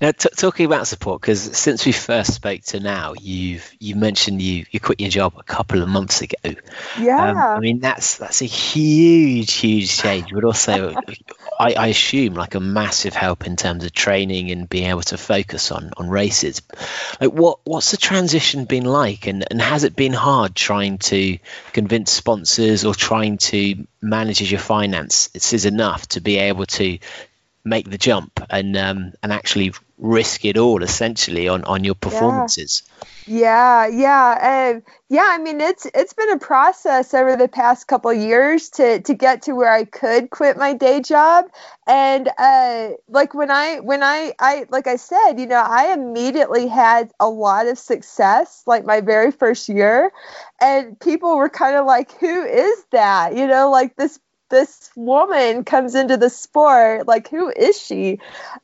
Now, 0.00 0.12
t- 0.12 0.28
talking 0.36 0.64
about 0.64 0.86
support, 0.86 1.20
because 1.20 1.40
since 1.40 1.84
we 1.84 1.90
first 1.90 2.32
spoke 2.32 2.62
to 2.66 2.78
now, 2.78 3.14
you've 3.20 3.68
you 3.80 3.96
mentioned 3.96 4.40
you 4.40 4.64
you 4.70 4.78
quit 4.78 5.00
your 5.00 5.10
job 5.10 5.34
a 5.36 5.42
couple 5.42 5.82
of 5.82 5.88
months 5.88 6.22
ago. 6.22 6.54
Yeah. 6.98 7.30
Um, 7.30 7.36
I 7.36 7.58
mean, 7.58 7.80
that's 7.80 8.16
that's 8.16 8.40
a 8.40 8.44
huge, 8.44 9.54
huge 9.54 9.96
change, 9.96 10.28
but 10.32 10.44
also, 10.44 10.94
I, 11.60 11.74
I 11.74 11.86
assume 11.88 12.34
like 12.34 12.54
a 12.54 12.60
massive 12.60 13.14
help 13.14 13.44
in 13.44 13.56
terms 13.56 13.84
of 13.84 13.92
training 13.92 14.52
and 14.52 14.68
being 14.68 14.88
able 14.88 15.02
to 15.02 15.18
focus 15.18 15.72
on 15.72 15.90
on 15.96 16.08
races. 16.08 16.62
Like, 17.20 17.32
what 17.32 17.58
what's 17.64 17.90
the 17.90 17.96
transition 17.96 18.66
been 18.66 18.84
like, 18.84 19.26
and 19.26 19.44
and 19.50 19.60
has 19.60 19.82
it 19.82 19.96
been 19.96 20.12
hard 20.12 20.54
trying 20.54 20.98
to 20.98 21.38
convince 21.72 22.12
sponsors 22.12 22.84
or 22.84 22.94
trying 22.94 23.38
to 23.38 23.84
manage 24.00 24.48
your 24.48 24.60
finance? 24.60 25.28
It 25.34 25.52
is 25.52 25.66
enough 25.66 26.06
to 26.10 26.20
be 26.20 26.38
able 26.38 26.66
to 26.66 26.98
make 27.64 27.90
the 27.90 27.98
jump 27.98 28.40
and 28.48 28.76
um, 28.76 29.12
and 29.22 29.32
actually 29.32 29.72
risk 29.98 30.44
it 30.44 30.56
all 30.56 30.82
essentially 30.82 31.48
on 31.48 31.64
on 31.64 31.84
your 31.84 31.94
performances. 31.94 32.82
Yeah, 33.26 33.86
yeah, 33.88 34.72
um, 34.72 34.82
yeah. 35.10 35.26
I 35.28 35.38
mean, 35.38 35.60
it's 35.60 35.86
it's 35.92 36.14
been 36.14 36.30
a 36.30 36.38
process 36.38 37.12
over 37.12 37.36
the 37.36 37.48
past 37.48 37.86
couple 37.86 38.12
years 38.12 38.70
to 38.70 39.00
to 39.02 39.14
get 39.14 39.42
to 39.42 39.52
where 39.52 39.70
I 39.70 39.84
could 39.84 40.30
quit 40.30 40.56
my 40.56 40.72
day 40.72 41.00
job, 41.00 41.44
and 41.86 42.30
uh, 42.38 42.90
like 43.08 43.34
when 43.34 43.50
I 43.50 43.80
when 43.80 44.02
I 44.02 44.32
I 44.38 44.66
like 44.70 44.86
I 44.86 44.96
said, 44.96 45.34
you 45.38 45.46
know, 45.46 45.62
I 45.62 45.92
immediately 45.92 46.68
had 46.68 47.10
a 47.20 47.28
lot 47.28 47.66
of 47.66 47.78
success, 47.78 48.62
like 48.66 48.86
my 48.86 49.02
very 49.02 49.30
first 49.30 49.68
year, 49.68 50.10
and 50.60 50.98
people 50.98 51.36
were 51.36 51.50
kind 51.50 51.76
of 51.76 51.84
like, 51.84 52.12
"Who 52.12 52.44
is 52.44 52.84
that?" 52.92 53.36
You 53.36 53.46
know, 53.46 53.70
like 53.70 53.96
this 53.96 54.18
this 54.50 54.90
woman 54.96 55.64
comes 55.64 55.94
into 55.94 56.16
the 56.16 56.30
sport 56.30 57.06
like 57.06 57.28
who 57.28 57.50
is 57.50 57.80
she? 57.80 58.18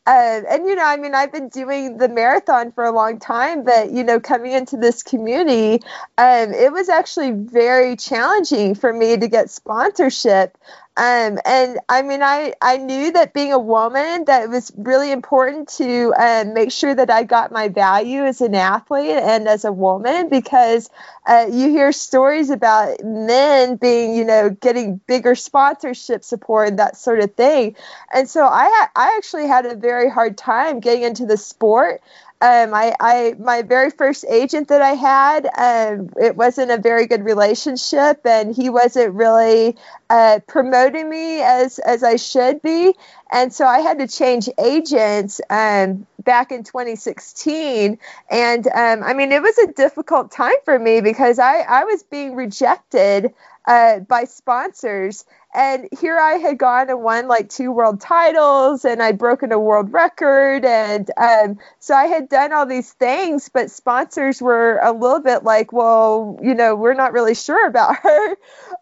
Uh, 0.07 0.41
and 0.51 0.67
you 0.67 0.75
know 0.75 0.85
i 0.85 0.97
mean 0.97 1.15
i've 1.15 1.33
been 1.33 1.49
doing 1.49 1.97
the 1.99 2.09
marathon 2.09 2.73
for 2.73 2.85
a 2.85 2.93
long 2.93 3.19
time 3.19 3.65
but 3.65 3.91
you 3.91 4.05
know 4.05 4.21
coming 4.21 4.53
into 4.53 4.77
this 4.77 5.03
community 5.03 5.75
um, 6.19 6.53
it 6.53 6.73
was 6.73 6.89
actually 6.89 7.33
very 7.33 7.97
challenging 7.97 8.75
for 8.75 8.93
me 8.93 9.17
to 9.17 9.29
get 9.29 9.51
sponsorship 9.51 10.57
um, 10.97 11.41
and 11.45 11.81
I 11.89 12.03
mean, 12.03 12.23
I, 12.23 12.55
I 12.63 12.77
knew 12.77 13.11
that 13.13 13.35
being 13.35 13.53
a 13.53 13.59
woman, 13.59 14.27
that 14.27 14.45
it 14.45 14.51
was 14.51 14.71
really 14.77 15.11
important 15.11 15.69
to 15.71 16.15
um, 16.17 16.55
make 16.55 16.71
sure 16.71 16.95
that 16.95 17.11
I 17.11 17.25
got 17.25 17.51
my 17.51 17.67
value 17.67 18.25
as 18.25 18.41
an 18.41 18.55
athlete 18.55 19.11
and 19.11 19.49
as 19.49 19.65
a 19.65 19.73
woman 19.73 20.29
because 20.29 20.89
uh, 21.27 21.47
you 21.51 21.71
hear 21.71 21.91
stories 21.91 22.51
about 22.51 23.03
men 23.03 23.75
being, 23.75 24.15
you 24.15 24.25
know, 24.25 24.51
getting 24.51 25.01
bigger 25.09 25.35
sponsorship 25.35 26.23
support 26.23 26.69
and 26.69 26.79
that 26.79 26.97
sort 26.97 27.19
of 27.19 27.35
thing. 27.35 27.75
And 28.13 28.29
so 28.29 28.45
I, 28.45 28.87
I 28.95 29.15
actually 29.17 29.49
had 29.49 29.67
a 29.67 29.75
very 29.75 30.09
hard 30.09 30.39
time 30.39 30.79
getting 30.79 31.03
into 31.03 31.27
the 31.27 31.37
sport. 31.37 32.03
Um, 32.41 32.75
I, 32.75 32.95
I, 33.01 33.35
my 33.39 33.63
very 33.63 33.91
first 33.91 34.27
agent 34.29 34.69
that 34.69 34.83
I 34.83 34.91
had, 34.91 35.47
um, 35.57 36.11
it 36.21 36.37
wasn't 36.37 36.73
a 36.73 36.77
very 36.77 37.07
good 37.07 37.25
relationship, 37.25 38.27
and 38.27 38.55
he 38.55 38.69
wasn't 38.69 39.15
really 39.15 39.77
uh, 40.11 40.41
promoting 40.47 41.09
me 41.09 41.41
as 41.41 41.79
as 41.79 42.03
I 42.03 42.17
should 42.17 42.61
be, 42.61 42.93
and 43.31 43.51
so 43.51 43.65
I 43.65 43.81
had 43.81 43.99
to 44.01 44.09
change 44.09 44.51
agents 44.59 45.41
um, 45.49 46.07
back 46.23 46.53
in 46.53 46.65
2016, 46.65 47.99
and 48.31 48.67
um, 48.67 49.03
I 49.05 49.15
mean 49.15 49.33
it 49.33 49.41
was 49.41 49.57
a 49.59 49.73
difficult 49.73 50.31
time 50.31 50.61
for 50.67 50.79
me 50.79 51.01
because 51.01 51.39
I 51.39 51.61
I 51.61 51.85
was 51.85 52.03
being 52.03 52.35
rejected 52.35 53.33
uh, 53.67 54.01
by 54.01 54.25
sponsors. 54.25 55.25
And 55.57 55.89
here 56.01 56.19
I 56.19 56.33
had 56.33 56.59
gone 56.59 56.91
and 56.91 57.01
won 57.01 57.29
like 57.29 57.49
two 57.49 57.71
world 57.71 58.01
titles, 58.01 58.85
and 58.85 59.01
I'd 59.01 59.19
broken 59.19 59.53
a 59.53 59.59
world 59.59 59.93
record. 59.93 60.65
And 60.65 61.09
um, 61.17 61.59
so 61.79 61.95
I 61.95 62.07
had 62.07 62.29
done 62.29 62.53
all 62.53 62.67
these 62.67 62.93
things, 62.93 63.49
but 63.49 63.71
sponsors 63.71 64.43
were 64.43 64.81
a 64.83 64.91
little 64.91 65.21
bit 65.21 65.45
like, 65.45 65.73
well, 65.73 66.41
you 66.43 66.55
know, 66.55 66.75
we're 66.75 66.95
not 66.95 67.13
really 67.13 67.37
sure 67.37 67.69
about 67.69 67.97
her. 68.03 68.31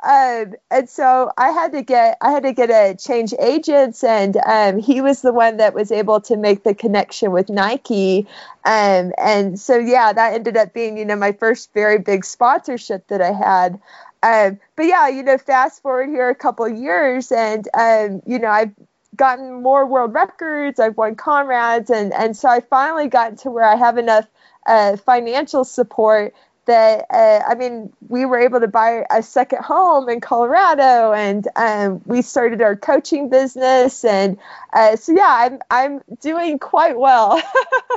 Um, 0.03 0.55
and 0.71 0.89
so 0.89 1.31
I 1.37 1.51
had 1.51 1.73
to 1.73 1.83
get, 1.83 2.17
I 2.23 2.31
had 2.31 2.45
to 2.45 2.53
get 2.53 2.71
a 2.71 2.97
change 2.97 3.35
agents, 3.39 4.03
and 4.03 4.37
um, 4.47 4.79
he 4.79 5.03
was 5.03 5.21
the 5.21 5.33
one 5.33 5.59
that 5.59 5.75
was 5.75 5.93
able 5.93 6.23
to 6.23 6.39
make 6.39 6.65
the 6.65 6.75
connection 6.75 7.33
with 7.33 7.51
Nike. 7.51 8.27
Um, 8.65 9.13
and 9.19 9.61
so, 9.61 9.77
yeah, 9.79 10.13
that 10.13 10.33
ended 10.33 10.57
up 10.57 10.73
being, 10.73 10.97
you 10.97 11.05
know, 11.05 11.17
my 11.17 11.33
first 11.33 11.73
very 11.75 11.99
big 11.99 12.25
sponsorship 12.25 13.09
that 13.09 13.21
I 13.21 13.33
had. 13.33 13.79
Um, 14.23 14.61
but 14.77 14.87
yeah, 14.87 15.09
you 15.09 15.23
know, 15.23 15.39
fast 15.39 15.83
forward 15.83 16.09
here 16.09 16.29
a 16.29 16.35
couple 16.35 16.69
years, 16.69 17.33
and 17.33 17.67
um, 17.75 18.23
you 18.27 18.39
know, 18.39 18.49
I've 18.49 18.73
gotten 19.17 19.63
more 19.63 19.87
world 19.87 20.15
records. 20.15 20.81
I've 20.81 20.97
won 20.97 21.17
Comrades, 21.17 21.91
and 21.91 22.13
and 22.13 22.37
so 22.37 22.49
I 22.49 22.61
finally 22.61 23.09
got 23.09 23.39
to 23.39 23.51
where 23.51 23.65
I 23.65 23.77
have 23.77 23.99
enough 23.99 24.27
uh, 24.67 24.97
financial 24.97 25.65
support 25.65 26.35
that 26.67 27.07
uh, 27.11 27.41
I 27.47 27.55
mean, 27.57 27.93
we 28.09 28.25
were 28.25 28.39
able 28.39 28.61
to 28.61 28.69
buy 28.69 29.05
a 29.11 29.23
second 29.23 29.63
home 29.65 30.09
in 30.09 30.21
Colorado, 30.21 31.13
and 31.13 31.47
um, 31.57 32.01
we 32.07 32.23
started 32.23 32.63
our 32.63 32.77
coaching 32.77 33.29
business, 33.29 34.05
and 34.05 34.39
uh, 34.73 34.97
so 34.97 35.13
yeah, 35.13 35.27
I'm 35.29 35.61
I'm 35.71 36.03
doing 36.21 36.59
quite 36.59 36.99
well. 36.99 37.43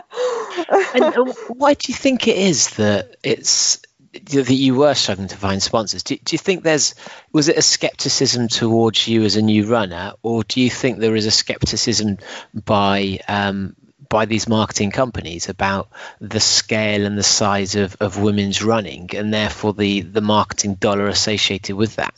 and 0.94 1.04
uh, 1.04 1.32
why 1.48 1.74
do 1.74 1.90
you 1.90 1.94
think 1.94 2.28
it 2.28 2.36
is 2.36 2.70
that 2.76 3.16
it's 3.22 3.80
that 4.14 4.50
you 4.50 4.74
were 4.74 4.94
struggling 4.94 5.28
to 5.28 5.36
find 5.36 5.62
sponsors. 5.62 6.02
Do, 6.02 6.16
do, 6.16 6.34
you 6.34 6.38
think 6.38 6.62
there's 6.62 6.94
was 7.32 7.48
it 7.48 7.56
a 7.56 7.62
skepticism 7.62 8.48
towards 8.48 9.06
you 9.08 9.24
as 9.24 9.36
a 9.36 9.42
new 9.42 9.66
runner, 9.66 10.12
or 10.22 10.44
do 10.44 10.60
you 10.60 10.70
think 10.70 10.98
there 10.98 11.16
is 11.16 11.26
a 11.26 11.30
skepticism 11.30 12.18
by 12.52 13.20
um, 13.28 13.74
by 14.08 14.24
these 14.26 14.48
marketing 14.48 14.90
companies 14.90 15.48
about 15.48 15.88
the 16.20 16.40
scale 16.40 17.04
and 17.04 17.18
the 17.18 17.22
size 17.22 17.74
of, 17.74 17.96
of 18.00 18.20
women's 18.20 18.62
running, 18.62 19.10
and 19.14 19.34
therefore 19.34 19.74
the 19.74 20.02
the 20.02 20.20
marketing 20.20 20.74
dollar 20.74 21.08
associated 21.08 21.76
with 21.76 21.96
that? 21.96 22.14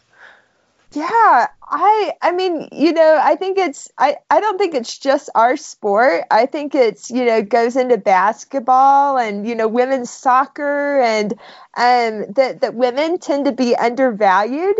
Yeah, 0.92 1.48
I 1.68 2.12
I 2.22 2.30
mean, 2.32 2.68
you 2.70 2.92
know, 2.92 3.18
I 3.20 3.34
think 3.34 3.58
it's 3.58 3.90
I 3.98 4.18
I 4.30 4.40
don't 4.40 4.56
think 4.56 4.74
it's 4.74 4.98
just 4.98 5.30
our 5.34 5.56
sport. 5.56 6.24
I 6.30 6.46
think 6.46 6.74
it's, 6.76 7.10
you 7.10 7.24
know, 7.24 7.42
goes 7.42 7.74
into 7.76 7.98
basketball 7.98 9.18
and, 9.18 9.46
you 9.48 9.54
know, 9.56 9.66
women's 9.66 10.10
soccer 10.10 11.00
and 11.00 11.32
um 11.76 12.32
that 12.34 12.60
that 12.60 12.74
women 12.74 13.18
tend 13.18 13.46
to 13.46 13.52
be 13.52 13.74
undervalued 13.74 14.76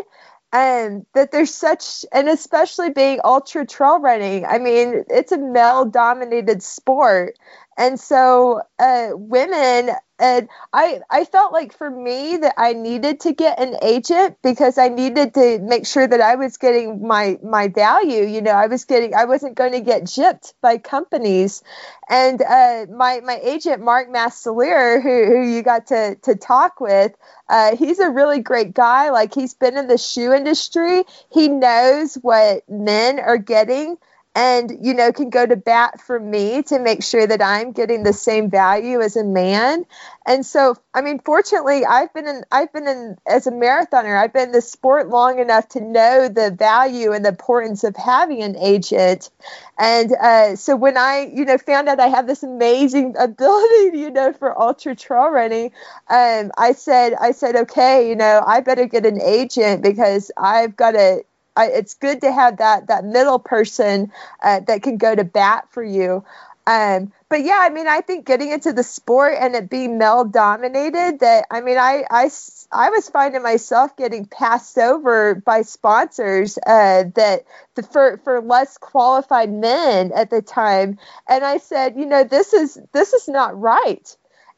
and 0.52 1.04
that 1.14 1.32
there's 1.32 1.52
such 1.52 2.04
and 2.12 2.28
especially 2.28 2.90
being 2.90 3.20
ultra 3.24 3.66
trail 3.66 3.98
running. 4.00 4.46
I 4.46 4.58
mean, 4.58 5.04
it's 5.10 5.32
a 5.32 5.38
male 5.38 5.86
dominated 5.86 6.62
sport. 6.62 7.36
And 7.76 7.98
so 7.98 8.62
uh 8.78 9.08
women 9.12 9.90
and 10.18 10.48
I 10.72 11.00
I 11.10 11.24
felt 11.24 11.52
like 11.52 11.76
for 11.76 11.90
me 11.90 12.38
that 12.38 12.54
I 12.56 12.72
needed 12.72 13.20
to 13.20 13.32
get 13.32 13.58
an 13.60 13.76
agent 13.82 14.38
because 14.42 14.78
I 14.78 14.88
needed 14.88 15.34
to 15.34 15.58
make 15.60 15.86
sure 15.86 16.06
that 16.06 16.20
I 16.20 16.36
was 16.36 16.56
getting 16.56 17.06
my 17.06 17.38
my 17.42 17.68
value. 17.68 18.24
You 18.24 18.40
know, 18.40 18.52
I 18.52 18.66
was 18.66 18.84
getting 18.84 19.14
I 19.14 19.24
wasn't 19.24 19.56
going 19.56 19.72
to 19.72 19.80
get 19.80 20.04
gypped 20.04 20.54
by 20.62 20.78
companies, 20.78 21.62
and 22.08 22.40
uh, 22.40 22.86
my 22.90 23.20
my 23.20 23.38
agent 23.42 23.82
Mark 23.82 24.08
Masselier, 24.08 25.02
who 25.02 25.26
who 25.26 25.42
you 25.48 25.62
got 25.62 25.86
to 25.88 26.16
to 26.22 26.34
talk 26.34 26.80
with, 26.80 27.12
uh, 27.48 27.76
he's 27.76 27.98
a 27.98 28.10
really 28.10 28.40
great 28.40 28.74
guy. 28.74 29.10
Like 29.10 29.34
he's 29.34 29.54
been 29.54 29.76
in 29.76 29.86
the 29.88 29.98
shoe 29.98 30.32
industry. 30.32 31.04
He 31.30 31.48
knows 31.48 32.14
what 32.14 32.68
men 32.68 33.20
are 33.20 33.38
getting 33.38 33.98
and 34.36 34.84
you 34.84 34.92
know 34.92 35.12
can 35.12 35.30
go 35.30 35.46
to 35.46 35.56
bat 35.56 35.98
for 35.98 36.20
me 36.20 36.62
to 36.62 36.78
make 36.78 37.02
sure 37.02 37.26
that 37.26 37.40
I'm 37.40 37.72
getting 37.72 38.02
the 38.02 38.12
same 38.12 38.50
value 38.50 39.00
as 39.00 39.16
a 39.16 39.24
man. 39.24 39.86
And 40.26 40.44
so 40.44 40.76
I 40.92 41.00
mean 41.00 41.20
fortunately 41.20 41.86
I've 41.86 42.12
been 42.12 42.28
in 42.28 42.44
I've 42.52 42.70
been 42.70 42.86
in 42.86 43.16
as 43.26 43.46
a 43.46 43.50
marathoner 43.50 44.22
I've 44.22 44.34
been 44.34 44.48
in 44.48 44.52
the 44.52 44.60
sport 44.60 45.08
long 45.08 45.38
enough 45.38 45.70
to 45.70 45.80
know 45.80 46.28
the 46.28 46.50
value 46.50 47.12
and 47.12 47.24
the 47.24 47.30
importance 47.30 47.82
of 47.82 47.96
having 47.96 48.42
an 48.42 48.56
agent. 48.56 49.30
And 49.78 50.12
uh, 50.12 50.56
so 50.56 50.76
when 50.76 50.98
I 50.98 51.30
you 51.32 51.46
know 51.46 51.56
found 51.56 51.88
out 51.88 51.98
I 51.98 52.08
have 52.08 52.26
this 52.26 52.42
amazing 52.42 53.16
ability 53.18 53.98
you 53.98 54.10
know 54.10 54.34
for 54.34 54.60
ultra 54.60 54.94
trail 54.94 55.30
running, 55.30 55.72
um, 56.08 56.52
I 56.58 56.72
said 56.72 57.14
I 57.14 57.32
said 57.32 57.56
okay 57.56 58.06
you 58.06 58.16
know 58.16 58.44
I 58.46 58.60
better 58.60 58.84
get 58.84 59.06
an 59.06 59.22
agent 59.22 59.82
because 59.82 60.30
I've 60.36 60.76
got 60.76 60.90
to 60.90 61.24
I, 61.56 61.66
it's 61.68 61.94
good 61.94 62.20
to 62.20 62.32
have 62.32 62.58
that 62.58 62.88
that 62.88 63.04
middle 63.04 63.38
person 63.38 64.12
uh, 64.42 64.60
that 64.60 64.82
can 64.82 64.98
go 64.98 65.14
to 65.14 65.24
bat 65.24 65.68
for 65.70 65.82
you. 65.82 66.24
Um, 66.66 67.12
but 67.28 67.44
yeah, 67.44 67.58
I 67.60 67.70
mean, 67.70 67.86
I 67.86 68.00
think 68.00 68.26
getting 68.26 68.50
into 68.50 68.72
the 68.72 68.82
sport 68.82 69.34
and 69.38 69.54
it 69.54 69.70
being 69.70 69.98
male 69.98 70.24
dominated, 70.24 71.20
that 71.20 71.46
I 71.50 71.60
mean, 71.60 71.78
I, 71.78 72.04
I, 72.10 72.28
I 72.72 72.90
was 72.90 73.08
finding 73.08 73.42
myself 73.42 73.96
getting 73.96 74.26
passed 74.26 74.76
over 74.76 75.36
by 75.36 75.62
sponsors 75.62 76.58
uh, 76.58 77.04
that 77.14 77.44
the, 77.76 77.82
for 77.84 78.18
for 78.24 78.40
less 78.40 78.78
qualified 78.78 79.52
men 79.52 80.10
at 80.12 80.30
the 80.30 80.42
time, 80.42 80.98
and 81.28 81.44
I 81.44 81.58
said, 81.58 81.96
you 81.96 82.06
know, 82.06 82.24
this 82.24 82.52
is 82.52 82.78
this 82.92 83.12
is 83.12 83.28
not 83.28 83.58
right. 83.60 84.16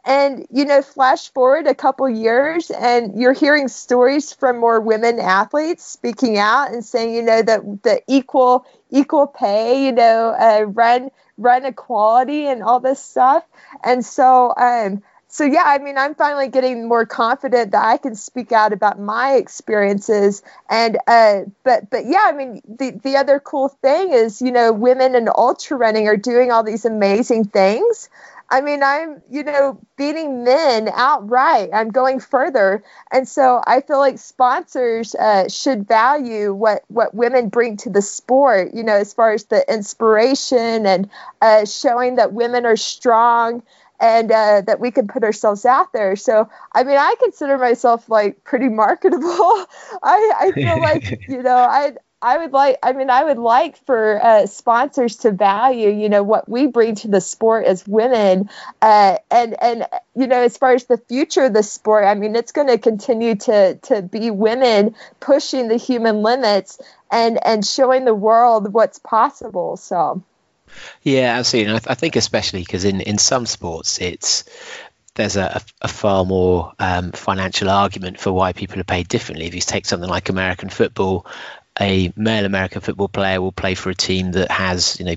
And, 0.08 0.46
you 0.50 0.64
know, 0.64 0.80
flash 0.82 1.30
forward 1.32 1.66
a 1.66 1.74
couple 1.74 2.08
years 2.08 2.70
and 2.70 3.20
you're 3.20 3.34
hearing 3.34 3.68
stories 3.68 4.32
from 4.32 4.58
more 4.58 4.80
women 4.80 5.20
athletes 5.20 5.84
speaking 5.84 6.38
out 6.38 6.72
and 6.72 6.84
saying, 6.84 7.14
you 7.14 7.22
know, 7.22 7.42
that 7.42 7.82
the 7.82 8.02
equal 8.08 8.66
equal 8.90 9.26
pay, 9.26 9.84
you 9.84 9.92
know, 9.92 10.30
uh, 10.30 10.62
run 10.64 11.10
run 11.36 11.66
equality 11.66 12.46
and 12.46 12.62
all 12.62 12.80
this 12.80 13.00
stuff. 13.04 13.44
And 13.84 14.04
so, 14.04 14.54
um, 14.56 15.02
so 15.30 15.44
yeah, 15.44 15.64
I 15.66 15.78
mean, 15.78 15.98
I'm 15.98 16.14
finally 16.14 16.48
getting 16.48 16.88
more 16.88 17.04
confident 17.04 17.72
that 17.72 17.84
I 17.84 17.98
can 17.98 18.14
speak 18.14 18.50
out 18.50 18.72
about 18.72 18.98
my 18.98 19.34
experiences. 19.34 20.42
And 20.70 20.96
uh, 21.06 21.42
but 21.64 21.90
but 21.90 22.06
yeah, 22.06 22.22
I 22.24 22.32
mean, 22.32 22.62
the 22.66 22.92
the 22.92 23.16
other 23.18 23.40
cool 23.40 23.68
thing 23.68 24.12
is, 24.14 24.40
you 24.40 24.52
know, 24.52 24.72
women 24.72 25.14
in 25.14 25.28
ultra 25.28 25.76
running 25.76 26.08
are 26.08 26.16
doing 26.16 26.50
all 26.50 26.62
these 26.62 26.86
amazing 26.86 27.44
things. 27.44 28.08
I 28.50 28.62
mean, 28.62 28.82
I'm, 28.82 29.22
you 29.30 29.42
know, 29.44 29.78
beating 29.96 30.42
men 30.42 30.88
outright. 30.92 31.70
I'm 31.72 31.90
going 31.90 32.18
further. 32.18 32.82
And 33.12 33.28
so 33.28 33.62
I 33.66 33.82
feel 33.82 33.98
like 33.98 34.18
sponsors 34.18 35.14
uh, 35.14 35.48
should 35.48 35.86
value 35.86 36.54
what, 36.54 36.82
what 36.88 37.14
women 37.14 37.50
bring 37.50 37.76
to 37.78 37.90
the 37.90 38.00
sport, 38.00 38.72
you 38.74 38.82
know, 38.82 38.94
as 38.94 39.12
far 39.12 39.32
as 39.32 39.44
the 39.44 39.64
inspiration 39.72 40.86
and 40.86 41.10
uh, 41.42 41.66
showing 41.66 42.16
that 42.16 42.32
women 42.32 42.64
are 42.64 42.76
strong 42.76 43.62
and 44.00 44.30
uh, 44.30 44.62
that 44.62 44.80
we 44.80 44.90
can 44.90 45.08
put 45.08 45.24
ourselves 45.24 45.66
out 45.66 45.92
there. 45.92 46.16
So, 46.16 46.48
I 46.72 46.84
mean, 46.84 46.96
I 46.96 47.16
consider 47.18 47.58
myself 47.58 48.08
like 48.08 48.44
pretty 48.44 48.68
marketable. 48.68 49.26
I, 50.02 50.32
I 50.40 50.52
feel 50.54 50.80
like, 50.80 51.20
you 51.28 51.42
know, 51.42 51.56
I, 51.56 51.94
I 52.20 52.38
would 52.38 52.52
like, 52.52 52.78
I 52.82 52.92
mean, 52.92 53.10
I 53.10 53.22
would 53.22 53.38
like 53.38 53.76
for 53.86 54.20
uh, 54.20 54.46
sponsors 54.46 55.18
to 55.18 55.30
value, 55.30 55.90
you 55.90 56.08
know, 56.08 56.24
what 56.24 56.48
we 56.48 56.66
bring 56.66 56.96
to 56.96 57.08
the 57.08 57.20
sport 57.20 57.64
as 57.64 57.86
women, 57.86 58.50
uh, 58.82 59.18
and 59.30 59.62
and 59.62 59.86
you 60.16 60.26
know, 60.26 60.42
as 60.42 60.56
far 60.56 60.72
as 60.72 60.86
the 60.86 60.98
future 60.98 61.44
of 61.44 61.52
the 61.52 61.62
sport, 61.62 62.04
I 62.04 62.14
mean, 62.14 62.34
it's 62.34 62.50
going 62.50 62.66
to 62.66 62.78
continue 62.78 63.36
to 63.36 63.76
to 63.76 64.02
be 64.02 64.32
women 64.32 64.96
pushing 65.20 65.68
the 65.68 65.76
human 65.76 66.22
limits 66.22 66.80
and 67.10 67.38
and 67.46 67.64
showing 67.64 68.04
the 68.04 68.14
world 68.14 68.72
what's 68.72 68.98
possible. 68.98 69.76
So. 69.76 70.22
Yeah, 71.02 71.38
absolutely. 71.38 71.68
And 71.68 71.76
I, 71.76 71.78
th- 71.78 71.90
I 71.90 71.94
think 71.94 72.16
especially 72.16 72.60
because 72.60 72.84
in, 72.84 73.00
in 73.00 73.16
some 73.16 73.46
sports, 73.46 74.00
it's 74.00 74.44
there's 75.14 75.36
a, 75.36 75.62
a 75.80 75.88
far 75.88 76.24
more 76.24 76.72
um, 76.78 77.12
financial 77.12 77.70
argument 77.70 78.20
for 78.20 78.32
why 78.32 78.52
people 78.52 78.78
are 78.80 78.84
paid 78.84 79.08
differently. 79.08 79.46
If 79.46 79.54
you 79.54 79.60
take 79.60 79.86
something 79.86 80.08
like 80.08 80.28
American 80.28 80.68
football, 80.68 81.26
a 81.80 82.12
male 82.16 82.44
American 82.44 82.80
football 82.80 83.08
player 83.08 83.40
will 83.40 83.52
play 83.52 83.74
for 83.74 83.90
a 83.90 83.94
team 83.94 84.32
that 84.32 84.50
has, 84.50 84.98
you 84.98 85.06
know, 85.06 85.14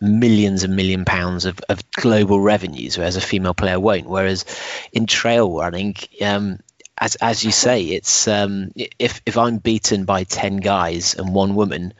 millions 0.00 0.62
and 0.62 0.76
million 0.76 1.04
pounds 1.04 1.44
of, 1.44 1.60
of 1.68 1.90
global 1.90 2.40
revenues, 2.40 2.96
whereas 2.96 3.16
a 3.16 3.20
female 3.20 3.54
player 3.54 3.80
won't. 3.80 4.06
Whereas 4.08 4.44
in 4.92 5.06
trail 5.06 5.52
running, 5.56 5.96
um, 6.22 6.60
as 7.00 7.16
as 7.16 7.44
you 7.44 7.52
say, 7.52 7.84
it's 7.84 8.26
um, 8.28 8.72
if 8.98 9.20
if 9.26 9.38
I'm 9.38 9.58
beaten 9.58 10.04
by 10.04 10.24
ten 10.24 10.56
guys 10.56 11.14
and 11.14 11.34
one 11.34 11.54
woman, 11.54 11.94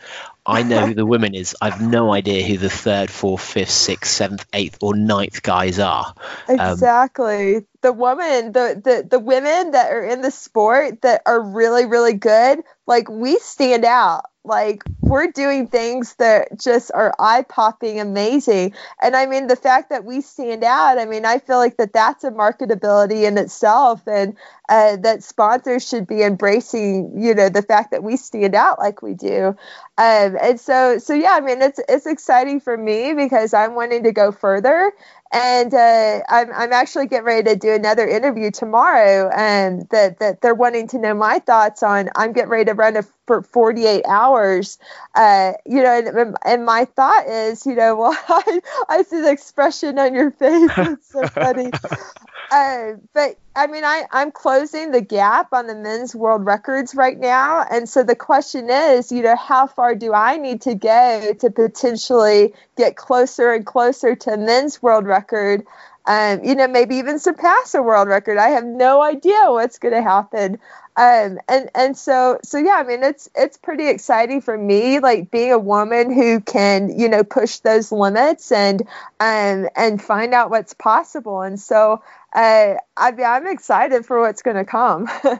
I 0.45 0.63
know 0.63 0.87
who 0.87 0.95
the 0.95 1.07
woman 1.15 1.35
is. 1.35 1.55
I've 1.61 1.81
no 1.81 2.13
idea 2.13 2.45
who 2.45 2.57
the 2.57 2.71
third, 2.71 3.11
fourth, 3.11 3.43
fifth, 3.43 3.71
sixth, 3.71 4.11
seventh, 4.11 4.47
eighth, 4.53 4.79
or 4.81 4.97
ninth 4.97 5.43
guys 5.43 5.79
are. 5.79 6.15
Um, 6.49 6.59
exactly. 6.59 7.57
Um, 7.57 7.67
the 7.83 7.93
woman, 7.93 8.53
the, 8.53 8.81
the 8.83 9.07
the 9.09 9.19
women 9.19 9.73
that 9.73 9.93
are 9.93 10.03
in 10.03 10.21
the 10.21 10.31
sport 10.31 11.03
that 11.03 11.23
are 11.27 11.41
really, 11.41 11.87
really 11.87 12.15
good, 12.15 12.61
like 12.89 13.09
we 13.09 13.39
stand 13.39 13.85
out. 13.85 14.25
Like 14.45 14.83
we're 15.03 15.31
doing 15.31 15.67
things 15.67 16.15
that 16.15 16.59
just 16.59 16.91
are 16.95 17.15
eye 17.19 17.45
popping 17.47 18.01
amazing. 18.01 18.73
And 19.03 19.15
I 19.15 19.27
mean, 19.27 19.47
the 19.47 19.57
fact 19.57 19.91
that 19.91 20.07
we 20.07 20.23
stand 20.23 20.65
out, 20.65 20.99
I 20.99 21.05
mean, 21.05 21.27
I 21.27 21.39
feel 21.39 21.59
like 21.59 21.77
that 21.77 21.93
that's 21.93 22.25
a 22.25 22.31
marketability 22.31 23.25
in 23.25 23.37
itself 23.37 24.01
and 24.07 24.35
uh, 24.69 24.97
that 24.97 25.23
sponsors 25.23 25.89
should 25.89 26.07
be 26.07 26.23
embracing, 26.23 27.21
you 27.21 27.35
know, 27.35 27.49
the 27.49 27.63
fact 27.63 27.91
that 27.93 28.03
we 28.03 28.17
stand 28.17 28.55
out 28.55 28.79
like 28.79 29.03
we 29.03 29.15
do. 29.15 29.57
Um, 29.97 30.37
and 30.41 30.61
so, 30.61 30.99
so 30.99 31.15
yeah, 31.15 31.33
I 31.33 31.41
mean, 31.41 31.63
it's, 31.63 31.81
it's 31.89 32.07
exciting 32.07 32.61
for 32.61 32.77
me 32.77 33.15
because 33.15 33.55
I'm 33.55 33.75
wanting 33.75 34.05
to 34.05 34.13
go 34.13 34.31
further. 34.33 34.93
And 35.31 35.75
uh, 35.75 36.21
I'm, 36.29 36.51
I'm 36.55 36.73
actually 36.73 37.07
getting 37.07 37.27
ready 37.27 37.51
to 37.51 37.57
do 37.57 37.73
another 37.73 38.07
interview 38.07 38.51
tomorrow 38.51 39.31
and 39.37 39.87
that, 39.91 40.21
that 40.21 40.41
they're 40.41 40.55
wanting 40.55 40.89
to 40.89 40.99
know 40.99 41.15
my 41.15 41.39
thoughts 41.39 41.83
on. 41.83 42.09
I'm 42.17 42.33
getting 42.33 42.51
ready 42.51 42.65
to 42.67 42.75
run 42.75 42.97
a, 42.97 43.03
for 43.27 43.43
48 43.43 44.05
hours 44.09 44.79
uh, 45.15 45.53
you 45.67 45.83
know 45.83 45.99
and, 45.99 46.37
and 46.47 46.65
my 46.65 46.87
thought 46.87 47.27
is 47.27 47.67
you 47.67 47.75
know 47.75 47.97
well 47.99 48.19
I, 48.29 48.61
I 48.89 49.03
see 49.03 49.21
the 49.21 49.31
expression 49.31 49.99
on 49.99 50.15
your 50.15 50.31
face. 50.31 50.71
It's 50.79 51.11
so 51.11 51.29
funny 51.29 51.71
uh, 52.51 52.93
but 53.13 53.39
I 53.55 53.67
mean, 53.67 53.85
I, 53.85 54.05
I'm 54.13 54.31
closing 54.31 54.93
the 54.93 55.01
gap 55.01 55.53
on 55.53 55.67
the 55.67 55.75
men's 55.75 56.15
world 56.15 56.47
records 56.47 56.95
right 56.95 57.19
now. 57.19 57.67
And 57.71 57.89
so 57.89 58.03
the 58.03 58.15
question 58.15 58.71
is, 58.71 59.11
you 59.11 59.23
know, 59.23 59.37
how 59.37 59.67
far 59.67 59.95
do 59.95 60.15
I 60.15 60.37
need 60.37 60.63
to 60.63 60.75
go 60.75 61.35
to 61.41 61.51
potentially 61.51 62.55
get 62.77 62.97
closer 62.97 63.53
and 63.53 63.67
closer 63.67 64.15
to 64.15 64.37
men's 64.37 64.83
world 64.83 65.07
record? 65.07 65.67
Um, 66.07 66.43
you 66.43 66.55
know, 66.55 66.69
maybe 66.69 66.97
even 66.97 67.19
surpass 67.19 67.75
a 67.75 67.83
world 67.83 68.09
record. 68.09 68.39
I 68.39 68.51
have 68.51 68.65
no 68.65 69.03
idea 69.03 69.51
what's 69.51 69.79
going 69.79 69.95
to 69.95 70.03
happen. 70.03 70.59
Um, 70.99 71.39
and 71.49 71.71
and 71.77 71.97
so 71.97 72.41
so 72.43 72.59
yeah, 72.59 72.75
I 72.75 72.83
mean 72.83 73.05
it's 73.05 73.29
it's 73.37 73.57
pretty 73.57 73.89
exciting 73.89 74.41
for 74.41 74.59
me, 74.59 74.99
like 74.99 75.31
being 75.31 75.53
a 75.53 75.59
woman 75.59 76.13
who 76.13 76.41
can 76.41 76.99
you 76.99 77.09
know 77.09 77.23
push 77.23 77.59
those 77.59 77.93
limits 77.93 78.51
and 78.51 78.83
um, 79.21 79.69
and 79.77 80.03
find 80.03 80.35
out 80.35 80.51
what's 80.51 80.75
possible. 80.75 81.43
And 81.43 81.61
so 81.61 82.03
uh, 82.33 82.75
I 82.97 83.13
mean, 83.13 83.27
I'm 83.27 83.47
excited 83.47 84.07
for 84.07 84.21
what's 84.21 84.43
going 84.43 84.57
to 84.57 84.65
come. 84.65 85.09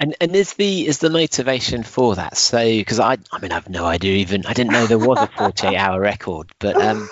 And 0.00 0.14
and 0.20 0.36
is 0.36 0.54
the 0.54 0.86
is 0.86 0.98
the 0.98 1.10
motivation 1.10 1.82
for 1.82 2.14
that? 2.14 2.36
So 2.36 2.58
because 2.58 3.00
I 3.00 3.18
I 3.32 3.40
mean 3.40 3.50
I 3.50 3.54
have 3.54 3.68
no 3.68 3.84
idea 3.84 4.18
even 4.18 4.46
I 4.46 4.52
didn't 4.52 4.70
know 4.70 4.86
there 4.86 4.96
was 4.96 5.18
a 5.18 5.26
48 5.36 5.76
hour 5.76 6.00
record, 6.00 6.52
but 6.60 6.76
um, 6.76 7.08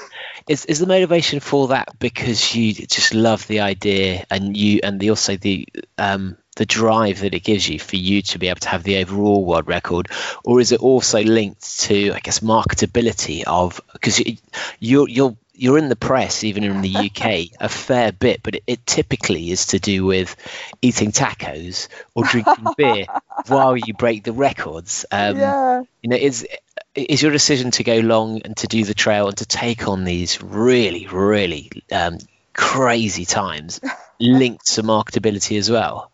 is 0.48 0.64
is 0.66 0.78
the 0.78 0.86
motivation 0.86 1.40
for 1.40 1.66
that 1.68 1.98
because 1.98 2.54
you 2.54 2.72
just 2.72 3.12
love 3.12 3.44
the 3.48 3.58
idea 3.58 4.24
and 4.30 4.56
you 4.56 4.78
and 4.84 5.00
the 5.00 5.10
also 5.10 5.36
the 5.36 5.66
um 5.98 6.36
the 6.56 6.66
drive 6.66 7.20
that 7.20 7.34
it 7.34 7.44
gives 7.44 7.68
you 7.68 7.78
for 7.78 7.96
you 7.96 8.22
to 8.22 8.38
be 8.38 8.48
able 8.48 8.60
to 8.60 8.68
have 8.68 8.82
the 8.82 8.98
overall 8.98 9.44
world 9.44 9.68
record, 9.68 10.08
or 10.44 10.60
is 10.60 10.72
it 10.72 10.80
also 10.80 11.22
linked 11.22 11.80
to 11.80 12.12
I 12.12 12.20
guess 12.20 12.40
marketability 12.40 13.44
of 13.46 13.80
because 13.92 14.18
you, 14.18 14.36
you're 14.80 15.08
you're 15.08 15.36
you're 15.58 15.78
in 15.78 15.88
the 15.88 15.96
press, 15.96 16.44
even 16.44 16.64
in 16.64 16.82
the 16.82 16.94
UK, 16.94 17.56
a 17.60 17.68
fair 17.68 18.12
bit, 18.12 18.42
but 18.42 18.56
it, 18.56 18.62
it, 18.66 18.86
typically 18.86 19.50
is 19.50 19.66
to 19.66 19.78
do 19.78 20.04
with 20.04 20.36
eating 20.82 21.12
tacos 21.12 21.88
or 22.14 22.24
drinking 22.24 22.66
beer 22.76 23.06
while 23.46 23.76
you 23.76 23.94
break 23.94 24.22
the 24.22 24.32
records. 24.32 25.06
Um, 25.10 25.38
yeah. 25.38 25.82
You 26.02 26.10
know, 26.10 26.16
is 26.16 26.46
is 26.94 27.22
your 27.22 27.32
decision 27.32 27.70
to 27.72 27.84
go 27.84 27.98
long 27.98 28.42
and 28.42 28.56
to 28.58 28.66
do 28.66 28.84
the 28.84 28.94
trail 28.94 29.28
and 29.28 29.36
to 29.38 29.46
take 29.46 29.88
on 29.88 30.04
these 30.04 30.42
really, 30.42 31.06
really 31.06 31.70
um, 31.92 32.18
crazy 32.54 33.24
times 33.24 33.80
linked 34.20 34.66
to 34.74 34.82
marketability 34.82 35.58
as 35.58 35.70
well? 35.70 36.10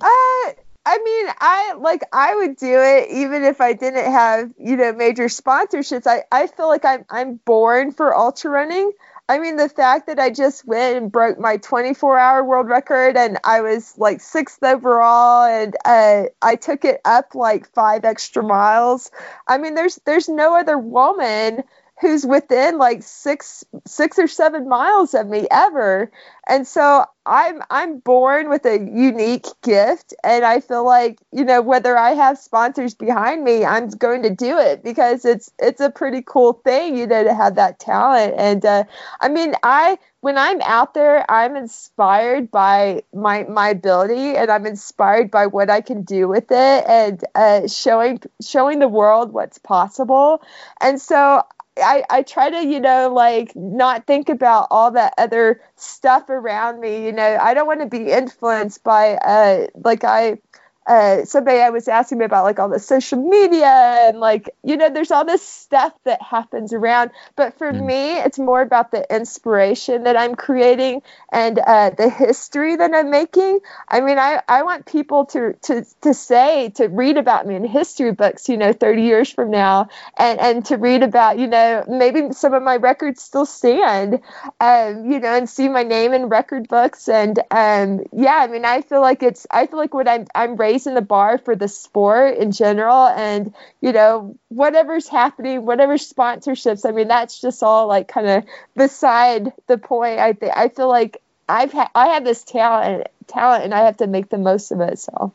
Uh, 0.00 0.52
I 0.88 0.98
mean, 1.04 1.26
I 1.40 1.74
like 1.78 2.02
I 2.12 2.34
would 2.36 2.56
do 2.56 2.80
it 2.80 3.10
even 3.10 3.42
if 3.44 3.60
I 3.60 3.72
didn't 3.72 4.10
have, 4.12 4.52
you 4.58 4.76
know, 4.76 4.92
major 4.92 5.24
sponsorships. 5.24 6.06
I, 6.06 6.22
I 6.30 6.46
feel 6.46 6.68
like 6.68 6.84
I'm 6.84 7.04
I'm 7.10 7.36
born 7.44 7.92
for 7.92 8.16
ultra 8.16 8.50
running. 8.50 8.92
I 9.28 9.40
mean, 9.40 9.56
the 9.56 9.68
fact 9.68 10.06
that 10.06 10.20
I 10.20 10.30
just 10.30 10.64
went 10.64 10.96
and 10.96 11.10
broke 11.10 11.40
my 11.40 11.56
24 11.56 12.16
hour 12.16 12.44
world 12.44 12.68
record 12.68 13.16
and 13.16 13.38
I 13.42 13.60
was 13.62 13.98
like 13.98 14.20
sixth 14.20 14.62
overall 14.62 15.44
and 15.44 15.74
uh, 15.84 16.24
I 16.40 16.54
took 16.54 16.84
it 16.84 17.00
up 17.04 17.34
like 17.34 17.72
five 17.74 18.04
extra 18.04 18.44
miles. 18.44 19.10
I 19.48 19.58
mean, 19.58 19.74
there's 19.74 19.96
there's 20.04 20.28
no 20.28 20.54
other 20.56 20.78
woman 20.78 21.64
who's 22.00 22.26
within 22.26 22.78
like 22.78 23.02
six 23.02 23.64
six 23.86 24.18
or 24.18 24.28
seven 24.28 24.68
miles 24.68 25.14
of 25.14 25.26
me 25.26 25.46
ever. 25.50 26.10
And 26.46 26.66
so 26.66 27.04
i'm 27.26 27.60
i'm 27.70 27.98
born 27.98 28.48
with 28.48 28.64
a 28.66 28.78
unique 28.78 29.46
gift 29.62 30.14
and 30.22 30.44
i 30.44 30.60
feel 30.60 30.84
like 30.84 31.18
you 31.32 31.44
know 31.44 31.60
whether 31.60 31.98
i 31.98 32.12
have 32.12 32.38
sponsors 32.38 32.94
behind 32.94 33.42
me 33.42 33.64
i'm 33.64 33.88
going 33.88 34.22
to 34.22 34.30
do 34.30 34.56
it 34.58 34.82
because 34.84 35.24
it's 35.24 35.50
it's 35.58 35.80
a 35.80 35.90
pretty 35.90 36.22
cool 36.24 36.52
thing 36.52 36.96
you 36.96 37.06
know 37.06 37.24
to 37.24 37.34
have 37.34 37.56
that 37.56 37.78
talent. 37.78 38.34
And 38.38 38.64
uh, 38.64 38.84
i 39.20 39.28
mean 39.28 39.54
i 39.62 39.98
when 40.20 40.38
i'm 40.38 40.60
out 40.62 40.94
there 40.94 41.28
i'm 41.30 41.56
inspired 41.56 42.50
by 42.50 43.02
my 43.12 43.44
my 43.44 43.70
ability 43.70 44.36
and 44.36 44.50
i'm 44.50 44.66
inspired 44.66 45.30
by 45.30 45.46
what 45.46 45.68
i 45.68 45.80
can 45.80 46.02
do 46.02 46.28
with 46.28 46.46
it 46.50 46.84
and 46.86 47.24
uh, 47.34 47.66
showing 47.66 48.20
showing 48.40 48.78
the 48.78 48.88
world 48.88 49.32
what's 49.32 49.58
possible. 49.58 50.42
And 50.80 51.00
so 51.00 51.42
I, 51.78 52.04
I 52.08 52.22
try 52.22 52.50
to, 52.50 52.64
you 52.66 52.80
know, 52.80 53.12
like 53.12 53.54
not 53.54 54.06
think 54.06 54.28
about 54.28 54.68
all 54.70 54.90
that 54.92 55.14
other 55.18 55.60
stuff 55.76 56.28
around 56.30 56.80
me. 56.80 57.04
You 57.04 57.12
know, 57.12 57.38
I 57.40 57.54
don't 57.54 57.66
want 57.66 57.80
to 57.80 57.86
be 57.86 58.10
influenced 58.10 58.82
by, 58.82 59.14
uh, 59.16 59.66
like 59.84 60.04
I, 60.04 60.38
uh, 60.86 61.24
somebody 61.24 61.58
I 61.58 61.70
was 61.70 61.88
asking 61.88 62.18
me 62.18 62.24
about 62.24 62.44
like 62.44 62.58
all 62.58 62.68
the 62.68 62.78
social 62.78 63.20
media 63.20 63.66
and 63.66 64.20
like 64.20 64.50
you 64.62 64.76
know 64.76 64.88
there's 64.88 65.10
all 65.10 65.24
this 65.24 65.42
stuff 65.42 65.92
that 66.04 66.22
happens 66.22 66.72
around. 66.72 67.10
But 67.34 67.58
for 67.58 67.72
mm. 67.72 67.84
me 67.84 68.18
it's 68.18 68.38
more 68.38 68.60
about 68.60 68.92
the 68.92 69.04
inspiration 69.14 70.04
that 70.04 70.16
I'm 70.16 70.36
creating 70.36 71.02
and 71.32 71.58
uh, 71.58 71.90
the 71.90 72.08
history 72.08 72.76
that 72.76 72.94
I'm 72.94 73.10
making. 73.10 73.58
I 73.88 74.00
mean 74.00 74.18
I, 74.18 74.42
I 74.46 74.62
want 74.62 74.86
people 74.86 75.26
to, 75.26 75.54
to 75.62 75.84
to 76.02 76.14
say 76.14 76.70
to 76.76 76.86
read 76.86 77.16
about 77.16 77.46
me 77.46 77.56
in 77.56 77.64
history 77.64 78.12
books 78.12 78.48
you 78.48 78.56
know 78.56 78.72
30 78.72 79.02
years 79.02 79.30
from 79.30 79.50
now 79.50 79.88
and 80.16 80.38
and 80.38 80.64
to 80.66 80.76
read 80.76 81.02
about 81.02 81.38
you 81.38 81.48
know 81.48 81.84
maybe 81.88 82.32
some 82.32 82.54
of 82.54 82.62
my 82.62 82.76
records 82.76 83.22
still 83.22 83.46
stand 83.46 84.20
um, 84.60 85.10
you 85.10 85.18
know 85.18 85.34
and 85.34 85.48
see 85.48 85.68
my 85.68 85.82
name 85.82 86.12
in 86.12 86.28
record 86.28 86.68
books. 86.68 87.08
And 87.08 87.40
um, 87.50 88.04
yeah 88.12 88.36
I 88.36 88.46
mean 88.46 88.64
I 88.64 88.82
feel 88.82 89.00
like 89.00 89.24
it's 89.24 89.48
I 89.50 89.66
feel 89.66 89.78
like 89.80 89.92
what 89.92 90.06
I'm 90.06 90.26
I'm 90.32 90.54
raising 90.54 90.75
raising 90.76 90.94
the 90.94 91.00
bar 91.00 91.38
for 91.38 91.56
the 91.56 91.68
sport 91.68 92.36
in 92.36 92.52
general. 92.52 93.06
And 93.06 93.54
you 93.80 93.92
know 93.92 94.36
whatever's 94.48 95.08
happening 95.08 95.64
whatever 95.64 95.96
sponsorships 95.96 96.86
i 96.86 96.92
mean 96.92 97.08
that's 97.08 97.40
just 97.40 97.62
all 97.62 97.86
like 97.86 98.08
kind 98.08 98.26
of 98.26 98.44
beside 98.76 99.52
the 99.66 99.78
point. 99.78 100.18
I 100.18 100.32
think 100.32 100.52
i 100.56 100.68
feel 100.68 100.88
like 100.88 101.22
i've 101.48 101.74
i 101.94 102.08
have 102.08 102.24
this 102.24 102.44
talent 102.44 103.06
talent 103.26 103.64
and 103.64 103.74
i 103.74 103.84
have 103.84 103.98
to 103.98 104.06
make 104.06 104.28
the 104.28 104.38
most 104.38 104.72
of 104.72 104.80
it 104.80 104.98
so 104.98 105.32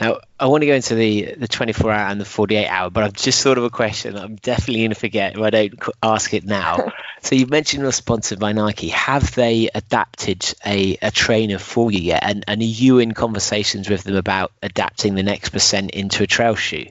now, 0.00 0.18
I 0.38 0.46
want 0.46 0.62
to 0.62 0.66
go 0.66 0.74
into 0.74 0.94
the, 0.94 1.34
the 1.36 1.48
24 1.48 1.90
hour 1.90 2.08
and 2.08 2.20
the 2.20 2.24
48 2.24 2.66
hour, 2.66 2.90
but 2.90 3.04
I've 3.04 3.12
just 3.12 3.42
thought 3.42 3.58
of 3.58 3.64
a 3.64 3.70
question 3.70 4.16
I'm 4.16 4.36
definitely 4.36 4.80
going 4.80 4.90
to 4.90 4.96
forget 4.96 5.34
if 5.34 5.40
I 5.40 5.50
don't 5.50 5.74
ask 6.02 6.32
it 6.34 6.44
now. 6.44 6.92
so, 7.22 7.34
you 7.34 7.46
mentioned 7.46 7.82
you're 7.82 7.92
sponsored 7.92 8.38
by 8.38 8.52
Nike. 8.52 8.88
Have 8.88 9.34
they 9.34 9.70
adapted 9.74 10.54
a, 10.64 10.96
a 11.02 11.10
trainer 11.10 11.58
for 11.58 11.90
you 11.90 12.00
yet? 12.00 12.22
And, 12.22 12.44
and 12.48 12.60
are 12.60 12.64
you 12.64 12.98
in 12.98 13.12
conversations 13.12 13.88
with 13.88 14.04
them 14.04 14.16
about 14.16 14.52
adapting 14.62 15.14
the 15.14 15.22
next 15.22 15.50
percent 15.50 15.90
into 15.92 16.22
a 16.22 16.26
trail 16.26 16.54
shoe? 16.54 16.86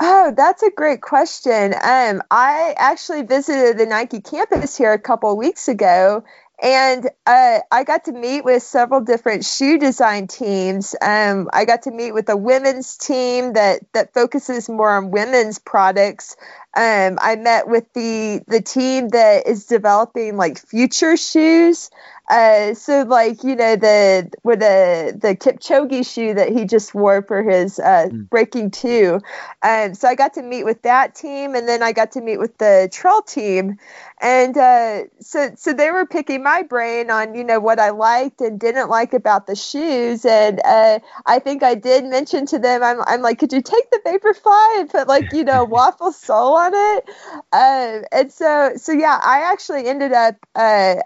Oh, 0.00 0.32
that's 0.36 0.62
a 0.62 0.70
great 0.70 1.00
question. 1.00 1.72
Um, 1.72 2.22
I 2.30 2.74
actually 2.76 3.22
visited 3.22 3.78
the 3.78 3.86
Nike 3.86 4.20
campus 4.20 4.76
here 4.76 4.92
a 4.92 4.98
couple 4.98 5.30
of 5.30 5.38
weeks 5.38 5.68
ago, 5.68 6.24
and 6.62 7.08
uh, 7.26 7.58
I 7.70 7.84
got 7.84 8.04
to 8.04 8.12
meet 8.12 8.44
with 8.44 8.62
several 8.62 9.00
different 9.00 9.44
shoe 9.44 9.78
design 9.78 10.26
teams. 10.28 10.94
Um, 11.02 11.50
I 11.52 11.64
got 11.64 11.82
to 11.82 11.90
meet 11.90 12.12
with 12.12 12.28
a 12.28 12.36
women's 12.36 12.96
team 12.96 13.54
that 13.54 13.80
that 13.92 14.14
focuses 14.14 14.68
more 14.68 14.90
on 14.90 15.10
women's 15.10 15.58
products. 15.58 16.36
Um, 16.76 17.18
I 17.20 17.36
met 17.36 17.68
with 17.68 17.92
the 17.92 18.42
the 18.48 18.60
team 18.60 19.08
that 19.10 19.46
is 19.46 19.66
developing 19.66 20.36
like 20.36 20.58
future 20.58 21.16
shoes. 21.16 21.90
Uh, 22.26 22.72
so 22.72 23.02
like 23.02 23.44
you 23.44 23.54
know 23.54 23.76
the 23.76 24.30
with 24.44 24.60
the 24.60 25.14
the 25.20 25.36
Kipchoge 25.36 26.10
shoe 26.10 26.32
that 26.32 26.48
he 26.48 26.64
just 26.64 26.94
wore 26.94 27.20
for 27.20 27.42
his 27.42 27.78
uh, 27.78 28.08
mm. 28.10 28.30
breaking 28.30 28.70
two, 28.70 29.20
um, 29.62 29.92
so 29.92 30.08
I 30.08 30.14
got 30.14 30.32
to 30.34 30.42
meet 30.42 30.64
with 30.64 30.80
that 30.82 31.14
team, 31.14 31.54
and 31.54 31.68
then 31.68 31.82
I 31.82 31.92
got 31.92 32.12
to 32.12 32.22
meet 32.22 32.38
with 32.38 32.56
the 32.56 32.88
trail 32.90 33.20
team, 33.20 33.78
and 34.22 34.56
uh, 34.56 35.02
so 35.20 35.50
so 35.54 35.74
they 35.74 35.90
were 35.90 36.06
picking 36.06 36.42
my 36.42 36.62
brain 36.62 37.10
on 37.10 37.34
you 37.34 37.44
know 37.44 37.60
what 37.60 37.78
I 37.78 37.90
liked 37.90 38.40
and 38.40 38.58
didn't 38.58 38.88
like 38.88 39.12
about 39.12 39.46
the 39.46 39.54
shoes, 39.54 40.24
and 40.24 40.62
uh, 40.64 41.00
I 41.26 41.40
think 41.40 41.62
I 41.62 41.74
did 41.74 42.06
mention 42.06 42.46
to 42.46 42.58
them 42.58 42.82
I'm 42.82 43.02
I'm 43.02 43.20
like 43.20 43.38
could 43.38 43.52
you 43.52 43.60
take 43.60 43.90
the 43.90 44.00
Vaporfly 44.02 44.80
and 44.80 44.88
put 44.88 45.08
like 45.08 45.30
you 45.34 45.44
know 45.44 45.64
waffle 45.74 46.10
sole 46.10 46.56
on 46.64 46.72
it, 46.74 47.08
um, 47.52 48.04
and 48.12 48.32
so 48.32 48.72
so 48.76 48.92
yeah 48.92 49.18
I 49.22 49.50
actually 49.52 49.86
ended 49.86 50.12
up 50.12 50.36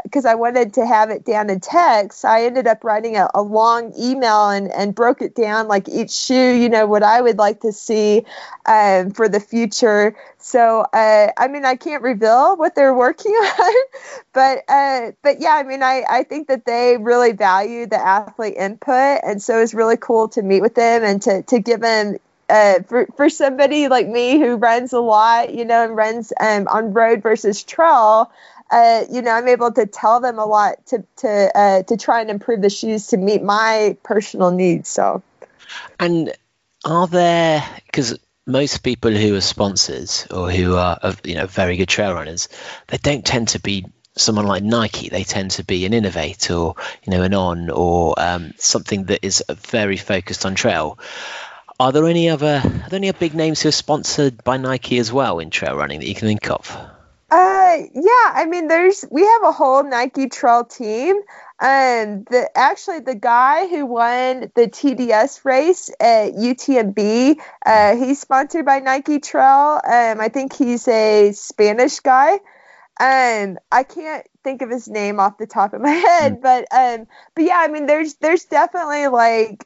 because 0.05 0.24
uh, 0.24 0.30
I 0.30 0.35
wanted 0.35 0.74
to 0.74 0.86
have 0.86 1.10
it 1.10 1.24
down 1.24 1.51
in 1.51 1.60
text 1.60 2.24
I 2.24 2.44
ended 2.44 2.66
up 2.66 2.85
writing 2.85 3.16
a, 3.16 3.28
a 3.35 3.43
long 3.43 3.93
email 3.98 4.51
and 4.51 4.70
and 4.72 4.94
broke 4.94 5.22
it 5.22 5.35
down 5.35 5.68
like 5.68 5.89
each 5.89 6.12
shoe 6.12 6.55
you 6.55 6.68
know 6.68 6.86
what 6.86 7.02
I 7.02 7.20
would 7.20 7.39
like 7.39 7.60
to 7.60 7.72
see 7.72 8.24
um, 8.66 9.10
for 9.10 9.28
the 9.28 9.40
future 9.40 10.16
so 10.40 10.80
uh, 10.80 11.32
I 11.36 11.48
mean, 11.48 11.64
I 11.64 11.74
can't 11.76 12.02
reveal 12.02 12.56
what 12.56 12.74
they're 12.74 12.94
working 12.94 13.32
on, 13.32 13.74
but 14.32 14.64
uh, 14.68 15.12
but 15.22 15.40
yeah, 15.40 15.55
I 15.55 15.62
mean, 15.64 15.82
I, 15.82 16.05
I 16.09 16.22
think 16.22 16.48
that 16.48 16.64
they 16.64 16.97
really 16.97 17.32
value 17.32 17.86
the 17.86 18.01
athlete 18.01 18.55
input, 18.56 19.20
and 19.24 19.43
so 19.43 19.60
it's 19.60 19.74
really 19.74 19.97
cool 19.97 20.28
to 20.30 20.43
meet 20.43 20.62
with 20.62 20.74
them 20.74 21.02
and 21.05 21.20
to 21.22 21.43
to 21.43 21.59
give 21.59 21.80
them. 21.80 22.16
Uh, 22.49 22.83
for, 22.85 23.07
for 23.16 23.29
somebody 23.29 23.89
like 23.89 24.09
me 24.09 24.39
who 24.39 24.57
runs 24.57 24.93
a 24.95 25.01
lot, 25.01 25.53
you 25.53 25.65
know, 25.66 25.85
and 25.85 25.95
runs 25.95 26.33
um, 26.41 26.66
on 26.69 26.95
road 26.95 27.23
versus 27.23 27.62
trail, 27.62 28.33
uh, 28.70 29.05
you 29.11 29.23
know, 29.23 29.31
I'm 29.31 29.49
able 29.49 29.73
to 29.73 29.87
tell 29.87 30.20
them 30.20 30.39
a 30.39 30.45
lot 30.45 30.87
to 30.87 31.05
to 31.16 31.59
uh, 31.59 31.83
to 31.85 31.97
try 31.97 32.20
and 32.20 32.31
improve 32.31 32.61
the 32.61 32.70
shoes 32.70 33.09
to 33.09 33.16
meet 33.16 33.43
my 33.43 33.97
personal 34.03 34.51
needs. 34.51 34.89
So, 34.89 35.23
and 35.99 36.33
are 36.85 37.07
there 37.07 37.65
because 37.87 38.19
most 38.47 38.83
people 38.83 39.11
who 39.11 39.35
are 39.37 39.43
sponsors 39.43 40.27
or 40.31 40.51
who 40.51 40.77
are 40.77 40.99
you 41.25 41.35
know 41.35 41.47
very 41.47 41.77
good 41.77 41.89
trail 41.89 42.15
runners, 42.15 42.49
they 42.89 42.99
don't 42.99 43.25
tend 43.25 43.49
to 43.49 43.61
be 43.61 43.87
someone 44.16 44.47
like 44.47 44.62
Nike. 44.62 45.09
They 45.09 45.25
tend 45.25 45.53
to 45.53 45.65
be 45.65 45.87
an 45.87 45.95
innovator, 45.95 46.55
or, 46.55 46.75
you 47.05 47.11
know, 47.12 47.23
an 47.23 47.35
on 47.35 47.70
or 47.70 48.15
um, 48.19 48.53
something 48.59 49.05
that 49.05 49.25
is 49.25 49.43
very 49.49 49.97
focused 49.97 50.45
on 50.45 50.55
trail. 50.55 50.99
Are 51.80 51.92
there 51.92 52.06
any 52.06 52.28
other 52.28 52.60
are 52.64 52.88
there 52.88 52.96
any 52.96 53.12
big 53.12 53.34
names 53.34 53.62
who 53.62 53.68
are 53.68 53.72
sponsored 53.72 54.42
by 54.42 54.56
Nike 54.56 54.98
as 54.98 55.12
well 55.12 55.38
in 55.38 55.50
trail 55.50 55.76
running 55.76 56.00
that 56.00 56.09
you 56.09 56.14
can 56.14 56.26
think 56.26 56.50
of? 56.50 56.76
Uh, 57.30 57.76
yeah. 57.94 58.32
I 58.34 58.46
mean, 58.48 58.66
there's 58.66 59.05
we 59.09 59.24
have 59.24 59.44
a 59.44 59.52
whole 59.52 59.84
Nike 59.84 60.28
trail 60.28 60.64
team. 60.64 61.16
Um, 61.60 62.24
the 62.30 62.50
actually 62.56 63.00
the 63.00 63.14
guy 63.14 63.68
who 63.68 63.86
won 63.86 64.50
the 64.56 64.66
TDS 64.66 65.44
race 65.44 65.90
at 66.00 66.32
UTMB, 66.32 67.40
uh, 67.64 67.96
he's 67.96 68.20
sponsored 68.20 68.64
by 68.64 68.80
Nike 68.80 69.20
Trail. 69.20 69.80
Um, 69.84 70.20
I 70.20 70.30
think 70.32 70.55
he's 70.55 70.86
a 70.88 71.32
Spanish 71.32 72.00
guy. 72.00 72.34
Um, 73.00 73.59
I 73.70 73.84
can't 73.84 74.26
think 74.42 74.62
of 74.62 74.70
his 74.70 74.88
name 74.88 75.20
off 75.20 75.38
the 75.38 75.46
top 75.46 75.74
of 75.74 75.80
my 75.80 75.90
head, 75.90 76.40
mm. 76.40 76.42
but 76.42 76.66
um, 76.72 77.06
but 77.36 77.44
yeah, 77.44 77.59
I 77.59 77.68
mean, 77.68 77.86
there's 77.86 78.14
there's 78.14 78.44
definitely 78.46 79.06
like 79.06 79.64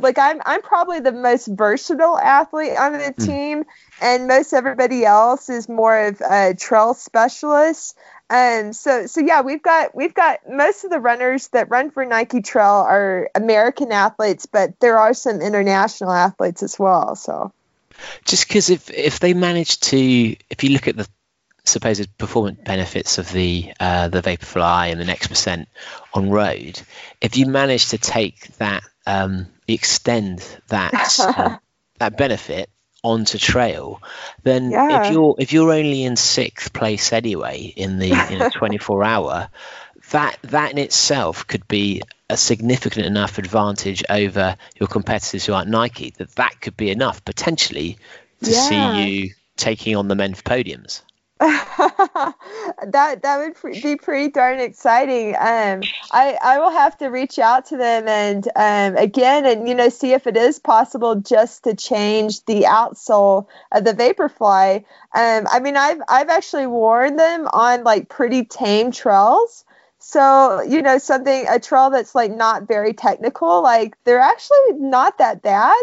like 0.00 0.18
I'm 0.18 0.40
I'm 0.44 0.62
probably 0.62 1.00
the 1.00 1.12
most 1.12 1.46
versatile 1.46 2.18
athlete 2.18 2.76
on 2.78 2.92
the 2.92 2.98
mm. 2.98 3.26
team, 3.26 3.64
and 4.00 4.26
most 4.26 4.52
everybody 4.52 5.04
else 5.04 5.48
is 5.48 5.68
more 5.68 6.06
of 6.06 6.20
a 6.20 6.54
trail 6.54 6.94
specialist. 6.94 7.96
Um, 8.28 8.72
so 8.72 9.06
so 9.06 9.20
yeah, 9.20 9.40
we've 9.40 9.62
got 9.62 9.94
we've 9.94 10.14
got 10.14 10.38
most 10.48 10.84
of 10.84 10.90
the 10.90 11.00
runners 11.00 11.48
that 11.48 11.68
run 11.68 11.90
for 11.90 12.04
Nike 12.04 12.42
Trail 12.42 12.86
are 12.88 13.28
American 13.34 13.90
athletes, 13.90 14.46
but 14.46 14.78
there 14.80 14.98
are 14.98 15.14
some 15.14 15.40
international 15.40 16.12
athletes 16.12 16.62
as 16.62 16.78
well. 16.78 17.16
So 17.16 17.52
just 18.24 18.46
because 18.46 18.70
if 18.70 18.90
if 18.90 19.18
they 19.18 19.34
manage 19.34 19.80
to, 19.80 19.98
if 19.98 20.62
you 20.62 20.70
look 20.70 20.88
at 20.88 20.96
the 20.96 21.08
supposed 21.64 22.16
performance 22.18 22.60
benefits 22.64 23.18
of 23.18 23.30
the 23.32 23.72
uh, 23.80 24.08
the 24.08 24.22
Vaporfly 24.22 24.92
and 24.92 25.00
the 25.00 25.04
next 25.04 25.28
percent 25.28 25.68
on 26.14 26.30
road, 26.30 26.80
if 27.20 27.36
you 27.36 27.46
manage 27.46 27.88
to 27.88 27.98
take 27.98 28.46
that 28.58 28.82
um, 29.06 29.46
extend 29.74 30.44
that 30.68 31.18
uh, 31.20 31.56
that 31.98 32.16
benefit 32.16 32.70
onto 33.02 33.38
trail, 33.38 34.02
then 34.42 34.70
yeah. 34.70 35.06
if 35.06 35.12
you're 35.12 35.34
if 35.38 35.52
you're 35.52 35.72
only 35.72 36.04
in 36.04 36.16
sixth 36.16 36.72
place 36.72 37.12
anyway 37.12 37.72
in 37.76 37.98
the 37.98 38.10
in 38.30 38.42
a 38.42 38.50
24 38.58 39.04
hour, 39.04 39.48
that 40.10 40.36
that 40.42 40.72
in 40.72 40.78
itself 40.78 41.46
could 41.46 41.66
be 41.68 42.02
a 42.28 42.36
significant 42.36 43.06
enough 43.06 43.38
advantage 43.38 44.04
over 44.08 44.56
your 44.78 44.86
competitors 44.86 45.44
who 45.44 45.52
aren't 45.52 45.68
Nike 45.68 46.10
that 46.18 46.34
that 46.36 46.60
could 46.60 46.76
be 46.76 46.90
enough 46.90 47.24
potentially 47.24 47.98
to 48.42 48.50
yeah. 48.50 48.68
see 48.68 49.08
you 49.08 49.30
taking 49.56 49.96
on 49.96 50.08
the 50.08 50.14
men 50.14 50.34
for 50.34 50.42
podiums. 50.42 51.02
that 52.86 53.20
that 53.22 53.38
would 53.38 53.82
be 53.82 53.96
pretty 53.96 54.30
darn 54.30 54.60
exciting. 54.60 55.34
Um, 55.36 55.80
I 56.12 56.36
I 56.42 56.58
will 56.58 56.70
have 56.70 56.98
to 56.98 57.06
reach 57.06 57.38
out 57.38 57.64
to 57.66 57.78
them 57.78 58.06
and 58.08 58.46
um, 58.56 58.94
again 58.98 59.46
and 59.46 59.66
you 59.66 59.74
know 59.74 59.88
see 59.88 60.12
if 60.12 60.26
it 60.26 60.36
is 60.36 60.58
possible 60.58 61.14
just 61.14 61.64
to 61.64 61.74
change 61.74 62.44
the 62.44 62.64
outsole 62.64 63.46
of 63.72 63.84
the 63.84 63.94
Vaporfly. 63.94 64.84
Um, 65.14 65.46
I 65.50 65.60
mean 65.60 65.78
I've 65.78 66.02
I've 66.10 66.28
actually 66.28 66.66
worn 66.66 67.16
them 67.16 67.48
on 67.54 67.84
like 67.84 68.10
pretty 68.10 68.44
tame 68.44 68.90
trails. 68.90 69.64
So 69.98 70.60
you 70.60 70.82
know 70.82 70.98
something 70.98 71.46
a 71.48 71.58
trail 71.58 71.88
that's 71.88 72.14
like 72.14 72.32
not 72.32 72.68
very 72.68 72.92
technical, 72.92 73.62
like 73.62 73.96
they're 74.04 74.20
actually 74.20 74.74
not 74.74 75.16
that 75.16 75.40
bad. 75.40 75.78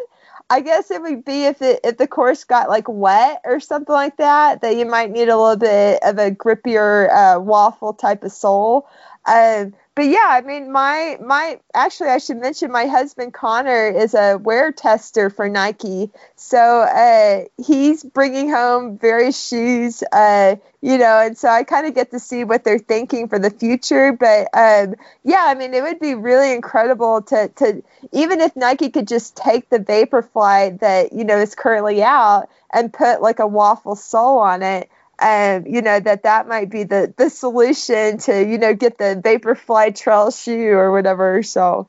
I 0.49 0.61
guess 0.61 0.91
it 0.91 1.01
would 1.01 1.25
be 1.25 1.45
if 1.45 1.61
it 1.61 1.81
if 1.83 1.97
the 1.97 2.07
course 2.07 2.45
got 2.45 2.69
like 2.69 2.85
wet 2.87 3.41
or 3.43 3.59
something 3.59 3.93
like 3.93 4.17
that, 4.17 4.61
that 4.61 4.77
you 4.77 4.85
might 4.85 5.11
need 5.11 5.27
a 5.29 5.37
little 5.37 5.57
bit 5.57 6.01
of 6.03 6.17
a 6.17 6.31
grippier 6.31 7.09
uh, 7.11 7.39
waffle 7.39 7.93
type 7.93 8.23
of 8.23 8.31
sole. 8.31 8.87
Um, 9.25 9.73
but 9.97 10.05
yeah, 10.05 10.27
I 10.27 10.41
mean, 10.41 10.71
my 10.71 11.17
my 11.19 11.59
actually, 11.73 12.09
I 12.09 12.19
should 12.19 12.37
mention 12.37 12.71
my 12.71 12.85
husband 12.85 13.33
Connor 13.33 13.87
is 13.87 14.13
a 14.13 14.37
wear 14.37 14.71
tester 14.71 15.31
for 15.31 15.49
Nike, 15.49 16.11
so 16.35 16.81
uh, 16.81 17.45
he's 17.57 18.03
bringing 18.03 18.47
home 18.47 18.99
various 18.99 19.47
shoes, 19.47 20.03
uh, 20.11 20.57
you 20.81 20.99
know, 20.99 21.19
and 21.19 21.35
so 21.35 21.49
I 21.49 21.63
kind 21.63 21.87
of 21.87 21.95
get 21.95 22.11
to 22.11 22.19
see 22.19 22.43
what 22.43 22.63
they're 22.63 22.77
thinking 22.77 23.27
for 23.27 23.39
the 23.39 23.49
future. 23.49 24.13
But 24.13 24.49
um, 24.53 24.93
yeah, 25.23 25.45
I 25.47 25.55
mean, 25.55 25.73
it 25.73 25.81
would 25.81 25.99
be 25.99 26.13
really 26.13 26.53
incredible 26.53 27.23
to 27.23 27.47
to 27.55 27.83
even 28.11 28.39
if 28.39 28.55
Nike 28.55 28.91
could 28.91 29.07
just 29.07 29.35
take 29.35 29.67
the 29.71 29.79
Vaporfly 29.79 30.79
that 30.79 31.11
you 31.11 31.23
know 31.23 31.39
is 31.39 31.55
currently 31.55 32.03
out 32.03 32.49
and 32.71 32.93
put 32.93 33.23
like 33.23 33.39
a 33.39 33.47
waffle 33.47 33.95
sole 33.95 34.37
on 34.37 34.61
it 34.61 34.91
um, 35.19 35.65
you 35.65 35.81
know 35.81 35.99
that 35.99 36.23
that 36.23 36.47
might 36.47 36.69
be 36.69 36.83
the 36.83 37.13
the 37.15 37.29
solution 37.29 38.17
to 38.19 38.47
you 38.47 38.57
know 38.57 38.73
get 38.73 38.97
the 38.97 39.19
Vaporfly 39.23 39.95
trail 39.95 40.31
shoe 40.31 40.71
or 40.71 40.91
whatever. 40.91 41.43
So, 41.43 41.87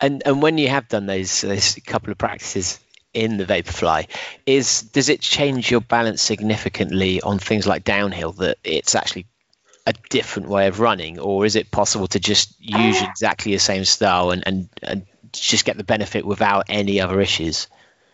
and 0.00 0.22
and 0.24 0.40
when 0.42 0.58
you 0.58 0.68
have 0.68 0.88
done 0.88 1.06
those 1.06 1.42
those 1.42 1.78
couple 1.86 2.10
of 2.10 2.18
practices 2.18 2.80
in 3.12 3.36
the 3.36 3.44
Vaporfly, 3.44 4.06
is 4.46 4.82
does 4.82 5.08
it 5.08 5.20
change 5.20 5.70
your 5.70 5.80
balance 5.80 6.22
significantly 6.22 7.20
on 7.20 7.38
things 7.38 7.66
like 7.66 7.84
downhill? 7.84 8.32
That 8.32 8.58
it's 8.64 8.94
actually 8.94 9.26
a 9.86 9.94
different 10.08 10.48
way 10.48 10.66
of 10.66 10.80
running, 10.80 11.18
or 11.18 11.44
is 11.44 11.56
it 11.56 11.70
possible 11.70 12.06
to 12.08 12.20
just 12.20 12.54
use 12.60 13.02
uh, 13.02 13.06
exactly 13.08 13.52
the 13.52 13.58
same 13.58 13.84
style 13.84 14.30
and, 14.30 14.42
and, 14.46 14.68
and 14.82 15.06
just 15.32 15.64
get 15.64 15.76
the 15.76 15.84
benefit 15.84 16.24
without 16.24 16.66
any 16.68 17.00
other 17.00 17.20
issues? 17.20 17.66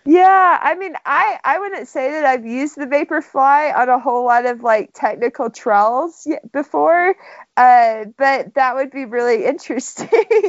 Yeah, 0.08 0.58
I 0.62 0.76
mean, 0.76 0.94
I 1.04 1.38
I 1.42 1.58
wouldn't 1.58 1.88
say 1.88 2.12
that 2.12 2.24
I've 2.24 2.46
used 2.46 2.76
the 2.76 2.86
Vaporfly 2.86 3.76
on 3.76 3.88
a 3.88 3.98
whole 3.98 4.24
lot 4.24 4.46
of 4.46 4.62
like 4.62 4.90
technical 4.94 5.50
trails 5.50 6.28
before, 6.52 7.16
uh, 7.56 8.04
but 8.16 8.54
that 8.54 8.76
would 8.76 8.92
be 8.92 9.04
really 9.04 9.44
interesting, 9.52 10.08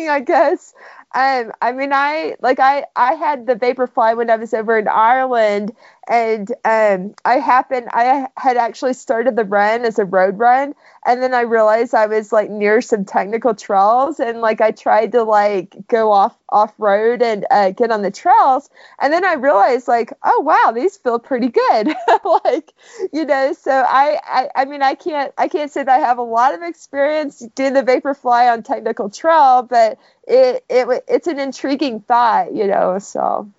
I 0.10 0.20
guess. 0.20 0.76
Um, 1.16 1.52
I 1.62 1.72
mean, 1.72 1.94
I 1.94 2.36
like 2.42 2.60
I 2.60 2.86
I 2.96 3.14
had 3.14 3.48
the 3.48 3.56
Vaporfly 3.56 4.16
when 4.18 4.30
I 4.30 4.36
was 4.36 4.54
over 4.54 4.78
in 4.78 4.88
Ireland, 4.88 5.74
and 6.08 6.52
um, 6.66 7.16
I 7.26 7.36
happened 7.40 7.88
I 7.92 8.28
had 8.36 8.58
actually 8.58 8.94
started 8.94 9.36
the 9.36 9.46
run 9.46 9.86
as 9.86 10.00
a 10.00 10.06
road 10.06 10.38
run, 10.38 10.76
and 11.06 11.24
then 11.24 11.34
I 11.34 11.42
realized 11.42 11.96
I 11.96 12.08
was 12.08 12.32
like 12.32 12.50
near 12.50 12.82
some 12.82 13.06
technical 13.06 13.56
trails, 13.56 14.20
and 14.20 14.42
like 14.42 14.60
I 14.62 14.72
tried 14.72 15.14
to 15.14 15.24
like 15.24 15.76
go 15.88 16.12
off 16.12 16.38
off 16.50 16.74
road 16.78 17.22
and 17.22 17.46
uh, 17.52 17.72
get 17.72 17.90
on 17.92 18.02
the 18.02 18.12
trails, 18.12 18.70
and 19.00 19.12
then 19.12 19.26
I 19.26 19.34
realized 19.34 19.88
like, 19.88 20.12
oh 20.24 20.42
wow, 20.42 20.72
these 20.74 20.98
feel 20.98 21.20
pretty 21.20 21.48
good, 21.50 21.88
like 22.44 22.74
you 23.14 23.26
know. 23.26 23.54
So 23.54 23.72
I, 23.72 24.20
I 24.24 24.50
I 24.56 24.66
mean 24.66 24.82
I 24.82 24.94
can't 24.96 25.34
I 25.38 25.48
can't 25.48 25.72
say 25.72 25.84
that 25.84 26.02
I 26.02 26.06
have 26.06 26.18
a 26.18 26.22
lot 26.24 26.54
of 26.54 26.62
experience 26.64 27.40
doing 27.56 27.74
the 27.74 27.84
Vaporfly 27.84 28.52
on 28.52 28.64
technical 28.64 29.10
trail, 29.10 29.64
but 29.64 29.98
it, 30.28 30.66
it 30.70 31.04
it's 31.08 31.28
an 31.28 31.40
intriguing 31.40 32.02
thought, 32.02 32.54
you 32.54 32.68
know. 32.68 33.00
So 33.00 33.50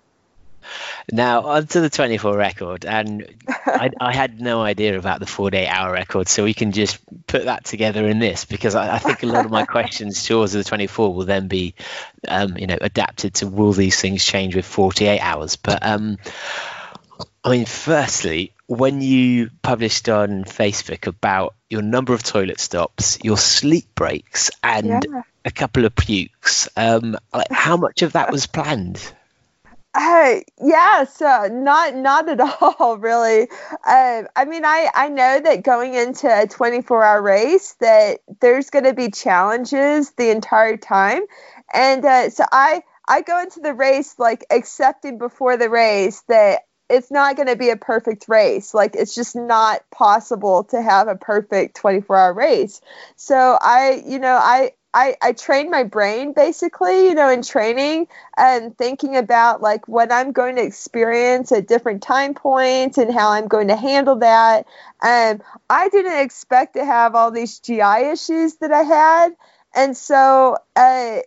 now 1.11 1.41
onto 1.41 1.81
the 1.81 1.89
24 1.89 2.35
record, 2.35 2.85
and 2.85 3.27
I, 3.47 3.89
I, 3.99 4.13
had 4.13 4.39
no 4.39 4.61
idea 4.61 4.97
about 4.97 5.19
the 5.19 5.25
48 5.25 5.67
hour 5.67 5.91
record, 5.91 6.27
so 6.27 6.43
we 6.43 6.53
can 6.53 6.71
just 6.71 6.99
put 7.27 7.45
that 7.45 7.65
together 7.65 8.07
in 8.07 8.19
this 8.19 8.45
because 8.45 8.75
I, 8.75 8.95
I 8.95 8.99
think 8.99 9.23
a 9.23 9.27
lot 9.27 9.45
of 9.45 9.51
my 9.51 9.65
questions 9.65 10.25
towards 10.25 10.53
the 10.53 10.63
24 10.63 11.13
will 11.13 11.25
then 11.25 11.47
be, 11.47 11.75
um, 12.27 12.57
you 12.57 12.67
know, 12.67 12.77
adapted 12.79 13.35
to 13.35 13.47
will 13.47 13.73
these 13.73 13.99
things 13.99 14.23
change 14.23 14.55
with 14.55 14.65
48 14.65 15.19
hours? 15.19 15.55
But 15.55 15.85
um, 15.85 16.17
I 17.43 17.49
mean, 17.49 17.65
firstly, 17.65 18.53
when 18.67 19.01
you 19.01 19.49
published 19.61 20.09
on 20.09 20.43
Facebook 20.43 21.07
about 21.07 21.55
your 21.69 21.81
number 21.81 22.13
of 22.13 22.21
toilet 22.21 22.59
stops, 22.59 23.17
your 23.23 23.37
sleep 23.37 23.95
breaks, 23.95 24.51
and 24.61 25.05
yeah. 25.09 25.21
A 25.49 25.51
couple 25.51 25.83
of 25.83 25.95
pukes, 25.95 26.69
um, 26.77 27.17
like 27.33 27.51
how 27.51 27.75
much 27.75 28.03
of 28.03 28.13
that 28.13 28.31
was 28.31 28.47
planned? 28.47 29.13
Uh, 29.93 30.35
yeah, 30.61 31.03
so 31.05 31.49
not 31.51 31.95
not 31.95 32.29
at 32.29 32.39
all, 32.61 32.97
really. 32.97 33.49
Uh, 33.85 34.23
I 34.35 34.45
mean, 34.45 34.63
I 34.63 34.89
I 34.93 35.09
know 35.09 35.39
that 35.39 35.63
going 35.63 35.95
into 35.95 36.27
a 36.27 36.47
24 36.47 37.03
hour 37.03 37.21
race 37.21 37.73
that 37.81 38.19
there's 38.39 38.69
going 38.69 38.85
to 38.85 38.93
be 38.93 39.09
challenges 39.09 40.11
the 40.11 40.29
entire 40.29 40.77
time, 40.77 41.23
and 41.73 42.05
uh, 42.05 42.29
so 42.29 42.45
I 42.51 42.83
I 43.07 43.21
go 43.21 43.41
into 43.41 43.59
the 43.61 43.73
race 43.73 44.19
like 44.19 44.45
accepting 44.51 45.17
before 45.17 45.57
the 45.57 45.69
race 45.69 46.21
that 46.27 46.61
it's 46.89 47.11
not 47.11 47.35
going 47.35 47.47
to 47.47 47.55
be 47.55 47.69
a 47.69 47.77
perfect 47.77 48.25
race. 48.27 48.73
Like 48.73 48.95
it's 48.95 49.15
just 49.15 49.35
not 49.35 49.81
possible 49.91 50.65
to 50.65 50.81
have 50.81 51.07
a 51.07 51.15
perfect 51.15 51.75
24 51.77 52.17
hour 52.17 52.33
race. 52.33 52.81
So 53.15 53.35
I, 53.35 54.03
you 54.05 54.19
know, 54.19 54.35
I 54.41 54.71
I, 54.93 55.15
I 55.21 55.33
train 55.33 55.69
my 55.69 55.83
brain 55.83 56.33
basically, 56.33 57.07
you 57.07 57.13
know, 57.15 57.29
in 57.29 57.43
training 57.43 58.07
and 58.35 58.75
thinking 58.77 59.15
about 59.17 59.61
like 59.61 59.87
what 59.87 60.11
I'm 60.11 60.31
going 60.31 60.55
to 60.55 60.63
experience 60.63 61.51
at 61.51 61.67
different 61.67 62.01
time 62.01 62.33
points 62.33 62.97
and 62.97 63.13
how 63.13 63.29
I'm 63.29 63.47
going 63.47 63.67
to 63.67 63.75
handle 63.75 64.17
that. 64.17 64.65
And 65.01 65.43
I 65.69 65.89
didn't 65.89 66.19
expect 66.19 66.73
to 66.73 66.85
have 66.85 67.13
all 67.15 67.31
these 67.31 67.59
GI 67.59 68.09
issues 68.11 68.55
that 68.57 68.71
I 68.71 68.81
had. 68.83 69.29
And 69.75 69.95
so 69.95 70.57
uh, 70.75 71.17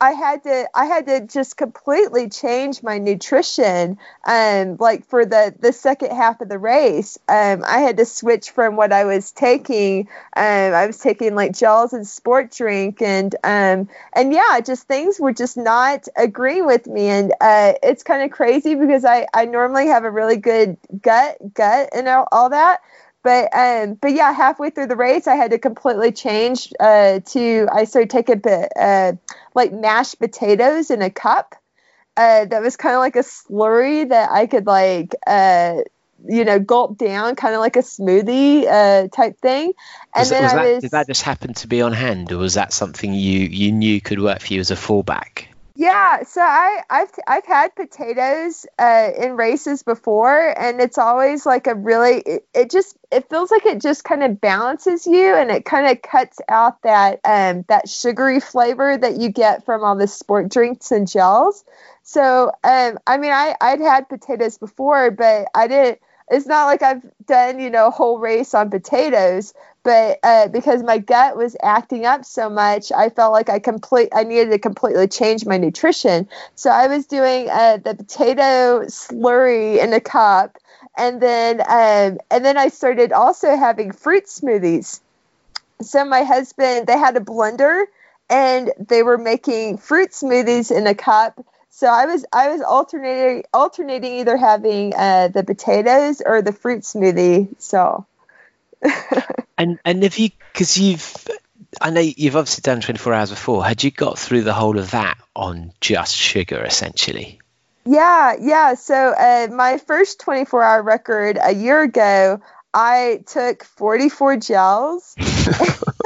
I 0.00 0.12
had 0.12 0.44
to 0.44 0.68
I 0.76 0.84
had 0.84 1.06
to 1.06 1.26
just 1.26 1.56
completely 1.56 2.28
change 2.28 2.84
my 2.84 2.98
nutrition 2.98 3.98
um 4.24 4.76
like 4.78 5.04
for 5.06 5.26
the 5.26 5.52
the 5.58 5.72
second 5.72 6.12
half 6.12 6.40
of 6.40 6.48
the 6.48 6.58
race. 6.58 7.18
Um 7.28 7.64
I 7.66 7.78
had 7.80 7.96
to 7.96 8.04
switch 8.04 8.50
from 8.52 8.76
what 8.76 8.92
I 8.92 9.04
was 9.06 9.32
taking 9.32 10.08
um 10.36 10.74
I 10.74 10.86
was 10.86 10.98
taking 10.98 11.34
like 11.34 11.52
gels 11.52 11.92
and 11.92 12.06
sport 12.06 12.52
drink 12.52 13.02
and 13.02 13.34
um 13.42 13.88
and 14.12 14.32
yeah 14.32 14.60
just 14.60 14.86
things 14.86 15.18
were 15.18 15.32
just 15.32 15.56
not 15.56 16.06
agreeing 16.16 16.64
with 16.66 16.86
me. 16.86 17.08
And 17.08 17.32
uh 17.40 17.72
it's 17.82 18.04
kind 18.04 18.22
of 18.22 18.30
crazy 18.30 18.76
because 18.76 19.04
I 19.04 19.26
I 19.34 19.46
normally 19.46 19.88
have 19.88 20.04
a 20.04 20.10
really 20.12 20.36
good 20.36 20.76
gut 21.02 21.38
gut 21.54 21.88
and 21.92 22.06
all, 22.06 22.28
all 22.30 22.50
that 22.50 22.82
but 23.28 23.54
um, 23.54 23.92
but 24.00 24.14
yeah, 24.14 24.32
halfway 24.32 24.70
through 24.70 24.86
the 24.86 24.96
race, 24.96 25.26
I 25.26 25.34
had 25.34 25.50
to 25.50 25.58
completely 25.58 26.12
change 26.12 26.72
uh, 26.80 27.20
to 27.20 27.68
I 27.70 27.84
started 27.84 28.08
taking 28.08 28.42
uh, 28.46 29.12
like 29.54 29.70
mashed 29.70 30.18
potatoes 30.18 30.90
in 30.90 31.02
a 31.02 31.10
cup. 31.10 31.54
Uh, 32.16 32.46
that 32.46 32.62
was 32.62 32.78
kind 32.78 32.94
of 32.94 33.00
like 33.00 33.16
a 33.16 33.18
slurry 33.18 34.08
that 34.08 34.30
I 34.30 34.46
could 34.46 34.66
like 34.66 35.14
uh, 35.26 35.82
you 36.26 36.46
know 36.46 36.58
gulp 36.58 36.96
down, 36.96 37.36
kind 37.36 37.54
of 37.54 37.60
like 37.60 37.76
a 37.76 37.80
smoothie 37.80 38.66
uh, 38.66 39.08
type 39.08 39.38
thing. 39.40 39.74
And 40.14 40.22
was, 40.22 40.30
then 40.30 40.44
was 40.44 40.52
I 40.54 40.56
that, 40.56 40.72
was, 40.72 40.82
did 40.84 40.90
that 40.92 41.06
just 41.06 41.20
happen 41.20 41.52
to 41.52 41.66
be 41.66 41.82
on 41.82 41.92
hand, 41.92 42.32
or 42.32 42.38
was 42.38 42.54
that 42.54 42.72
something 42.72 43.12
you 43.12 43.40
you 43.40 43.72
knew 43.72 44.00
could 44.00 44.22
work 44.22 44.40
for 44.40 44.54
you 44.54 44.60
as 44.60 44.70
a 44.70 44.74
fallback? 44.74 45.48
Yeah, 45.80 46.24
so 46.24 46.40
I 46.40 46.82
I've 46.90 47.10
I've 47.28 47.46
had 47.46 47.76
potatoes 47.76 48.66
uh, 48.80 49.10
in 49.16 49.36
races 49.36 49.84
before, 49.84 50.58
and 50.58 50.80
it's 50.80 50.98
always 50.98 51.46
like 51.46 51.68
a 51.68 51.76
really 51.76 52.16
it, 52.18 52.48
it 52.52 52.70
just 52.72 52.96
it 53.12 53.30
feels 53.30 53.52
like 53.52 53.64
it 53.64 53.80
just 53.80 54.02
kind 54.02 54.24
of 54.24 54.40
balances 54.40 55.06
you, 55.06 55.32
and 55.36 55.52
it 55.52 55.64
kind 55.64 55.86
of 55.86 56.02
cuts 56.02 56.40
out 56.48 56.82
that 56.82 57.20
um, 57.24 57.64
that 57.68 57.88
sugary 57.88 58.40
flavor 58.40 58.96
that 58.98 59.20
you 59.20 59.28
get 59.30 59.64
from 59.64 59.84
all 59.84 59.94
the 59.94 60.08
sport 60.08 60.48
drinks 60.48 60.90
and 60.90 61.06
gels. 61.08 61.62
So 62.02 62.48
um, 62.64 62.98
I 63.06 63.16
mean, 63.18 63.30
I 63.30 63.54
I'd 63.60 63.78
had 63.80 64.08
potatoes 64.08 64.58
before, 64.58 65.12
but 65.12 65.46
I 65.54 65.68
didn't. 65.68 66.00
It's 66.30 66.46
not 66.46 66.66
like 66.66 66.82
I've 66.82 67.02
done 67.26 67.58
you 67.58 67.70
know 67.70 67.88
a 67.88 67.90
whole 67.90 68.18
race 68.18 68.54
on 68.54 68.70
potatoes, 68.70 69.54
but 69.82 70.18
uh, 70.22 70.48
because 70.48 70.82
my 70.82 70.98
gut 70.98 71.36
was 71.36 71.56
acting 71.62 72.04
up 72.04 72.24
so 72.24 72.50
much, 72.50 72.92
I 72.92 73.08
felt 73.08 73.32
like 73.32 73.48
I 73.48 73.58
complete 73.58 74.10
I 74.14 74.24
needed 74.24 74.50
to 74.50 74.58
completely 74.58 75.08
change 75.08 75.46
my 75.46 75.56
nutrition. 75.56 76.28
So 76.54 76.70
I 76.70 76.88
was 76.88 77.06
doing 77.06 77.48
uh, 77.48 77.78
the 77.78 77.94
potato 77.94 78.84
slurry 78.86 79.82
in 79.82 79.92
a 79.92 80.00
cup, 80.00 80.58
and 80.96 81.20
then 81.20 81.60
um, 81.60 82.18
and 82.30 82.44
then 82.44 82.58
I 82.58 82.68
started 82.68 83.12
also 83.12 83.56
having 83.56 83.92
fruit 83.92 84.26
smoothies. 84.26 85.00
So 85.80 86.04
my 86.04 86.24
husband 86.24 86.86
they 86.86 86.98
had 86.98 87.16
a 87.16 87.20
blender, 87.20 87.84
and 88.28 88.70
they 88.78 89.02
were 89.02 89.18
making 89.18 89.78
fruit 89.78 90.10
smoothies 90.10 90.70
in 90.76 90.86
a 90.86 90.94
cup. 90.94 91.44
So 91.78 91.86
I 91.86 92.06
was 92.06 92.24
I 92.32 92.48
was 92.48 92.60
alternating 92.60 93.44
alternating 93.54 94.14
either 94.14 94.36
having 94.36 94.96
uh, 94.96 95.28
the 95.28 95.44
potatoes 95.44 96.20
or 96.26 96.42
the 96.42 96.50
fruit 96.50 96.80
smoothie. 96.80 97.54
So 97.60 98.04
and 99.58 99.78
and 99.84 100.02
if 100.02 100.18
you 100.18 100.30
because 100.52 100.76
you've 100.76 101.14
I 101.80 101.90
know 101.90 102.00
you've 102.00 102.34
obviously 102.34 102.62
done 102.62 102.80
24 102.80 103.14
hours 103.14 103.30
before. 103.30 103.64
Had 103.64 103.84
you 103.84 103.92
got 103.92 104.18
through 104.18 104.42
the 104.42 104.54
whole 104.54 104.76
of 104.76 104.90
that 104.90 105.18
on 105.36 105.70
just 105.80 106.16
sugar, 106.16 106.64
essentially? 106.64 107.38
Yeah, 107.86 108.34
yeah. 108.40 108.74
So 108.74 109.14
uh, 109.16 109.46
my 109.52 109.78
first 109.78 110.18
24 110.18 110.60
hour 110.64 110.82
record 110.82 111.38
a 111.40 111.54
year 111.54 111.82
ago, 111.82 112.40
I 112.74 113.22
took 113.28 113.62
44 113.62 114.38
gels. 114.38 115.14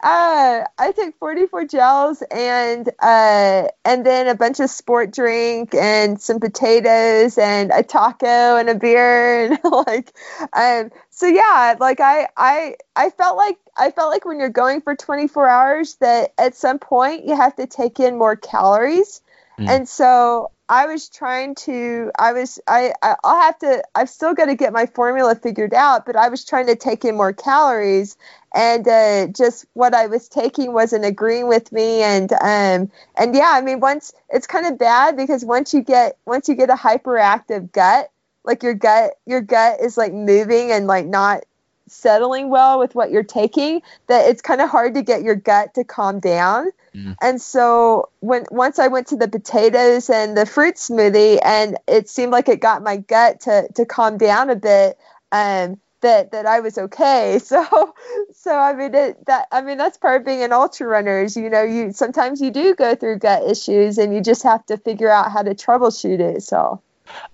Uh, 0.00 0.62
I 0.78 0.92
took 0.92 1.18
44 1.18 1.64
gels 1.64 2.22
and 2.30 2.88
uh, 3.00 3.68
and 3.84 4.06
then 4.06 4.28
a 4.28 4.36
bunch 4.36 4.60
of 4.60 4.70
sport 4.70 5.12
drink 5.12 5.74
and 5.74 6.20
some 6.20 6.38
potatoes 6.38 7.36
and 7.36 7.72
a 7.72 7.82
taco 7.82 8.56
and 8.56 8.68
a 8.68 8.76
beer 8.76 9.46
and 9.46 9.58
like 9.64 10.12
um 10.52 10.92
so 11.10 11.26
yeah 11.26 11.74
like 11.80 11.98
I 11.98 12.28
I 12.36 12.76
I 12.94 13.10
felt 13.10 13.36
like 13.36 13.58
I 13.76 13.90
felt 13.90 14.10
like 14.10 14.24
when 14.24 14.38
you're 14.38 14.50
going 14.50 14.82
for 14.82 14.94
24 14.94 15.48
hours 15.48 15.96
that 15.96 16.32
at 16.38 16.54
some 16.54 16.78
point 16.78 17.26
you 17.26 17.34
have 17.34 17.56
to 17.56 17.66
take 17.66 17.98
in 17.98 18.18
more 18.18 18.36
calories 18.36 19.20
mm. 19.58 19.68
and 19.68 19.88
so 19.88 20.52
I 20.68 20.86
was 20.86 21.08
trying 21.08 21.54
to 21.56 22.10
I 22.18 22.32
was 22.32 22.60
I 22.68 22.92
I'll 23.02 23.40
have 23.40 23.58
to 23.60 23.82
I've 23.94 24.10
still 24.10 24.34
got 24.34 24.46
to 24.46 24.54
get 24.54 24.72
my 24.72 24.86
formula 24.86 25.34
figured 25.34 25.72
out 25.72 26.04
but 26.04 26.16
I 26.16 26.28
was 26.28 26.44
trying 26.44 26.66
to 26.66 26.76
take 26.76 27.04
in 27.04 27.16
more 27.16 27.32
calories. 27.32 28.16
And 28.54 28.88
uh, 28.88 29.26
just 29.28 29.66
what 29.74 29.94
I 29.94 30.06
was 30.06 30.28
taking 30.28 30.72
wasn't 30.72 31.04
agreeing 31.04 31.48
with 31.48 31.70
me. 31.72 32.02
And 32.02 32.32
um 32.32 32.90
and 33.16 33.34
yeah 33.34 33.52
I 33.54 33.62
mean 33.62 33.80
once 33.80 34.12
it's 34.30 34.46
kind 34.46 34.66
of 34.66 34.78
bad 34.78 35.16
because 35.16 35.44
once 35.44 35.72
you 35.72 35.82
get 35.82 36.18
once 36.26 36.48
you 36.48 36.54
get 36.54 36.70
a 36.70 36.74
hyperactive 36.74 37.72
gut 37.72 38.10
like 38.44 38.62
your 38.62 38.74
gut 38.74 39.12
your 39.26 39.40
gut 39.40 39.80
is 39.80 39.96
like 39.96 40.12
moving 40.12 40.70
and 40.70 40.86
like 40.86 41.06
not 41.06 41.44
settling 41.86 42.50
well 42.50 42.78
with 42.78 42.94
what 42.94 43.10
you're 43.10 43.22
taking 43.22 43.80
that 44.08 44.28
it's 44.28 44.42
kind 44.42 44.60
of 44.60 44.68
hard 44.68 44.94
to 44.94 45.02
get 45.02 45.22
your 45.22 45.34
gut 45.34 45.72
to 45.74 45.84
calm 45.84 46.20
down 46.20 46.70
mm. 46.98 47.16
and 47.22 47.40
so 47.40 48.08
when 48.20 48.44
once 48.50 48.78
i 48.78 48.88
went 48.88 49.06
to 49.06 49.16
the 49.16 49.28
potatoes 49.28 50.10
and 50.10 50.36
the 50.36 50.46
fruit 50.46 50.74
smoothie 50.74 51.38
and 51.44 51.76
it 51.86 52.08
seemed 52.08 52.32
like 52.32 52.48
it 52.48 52.60
got 52.60 52.82
my 52.82 52.96
gut 52.96 53.40
to 53.40 53.68
to 53.74 53.86
calm 53.86 54.18
down 54.18 54.50
a 54.50 54.56
bit 54.56 54.98
um 55.32 55.78
that 56.00 56.32
that 56.32 56.46
I 56.46 56.60
was 56.60 56.78
okay. 56.78 57.40
So 57.48 57.94
so 58.34 58.54
I 58.56 58.74
mean 58.74 58.94
it, 58.94 59.26
that 59.26 59.48
I 59.50 59.62
mean 59.62 59.78
that's 59.78 59.96
part 59.96 60.20
of 60.20 60.26
being 60.26 60.42
an 60.42 60.52
ultra 60.52 60.86
runner 60.86 61.22
is 61.22 61.36
you 61.36 61.50
know 61.50 61.62
you 61.62 61.92
sometimes 61.92 62.40
you 62.40 62.50
do 62.50 62.74
go 62.74 62.94
through 62.94 63.18
gut 63.18 63.48
issues 63.48 63.98
and 63.98 64.14
you 64.14 64.20
just 64.20 64.42
have 64.42 64.64
to 64.66 64.76
figure 64.76 65.08
out 65.08 65.32
how 65.32 65.42
to 65.42 65.54
troubleshoot 65.54 66.20
it. 66.20 66.42
So 66.42 66.82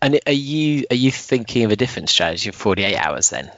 and 0.01 0.21
are 0.27 0.33
you 0.33 0.87
are 0.91 0.97
you 0.97 1.11
thinking 1.11 1.65
of 1.65 1.73
a 1.73 1.77
different 1.77 2.09
strategy 2.09 2.49
of 2.49 2.55
48 2.55 2.97
hours 2.97 3.31
then? 3.31 3.51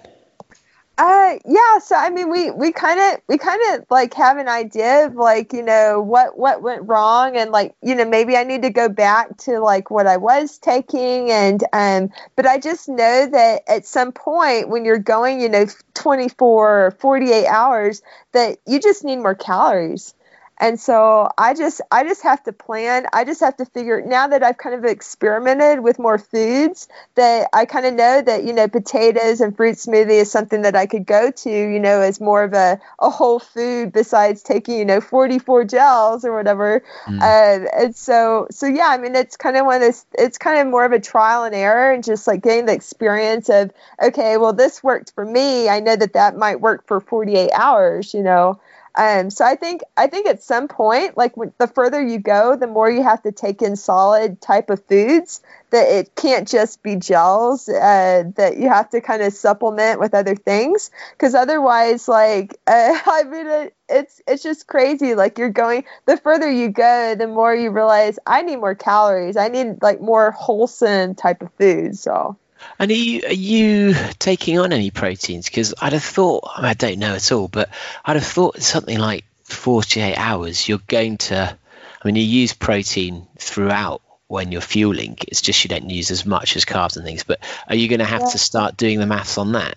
Uh, 0.98 1.38
yeah. 1.44 1.78
So 1.80 1.94
I 1.94 2.08
mean, 2.08 2.30
we 2.30 2.50
we 2.50 2.72
kind 2.72 2.98
of 2.98 3.20
we 3.28 3.36
kind 3.36 3.60
of 3.74 3.84
like 3.90 4.14
have 4.14 4.38
an 4.38 4.48
idea 4.48 5.04
of 5.06 5.14
like 5.14 5.52
you 5.52 5.62
know 5.62 6.00
what 6.00 6.38
what 6.38 6.62
went 6.62 6.88
wrong 6.88 7.36
and 7.36 7.50
like 7.50 7.74
you 7.82 7.94
know 7.94 8.06
maybe 8.06 8.34
I 8.34 8.44
need 8.44 8.62
to 8.62 8.70
go 8.70 8.88
back 8.88 9.36
to 9.40 9.60
like 9.60 9.90
what 9.90 10.06
I 10.06 10.16
was 10.16 10.56
taking 10.56 11.30
and 11.30 11.62
um. 11.74 12.10
But 12.34 12.46
I 12.46 12.58
just 12.58 12.88
know 12.88 13.26
that 13.30 13.62
at 13.68 13.84
some 13.84 14.12
point 14.12 14.70
when 14.70 14.86
you're 14.86 14.98
going, 14.98 15.40
you 15.42 15.50
know, 15.50 15.66
24 15.92 16.86
or 16.86 16.90
48 16.92 17.46
hours, 17.46 18.00
that 18.32 18.58
you 18.66 18.80
just 18.80 19.04
need 19.04 19.16
more 19.16 19.34
calories. 19.34 20.14
And 20.58 20.80
so 20.80 21.30
I 21.36 21.52
just 21.54 21.82
I 21.90 22.04
just 22.04 22.22
have 22.22 22.42
to 22.44 22.52
plan. 22.52 23.06
I 23.12 23.24
just 23.24 23.40
have 23.40 23.56
to 23.58 23.66
figure 23.66 24.00
now 24.00 24.28
that 24.28 24.42
I've 24.42 24.56
kind 24.56 24.74
of 24.74 24.84
experimented 24.84 25.80
with 25.80 25.98
more 25.98 26.18
foods 26.18 26.88
that 27.14 27.48
I 27.52 27.66
kind 27.66 27.84
of 27.84 27.92
know 27.92 28.22
that 28.22 28.44
you 28.44 28.54
know 28.54 28.66
potatoes 28.66 29.42
and 29.42 29.54
fruit 29.54 29.76
smoothie 29.76 30.22
is 30.22 30.30
something 30.30 30.62
that 30.62 30.74
I 30.74 30.86
could 30.86 31.04
go 31.04 31.30
to 31.30 31.50
you 31.50 31.78
know 31.78 32.00
as 32.00 32.20
more 32.20 32.42
of 32.42 32.54
a, 32.54 32.80
a 32.98 33.10
whole 33.10 33.38
food 33.38 33.92
besides 33.92 34.42
taking 34.42 34.78
you 34.78 34.84
know 34.86 35.00
44 35.02 35.64
gels 35.64 36.24
or 36.24 36.34
whatever. 36.34 36.82
Mm. 37.04 37.20
Uh, 37.20 37.68
and 37.76 37.94
so 37.94 38.46
so 38.50 38.66
yeah, 38.66 38.88
I 38.88 38.96
mean 38.96 39.14
it's 39.14 39.36
kind 39.36 39.58
of 39.58 39.66
one 39.66 39.76
of 39.76 39.82
this 39.82 40.06
it's 40.14 40.38
kind 40.38 40.58
of 40.58 40.68
more 40.68 40.86
of 40.86 40.92
a 40.92 41.00
trial 41.00 41.44
and 41.44 41.54
error 41.54 41.92
and 41.92 42.02
just 42.02 42.26
like 42.26 42.42
getting 42.42 42.64
the 42.64 42.72
experience 42.72 43.50
of 43.50 43.72
okay 44.02 44.38
well 44.38 44.54
this 44.54 44.82
worked 44.82 45.12
for 45.12 45.26
me. 45.26 45.68
I 45.68 45.80
know 45.80 45.96
that 45.96 46.14
that 46.14 46.38
might 46.38 46.62
work 46.62 46.86
for 46.86 47.00
48 47.00 47.50
hours 47.52 48.14
you 48.14 48.22
know. 48.22 48.58
Um, 48.96 49.28
so 49.28 49.44
I 49.44 49.56
think 49.56 49.82
I 49.96 50.06
think 50.06 50.26
at 50.26 50.42
some 50.42 50.68
point, 50.68 51.16
like 51.18 51.34
the 51.58 51.66
further 51.66 52.02
you 52.02 52.18
go, 52.18 52.56
the 52.56 52.66
more 52.66 52.90
you 52.90 53.02
have 53.02 53.22
to 53.24 53.32
take 53.32 53.60
in 53.60 53.76
solid 53.76 54.40
type 54.40 54.70
of 54.70 54.82
foods. 54.86 55.42
That 55.70 55.88
it 55.88 56.14
can't 56.14 56.46
just 56.46 56.82
be 56.82 56.94
gels. 56.96 57.68
Uh, 57.68 58.24
that 58.36 58.56
you 58.56 58.68
have 58.68 58.88
to 58.90 59.00
kind 59.00 59.20
of 59.20 59.32
supplement 59.32 60.00
with 60.00 60.14
other 60.14 60.34
things, 60.36 60.90
because 61.12 61.34
otherwise, 61.34 62.08
like 62.08 62.58
uh, 62.66 62.98
I 63.06 63.24
mean, 63.24 63.46
it, 63.46 63.74
it's 63.88 64.22
it's 64.26 64.42
just 64.42 64.66
crazy. 64.66 65.14
Like 65.14 65.38
you're 65.38 65.50
going, 65.50 65.84
the 66.06 66.16
further 66.16 66.50
you 66.50 66.70
go, 66.70 67.14
the 67.16 67.26
more 67.26 67.54
you 67.54 67.70
realize 67.70 68.18
I 68.26 68.42
need 68.42 68.56
more 68.56 68.74
calories. 68.74 69.36
I 69.36 69.48
need 69.48 69.82
like 69.82 70.00
more 70.00 70.30
wholesome 70.30 71.14
type 71.16 71.42
of 71.42 71.52
food. 71.54 71.98
So. 71.98 72.36
And 72.78 72.90
are 72.90 72.94
you, 72.94 73.22
are 73.26 73.32
you 73.32 73.94
taking 74.18 74.58
on 74.58 74.72
any 74.72 74.90
proteins? 74.90 75.46
Because 75.46 75.74
I'd 75.80 75.92
have 75.92 76.02
thought, 76.02 76.48
I, 76.56 76.74
don't 76.74 76.98
know 76.98 77.14
at 77.14 77.32
all, 77.32 77.48
but 77.48 77.70
I'd 78.04 78.16
have 78.16 78.26
thought 78.26 78.60
something 78.62 78.98
like 78.98 79.24
48 79.44 80.16
hours, 80.16 80.68
you're 80.68 80.80
going 80.86 81.18
to, 81.18 81.56
I 82.02 82.06
mean, 82.06 82.16
you 82.16 82.22
use 82.22 82.52
protein 82.52 83.26
throughout 83.38 84.02
when 84.28 84.52
you're 84.52 84.60
fueling. 84.60 85.16
It's 85.28 85.40
just 85.40 85.64
you 85.64 85.68
don't 85.68 85.88
use 85.88 86.10
as 86.10 86.26
much 86.26 86.56
as 86.56 86.64
carbs 86.64 86.96
and 86.96 87.04
things. 87.04 87.24
But 87.24 87.40
are 87.68 87.76
you 87.76 87.88
going 87.88 88.00
to 88.00 88.04
have 88.04 88.22
yeah. 88.22 88.30
to 88.30 88.38
start 88.38 88.76
doing 88.76 88.98
the 88.98 89.06
maths 89.06 89.38
on 89.38 89.52
that? 89.52 89.76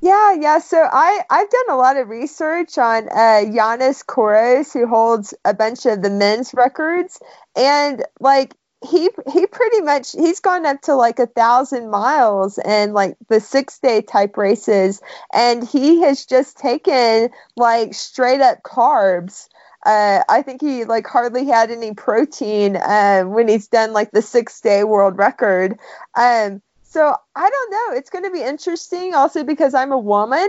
Yeah, 0.00 0.32
yeah. 0.32 0.58
So 0.60 0.78
I 0.80 1.20
I've 1.28 1.50
done 1.50 1.70
a 1.70 1.76
lot 1.76 1.98
of 1.98 2.08
research 2.08 2.78
on 2.78 3.08
uh, 3.08 3.44
Yanis 3.44 4.04
Kouros, 4.04 4.72
who 4.72 4.86
holds 4.86 5.34
a 5.44 5.52
bunch 5.52 5.84
of 5.84 6.00
the 6.00 6.08
men's 6.08 6.54
records, 6.54 7.20
and 7.54 8.02
like 8.18 8.54
he 8.88 9.10
he 9.32 9.46
pretty 9.46 9.82
much 9.82 10.12
he's 10.12 10.40
gone 10.40 10.64
up 10.64 10.80
to 10.82 10.94
like 10.94 11.18
a 11.18 11.26
thousand 11.26 11.90
miles 11.90 12.58
and 12.58 12.94
like 12.94 13.16
the 13.28 13.40
six 13.40 13.78
day 13.78 14.00
type 14.00 14.36
races 14.36 15.02
and 15.34 15.66
he 15.66 16.00
has 16.00 16.24
just 16.24 16.56
taken 16.56 17.30
like 17.56 17.92
straight 17.92 18.40
up 18.40 18.62
carbs 18.62 19.48
uh, 19.84 20.22
I 20.28 20.42
think 20.42 20.60
he 20.60 20.84
like 20.84 21.06
hardly 21.06 21.46
had 21.46 21.70
any 21.70 21.94
protein 21.94 22.76
uh, 22.76 23.22
when 23.22 23.48
he's 23.48 23.68
done 23.68 23.92
like 23.92 24.10
the 24.10 24.22
six 24.22 24.60
day 24.60 24.84
world 24.84 25.16
record. 25.16 25.78
Um, 26.14 26.60
so 26.82 27.14
I 27.34 27.48
don't 27.48 27.70
know. 27.70 27.96
It's 27.96 28.10
going 28.10 28.24
to 28.24 28.30
be 28.30 28.42
interesting 28.42 29.14
also 29.14 29.42
because 29.42 29.74
I'm 29.74 29.92
a 29.92 29.98
woman 29.98 30.48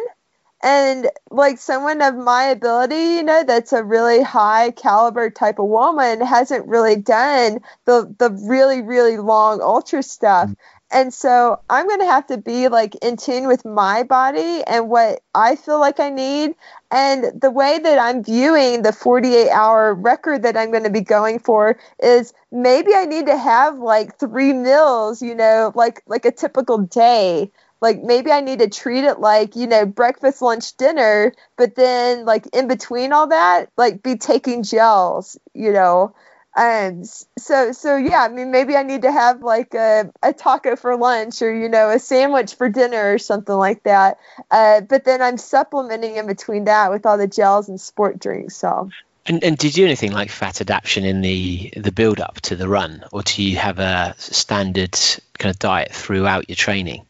and 0.63 1.09
like 1.29 1.57
someone 1.57 2.01
of 2.01 2.15
my 2.15 2.45
ability 2.45 3.15
you 3.15 3.23
know 3.23 3.43
that's 3.43 3.73
a 3.73 3.83
really 3.83 4.21
high 4.21 4.71
caliber 4.71 5.29
type 5.29 5.59
of 5.59 5.67
woman 5.67 6.21
hasn't 6.21 6.67
really 6.67 6.95
done 6.95 7.59
the 7.85 8.13
the 8.19 8.29
really 8.47 8.81
really 8.81 9.17
long 9.17 9.61
ultra 9.61 10.03
stuff 10.03 10.49
mm. 10.49 10.55
and 10.91 11.13
so 11.13 11.59
i'm 11.69 11.87
going 11.87 11.99
to 11.99 12.05
have 12.05 12.27
to 12.27 12.37
be 12.37 12.67
like 12.67 12.95
in 12.95 13.17
tune 13.17 13.47
with 13.47 13.65
my 13.65 14.03
body 14.03 14.61
and 14.67 14.89
what 14.89 15.21
i 15.33 15.55
feel 15.55 15.79
like 15.79 15.99
i 15.99 16.09
need 16.09 16.53
and 16.91 17.41
the 17.41 17.51
way 17.51 17.79
that 17.79 17.97
i'm 17.97 18.23
viewing 18.23 18.83
the 18.83 18.93
48 18.93 19.49
hour 19.49 19.93
record 19.93 20.43
that 20.43 20.55
i'm 20.55 20.69
going 20.69 20.83
to 20.83 20.89
be 20.91 21.01
going 21.01 21.39
for 21.39 21.77
is 22.03 22.33
maybe 22.51 22.91
i 22.93 23.05
need 23.05 23.25
to 23.25 23.37
have 23.37 23.79
like 23.79 24.17
three 24.19 24.53
meals 24.53 25.21
you 25.21 25.33
know 25.33 25.71
like 25.75 26.03
like 26.05 26.25
a 26.25 26.31
typical 26.31 26.77
day 26.77 27.51
like 27.81 28.01
maybe 28.03 28.31
I 28.31 28.41
need 28.41 28.59
to 28.59 28.69
treat 28.69 29.03
it 29.03 29.19
like, 29.19 29.55
you 29.55 29.67
know, 29.67 29.85
breakfast, 29.85 30.41
lunch, 30.41 30.77
dinner, 30.77 31.33
but 31.57 31.75
then 31.75 32.25
like 32.25 32.47
in 32.53 32.67
between 32.67 33.11
all 33.11 33.27
that, 33.27 33.69
like 33.75 34.03
be 34.03 34.17
taking 34.17 34.63
gels, 34.63 35.37
you 35.53 35.73
know. 35.73 36.13
And 36.55 37.07
so 37.39 37.71
so 37.71 37.95
yeah, 37.95 38.23
I 38.23 38.27
mean 38.27 38.51
maybe 38.51 38.75
I 38.75 38.83
need 38.83 39.03
to 39.03 39.11
have 39.11 39.41
like 39.41 39.73
a, 39.73 40.11
a 40.21 40.33
taco 40.33 40.75
for 40.75 40.95
lunch 40.97 41.41
or 41.41 41.53
you 41.53 41.69
know 41.69 41.89
a 41.89 41.97
sandwich 41.97 42.55
for 42.55 42.69
dinner 42.69 43.13
or 43.13 43.17
something 43.17 43.55
like 43.55 43.83
that. 43.83 44.19
Uh, 44.51 44.81
but 44.81 45.05
then 45.05 45.21
I'm 45.21 45.37
supplementing 45.37 46.17
in 46.17 46.27
between 46.27 46.65
that 46.65 46.91
with 46.91 47.05
all 47.05 47.17
the 47.17 47.27
gels 47.27 47.69
and 47.69 47.79
sport 47.79 48.19
drinks. 48.19 48.57
So 48.57 48.89
and, 49.25 49.43
and 49.43 49.57
did 49.57 49.77
you 49.77 49.83
do 49.83 49.85
anything 49.85 50.11
like 50.11 50.29
fat 50.29 50.61
adaptation 50.61 51.05
in 51.05 51.21
the 51.21 51.73
the 51.77 51.91
build 51.91 52.19
up 52.19 52.41
to 52.41 52.55
the 52.55 52.67
run, 52.67 53.05
or 53.11 53.21
do 53.21 53.41
you 53.41 53.55
have 53.57 53.79
a 53.79 54.13
standard 54.17 54.97
kind 55.37 55.51
of 55.53 55.57
diet 55.59 55.93
throughout 55.93 56.49
your 56.49 56.55
training? 56.55 57.05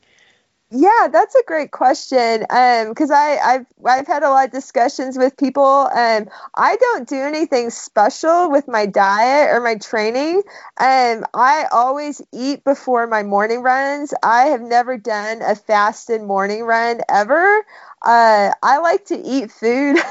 Yeah, 0.73 1.09
that's 1.11 1.35
a 1.35 1.43
great 1.47 1.71
question. 1.71 2.39
Because 2.41 3.11
um, 3.11 3.17
I 3.17 3.39
I've 3.43 3.65
I've 3.85 4.07
had 4.07 4.23
a 4.23 4.29
lot 4.29 4.45
of 4.45 4.51
discussions 4.51 5.17
with 5.17 5.35
people. 5.35 5.61
Um, 5.63 6.29
I 6.55 6.77
don't 6.77 7.09
do 7.09 7.17
anything 7.17 7.69
special 7.71 8.49
with 8.49 8.69
my 8.69 8.85
diet 8.85 9.49
or 9.53 9.59
my 9.59 9.75
training. 9.75 10.37
Um, 10.79 11.25
I 11.33 11.65
always 11.73 12.21
eat 12.31 12.63
before 12.63 13.05
my 13.07 13.21
morning 13.23 13.63
runs. 13.63 14.13
I 14.23 14.43
have 14.47 14.61
never 14.61 14.97
done 14.97 15.41
a 15.41 15.55
fasted 15.55 16.21
morning 16.21 16.63
run 16.63 17.01
ever. 17.09 17.65
Uh, 18.01 18.51
I 18.63 18.77
like 18.77 19.05
to 19.07 19.17
eat 19.21 19.51
food. 19.51 19.97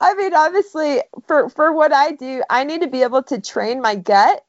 I 0.00 0.14
mean, 0.16 0.34
obviously, 0.34 1.02
for 1.26 1.48
for 1.48 1.72
what 1.72 1.92
I 1.92 2.12
do, 2.12 2.42
I 2.48 2.64
need 2.64 2.82
to 2.82 2.88
be 2.88 3.02
able 3.02 3.22
to 3.24 3.40
train 3.40 3.80
my 3.80 3.96
gut 3.96 4.44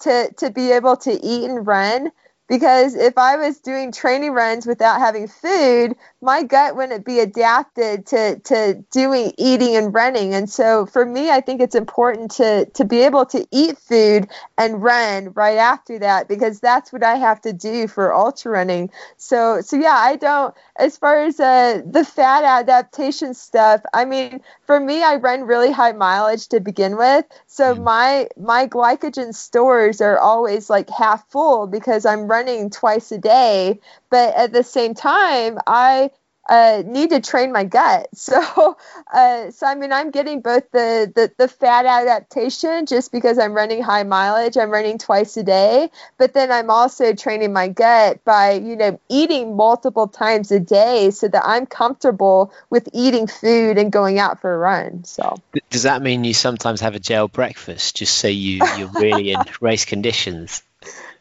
to 0.00 0.32
to 0.38 0.50
be 0.50 0.72
able 0.72 0.96
to 0.98 1.12
eat 1.12 1.48
and 1.50 1.66
run 1.66 2.10
because 2.48 2.94
if 2.94 3.18
I 3.18 3.36
was 3.36 3.58
doing 3.58 3.90
training 3.90 4.32
runs 4.32 4.66
without 4.66 5.00
having 5.00 5.26
food, 5.26 5.96
my 6.22 6.44
gut 6.44 6.76
wouldn't 6.76 7.04
be 7.04 7.18
adapted 7.18 8.06
to, 8.06 8.38
to 8.44 8.84
doing 8.92 9.32
eating 9.36 9.76
and 9.76 9.92
running. 9.92 10.32
And 10.34 10.48
so 10.48 10.86
for 10.86 11.04
me, 11.04 11.30
I 11.30 11.40
think 11.40 11.60
it's 11.60 11.74
important 11.74 12.32
to, 12.32 12.66
to 12.66 12.84
be 12.84 13.00
able 13.00 13.26
to 13.26 13.46
eat 13.50 13.78
food 13.78 14.28
and 14.56 14.82
run 14.82 15.32
right 15.32 15.58
after 15.58 15.98
that 16.00 16.28
because 16.28 16.60
that's 16.60 16.92
what 16.92 17.02
I 17.02 17.16
have 17.16 17.40
to 17.42 17.52
do 17.52 17.88
for 17.88 18.14
ultra 18.14 18.52
running. 18.52 18.90
So, 19.16 19.60
so 19.60 19.76
yeah, 19.76 19.96
I 19.96 20.16
don't, 20.16 20.54
as 20.76 20.96
far 20.96 21.22
as 21.22 21.40
uh, 21.40 21.82
the 21.84 22.04
fat 22.04 22.44
adaptation 22.44 23.34
stuff, 23.34 23.82
I 23.92 24.04
mean, 24.04 24.40
for 24.66 24.78
me, 24.78 25.02
I 25.02 25.16
run 25.16 25.42
really 25.42 25.72
high 25.72 25.92
mileage 25.92 26.48
to 26.48 26.60
begin 26.60 26.96
with. 26.96 27.24
So 27.46 27.74
my, 27.74 28.28
my 28.36 28.68
glycogen 28.68 29.34
stores 29.34 30.00
are 30.00 30.18
always 30.18 30.70
like 30.70 30.88
half 30.90 31.28
full 31.30 31.66
because 31.66 32.06
I'm 32.06 32.26
running 32.26 32.35
twice 32.70 33.12
a 33.12 33.18
day. 33.18 33.80
But 34.10 34.34
at 34.34 34.52
the 34.52 34.62
same 34.62 34.94
time, 34.94 35.58
I 35.66 36.10
uh, 36.48 36.82
need 36.86 37.10
to 37.10 37.20
train 37.20 37.52
my 37.52 37.64
gut. 37.64 38.08
So, 38.26 38.76
uh, 39.12 39.52
so 39.52 39.66
I 39.66 39.76
mean, 39.76 39.92
I'm 39.92 40.10
getting 40.10 40.40
both 40.40 40.68
the, 40.72 41.12
the 41.14 41.30
the 41.38 41.46
fat 41.46 41.86
adaptation 41.86 42.86
just 42.86 43.12
because 43.12 43.38
I'm 43.38 43.52
running 43.52 43.80
high 43.80 44.02
mileage. 44.02 44.56
I'm 44.56 44.70
running 44.70 44.98
twice 44.98 45.36
a 45.36 45.44
day, 45.44 45.90
but 46.18 46.34
then 46.34 46.50
I'm 46.50 46.68
also 46.68 47.14
training 47.14 47.52
my 47.52 47.68
gut 47.68 48.24
by 48.24 48.52
you 48.54 48.74
know 48.74 48.98
eating 49.08 49.54
multiple 49.54 50.08
times 50.08 50.50
a 50.50 50.58
day 50.58 51.10
so 51.12 51.28
that 51.28 51.42
I'm 51.44 51.66
comfortable 51.66 52.52
with 52.68 52.88
eating 52.92 53.28
food 53.28 53.78
and 53.78 53.92
going 53.92 54.18
out 54.18 54.40
for 54.40 54.52
a 54.52 54.58
run. 54.58 55.04
So, 55.04 55.36
does 55.70 55.84
that 55.84 56.02
mean 56.02 56.24
you 56.24 56.34
sometimes 56.34 56.80
have 56.80 56.96
a 56.96 57.00
gel 57.00 57.28
breakfast 57.28 57.96
just 57.96 58.16
so 58.16 58.26
you 58.26 58.62
you're 58.76 58.88
really 58.88 59.30
in 59.30 59.40
race 59.60 59.84
conditions? 59.84 60.64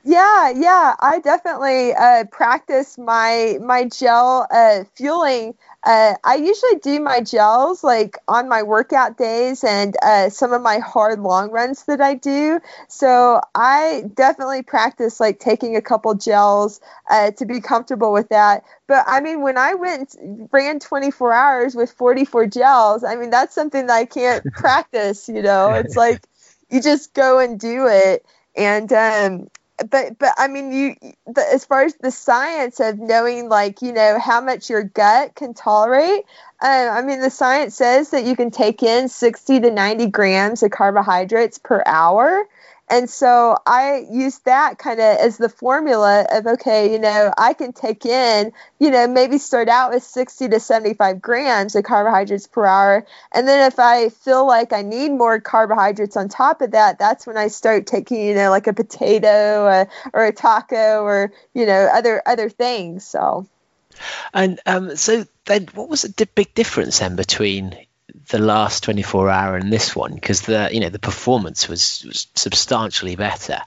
Yeah, 0.08 0.52
yeah, 0.52 0.96
I 1.00 1.20
definitely 1.20 1.92
uh, 1.96 2.26
practice 2.26 2.96
my 2.96 3.58
my 3.60 3.86
gel 3.86 4.46
uh, 4.52 4.84
fueling. 4.94 5.56
Uh, 5.84 6.14
I 6.24 6.36
usually 6.36 6.76
do 6.80 7.00
my 7.00 7.22
gels 7.22 7.84
like 7.84 8.20
on 8.28 8.48
my 8.48 8.62
workout 8.62 9.18
days 9.18 9.64
and 9.64 9.96
uh, 10.04 10.30
some 10.30 10.54
of 10.54 10.62
my 10.62 10.78
hard 10.78 11.20
long 11.20 11.50
runs 11.50 11.86
that 11.86 12.02
I 12.02 12.14
do. 12.16 12.60
So 12.88 13.42
I 13.56 14.04
definitely 14.14 14.62
practice 14.62 15.20
like 15.20 15.40
taking 15.40 15.76
a 15.76 15.82
couple 15.82 16.14
gels 16.14 16.82
uh, 17.10 17.32
to 17.32 17.46
be 17.48 17.60
comfortable 17.60 18.14
with 18.14 18.30
that. 18.30 18.64
But 18.88 19.06
I 19.08 19.22
mean, 19.22 19.42
when 19.42 19.58
I 19.58 19.74
went 19.74 20.16
ran 20.52 20.80
24 20.80 21.34
hours 21.34 21.74
with 21.76 21.92
44 21.92 22.46
gels, 22.46 23.04
I 23.04 23.16
mean 23.16 23.32
that's 23.32 23.56
something 23.56 23.88
that 23.88 23.96
I 23.96 24.06
can't 24.06 24.46
practice. 24.56 25.28
You 25.28 25.42
know, 25.42 25.74
it's 25.74 25.96
like 25.96 26.28
you 26.70 26.80
just 26.80 27.16
go 27.16 27.40
and 27.40 27.60
do 27.60 27.88
it. 27.88 28.24
And 28.56 28.92
um, 28.94 29.48
but 29.78 30.18
but 30.18 30.34
I 30.38 30.48
mean, 30.48 30.72
you 30.72 30.96
the, 31.28 31.46
as 31.54 31.66
far 31.66 31.84
as 31.84 31.96
the 31.96 32.12
science 32.12 32.80
of 32.80 32.98
knowing, 32.98 33.50
like 33.50 33.82
you 33.82 33.92
know, 33.92 34.20
how 34.20 34.42
much 34.42 34.70
your 34.70 34.84
gut 34.84 35.36
can 35.36 35.54
tolerate. 35.54 36.24
Um, 36.62 36.90
I 36.90 37.02
mean, 37.02 37.20
the 37.20 37.30
science 37.30 37.76
says 37.76 38.12
that 38.12 38.24
you 38.24 38.36
can 38.36 38.50
take 38.52 38.82
in 38.82 39.10
60 39.10 39.60
to 39.60 39.72
90 39.72 40.08
grams 40.08 40.64
of 40.64 40.72
carbohydrates 40.72 41.58
per 41.58 41.84
hour. 41.86 42.48
And 42.88 43.10
so 43.10 43.58
I 43.66 44.06
use 44.12 44.40
that 44.40 44.78
kind 44.78 45.00
of 45.00 45.18
as 45.18 45.38
the 45.38 45.50
formula 45.50 46.26
of, 46.32 46.46
okay, 46.46 46.92
you 46.92 47.00
know, 47.00 47.34
I 47.36 47.54
can 47.54 47.74
take 47.74 48.06
in, 48.06 48.54
you 48.80 48.92
know, 48.92 49.08
maybe 49.08 49.40
start 49.40 49.70
out 49.70 49.92
with 49.92 50.04
60 50.04 50.50
to 50.50 50.60
75 50.60 51.20
grams 51.20 51.76
of 51.76 51.84
carbohydrates 51.84 52.46
per 52.46 52.64
hour. 52.64 53.06
And 53.34 53.48
then 53.48 53.72
if 53.72 53.80
I 53.80 54.10
feel 54.10 54.46
like 54.46 54.72
I 54.72 54.84
need 54.84 55.10
more 55.10 55.40
carbohydrates 55.40 56.16
on 56.16 56.30
top 56.30 56.62
of 56.62 56.72
that, 56.72 57.00
that's 57.00 57.26
when 57.26 57.38
I 57.38 57.48
start 57.48 57.88
taking, 57.88 58.24
you 58.24 58.36
know, 58.36 58.52
like 58.52 58.68
a 58.68 58.74
potato 58.74 59.66
uh, 59.66 59.86
or 60.14 60.26
a 60.26 60.32
taco 60.32 61.02
or, 61.02 61.32
you 61.56 61.66
know, 61.66 61.90
other, 61.92 62.22
other 62.26 62.50
things. 62.50 63.04
So. 63.04 63.48
And 64.32 64.60
um, 64.68 64.96
so 64.96 65.26
then 65.46 65.68
what 65.74 65.90
was 65.90 66.04
the 66.04 66.28
big 66.36 66.54
difference 66.54 67.00
then 67.00 67.16
between 67.16 67.76
the 68.30 68.40
last 68.40 68.84
24 68.84 69.30
hour 69.30 69.56
and 69.56 69.72
this 69.72 69.96
one 69.96 70.14
because 70.14 70.42
the 70.42 70.70
you 70.72 70.80
know 70.80 70.90
the 70.90 71.00
performance 71.00 71.68
was, 71.68 72.04
was 72.06 72.28
substantially 72.36 73.16
better. 73.16 73.60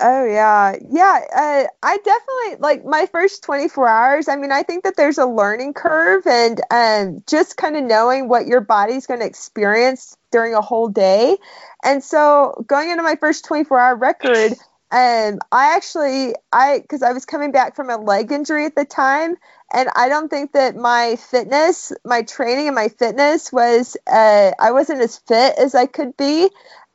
Oh 0.00 0.26
yeah. 0.26 0.74
Yeah 0.90 1.20
uh, 1.34 1.64
i 1.82 1.96
definitely 1.98 2.60
like 2.60 2.84
my 2.84 3.06
first 3.06 3.44
24 3.44 3.88
hours 3.88 4.28
i 4.28 4.34
mean 4.34 4.50
i 4.50 4.64
think 4.64 4.82
that 4.82 4.96
there's 4.96 5.18
a 5.18 5.26
learning 5.26 5.72
curve 5.72 6.26
and 6.26 6.60
um, 6.70 7.22
just 7.28 7.56
kind 7.56 7.76
of 7.76 7.84
knowing 7.84 8.28
what 8.28 8.46
your 8.46 8.60
body's 8.60 9.06
going 9.06 9.20
to 9.20 9.26
experience 9.26 10.16
during 10.32 10.54
a 10.54 10.60
whole 10.60 10.88
day. 10.88 11.36
And 11.84 12.02
so 12.02 12.64
going 12.66 12.90
into 12.90 13.04
my 13.04 13.14
first 13.14 13.44
24 13.44 13.78
hour 13.78 13.94
record 13.94 14.54
um, 14.94 15.40
I 15.50 15.74
actually 15.74 16.34
I 16.52 16.78
because 16.78 17.02
I 17.02 17.12
was 17.12 17.24
coming 17.24 17.50
back 17.50 17.74
from 17.74 17.90
a 17.90 17.96
leg 17.96 18.30
injury 18.30 18.64
at 18.64 18.76
the 18.76 18.84
time, 18.84 19.34
and 19.74 19.88
I 19.96 20.08
don't 20.08 20.28
think 20.28 20.52
that 20.52 20.76
my 20.76 21.16
fitness, 21.16 21.92
my 22.04 22.22
training, 22.22 22.68
and 22.68 22.76
my 22.76 22.88
fitness 22.88 23.52
was 23.52 23.96
uh, 24.06 24.52
I 24.58 24.70
wasn't 24.70 25.00
as 25.00 25.18
fit 25.18 25.58
as 25.58 25.74
I 25.74 25.86
could 25.86 26.16
be. 26.16 26.44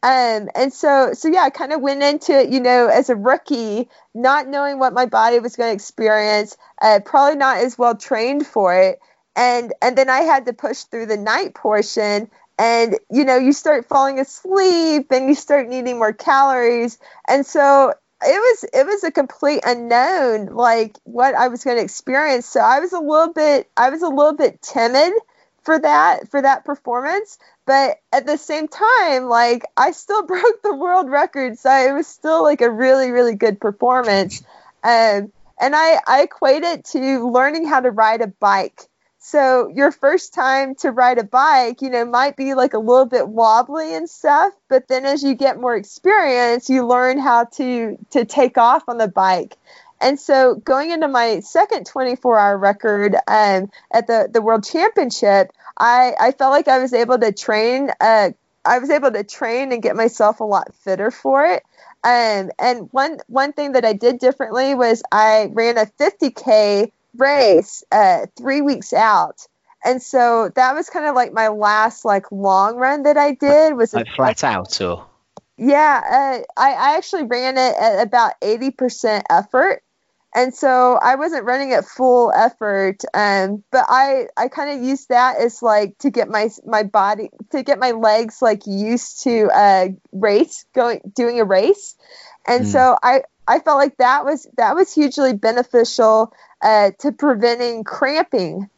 Um, 0.02 0.48
and 0.56 0.72
so, 0.72 1.12
so 1.14 1.28
yeah, 1.28 1.42
I 1.42 1.50
kind 1.50 1.74
of 1.74 1.82
went 1.82 2.02
into 2.02 2.32
it, 2.32 2.50
you 2.50 2.62
know, 2.62 2.88
as 2.88 3.10
a 3.10 3.18
rookie, 3.18 3.90
not 4.14 4.48
knowing 4.48 4.80
what 4.80 4.94
my 4.94 5.06
body 5.06 5.40
was 5.40 5.58
going 5.58 5.72
to 5.72 5.74
experience, 5.74 6.56
uh, 6.82 7.02
probably 7.06 7.36
not 7.36 7.58
as 7.58 7.78
well 7.78 7.98
trained 7.98 8.48
for 8.48 8.74
it, 8.74 9.00
and 9.36 9.74
and 9.82 9.98
then 9.98 10.10
I 10.10 10.22
had 10.22 10.46
to 10.46 10.54
push 10.54 10.84
through 10.84 11.08
the 11.08 11.18
night 11.18 11.54
portion, 11.54 12.32
and 12.58 12.98
you 13.12 13.26
know, 13.26 13.36
you 13.36 13.52
start 13.52 13.90
falling 13.90 14.20
asleep, 14.22 15.12
and 15.12 15.28
you 15.28 15.36
start 15.36 15.68
needing 15.68 15.98
more 15.98 16.14
calories, 16.14 16.98
and 17.28 17.46
so 17.46 17.94
it 18.22 18.38
was 18.38 18.70
it 18.74 18.86
was 18.86 19.04
a 19.04 19.12
complete 19.12 19.62
unknown 19.66 20.48
like 20.48 20.98
what 21.04 21.36
I 21.36 21.48
was 21.48 21.64
going 21.64 21.78
to 21.78 21.84
experience. 21.84 22.46
So 22.46 22.60
I 22.60 22.80
was 22.80 22.92
a 22.92 23.00
little 23.00 23.34
bit 23.34 23.70
I 23.78 23.90
was 23.90 24.02
a 24.02 24.10
little 24.10 24.34
bit 24.34 24.62
timid 24.62 25.14
for 25.64 25.80
that 25.80 26.30
for 26.30 26.42
that 26.42 26.66
performance, 26.66 27.38
but 27.66 27.98
at 28.12 28.26
the 28.26 28.38
same 28.38 28.68
time 28.68 29.26
like 29.26 29.64
I 29.78 29.92
still 29.92 30.24
broke 30.28 30.62
the 30.64 30.76
world 30.76 31.10
record, 31.10 31.58
so 31.58 31.72
it 31.72 31.94
was 31.94 32.08
still 32.08 32.44
like 32.44 32.62
a 32.62 32.70
really 32.70 33.12
really 33.12 33.36
good 33.36 33.60
performance. 33.60 34.44
Um, 34.84 35.32
and 35.60 35.76
I 35.76 36.00
I 36.06 36.24
equate 36.24 36.64
it 36.64 36.86
to 36.86 37.30
learning 37.30 37.68
how 37.68 37.80
to 37.80 37.92
ride 37.92 38.22
a 38.22 38.28
bike. 38.28 38.89
So 39.30 39.68
your 39.68 39.92
first 39.92 40.34
time 40.34 40.74
to 40.78 40.92
ride 40.92 41.20
a 41.20 41.24
bike, 41.24 41.84
you 41.84 41.92
know, 41.92 42.04
might 42.04 42.36
be 42.36 42.56
like 42.56 42.74
a 42.74 42.80
little 42.80 43.06
bit 43.06 43.30
wobbly 43.30 43.94
and 43.94 44.10
stuff, 44.10 44.54
but 44.70 44.88
then 44.88 45.06
as 45.06 45.22
you 45.22 45.36
get 45.36 45.60
more 45.60 45.76
experience, 45.76 46.68
you 46.68 46.84
learn 46.88 47.20
how 47.20 47.44
to 47.44 48.00
to 48.10 48.26
take 48.26 48.58
off 48.58 48.90
on 48.90 48.98
the 48.98 49.08
bike. 49.08 49.56
And 50.02 50.20
so 50.20 50.56
going 50.56 50.90
into 50.90 51.08
my 51.08 51.42
second 51.42 51.88
24-hour 51.88 52.58
record 52.58 53.18
um, 53.28 53.70
at 53.92 54.08
the 54.08 54.30
the 54.34 54.42
World 54.42 54.64
Championship, 54.64 55.52
I 55.78 56.16
I 56.20 56.32
felt 56.32 56.52
like 56.52 56.68
I 56.68 56.80
was 56.80 56.94
able 56.94 57.20
to 57.20 57.32
train. 57.32 57.92
Uh, 58.02 58.32
I 58.66 58.80
was 58.80 58.90
able 58.90 59.12
to 59.12 59.24
train 59.24 59.72
and 59.72 59.84
get 59.84 59.96
myself 59.96 60.40
a 60.40 60.44
lot 60.44 60.74
fitter 60.74 61.12
for 61.12 61.46
it. 61.46 61.62
Um, 62.04 62.50
and 62.58 62.90
one 62.92 63.20
one 63.28 63.54
thing 63.54 63.74
that 63.74 63.86
I 63.86 63.94
did 63.94 64.18
differently 64.18 64.74
was 64.74 65.04
I 65.12 65.52
ran 65.54 65.78
a 65.78 65.86
50k 65.86 66.92
race 67.20 67.84
uh, 67.92 68.26
three 68.38 68.62
weeks 68.62 68.94
out. 68.94 69.46
And 69.84 70.02
so 70.02 70.50
that 70.56 70.76
was 70.76 70.90
kind 70.90 71.06
of 71.06 71.16
like 71.16 71.34
my 71.34 71.48
last 71.50 72.04
like 72.04 72.32
long 72.32 72.76
run 72.76 73.04
that 73.04 73.18
I 73.18 73.34
did 73.34 73.76
was 73.76 73.94
like 73.94 74.08
flat 74.16 74.44
out 74.44 74.82
or 74.82 75.06
yeah 75.58 76.02
uh, 76.06 76.62
I, 76.62 76.74
I 76.74 76.98
actually 76.98 77.24
ran 77.24 77.58
it 77.58 77.76
at 77.80 78.02
about 78.02 78.34
80% 78.42 79.24
effort 79.30 79.82
and 80.36 80.54
so 80.54 81.00
I 81.02 81.16
wasn't 81.16 81.46
running 81.46 81.74
at 81.74 81.86
full 81.86 82.32
effort 82.32 83.04
um, 83.14 83.64
but 83.72 83.86
I 83.88 84.28
I 84.38 84.48
kind 84.48 84.78
of 84.78 84.86
used 84.86 85.10
that 85.10 85.38
as 85.38 85.62
like 85.62 85.98
to 86.00 86.10
get 86.10 86.30
my 86.30 86.50
my 86.66 86.84
body 86.84 87.30
to 87.52 87.64
get 87.64 87.80
my 87.80 87.92
legs 87.92 88.42
like 88.42 88.68
used 88.68 89.24
to 89.24 89.50
uh, 89.54 89.88
race 90.12 90.66
going 90.74 91.02
doing 91.16 91.40
a 91.40 91.46
race 91.46 91.96
and 92.46 92.66
mm. 92.66 92.68
so 92.68 92.98
I 93.02 93.24
I 93.50 93.58
felt 93.58 93.80
like 93.80 93.98
that 93.98 94.26
was 94.26 94.48
that 94.58 94.76
was 94.76 94.94
hugely 94.94 95.34
beneficial 95.34 96.32
uh, 96.62 96.92
to 97.00 97.12
preventing 97.12 97.84
cramping. 97.84 98.70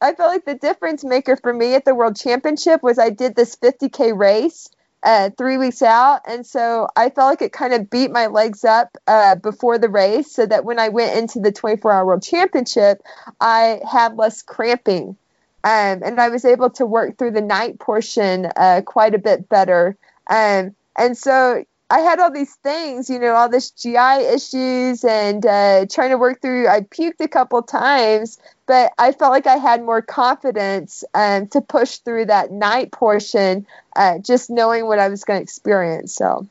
I 0.00 0.12
felt 0.14 0.32
like 0.32 0.44
the 0.44 0.56
difference 0.56 1.04
maker 1.04 1.36
for 1.36 1.52
me 1.52 1.74
at 1.74 1.84
the 1.84 1.94
World 1.94 2.16
Championship 2.16 2.82
was 2.82 2.98
I 2.98 3.10
did 3.10 3.36
this 3.36 3.54
50k 3.54 4.18
race 4.18 4.68
uh, 5.04 5.30
three 5.38 5.56
weeks 5.56 5.82
out, 5.82 6.22
and 6.26 6.44
so 6.44 6.88
I 6.96 7.10
felt 7.10 7.30
like 7.30 7.42
it 7.42 7.52
kind 7.52 7.74
of 7.74 7.88
beat 7.88 8.10
my 8.10 8.26
legs 8.26 8.64
up 8.64 8.96
uh, 9.06 9.36
before 9.36 9.78
the 9.78 9.88
race, 9.88 10.32
so 10.32 10.46
that 10.46 10.64
when 10.64 10.80
I 10.80 10.88
went 10.88 11.16
into 11.16 11.38
the 11.38 11.52
24-hour 11.52 12.04
World 12.04 12.24
Championship, 12.24 13.02
I 13.40 13.80
had 13.88 14.16
less 14.16 14.42
cramping, 14.42 15.16
um, 15.62 16.02
and 16.02 16.20
I 16.20 16.28
was 16.30 16.44
able 16.44 16.70
to 16.70 16.86
work 16.86 17.18
through 17.18 17.32
the 17.32 17.40
night 17.40 17.78
portion 17.78 18.48
uh, 18.56 18.82
quite 18.84 19.14
a 19.14 19.18
bit 19.18 19.48
better. 19.48 19.96
Um, 20.28 20.74
and 20.98 21.16
so 21.16 21.64
I 21.88 22.00
had 22.00 22.18
all 22.18 22.32
these 22.32 22.52
things, 22.56 23.08
you 23.08 23.20
know, 23.20 23.34
all 23.34 23.48
this 23.48 23.70
GI 23.70 24.26
issues 24.34 25.04
and 25.04 25.46
uh, 25.46 25.86
trying 25.88 26.10
to 26.10 26.18
work 26.18 26.42
through. 26.42 26.66
I 26.68 26.80
puked 26.80 27.20
a 27.20 27.28
couple 27.28 27.62
times, 27.62 28.38
but 28.66 28.92
I 28.98 29.12
felt 29.12 29.30
like 29.30 29.46
I 29.46 29.56
had 29.56 29.84
more 29.84 30.02
confidence 30.02 31.04
um, 31.14 31.46
to 31.48 31.60
push 31.60 31.98
through 31.98 32.26
that 32.26 32.50
night 32.50 32.90
portion, 32.90 33.66
uh, 33.94 34.18
just 34.18 34.50
knowing 34.50 34.86
what 34.86 34.98
I 34.98 35.08
was 35.08 35.22
going 35.22 35.38
to 35.38 35.42
experience. 35.42 36.12
So, 36.12 36.48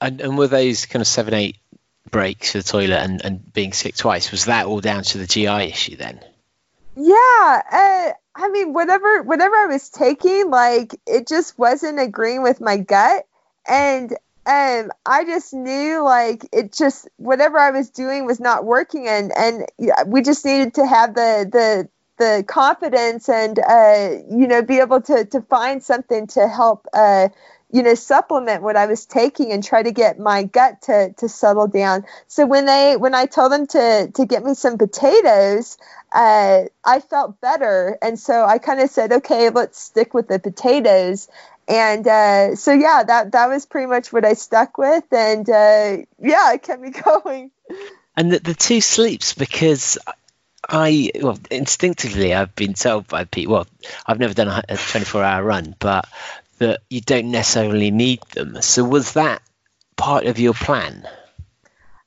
and, 0.00 0.22
and 0.22 0.38
were 0.38 0.48
those 0.48 0.86
kind 0.86 1.02
of 1.02 1.06
seven, 1.06 1.34
eight 1.34 1.58
breaks 2.10 2.52
for 2.52 2.58
the 2.58 2.64
toilet 2.64 2.98
and, 2.98 3.22
and 3.22 3.52
being 3.52 3.74
sick 3.74 3.94
twice? 3.94 4.30
Was 4.30 4.46
that 4.46 4.64
all 4.64 4.80
down 4.80 5.02
to 5.02 5.18
the 5.18 5.26
GI 5.26 5.46
issue 5.46 5.96
then? 5.96 6.18
Yeah, 6.96 7.62
uh, 7.72 8.12
I 8.34 8.48
mean, 8.50 8.72
whatever 8.72 9.22
whatever 9.22 9.54
I 9.54 9.66
was 9.66 9.90
taking, 9.90 10.50
like 10.50 10.94
it 11.06 11.28
just 11.28 11.58
wasn't 11.58 12.00
agreeing 12.00 12.42
with 12.42 12.60
my 12.60 12.78
gut 12.78 13.26
and 13.66 14.16
um, 14.46 14.90
I 15.04 15.24
just 15.24 15.52
knew 15.52 16.02
like 16.02 16.48
it 16.52 16.72
just 16.72 17.08
whatever 17.16 17.58
I 17.58 17.70
was 17.70 17.90
doing 17.90 18.24
was 18.24 18.40
not 18.40 18.64
working, 18.64 19.06
and 19.06 19.32
and 19.36 19.66
we 20.06 20.22
just 20.22 20.44
needed 20.44 20.74
to 20.74 20.86
have 20.86 21.14
the 21.14 21.48
the 21.50 21.88
the 22.18 22.44
confidence 22.44 23.28
and 23.28 23.58
uh, 23.58 24.10
you 24.30 24.46
know 24.46 24.62
be 24.62 24.78
able 24.80 25.00
to 25.02 25.24
to 25.26 25.42
find 25.42 25.82
something 25.82 26.26
to 26.28 26.48
help 26.48 26.86
uh, 26.94 27.28
you 27.72 27.82
know 27.82 27.94
supplement 27.94 28.62
what 28.62 28.76
I 28.76 28.86
was 28.86 29.06
taking 29.06 29.52
and 29.52 29.62
try 29.62 29.82
to 29.82 29.92
get 29.92 30.18
my 30.18 30.44
gut 30.44 30.82
to 30.82 31.12
to 31.18 31.28
settle 31.28 31.66
down. 31.66 32.04
So 32.26 32.46
when 32.46 32.66
they 32.66 32.96
when 32.96 33.14
I 33.14 33.26
told 33.26 33.52
them 33.52 33.66
to 33.68 34.10
to 34.14 34.26
get 34.26 34.44
me 34.44 34.54
some 34.54 34.78
potatoes, 34.78 35.78
uh, 36.12 36.64
I 36.84 37.00
felt 37.00 37.40
better, 37.40 37.98
and 38.02 38.18
so 38.18 38.44
I 38.44 38.58
kind 38.58 38.80
of 38.80 38.90
said, 38.90 39.12
okay, 39.12 39.50
let's 39.50 39.80
stick 39.80 40.14
with 40.14 40.28
the 40.28 40.38
potatoes 40.38 41.28
and 41.70 42.04
uh, 42.06 42.56
so 42.56 42.72
yeah, 42.72 43.04
that 43.06 43.30
that 43.30 43.48
was 43.48 43.64
pretty 43.64 43.86
much 43.86 44.12
what 44.12 44.24
I 44.24 44.32
stuck 44.32 44.76
with, 44.76 45.04
and 45.12 45.48
uh, 45.48 45.98
yeah, 46.18 46.52
it 46.52 46.62
kept 46.62 46.82
me 46.82 46.90
going. 47.04 47.52
And 48.16 48.32
the, 48.32 48.40
the 48.40 48.54
two 48.54 48.80
sleeps 48.80 49.34
because 49.34 49.96
I 50.68 51.12
well 51.20 51.38
instinctively 51.48 52.34
I've 52.34 52.56
been 52.56 52.74
told 52.74 53.06
by 53.06 53.24
people. 53.24 53.54
Well, 53.54 53.66
I've 54.04 54.18
never 54.18 54.34
done 54.34 54.48
a 54.68 54.76
24 54.76 55.22
hour 55.22 55.44
run, 55.44 55.76
but 55.78 56.08
that 56.60 56.80
you 56.88 57.00
don't 57.00 57.30
necessarily 57.30 57.90
need 57.90 58.20
them. 58.34 58.62
So 58.62 58.84
was 58.84 59.14
that 59.14 59.42
part 59.96 60.26
of 60.26 60.38
your 60.38 60.54
plan? 60.54 61.06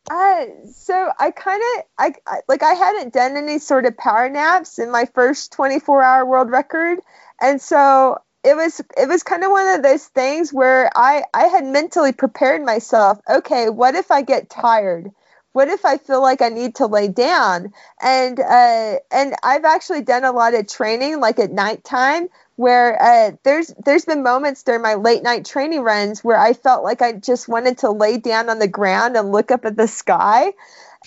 Uh, 0.10 0.46
so 0.72 1.12
I 1.20 1.32
kind 1.32 1.62
of 1.62 1.84
I, 1.98 2.14
I 2.28 2.40
like 2.48 2.62
I 2.62 2.74
hadn't 2.74 3.14
done 3.14 3.38
any 3.38 3.60
sort 3.60 3.86
of 3.86 3.98
power 3.98 4.30
naps 4.30 4.80
in 4.80 4.92
my 4.92 5.06
first 5.14 5.54
24 5.54 6.04
hour 6.04 6.26
world 6.26 6.50
record, 6.52 7.00
and 7.40 7.62
so 7.62 8.20
it 8.44 8.56
was 8.56 8.82
it 8.98 9.08
was 9.08 9.24
kind 9.24 9.44
of 9.44 9.52
one 9.52 9.68
of 9.70 9.82
those 9.82 10.06
things 10.06 10.52
where 10.52 10.90
I 10.96 11.24
I 11.34 11.44
had 11.44 11.66
mentally 11.66 12.12
prepared 12.12 12.64
myself. 12.64 13.20
Okay, 13.30 13.70
what 13.70 13.96
if 13.96 14.12
I 14.12 14.22
get 14.24 14.50
tired? 14.50 15.10
What 15.54 15.70
if 15.70 15.86
I 15.86 15.98
feel 15.98 16.22
like 16.22 16.42
I 16.42 16.50
need 16.50 16.76
to 16.76 16.88
lay 16.88 17.08
down? 17.08 17.74
And 18.02 18.40
uh, 18.40 18.96
and 19.12 19.36
I've 19.42 19.66
actually 19.66 20.02
done 20.02 20.26
a 20.26 20.32
lot 20.32 20.54
of 20.54 20.68
training 20.68 21.20
like 21.20 21.40
at 21.40 21.52
nighttime 21.52 22.28
where 22.56 23.02
uh, 23.02 23.32
there's 23.44 23.74
there's 23.86 24.06
been 24.06 24.24
moments 24.24 24.64
during 24.64 24.82
my 24.82 24.96
late 24.96 25.24
night 25.24 25.46
training 25.46 25.82
runs 25.82 26.24
where 26.24 26.38
I 26.38 26.54
felt 26.54 26.84
like 26.84 27.02
I 27.02 27.14
just 27.14 27.48
wanted 27.48 27.80
to 27.80 27.92
lay 27.92 28.18
down 28.18 28.50
on 28.50 28.60
the 28.60 28.68
ground 28.68 29.16
and 29.16 29.32
look 29.32 29.52
up 29.52 29.66
at 29.66 29.78
the 29.78 29.88
sky. 29.88 30.54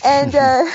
And 0.05 0.35
uh, 0.35 0.39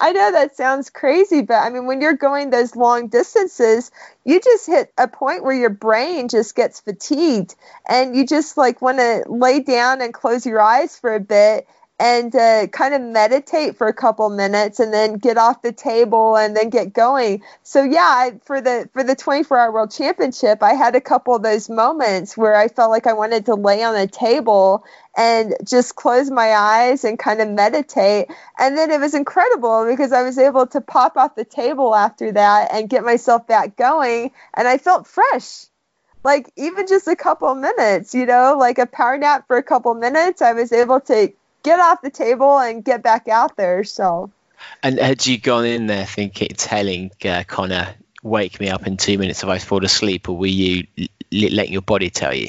I 0.00 0.12
know 0.12 0.32
that 0.32 0.56
sounds 0.56 0.90
crazy, 0.90 1.42
but 1.42 1.56
I 1.56 1.70
mean, 1.70 1.86
when 1.86 2.00
you're 2.00 2.12
going 2.14 2.50
those 2.50 2.76
long 2.76 3.08
distances, 3.08 3.90
you 4.24 4.40
just 4.40 4.66
hit 4.66 4.92
a 4.96 5.08
point 5.08 5.42
where 5.42 5.56
your 5.56 5.70
brain 5.70 6.28
just 6.28 6.54
gets 6.54 6.80
fatigued 6.80 7.54
and 7.86 8.14
you 8.14 8.24
just 8.24 8.56
like 8.56 8.80
want 8.80 8.98
to 8.98 9.24
lay 9.26 9.60
down 9.60 10.00
and 10.02 10.14
close 10.14 10.46
your 10.46 10.60
eyes 10.60 10.96
for 10.96 11.14
a 11.14 11.20
bit 11.20 11.66
and 12.02 12.34
uh, 12.34 12.66
kind 12.66 12.94
of 12.94 13.00
meditate 13.00 13.76
for 13.76 13.86
a 13.86 13.94
couple 13.94 14.28
minutes 14.28 14.80
and 14.80 14.92
then 14.92 15.18
get 15.18 15.38
off 15.38 15.62
the 15.62 15.70
table 15.70 16.36
and 16.36 16.56
then 16.56 16.68
get 16.68 16.92
going. 16.92 17.44
So 17.62 17.84
yeah, 17.84 18.00
I, 18.00 18.40
for 18.42 18.60
the 18.60 18.90
for 18.92 19.04
the 19.04 19.14
24 19.14 19.56
hour 19.56 19.70
world 19.70 19.92
championship, 19.92 20.64
I 20.64 20.74
had 20.74 20.96
a 20.96 21.00
couple 21.00 21.36
of 21.36 21.44
those 21.44 21.70
moments 21.70 22.36
where 22.36 22.56
I 22.56 22.66
felt 22.66 22.90
like 22.90 23.06
I 23.06 23.12
wanted 23.12 23.46
to 23.46 23.54
lay 23.54 23.84
on 23.84 23.94
the 23.94 24.08
table 24.08 24.84
and 25.16 25.54
just 25.62 25.94
close 25.94 26.28
my 26.28 26.50
eyes 26.50 27.04
and 27.04 27.16
kind 27.20 27.40
of 27.40 27.48
meditate. 27.48 28.26
And 28.58 28.76
then 28.76 28.90
it 28.90 28.98
was 28.98 29.14
incredible 29.14 29.86
because 29.88 30.10
I 30.10 30.24
was 30.24 30.38
able 30.38 30.66
to 30.68 30.80
pop 30.80 31.16
off 31.16 31.36
the 31.36 31.44
table 31.44 31.94
after 31.94 32.32
that 32.32 32.72
and 32.72 32.90
get 32.90 33.04
myself 33.04 33.46
back 33.46 33.76
going 33.76 34.32
and 34.54 34.66
I 34.66 34.78
felt 34.78 35.06
fresh 35.06 35.66
like 36.24 36.52
even 36.56 36.86
just 36.86 37.08
a 37.08 37.16
couple 37.16 37.52
minutes, 37.56 38.14
you 38.14 38.26
know, 38.26 38.56
like 38.56 38.78
a 38.78 38.86
power 38.86 39.18
nap 39.18 39.46
for 39.48 39.56
a 39.56 39.62
couple 39.62 39.92
minutes, 39.94 40.40
I 40.40 40.52
was 40.52 40.72
able 40.72 41.00
to 41.00 41.32
get 41.62 41.80
off 41.80 42.02
the 42.02 42.10
table 42.10 42.58
and 42.58 42.84
get 42.84 43.02
back 43.02 43.28
out 43.28 43.56
there. 43.56 43.84
So. 43.84 44.30
And 44.82 44.98
had 44.98 45.26
you 45.26 45.38
gone 45.38 45.64
in 45.64 45.86
there 45.86 46.06
thinking, 46.06 46.48
telling 46.56 47.10
uh, 47.24 47.44
Connor, 47.46 47.94
"Wake 48.22 48.60
me 48.60 48.68
up 48.68 48.86
in 48.86 48.96
two 48.96 49.18
minutes 49.18 49.42
if 49.42 49.48
I 49.48 49.58
fall 49.58 49.84
asleep," 49.84 50.28
or 50.28 50.36
were 50.36 50.46
you 50.46 50.86
l- 50.98 51.06
letting 51.30 51.72
your 51.72 51.82
body 51.82 52.10
tell 52.10 52.34
you? 52.34 52.48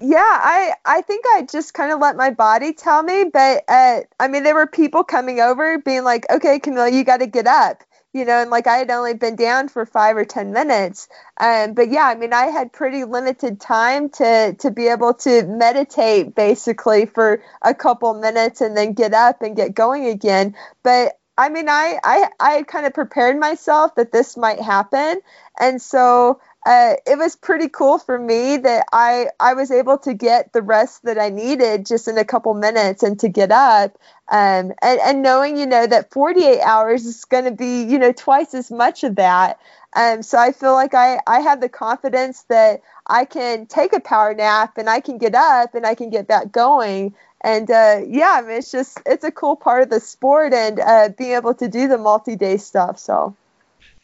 Yeah, 0.00 0.18
I 0.20 0.74
I 0.84 1.00
think 1.02 1.24
I 1.34 1.46
just 1.50 1.72
kind 1.72 1.92
of 1.92 2.00
let 2.00 2.16
my 2.16 2.30
body 2.30 2.72
tell 2.72 3.02
me, 3.02 3.24
but 3.32 3.64
uh, 3.68 4.00
I 4.20 4.28
mean, 4.28 4.42
there 4.42 4.54
were 4.54 4.66
people 4.66 5.04
coming 5.04 5.40
over 5.40 5.78
being 5.78 6.04
like, 6.04 6.26
"Okay, 6.30 6.58
Camille, 6.58 6.88
you 6.88 7.04
got 7.04 7.18
to 7.18 7.26
get 7.26 7.46
up." 7.46 7.82
You 8.14 8.24
know, 8.24 8.40
and 8.40 8.50
like 8.50 8.66
I 8.68 8.78
had 8.78 8.90
only 8.90 9.14
been 9.14 9.36
down 9.36 9.68
for 9.68 9.84
five 9.84 10.16
or 10.16 10.24
ten 10.24 10.52
minutes. 10.52 11.08
Um, 11.36 11.74
but 11.74 11.90
yeah, 11.90 12.04
I 12.04 12.14
mean, 12.14 12.32
I 12.32 12.46
had 12.46 12.72
pretty 12.72 13.04
limited 13.04 13.60
time 13.60 14.08
to 14.10 14.54
to 14.60 14.70
be 14.70 14.86
able 14.88 15.14
to 15.14 15.44
meditate 15.46 16.34
basically 16.34 17.06
for 17.06 17.42
a 17.60 17.74
couple 17.74 18.14
minutes 18.14 18.60
and 18.60 18.76
then 18.76 18.94
get 18.94 19.12
up 19.12 19.42
and 19.42 19.56
get 19.56 19.74
going 19.74 20.06
again. 20.06 20.54
But 20.84 21.18
I 21.36 21.48
mean, 21.48 21.68
I 21.68 21.98
I 22.04 22.28
I 22.38 22.62
kind 22.62 22.86
of 22.86 22.94
prepared 22.94 23.38
myself 23.38 23.96
that 23.96 24.12
this 24.12 24.36
might 24.36 24.60
happen, 24.60 25.20
and 25.58 25.82
so 25.82 26.40
uh, 26.66 26.94
it 27.06 27.18
was 27.18 27.36
pretty 27.36 27.68
cool 27.68 27.98
for 27.98 28.18
me 28.18 28.56
that 28.56 28.86
I 28.92 29.26
I 29.38 29.54
was 29.54 29.70
able 29.70 29.98
to 29.98 30.14
get 30.14 30.52
the 30.52 30.62
rest 30.62 31.02
that 31.02 31.18
I 31.18 31.28
needed 31.28 31.84
just 31.84 32.08
in 32.08 32.16
a 32.16 32.24
couple 32.24 32.54
minutes 32.54 33.02
and 33.02 33.18
to 33.20 33.28
get 33.28 33.50
up 33.52 33.98
um, 34.28 34.72
and, 34.82 35.00
and 35.00 35.22
knowing 35.22 35.56
you 35.56 35.66
know 35.66 35.86
that 35.86 36.10
48 36.10 36.60
hours 36.60 37.04
is 37.04 37.24
going 37.24 37.44
to 37.44 37.50
be 37.50 37.82
you 37.82 37.98
know 37.98 38.12
twice 38.12 38.54
as 38.54 38.70
much 38.70 39.04
of 39.04 39.16
that 39.16 39.58
um, 39.94 40.22
so 40.22 40.38
I 40.38 40.52
feel 40.52 40.72
like 40.72 40.94
I 40.94 41.20
I 41.26 41.40
have 41.40 41.60
the 41.60 41.68
confidence 41.68 42.42
that 42.44 42.82
I 43.06 43.24
can 43.26 43.66
take 43.66 43.92
a 43.92 44.00
power 44.00 44.34
nap 44.34 44.78
and 44.78 44.88
I 44.88 45.00
can 45.00 45.18
get 45.18 45.34
up 45.34 45.74
and 45.74 45.86
I 45.86 45.94
can 45.94 46.10
get 46.10 46.26
back 46.26 46.50
going 46.52 47.14
and 47.40 47.70
uh, 47.70 48.00
yeah 48.06 48.32
I 48.34 48.42
mean 48.42 48.58
it's 48.58 48.70
just 48.70 48.98
it's 49.04 49.24
a 49.24 49.30
cool 49.30 49.56
part 49.56 49.82
of 49.82 49.90
the 49.90 50.00
sport 50.00 50.54
and 50.54 50.80
uh, 50.80 51.08
being 51.16 51.32
able 51.32 51.54
to 51.54 51.68
do 51.68 51.88
the 51.88 51.98
multi-day 51.98 52.56
stuff 52.56 52.98
so. 52.98 53.36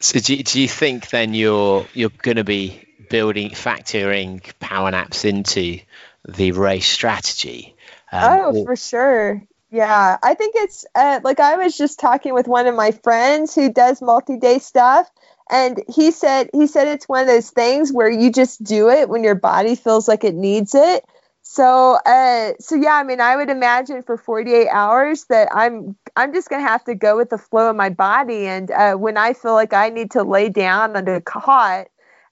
So 0.02 0.18
do, 0.18 0.42
do 0.42 0.60
you 0.60 0.68
think 0.68 1.10
then 1.10 1.34
you're 1.34 1.86
you're 1.92 2.10
going 2.22 2.38
to 2.38 2.44
be 2.44 2.86
building 3.10 3.50
factoring 3.50 4.40
power 4.58 4.90
naps 4.90 5.24
into 5.24 5.80
the 6.26 6.52
race 6.52 6.88
strategy? 6.88 7.74
Um, 8.10 8.40
oh, 8.40 8.56
or- 8.56 8.64
for 8.64 8.76
sure. 8.76 9.42
Yeah, 9.70 10.18
I 10.22 10.34
think 10.34 10.54
it's 10.56 10.84
uh, 10.96 11.20
like 11.22 11.38
I 11.38 11.56
was 11.56 11.76
just 11.76 12.00
talking 12.00 12.34
with 12.34 12.48
one 12.48 12.66
of 12.66 12.74
my 12.74 12.90
friends 12.90 13.54
who 13.54 13.72
does 13.72 14.02
multi-day 14.02 14.58
stuff, 14.58 15.08
and 15.48 15.80
he 15.88 16.10
said 16.10 16.50
he 16.52 16.66
said 16.66 16.88
it's 16.88 17.08
one 17.08 17.20
of 17.22 17.28
those 17.28 17.50
things 17.50 17.92
where 17.92 18.10
you 18.10 18.32
just 18.32 18.64
do 18.64 18.90
it 18.90 19.08
when 19.08 19.22
your 19.22 19.36
body 19.36 19.76
feels 19.76 20.08
like 20.08 20.24
it 20.24 20.34
needs 20.34 20.74
it. 20.74 21.04
So, 21.42 21.98
uh, 22.04 22.52
so 22.58 22.74
yeah, 22.74 22.94
I 22.94 23.04
mean, 23.04 23.20
I 23.20 23.36
would 23.36 23.48
imagine 23.48 24.02
for 24.02 24.16
48 24.16 24.68
hours 24.70 25.24
that 25.26 25.48
I'm, 25.52 25.96
I'm 26.16 26.32
just 26.34 26.48
gonna 26.50 26.62
have 26.62 26.84
to 26.84 26.94
go 26.96 27.16
with 27.16 27.30
the 27.30 27.38
flow 27.38 27.70
of 27.70 27.76
my 27.76 27.90
body, 27.90 28.46
and 28.48 28.70
uh, 28.72 28.94
when 28.94 29.16
I 29.16 29.34
feel 29.34 29.54
like 29.54 29.72
I 29.72 29.90
need 29.90 30.10
to 30.12 30.24
lay 30.24 30.48
down 30.48 30.96
on 30.96 31.06
a 31.08 31.20
cot, 31.20 31.86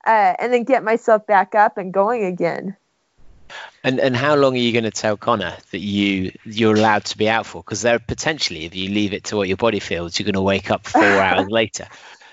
uh, 0.06 0.35
and 0.40 0.52
then 0.52 0.65
get 0.65 0.82
myself 0.82 1.24
back 1.27 1.55
up 1.55 1.78
and 1.78 1.93
going 1.94 2.24
again. 2.24 2.77
And 3.85 4.01
and 4.01 4.16
how 4.16 4.35
long 4.35 4.55
are 4.55 4.59
you 4.59 4.73
going 4.73 4.85
to 4.85 4.91
tell 4.91 5.16
Conor 5.16 5.57
that 5.70 5.81
you 5.81 6.33
you're 6.45 6.75
allowed 6.75 7.05
to 7.07 7.19
be 7.19 7.29
out 7.29 7.47
for? 7.47 7.62
Because 7.62 7.83
there 7.83 7.99
potentially, 7.99 8.65
if 8.65 8.75
you 8.75 8.91
leave 8.91 9.12
it 9.12 9.25
to 9.25 9.37
what 9.37 9.49
your 9.49 9.57
body 9.57 9.81
feels, 9.81 10.19
you're 10.19 10.25
going 10.25 10.35
to 10.35 10.43
wake 10.43 10.70
up 10.70 10.87
four 10.87 11.03
hours 11.05 11.49
later. 11.49 11.87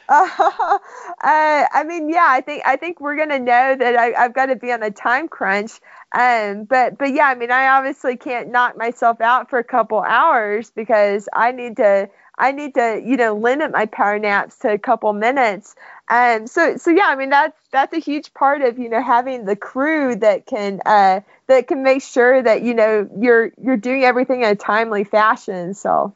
Uh, 1.18 1.66
I 1.74 1.84
mean, 1.88 2.10
yeah, 2.10 2.28
I 2.28 2.42
think 2.42 2.62
I 2.66 2.76
think 2.76 3.00
we're 3.00 3.16
gonna 3.16 3.40
know 3.40 3.76
that 3.76 3.96
I, 3.96 4.22
have 4.22 4.34
got 4.34 4.48
to 4.48 4.56
be 4.56 4.72
on 4.72 4.84
a 4.84 4.92
time 4.92 5.28
crunch. 5.28 5.72
Um, 6.16 6.66
but 6.66 7.00
but 7.00 7.14
yeah, 7.14 7.28
I 7.28 7.36
mean, 7.36 7.52
I 7.52 7.70
obviously 7.70 8.16
can't 8.16 8.52
knock 8.52 8.78
myself 8.78 9.22
out 9.22 9.50
for 9.50 9.58
a 9.58 9.64
couple 9.64 10.02
hours 10.02 10.70
because 10.70 11.28
I 11.34 11.52
need 11.52 11.78
to 11.78 12.10
I 12.38 12.52
need 12.52 12.76
to 12.76 13.02
you 13.04 13.18
know 13.18 13.34
limit 13.36 13.72
my 13.72 13.86
power 13.88 14.20
naps 14.20 14.58
to 14.60 14.72
a 14.72 14.78
couple 14.78 15.12
minutes. 15.14 15.76
Um, 16.08 16.46
so 16.46 16.78
so 16.78 16.92
yeah, 16.92 17.08
I 17.08 17.16
mean 17.16 17.30
that's 17.30 17.58
that's 17.72 17.94
a 17.94 18.00
huge 18.00 18.34
part 18.34 18.62
of 18.62 18.78
you 18.78 18.90
know 18.90 19.02
having 19.02 19.46
the 19.46 19.56
crew 19.56 20.16
that 20.18 20.46
can 20.46 20.82
uh, 20.86 21.22
that 21.48 21.68
can 21.68 21.82
make 21.82 22.04
sure 22.04 22.42
that 22.42 22.62
you 22.62 22.76
know 22.76 23.10
you're 23.18 23.52
you're 23.62 23.78
doing 23.78 24.04
everything 24.04 24.42
in 24.42 24.50
a 24.50 24.56
timely 24.56 25.04
fashion. 25.04 25.74
So. 25.74 26.14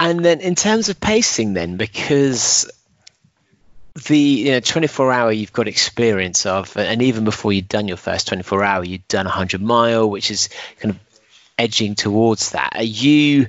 And 0.00 0.24
then 0.24 0.40
in 0.40 0.54
terms 0.54 0.88
of 0.88 0.98
pacing, 0.98 1.52
then 1.52 1.76
because 1.76 2.70
the 4.06 4.18
you 4.18 4.50
know 4.52 4.60
24 4.60 5.12
hour 5.12 5.32
you've 5.32 5.52
got 5.52 5.68
experience 5.68 6.46
of 6.46 6.76
and 6.76 7.02
even 7.02 7.24
before 7.24 7.52
you'd 7.52 7.68
done 7.68 7.88
your 7.88 7.98
first 7.98 8.28
24 8.28 8.64
hour 8.64 8.82
you'd 8.82 9.06
done 9.06 9.26
100 9.26 9.60
mile 9.60 10.08
which 10.08 10.30
is 10.30 10.48
kind 10.80 10.94
of 10.94 11.11
edging 11.62 11.94
towards 11.94 12.50
that? 12.50 12.72
Are 12.74 12.82
you 12.82 13.46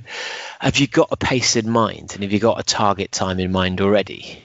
have 0.60 0.78
you 0.78 0.86
got 0.86 1.08
a 1.10 1.16
pace 1.16 1.56
in 1.56 1.68
mind? 1.68 2.12
And 2.14 2.22
have 2.22 2.32
you 2.32 2.38
got 2.38 2.60
a 2.60 2.62
target 2.62 3.10
time 3.10 3.40
in 3.40 3.50
mind 3.50 3.80
already? 3.80 4.40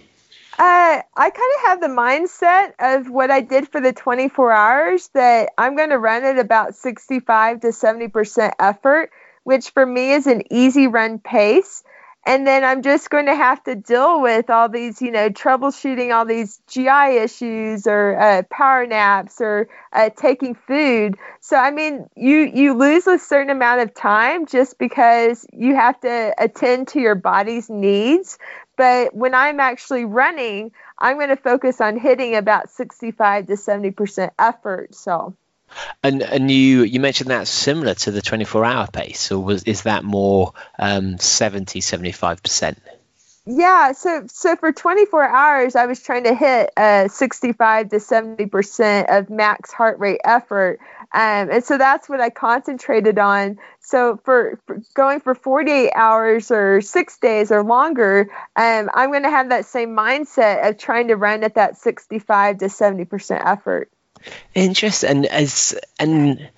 Uh, 0.57 1.01
I 1.15 1.29
kind 1.29 1.51
of 1.55 1.65
have 1.67 1.79
the 1.79 1.87
mindset 1.87 2.73
of 2.79 3.09
what 3.09 3.31
I 3.31 3.39
did 3.39 3.69
for 3.69 3.79
the 3.79 3.93
24 3.93 4.51
hours 4.51 5.09
that 5.13 5.51
I'm 5.57 5.77
going 5.77 5.91
to 5.91 5.97
run 5.97 6.25
at 6.25 6.37
about 6.37 6.75
65 6.75 7.61
to 7.61 7.67
70% 7.67 8.51
effort, 8.59 9.11
which 9.43 9.69
for 9.69 9.85
me 9.85 10.11
is 10.11 10.27
an 10.27 10.43
easy 10.51 10.87
run 10.87 11.19
pace 11.19 11.83
and 12.29 12.45
then 12.45 12.63
I'm 12.63 12.83
just 12.83 13.09
going 13.09 13.25
to 13.25 13.33
have 13.33 13.63
to 13.63 13.73
deal 13.73 14.21
with 14.21 14.51
all 14.51 14.69
these, 14.69 15.01
you 15.01 15.09
know, 15.09 15.31
troubleshooting 15.31 16.13
all 16.13 16.25
these 16.25 16.61
GI 16.67 17.17
issues 17.17 17.87
or 17.87 18.19
uh, 18.19 18.43
power 18.51 18.85
naps 18.85 19.41
or 19.41 19.67
uh, 19.91 20.11
taking 20.15 20.53
food. 20.53 21.15
So 21.39 21.57
I 21.57 21.71
mean, 21.71 22.07
you 22.15 22.41
you 22.41 22.75
lose 22.75 23.07
a 23.07 23.17
certain 23.17 23.49
amount 23.49 23.81
of 23.81 23.95
time 23.95 24.45
just 24.45 24.77
because 24.77 25.43
you 25.51 25.73
have 25.73 25.99
to 26.01 26.35
attend 26.37 26.89
to 26.89 26.99
your 26.99 27.15
body's 27.15 27.67
needs. 27.67 28.37
But 28.77 29.15
when 29.15 29.33
I'm 29.33 29.59
actually 29.59 30.05
running, 30.05 30.71
I'm 30.99 31.17
going 31.17 31.29
to 31.29 31.35
focus 31.35 31.81
on 31.81 31.97
hitting 31.97 32.35
about 32.35 32.69
65 32.69 33.47
to 33.47 33.57
70 33.57 33.89
percent 33.89 34.33
effort. 34.37 34.93
So. 34.93 35.35
And 36.03 36.21
and 36.21 36.49
you 36.49 36.83
you 36.83 36.99
mentioned 36.99 37.29
that's 37.29 37.49
similar 37.49 37.93
to 37.95 38.11
the 38.11 38.21
24 38.21 38.65
hour 38.65 38.87
pace, 38.87 39.31
or 39.31 39.39
was 39.39 39.63
is 39.63 39.83
that 39.83 40.03
more 40.03 40.53
um, 40.77 41.17
70 41.17 41.81
75 41.81 42.43
percent? 42.43 42.79
Yeah, 43.51 43.93
so 43.93 44.25
so 44.27 44.55
for 44.57 44.71
24 44.71 45.23
hours, 45.23 45.75
I 45.75 45.87
was 45.87 46.03
trying 46.03 46.25
to 46.25 46.35
hit 46.35 46.71
uh, 46.77 47.07
65 47.07 47.89
to 47.89 47.99
70 47.99 48.45
percent 48.45 49.09
of 49.09 49.31
max 49.31 49.73
heart 49.73 49.97
rate 49.97 50.21
effort, 50.23 50.79
um, 51.11 51.49
and 51.49 51.63
so 51.63 51.79
that's 51.79 52.07
what 52.07 52.21
I 52.21 52.29
concentrated 52.29 53.17
on. 53.17 53.57
So 53.79 54.21
for, 54.23 54.59
for 54.67 54.83
going 54.93 55.19
for 55.21 55.33
48 55.33 55.91
hours 55.95 56.51
or 56.51 56.81
six 56.81 57.17
days 57.17 57.51
or 57.51 57.63
longer, 57.63 58.29
um, 58.55 58.91
I'm 58.93 59.09
going 59.09 59.23
to 59.23 59.31
have 59.31 59.49
that 59.49 59.65
same 59.65 59.95
mindset 59.95 60.69
of 60.69 60.77
trying 60.77 61.07
to 61.07 61.15
run 61.15 61.43
at 61.43 61.55
that 61.55 61.75
65 61.75 62.59
to 62.59 62.69
70 62.69 63.05
percent 63.05 63.41
effort. 63.43 63.89
Interesting. 64.55 65.09
And 65.09 65.25
as 65.25 65.77
and 65.99 66.49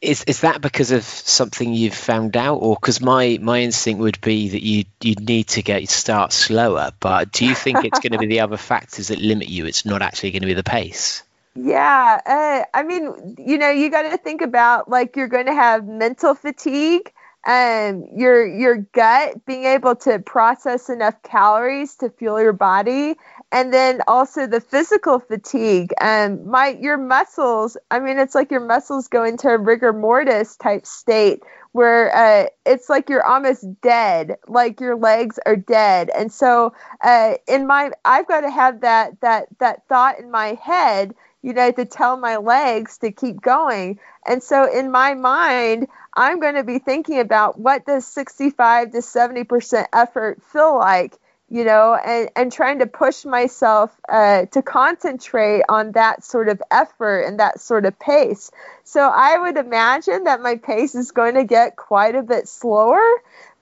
is 0.00 0.24
is 0.24 0.40
that 0.40 0.60
because 0.60 0.92
of 0.92 1.04
something 1.04 1.74
you've 1.74 1.94
found 1.94 2.36
out, 2.36 2.56
or 2.56 2.74
because 2.74 3.00
my 3.00 3.38
my 3.40 3.60
instinct 3.60 4.00
would 4.00 4.20
be 4.20 4.48
that 4.50 4.62
you 4.62 4.84
you 5.02 5.14
need 5.16 5.48
to 5.48 5.62
get 5.62 5.86
start 5.88 6.32
slower, 6.32 6.90
but 7.00 7.32
do 7.32 7.44
you 7.44 7.54
think 7.54 7.84
it's 7.84 8.00
going 8.00 8.12
to 8.12 8.18
be 8.18 8.26
the 8.26 8.40
other 8.40 8.56
factors 8.56 9.08
that 9.08 9.18
limit 9.18 9.48
you? 9.48 9.66
It's 9.66 9.84
not 9.84 10.02
actually 10.02 10.30
going 10.30 10.42
to 10.42 10.46
be 10.46 10.54
the 10.54 10.62
pace. 10.62 11.22
Yeah, 11.54 12.20
uh, 12.24 12.64
I 12.72 12.82
mean, 12.84 13.36
you 13.38 13.58
know, 13.58 13.70
you 13.70 13.90
got 13.90 14.02
to 14.02 14.16
think 14.16 14.40
about 14.40 14.88
like 14.88 15.16
you're 15.16 15.28
going 15.28 15.46
to 15.46 15.54
have 15.54 15.86
mental 15.86 16.34
fatigue, 16.34 17.12
and 17.44 18.08
your 18.14 18.46
your 18.46 18.76
gut 18.76 19.44
being 19.44 19.64
able 19.64 19.96
to 19.96 20.18
process 20.18 20.88
enough 20.88 21.22
calories 21.22 21.96
to 21.96 22.08
fuel 22.10 22.40
your 22.40 22.52
body, 22.52 23.16
and 23.52 23.72
then 23.72 24.00
also 24.06 24.46
the 24.46 24.60
physical 24.60 25.18
fatigue. 25.18 25.92
And 26.00 26.46
my 26.46 26.68
your 26.80 26.96
muscles, 26.96 27.76
I 27.90 27.98
mean, 27.98 28.18
it's 28.18 28.34
like 28.34 28.50
your 28.50 28.64
muscles 28.64 29.08
go 29.08 29.24
into 29.24 29.48
a 29.48 29.58
rigor 29.58 29.92
mortis 29.92 30.56
type 30.56 30.86
state 30.86 31.42
where 31.72 32.14
uh, 32.14 32.46
it's 32.66 32.88
like 32.88 33.08
you're 33.08 33.26
almost 33.26 33.64
dead, 33.80 34.36
like 34.48 34.80
your 34.80 34.96
legs 34.96 35.38
are 35.46 35.56
dead. 35.56 36.10
And 36.16 36.32
so, 36.32 36.74
uh, 37.00 37.34
in 37.46 37.66
my, 37.66 37.92
I've 38.04 38.26
got 38.28 38.40
to 38.42 38.50
have 38.50 38.80
that 38.82 39.20
that 39.20 39.48
that 39.58 39.86
thought 39.88 40.18
in 40.18 40.30
my 40.30 40.54
head, 40.62 41.14
you 41.42 41.52
know, 41.52 41.70
to 41.72 41.84
tell 41.84 42.16
my 42.16 42.36
legs 42.36 42.98
to 42.98 43.12
keep 43.12 43.40
going. 43.40 43.98
And 44.26 44.42
so, 44.42 44.70
in 44.72 44.90
my 44.90 45.14
mind, 45.14 45.88
I'm 46.14 46.40
going 46.40 46.56
to 46.56 46.64
be 46.64 46.78
thinking 46.78 47.20
about 47.20 47.58
what 47.58 47.86
does 47.86 48.06
65 48.06 48.92
to 48.92 49.02
70 49.02 49.44
percent 49.44 49.88
effort 49.92 50.42
feel 50.52 50.76
like 50.76 51.16
you 51.50 51.64
know, 51.64 51.94
and, 51.94 52.30
and 52.36 52.52
trying 52.52 52.78
to 52.78 52.86
push 52.86 53.24
myself 53.24 53.90
uh, 54.08 54.46
to 54.46 54.62
concentrate 54.62 55.62
on 55.68 55.92
that 55.92 56.24
sort 56.24 56.48
of 56.48 56.62
effort 56.70 57.22
and 57.22 57.40
that 57.40 57.60
sort 57.60 57.84
of 57.84 57.98
pace. 57.98 58.52
So 58.84 59.00
I 59.00 59.36
would 59.36 59.56
imagine 59.56 60.24
that 60.24 60.40
my 60.40 60.56
pace 60.56 60.94
is 60.94 61.10
going 61.10 61.34
to 61.34 61.44
get 61.44 61.74
quite 61.74 62.14
a 62.14 62.22
bit 62.22 62.46
slower, 62.46 63.02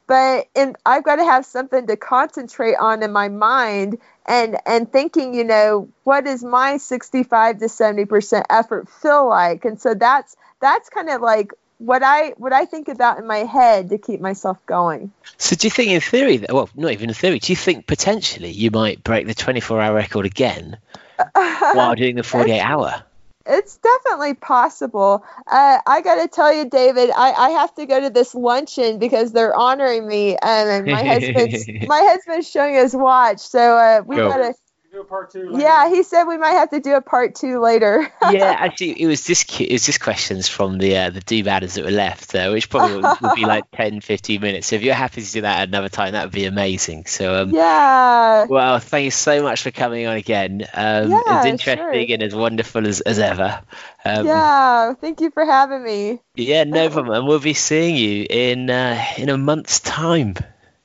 but 0.07 0.49
in, 0.55 0.77
I've 0.85 1.03
got 1.03 1.17
to 1.17 1.25
have 1.25 1.47
something 1.47 1.87
to 1.87 1.97
concentrate 1.97 2.77
on 2.77 3.03
in 3.03 3.11
my 3.11 3.29
mind 3.29 3.99
and 4.27 4.59
and 4.67 4.91
thinking, 4.93 5.35
you 5.35 5.45
know, 5.45 5.89
what 6.05 6.27
does 6.27 6.45
my 6.45 6.77
65 6.77 7.59
to 7.59 7.69
70 7.69 8.05
percent 8.05 8.47
effort 8.51 8.89
feel 8.89 9.27
like? 9.29 9.65
And 9.65 9.81
so 9.81 9.95
that's 9.95 10.37
that's 10.61 10.91
kind 10.91 11.09
of 11.09 11.23
like 11.23 11.53
what 11.79 12.03
I 12.03 12.31
what 12.37 12.53
I 12.53 12.65
think 12.65 12.89
about 12.89 13.19
in 13.19 13.27
my 13.27 13.39
head 13.39 13.91
to 13.91 13.99
keep 13.99 14.21
myself 14.21 14.65
going. 14.67 15.13
So 15.37 15.57
do 15.57 15.67
you 15.67 15.71
think 15.71 15.91
in 15.91 16.01
theory 16.01 16.39
that 16.39 16.53
well 16.53 16.69
not 16.75 16.93
even 16.93 17.09
in 17.09 17.15
theory, 17.15 17.39
do 17.39 17.53
you 17.53 17.57
think 17.57 17.87
potentially 17.87 18.51
you 18.51 18.71
might 18.71 19.03
break 19.03 19.27
the 19.27 19.35
twenty 19.35 19.61
four 19.61 19.81
hour 19.81 19.95
record 19.95 20.27
again 20.27 20.79
while 21.33 21.95
doing 21.95 22.17
the 22.17 22.23
forty 22.23 22.53
eight 22.53 22.61
hour? 22.61 23.03
It's 23.51 23.79
definitely 23.79 24.35
possible. 24.35 25.25
Uh, 25.47 25.79
I 25.87 26.03
got 26.03 26.17
to 26.17 26.29
tell 26.29 26.53
you, 26.53 26.69
David, 26.69 27.11
I, 27.11 27.33
I 27.33 27.51
have 27.51 27.75
to 27.77 27.87
go 27.87 27.99
to 27.99 28.11
this 28.11 28.35
luncheon 28.35 28.99
because 28.99 29.33
they're 29.33 29.57
honoring 29.57 30.07
me, 30.07 30.37
and 30.37 30.85
my 30.85 31.03
husband's 31.07 31.67
my 31.67 32.01
husband's 32.03 32.51
showing 32.51 32.75
his 32.75 32.95
watch, 32.95 33.39
so 33.39 33.59
uh, 33.59 34.03
we 34.05 34.17
Cool. 34.17 34.29
got 34.29 34.37
to 34.39 34.55
do 34.91 35.01
a 35.01 35.05
part 35.05 35.31
two. 35.31 35.51
Later. 35.51 35.61
Yeah, 35.61 35.89
he 35.91 36.03
said 36.03 36.25
we 36.25 36.39
might 36.39 36.53
have 36.53 36.71
to 36.71 36.81
do 36.81 36.95
a 36.95 37.01
part 37.01 37.35
two 37.35 37.61
later. 37.61 38.11
yeah, 38.31 38.57
actually, 38.59 39.01
it 39.01 39.07
was 39.07 39.25
just 39.25 39.61
it 39.61 39.71
was 39.71 39.85
just 39.85 40.01
questions 40.01 40.49
from 40.49 40.79
the 40.79 40.97
uh, 40.97 41.11
the 41.11 41.21
do 41.21 41.43
badders 41.45 41.75
that 41.75 41.85
were 41.85 41.91
left, 41.91 42.35
uh, 42.35 42.49
which 42.51 42.71
probably 42.71 42.97
would, 42.97 43.21
would 43.21 43.35
be 43.35 43.45
like 43.45 43.65
10, 43.73 44.01
15 44.01 44.41
minutes. 44.41 44.69
So 44.69 44.77
if 44.77 44.83
you're 44.83 44.95
happy 44.95 45.23
to 45.23 45.33
do 45.33 45.41
that 45.43 45.69
another 45.69 45.89
time, 45.89 46.13
that 46.13 46.25
would 46.25 46.33
be 46.33 46.47
amazing. 46.47 47.07
So 47.07 47.43
um, 47.43 47.51
yeah. 47.51 48.47
well, 48.49 48.79
thank 48.79 49.05
you 49.05 49.11
so 49.11 49.43
much 49.43 49.63
for 49.63 49.71
coming 49.71 50.07
on 50.07 50.17
again. 50.17 50.67
Um, 50.73 51.11
Yeah, 51.11 51.23
as 51.27 51.47
interesting 51.47 51.77
sure. 51.77 52.15
and 52.15 52.23
as 52.23 52.35
wonderful 52.35 52.87
as, 52.87 53.01
as 53.01 53.19
ever. 53.19 53.63
Um, 54.05 54.27
yeah. 54.27 54.95
Thank 54.95 55.21
you 55.21 55.31
for 55.31 55.45
having 55.45 55.83
me. 55.83 56.21
yeah, 56.35 56.65
no 56.65 56.89
problem. 56.89 57.15
And 57.15 57.27
we'll 57.27 57.41
be 57.41 57.55
seeing 57.55 57.97
you 57.97 58.27
in 58.29 58.71
uh, 58.71 59.05
in 59.17 59.29
a 59.29 59.37
month's 59.37 59.81
time. 59.81 60.35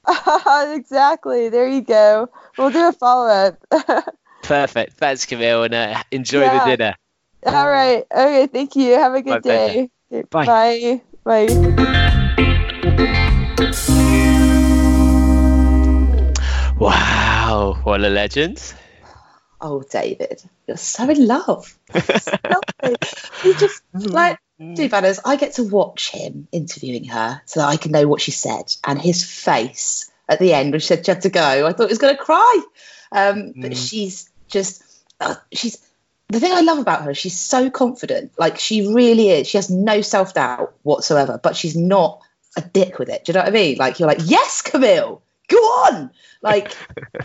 exactly. 0.76 1.50
There 1.50 1.68
you 1.68 1.82
go. 1.82 2.30
We'll 2.58 2.70
do 2.72 2.88
a 2.88 2.94
follow 2.94 3.30
up. 3.30 3.58
Perfect. 4.44 4.94
Thanks, 4.94 5.26
Camille, 5.26 5.64
and 5.64 5.74
uh, 5.74 6.04
enjoy 6.12 6.42
Yeah. 6.42 6.66
the 6.66 6.76
dinner. 6.78 6.96
All 7.46 7.68
right. 7.70 8.06
Okay. 8.12 8.48
Thank 8.48 8.76
you. 8.76 8.94
Have 8.94 9.14
a 9.14 9.22
good 9.22 9.44
pleasure. 9.44 9.74
day. 9.74 9.90
Okay, 10.12 10.24
Bye. 10.30 11.02
Bye. 11.24 11.48
Bye. 11.48 12.54
Wow, 16.80 17.80
what 17.84 18.02
a 18.02 18.10
legend. 18.10 18.74
Oh, 19.62 19.84
David, 19.90 20.42
you're 20.68 20.76
so 20.76 21.10
in 21.10 21.28
love. 21.28 21.78
Stop 21.96 22.66
it. 22.84 23.30
He 23.42 23.54
just 23.54 23.82
like 23.94 24.40
do 24.60 24.90
banners. 24.90 25.20
I 25.26 25.36
get 25.36 25.54
to 25.54 25.64
watch 25.64 26.12
him 26.12 26.48
interviewing 26.52 27.06
her 27.06 27.42
so 27.46 27.60
that 27.60 27.68
I 27.68 27.78
can 27.78 27.92
know 27.92 28.08
what 28.08 28.22
she 28.22 28.32
said. 28.32 28.74
And 28.84 29.02
his 29.02 29.24
face 29.24 30.12
at 30.30 30.40
the 30.40 30.54
end 30.54 30.72
when 30.72 30.80
she 30.80 30.88
said 30.88 31.06
she 31.06 31.12
had 31.12 31.22
to 31.22 31.30
go, 31.30 31.68
I 31.68 31.74
thought 31.74 31.88
he 31.88 31.92
was 31.92 31.98
going 31.98 32.16
to 32.16 32.24
cry. 32.24 32.62
Um, 33.12 33.54
but 33.56 33.76
she's 33.76 34.30
just, 34.48 34.84
uh, 35.20 35.36
she's 35.52 35.78
the 36.30 36.40
thing 36.40 36.52
I 36.54 36.62
love 36.62 36.80
about 36.80 37.04
her. 37.04 37.14
She's 37.14 37.40
so 37.40 37.70
confident. 37.70 38.34
Like 38.38 38.58
she 38.60 38.94
really 38.94 39.30
is. 39.30 39.48
She 39.48 39.58
has 39.58 39.70
no 39.70 40.02
self 40.02 40.34
doubt 40.34 40.74
whatsoever. 40.84 41.40
But 41.42 41.56
she's 41.56 41.76
not 41.76 42.22
a 42.58 42.62
dick 42.62 43.00
with 43.00 43.10
it. 43.10 43.26
Do 43.26 43.32
you 43.32 43.34
know 43.34 43.42
what 43.42 43.50
I 43.50 43.52
mean? 43.52 43.78
Like 43.78 44.00
you're 44.00 44.08
like, 44.08 44.22
yes, 44.24 44.62
Camille, 44.62 45.22
go 45.48 45.58
on. 45.58 46.12
Like 46.42 46.76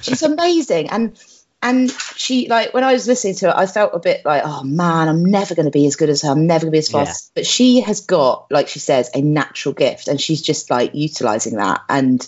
she's 0.00 0.22
amazing. 0.22 0.90
And 0.90 1.18
and 1.62 1.90
she 2.16 2.48
like 2.48 2.72
when 2.72 2.84
I 2.84 2.92
was 2.92 3.06
listening 3.06 3.34
to 3.36 3.48
it, 3.48 3.54
I 3.56 3.66
felt 3.66 3.92
a 3.94 3.98
bit 3.98 4.24
like, 4.24 4.42
oh 4.44 4.62
man, 4.62 5.08
I'm 5.08 5.24
never 5.24 5.54
going 5.54 5.66
to 5.66 5.72
be 5.72 5.86
as 5.86 5.96
good 5.96 6.08
as 6.08 6.22
her. 6.22 6.30
I'm 6.30 6.46
never 6.46 6.62
going 6.66 6.72
to 6.72 6.76
be 6.76 6.78
as 6.78 6.88
fast. 6.88 7.32
But 7.34 7.46
she 7.46 7.80
has 7.80 8.00
got, 8.00 8.46
like 8.50 8.68
she 8.68 8.78
says, 8.78 9.10
a 9.14 9.20
natural 9.20 9.74
gift, 9.74 10.08
and 10.08 10.20
she's 10.20 10.42
just 10.42 10.70
like 10.70 10.94
utilizing 10.94 11.56
that, 11.56 11.80
and 11.88 12.26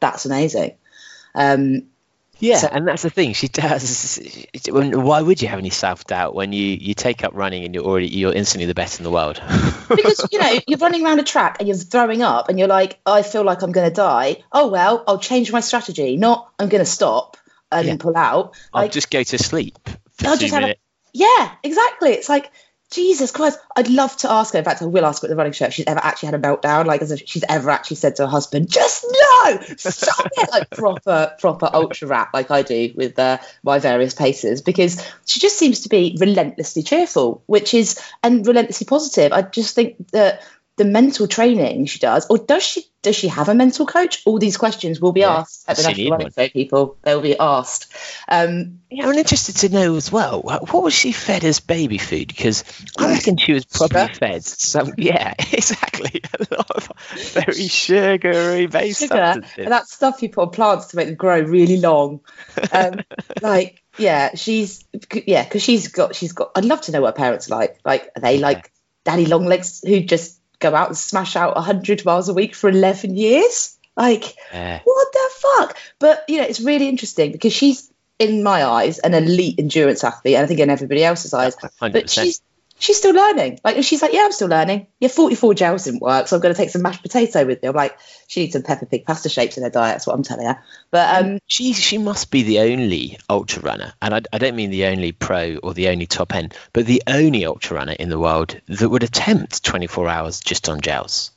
that's 0.00 0.26
amazing. 0.26 0.74
Um, 1.34 1.84
Yeah, 2.40 2.56
So- 2.58 2.68
and 2.72 2.88
that's 2.88 3.02
the 3.02 3.10
thing. 3.10 3.34
She 3.34 3.46
does. 3.46 4.18
Why 4.68 5.22
would 5.22 5.40
you 5.40 5.46
have 5.46 5.60
any 5.60 5.70
self 5.70 6.04
doubt 6.06 6.34
when 6.34 6.52
you, 6.52 6.76
you 6.80 6.92
take 6.94 7.22
up 7.22 7.32
running 7.34 7.64
and 7.64 7.72
you're 7.72 7.84
already 7.84 8.08
you're 8.08 8.32
instantly 8.32 8.66
the 8.66 8.74
best 8.74 8.98
in 8.98 9.04
the 9.04 9.10
world? 9.10 9.40
because 9.88 10.26
you 10.32 10.40
know 10.40 10.58
you're 10.66 10.78
running 10.80 11.04
around 11.04 11.20
a 11.20 11.22
track 11.24 11.58
and 11.60 11.68
you're 11.68 11.76
throwing 11.76 12.20
up, 12.22 12.48
and 12.48 12.58
you're 12.58 12.66
like, 12.68 12.98
I 13.06 13.22
feel 13.22 13.44
like 13.44 13.62
I'm 13.62 13.70
going 13.70 13.88
to 13.88 13.94
die. 13.94 14.42
Oh 14.50 14.68
well, 14.68 15.04
I'll 15.06 15.20
change 15.20 15.52
my 15.52 15.60
strategy. 15.60 16.16
Not 16.16 16.50
I'm 16.58 16.68
going 16.68 16.84
to 16.84 16.90
stop 16.90 17.36
and 17.72 17.86
Yeah. 17.86 17.96
pull 17.98 18.16
out. 18.16 18.54
I'll 18.72 18.82
Like, 18.82 18.92
just 18.92 19.10
go 19.10 19.22
to 19.22 19.38
sleep 19.38 19.78
I'll 20.24 20.36
just 20.36 20.54
have 20.54 20.64
a- 20.64 20.76
Yeah, 21.12 21.50
exactly. 21.62 22.10
It's 22.10 22.28
like 22.28 22.50
Jesus 22.90 23.30
Christ. 23.32 23.58
I'd 23.74 23.88
love 23.88 24.14
to 24.18 24.30
ask 24.30 24.52
her. 24.52 24.58
In 24.58 24.64
fact, 24.64 24.82
I 24.82 24.84
will 24.86 25.04
ask 25.06 25.22
her 25.22 25.26
at 25.26 25.30
the 25.30 25.36
running 25.36 25.52
show 25.52 25.64
if 25.66 25.72
she's 25.74 25.86
ever 25.86 26.00
actually 26.02 26.26
had 26.26 26.34
a 26.34 26.38
meltdown, 26.38 26.84
like 26.86 27.00
as 27.02 27.10
if 27.10 27.22
she's 27.26 27.44
ever 27.48 27.70
actually 27.70 27.96
said 27.96 28.16
to 28.16 28.22
her 28.24 28.28
husband, 28.28 28.68
"Just 28.70 29.04
no, 29.10 29.60
stop 29.76 30.26
it!" 30.36 30.50
Like 30.50 30.68
proper, 30.70 31.34
proper 31.40 31.70
ultra 31.72 32.06
rap, 32.08 32.30
like 32.34 32.50
I 32.50 32.62
do 32.62 32.92
with 32.94 33.18
uh, 33.18 33.38
my 33.62 33.78
various 33.78 34.12
paces, 34.14 34.60
because 34.60 35.02
she 35.26 35.40
just 35.40 35.58
seems 35.58 35.80
to 35.80 35.88
be 35.88 36.16
relentlessly 36.20 36.82
cheerful, 36.82 37.42
which 37.46 37.72
is 37.74 37.98
and 38.22 38.46
relentlessly 38.46 38.86
positive. 38.86 39.32
I 39.32 39.40
just 39.42 39.74
think 39.74 39.96
that 40.12 40.42
the 40.76 40.84
mental 40.84 41.26
training 41.28 41.86
she 41.86 41.98
does, 41.98 42.26
or 42.30 42.38
does 42.38 42.62
she? 42.62 42.84
Does 43.02 43.16
she 43.16 43.26
have 43.28 43.48
a 43.48 43.54
mental 43.54 43.84
coach? 43.84 44.22
All 44.24 44.38
these 44.38 44.56
questions 44.56 45.00
will 45.00 45.10
be 45.12 45.20
Yeah, 45.22 45.38
asked 45.38 45.64
at 45.68 45.76
the 45.76 45.82
she 45.82 45.88
National 45.88 46.04
need 46.04 46.10
Running 46.12 46.24
one. 46.26 46.32
Show. 46.32 46.48
People, 46.50 46.98
they 47.02 47.14
will 47.16 47.22
be 47.22 47.36
asked. 47.36 47.92
Um, 48.28 48.78
Yeah, 48.90 49.08
I'm 49.08 49.14
interested 49.18 49.56
to 49.56 49.68
know 49.70 49.96
as 49.96 50.12
well. 50.12 50.40
What 50.42 50.82
was 50.84 50.94
she 50.94 51.10
fed 51.10 51.42
as 51.44 51.58
baby 51.58 51.98
food? 51.98 52.28
Because 52.28 52.62
I 52.96 53.08
reckon 53.12 53.38
she 53.38 53.54
was 53.54 53.64
probably 53.64 54.02
Sugar. 54.02 54.14
fed 54.14 54.44
some. 54.44 54.94
Yeah, 54.98 55.34
exactly. 55.52 56.22
A 56.38 56.54
lot 56.54 56.70
of 56.70 56.88
very 57.32 57.66
sugary 57.66 58.66
based 58.66 59.00
sugar, 59.00 59.14
substances. 59.16 59.58
and 59.58 59.72
that 59.72 59.88
stuff 59.88 60.22
you 60.22 60.28
put 60.28 60.42
on 60.42 60.50
plants 60.50 60.86
to 60.86 60.96
make 60.96 61.06
them 61.08 61.16
grow 61.16 61.40
really 61.40 61.78
long. 61.78 62.20
Um, 62.72 63.00
like, 63.42 63.82
yeah, 63.98 64.36
she's 64.36 64.84
yeah, 65.26 65.42
because 65.42 65.62
she's 65.62 65.88
got 65.88 66.14
she's 66.14 66.32
got. 66.32 66.52
I'd 66.54 66.64
love 66.64 66.82
to 66.82 66.92
know 66.92 67.00
what 67.02 67.08
her 67.16 67.20
parents 67.24 67.50
are 67.50 67.58
like. 67.58 67.78
Like, 67.84 68.10
are 68.16 68.20
they 68.20 68.38
like 68.38 68.70
daddy 69.04 69.26
long 69.26 69.46
legs 69.46 69.82
who 69.84 70.00
just 70.02 70.38
go 70.62 70.74
out 70.74 70.88
and 70.88 70.96
smash 70.96 71.36
out 71.36 71.56
hundred 71.56 72.04
miles 72.04 72.28
a 72.28 72.34
week 72.34 72.54
for 72.54 72.68
eleven 72.70 73.16
years? 73.16 73.76
Like, 73.96 74.36
Yeah. 74.52 74.80
what 74.84 75.08
the 75.12 75.30
fuck? 75.40 75.78
But 75.98 76.24
you 76.28 76.38
know, 76.38 76.44
it's 76.44 76.60
really 76.60 76.88
interesting 76.88 77.32
because 77.32 77.52
she's 77.52 77.90
in 78.18 78.42
my 78.42 78.64
eyes 78.64 78.98
an 79.00 79.14
elite 79.14 79.58
endurance 79.58 80.04
athlete, 80.04 80.36
and 80.36 80.44
I 80.44 80.46
think 80.46 80.60
in 80.60 80.70
everybody 80.70 81.04
else's 81.04 81.34
eyes. 81.34 81.56
But 81.60 81.72
100%. 81.80 82.10
she's 82.10 82.40
she's 82.78 82.96
still 82.96 83.14
learning. 83.14 83.60
Like 83.64 83.82
she's 83.84 84.02
like, 84.02 84.12
yeah, 84.12 84.22
I'm 84.24 84.32
still 84.32 84.48
learning. 84.48 84.86
Yeah, 85.00 85.08
44 85.08 85.54
gels 85.54 85.84
didn't 85.84 86.02
work, 86.02 86.28
so 86.28 86.36
I'm 86.36 86.42
going 86.42 86.54
to 86.54 86.60
take 86.60 86.70
some 86.70 86.82
mashed 86.82 87.02
potato 87.02 87.44
with 87.44 87.62
me. 87.62 87.68
I'm 87.68 87.74
like, 87.74 87.98
she 88.26 88.40
needs 88.40 88.52
some 88.52 88.62
Peppa 88.62 88.86
Pig 88.86 89.04
pasta 89.06 89.28
shapes 89.28 89.56
in 89.56 89.62
her 89.62 89.70
diet. 89.70 89.94
That's 89.94 90.06
what 90.06 90.14
I'm 90.14 90.22
telling 90.22 90.46
her. 90.46 90.62
But 90.90 91.24
um, 91.24 91.38
she 91.46 91.72
she 91.72 91.98
must 91.98 92.30
be 92.30 92.42
the 92.42 92.60
only 92.60 93.18
ultra 93.28 93.62
runner, 93.62 93.92
and 94.00 94.14
I, 94.14 94.22
I 94.32 94.38
don't 94.38 94.56
mean 94.56 94.70
the 94.70 94.86
only 94.86 95.12
pro 95.12 95.56
or 95.56 95.74
the 95.74 95.88
only 95.88 96.06
top 96.06 96.34
end, 96.34 96.54
but 96.72 96.86
the 96.86 97.02
only 97.06 97.44
ultra 97.44 97.76
runner 97.76 97.92
in 97.92 98.08
the 98.08 98.18
world 98.18 98.60
that 98.68 98.88
would 98.88 99.02
attempt 99.02 99.64
24 99.64 100.08
hours 100.08 100.40
just 100.40 100.68
on 100.68 100.80
gels. 100.80 101.30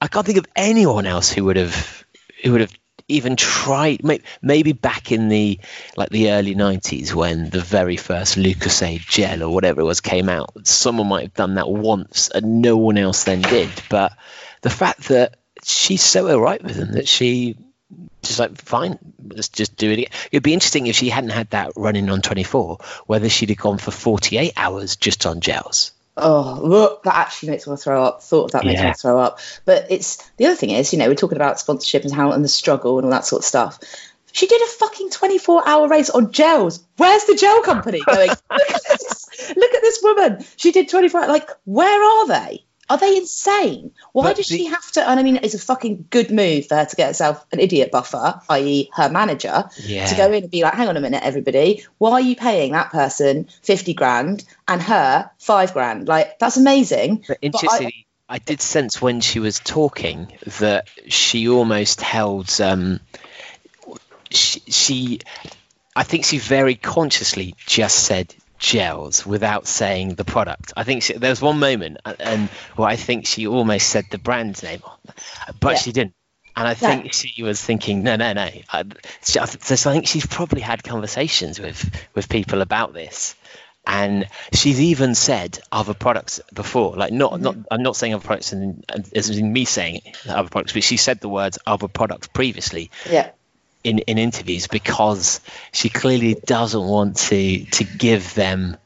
I 0.00 0.08
can't 0.08 0.26
think 0.26 0.38
of 0.38 0.46
anyone 0.54 1.06
else 1.06 1.30
who 1.30 1.44
would 1.44 1.56
have 1.56 2.04
who 2.42 2.52
would 2.52 2.60
have 2.60 2.74
even 3.08 3.36
tried. 3.36 4.00
Maybe 4.42 4.72
back 4.72 5.12
in 5.12 5.28
the 5.28 5.60
like 5.96 6.10
the 6.10 6.30
early 6.30 6.54
90s 6.54 7.12
when 7.12 7.50
the 7.50 7.60
very 7.60 7.96
first 7.96 8.36
Lucozade 8.36 9.06
gel 9.06 9.42
or 9.42 9.52
whatever 9.52 9.80
it 9.80 9.84
was 9.84 10.00
came 10.00 10.28
out, 10.28 10.66
someone 10.66 11.08
might 11.08 11.22
have 11.22 11.34
done 11.34 11.54
that 11.54 11.68
once 11.68 12.28
and 12.28 12.62
no 12.62 12.76
one 12.76 12.98
else 12.98 13.24
then 13.24 13.42
did. 13.42 13.70
But 13.88 14.12
the 14.62 14.70
fact 14.70 15.08
that 15.08 15.36
she's 15.62 16.02
so 16.02 16.28
alright 16.28 16.62
with 16.62 16.76
them 16.76 16.92
that 16.92 17.08
she 17.08 17.56
just 18.22 18.38
like 18.38 18.56
fine, 18.56 18.98
let's 19.22 19.50
just 19.50 19.76
do 19.76 19.90
it. 19.90 19.98
Again. 19.98 20.12
It'd 20.32 20.42
be 20.42 20.54
interesting 20.54 20.86
if 20.86 20.96
she 20.96 21.10
hadn't 21.10 21.30
had 21.30 21.50
that 21.50 21.72
running 21.76 22.08
on 22.08 22.22
24, 22.22 22.78
whether 23.06 23.28
she'd 23.28 23.50
have 23.50 23.58
gone 23.58 23.78
for 23.78 23.90
48 23.90 24.52
hours 24.56 24.96
just 24.96 25.26
on 25.26 25.40
gels. 25.40 25.92
Oh, 26.16 26.60
look, 26.62 27.02
that 27.04 27.14
actually 27.16 27.50
makes 27.50 27.66
me 27.66 27.70
want 27.72 27.80
to 27.80 27.84
throw 27.84 28.04
up. 28.04 28.22
Thought 28.22 28.44
of 28.46 28.50
that 28.52 28.64
makes 28.64 28.78
me 28.80 28.84
want 28.86 28.96
to 28.96 29.02
throw 29.02 29.18
up. 29.18 29.40
But 29.64 29.86
it's 29.90 30.16
the 30.36 30.46
other 30.46 30.54
thing 30.54 30.70
is, 30.70 30.92
you 30.92 30.98
know, 30.98 31.08
we're 31.08 31.14
talking 31.16 31.36
about 31.36 31.58
sponsorship 31.58 32.04
and 32.04 32.12
how 32.14 32.30
and 32.32 32.44
the 32.44 32.48
struggle 32.48 32.98
and 32.98 33.04
all 33.06 33.10
that 33.10 33.24
sort 33.24 33.40
of 33.40 33.46
stuff. 33.46 33.80
She 34.32 34.46
did 34.46 34.62
a 34.62 34.66
fucking 34.66 35.10
24 35.10 35.68
hour 35.68 35.88
race 35.88 36.10
on 36.10 36.32
gels. 36.32 36.84
Where's 36.96 37.24
the 37.24 37.36
gel 37.36 37.62
company 37.62 38.00
going? 38.04 38.28
look, 38.50 38.70
at 38.70 38.82
this, 38.88 39.52
look 39.56 39.74
at 39.74 39.82
this 39.82 40.00
woman. 40.02 40.44
She 40.56 40.72
did 40.72 40.88
24 40.88 41.26
Like, 41.28 41.50
where 41.64 42.02
are 42.02 42.26
they? 42.28 42.64
Are 42.90 42.98
they 42.98 43.16
insane? 43.16 43.92
Why 44.12 44.24
But 44.24 44.36
does 44.36 44.48
the- 44.48 44.58
she 44.58 44.66
have 44.66 44.90
to? 44.92 45.08
And 45.08 45.18
I 45.18 45.22
mean, 45.22 45.40
it's 45.42 45.54
a 45.54 45.58
fucking 45.58 46.06
good 46.10 46.30
move 46.30 46.66
for 46.66 46.74
her 46.76 46.84
to 46.84 46.96
get 46.96 47.06
herself 47.08 47.44
an 47.50 47.58
idiot 47.60 47.90
buffer, 47.90 48.40
i.e., 48.50 48.90
her 48.94 49.08
manager, 49.08 49.64
Yeah. 49.78 50.06
to 50.06 50.14
go 50.16 50.26
in 50.30 50.42
and 50.42 50.50
be 50.50 50.62
like, 50.62 50.74
hang 50.74 50.88
on 50.88 50.96
a 50.96 51.00
minute, 51.00 51.22
everybody, 51.24 51.84
why 51.98 52.12
are 52.12 52.20
you 52.20 52.36
paying 52.36 52.72
that 52.72 52.90
person 52.92 53.48
50 53.62 53.94
grand 53.94 54.44
and 54.68 54.82
her 54.82 55.30
five 55.38 55.72
grand? 55.72 56.08
Like, 56.08 56.38
that's 56.38 56.56
amazing. 56.56 57.24
But 57.26 57.38
But 57.40 57.64
I- 57.70 58.04
I, 58.26 58.38
did 58.38 58.60
sense 58.60 59.02
when 59.02 59.20
she 59.20 59.38
was 59.38 59.60
talking 59.60 60.32
that 60.58 60.88
she 61.08 61.48
almost 61.48 62.00
held. 62.00 62.50
Um, 62.60 63.00
she, 64.30 64.60
she, 64.60 65.20
I 65.94 66.02
think 66.02 66.24
she 66.24 66.38
very 66.38 66.74
consciously 66.74 67.54
just 67.66 67.96
said 68.00 68.34
gels 68.58 69.26
without 69.26 69.66
saying 69.66 70.14
the 70.14 70.24
product. 70.24 70.72
I 70.76 70.84
think 70.84 71.02
she, 71.02 71.12
there 71.12 71.30
was 71.30 71.42
one 71.42 71.58
moment, 71.58 71.98
and 72.18 72.48
well, 72.76 72.88
I 72.88 72.96
think 72.96 73.26
she 73.26 73.46
almost 73.46 73.88
said 73.88 74.06
the 74.10 74.18
brand 74.18 74.62
name, 74.62 74.82
but 75.60 75.72
Yeah. 75.72 75.78
she 75.78 75.92
didn't. 75.92 76.14
And 76.56 76.68
I 76.68 76.74
think 76.74 77.12
she 77.12 77.42
was 77.42 77.60
thinking, 77.60 78.04
no, 78.04 78.14
no, 78.14 78.32
no. 78.32 78.48
I, 78.72 78.84
so 79.22 79.42
I 79.42 79.46
think 79.46 80.06
she's 80.06 80.24
probably 80.26 80.60
had 80.60 80.84
conversations 80.84 81.58
with 81.60 81.90
with 82.14 82.28
people 82.28 82.62
about 82.62 82.92
this, 82.94 83.34
and 83.86 84.26
she's 84.52 84.80
even 84.80 85.14
said 85.14 85.58
other 85.70 85.94
products 85.94 86.40
before. 86.52 86.96
Like, 86.96 87.12
not 87.12 87.40
not 87.40 87.56
I'm 87.70 87.82
not 87.82 87.96
saying 87.96 88.14
other 88.14 88.24
products, 88.24 88.52
and 88.52 88.84
as 89.14 89.30
in 89.30 89.52
me 89.52 89.64
saying 89.64 90.00
other 90.28 90.48
products, 90.48 90.72
but 90.72 90.82
she 90.82 90.96
said 90.96 91.20
the 91.20 91.28
words 91.28 91.58
other 91.66 91.88
products 91.88 92.26
previously 92.28 92.90
Yeah. 93.10 93.30
in, 93.82 93.98
in 94.00 94.18
interviews 94.18 94.66
because 94.66 95.40
she 95.72 95.88
clearly 95.90 96.34
doesn't 96.34 96.82
want 96.84 97.16
to 97.28 97.64
to 97.66 97.84
give 97.84 98.34
them 98.34 98.76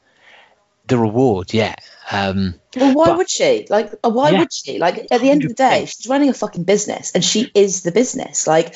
the 0.87 0.97
reward 0.97 1.53
yet. 1.53 1.81
Um, 2.11 2.55
Well, 2.75 2.95
why 2.95 3.05
But- 3.05 3.17
would 3.17 3.29
she? 3.29 3.67
Like, 3.69 3.93
uh, 4.03 4.09
why 4.09 4.31
Yeah. 4.31 4.39
would 4.39 4.51
she? 4.51 4.79
Like, 4.79 5.07
at 5.11 5.21
the 5.21 5.29
end 5.29 5.43
of 5.43 5.49
the 5.49 5.55
day, 5.55 5.85
she's 5.85 6.07
running 6.07 6.29
a 6.29 6.33
fucking 6.33 6.63
business, 6.63 7.11
and 7.13 7.23
she 7.23 7.51
is 7.53 7.83
the 7.83 7.91
business. 7.91 8.47
Like, 8.47 8.73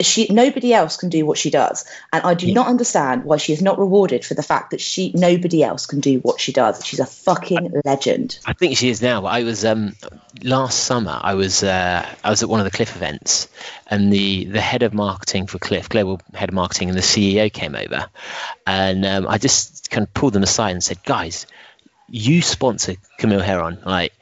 she 0.00 0.26
nobody 0.30 0.72
else 0.72 0.96
can 0.96 1.08
do 1.08 1.26
what 1.26 1.38
she 1.38 1.50
does, 1.50 1.84
and 2.12 2.24
I 2.24 2.34
do 2.34 2.46
Yeah. 2.48 2.54
not 2.54 2.66
understand 2.68 3.24
why 3.24 3.36
she 3.36 3.52
is 3.52 3.60
not 3.62 3.78
rewarded 3.78 4.24
for 4.24 4.34
the 4.34 4.42
fact 4.42 4.70
that 4.70 4.80
she 4.80 5.12
nobody 5.14 5.62
else 5.62 5.86
can 5.86 6.00
do 6.00 6.18
what 6.20 6.40
she 6.40 6.52
does. 6.52 6.84
She's 6.84 7.00
a 7.00 7.06
fucking 7.06 7.82
legend. 7.84 8.38
I 8.46 8.52
think 8.54 8.76
she 8.76 8.88
is 8.88 9.02
now. 9.02 9.26
I 9.26 9.42
was 9.42 9.64
um, 9.64 9.94
last 10.42 10.80
summer. 10.84 11.18
I 11.22 11.34
was 11.34 11.62
uh, 11.62 12.06
I 12.24 12.30
was 12.30 12.42
at 12.42 12.48
one 12.48 12.60
of 12.60 12.64
the 12.64 12.70
Clif 12.76 12.96
events, 12.96 13.48
and 13.86 14.12
the 14.12 14.44
the 14.44 14.60
head 14.60 14.82
of 14.82 14.94
marketing 14.94 15.46
for 15.46 15.58
Clif, 15.58 15.88
global 15.88 16.20
head 16.34 16.48
of 16.48 16.54
marketing, 16.54 16.88
and 16.88 16.96
the 16.96 17.02
CEO 17.02 17.52
came 17.52 17.74
over, 17.74 18.06
and 18.66 19.04
um, 19.04 19.26
I 19.28 19.38
just 19.38 19.90
kind 19.90 20.06
of 20.06 20.14
pulled 20.14 20.32
them 20.32 20.42
aside 20.42 20.70
and 20.72 20.82
said, 20.82 21.02
"Guys, 21.04 21.46
you 22.08 22.42
sponsor 22.42 22.94
Camille 23.18 23.40
Herron. 23.40 23.78
Like, 23.84 24.12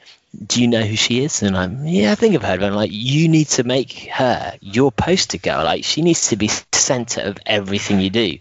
do 0.45 0.61
you 0.61 0.67
know 0.67 0.81
who 0.81 0.95
she 0.95 1.23
is?" 1.23 1.43
And 1.43 1.57
I'm, 1.57 1.85
"Yeah, 1.85 2.11
I 2.11 2.15
think 2.15 2.35
I've 2.35 2.43
heard 2.43 2.55
of 2.55 2.61
her." 2.61 2.67
And 2.67 2.75
like, 2.75 2.91
you 2.93 3.27
need 3.27 3.47
to 3.49 3.63
make 3.63 3.93
her 4.09 4.57
your 4.61 4.91
poster 4.91 5.37
girl. 5.37 5.63
Like, 5.63 5.83
she 5.83 6.01
needs 6.01 6.29
to 6.29 6.35
be 6.35 6.49
center 6.81 7.21
of 7.21 7.37
everything 7.45 7.99
you 7.99 8.09
do. 8.09 8.37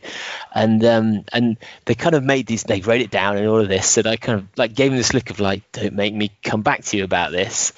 And 0.55 0.85
um, 0.85 1.25
and 1.33 1.57
they 1.85 1.95
kind 1.95 2.15
of 2.15 2.25
made 2.25 2.47
these. 2.47 2.65
They 2.65 2.81
wrote 2.81 3.01
it 3.01 3.11
down 3.11 3.37
and 3.37 3.47
all 3.47 3.61
of 3.61 3.69
this. 3.69 3.97
And 3.97 4.07
I 4.07 4.17
kind 4.17 4.41
of 4.41 4.49
like 4.57 4.75
gave 4.75 4.91
them 4.91 4.99
this 4.99 5.15
look 5.15 5.31
of 5.31 5.41
like, 5.41 5.63
"Don't 5.73 5.95
make 5.95 6.15
me 6.15 6.33
come 6.43 6.63
back 6.63 6.85
to 6.85 6.97
you 6.97 7.05
about 7.05 7.31
this." 7.33 7.73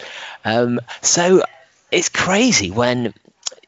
Um, 0.44 0.80
so 1.02 1.42
it's 1.90 2.08
crazy 2.08 2.70
when 2.70 3.12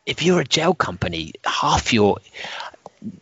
if 0.07 0.23
you're 0.23 0.41
a 0.41 0.45
gel 0.45 0.75
company, 0.75 1.33
half 1.45 1.93
your 1.93 2.19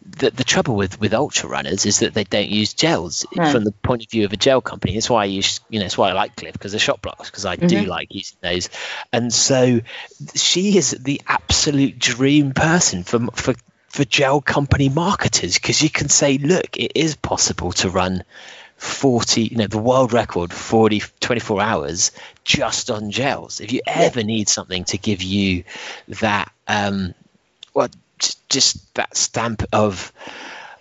the, 0.02 0.30
the 0.30 0.44
trouble 0.44 0.76
with, 0.76 1.00
with 1.00 1.12
ultra 1.14 1.48
runners 1.48 1.86
is 1.86 2.00
that 2.00 2.14
they 2.14 2.24
don't 2.24 2.48
use 2.48 2.74
gels 2.74 3.26
No. 3.34 3.50
from 3.50 3.64
the 3.64 3.72
point 3.72 4.04
of 4.04 4.10
view 4.10 4.24
of 4.24 4.32
a 4.32 4.36
gel 4.36 4.60
company. 4.60 4.94
That's 4.94 5.10
why 5.10 5.22
I 5.22 5.26
use, 5.26 5.60
you 5.68 5.78
know, 5.78 5.84
that's 5.84 5.98
why 5.98 6.10
I 6.10 6.12
like 6.12 6.36
Clif 6.36 6.52
because 6.52 6.72
they're 6.72 6.78
shot 6.78 7.02
blocks 7.02 7.30
because 7.30 7.44
I 7.44 7.56
do 7.56 7.84
like 7.84 8.14
using 8.14 8.38
those. 8.40 8.68
And 9.12 9.32
so 9.32 9.80
she 10.34 10.76
is 10.76 10.92
the 10.92 11.20
absolute 11.26 11.98
dream 11.98 12.52
person 12.52 13.02
for 13.02 13.26
for 13.32 13.54
for 13.88 14.04
gel 14.04 14.40
company 14.40 14.88
marketers 14.88 15.54
because 15.54 15.82
you 15.82 15.90
can 15.90 16.08
say, 16.08 16.38
look, 16.38 16.76
it 16.78 16.92
is 16.94 17.14
possible 17.16 17.72
to 17.72 17.90
run 17.90 18.24
40, 18.78 19.42
you 19.42 19.56
know, 19.58 19.66
the 19.66 19.78
world 19.78 20.12
record 20.12 20.52
40, 20.52 21.02
24 21.20 21.60
hours 21.60 22.10
just 22.42 22.90
on 22.90 23.10
gels. 23.10 23.60
If 23.60 23.72
you 23.72 23.80
ever 23.86 24.22
need 24.22 24.48
something 24.48 24.84
to 24.84 24.98
give 24.98 25.22
you 25.22 25.64
that, 26.08 26.50
um, 26.66 27.14
well, 27.74 27.88
just, 28.48 28.94
that 28.94 29.16
stamp 29.16 29.62
of 29.72 30.12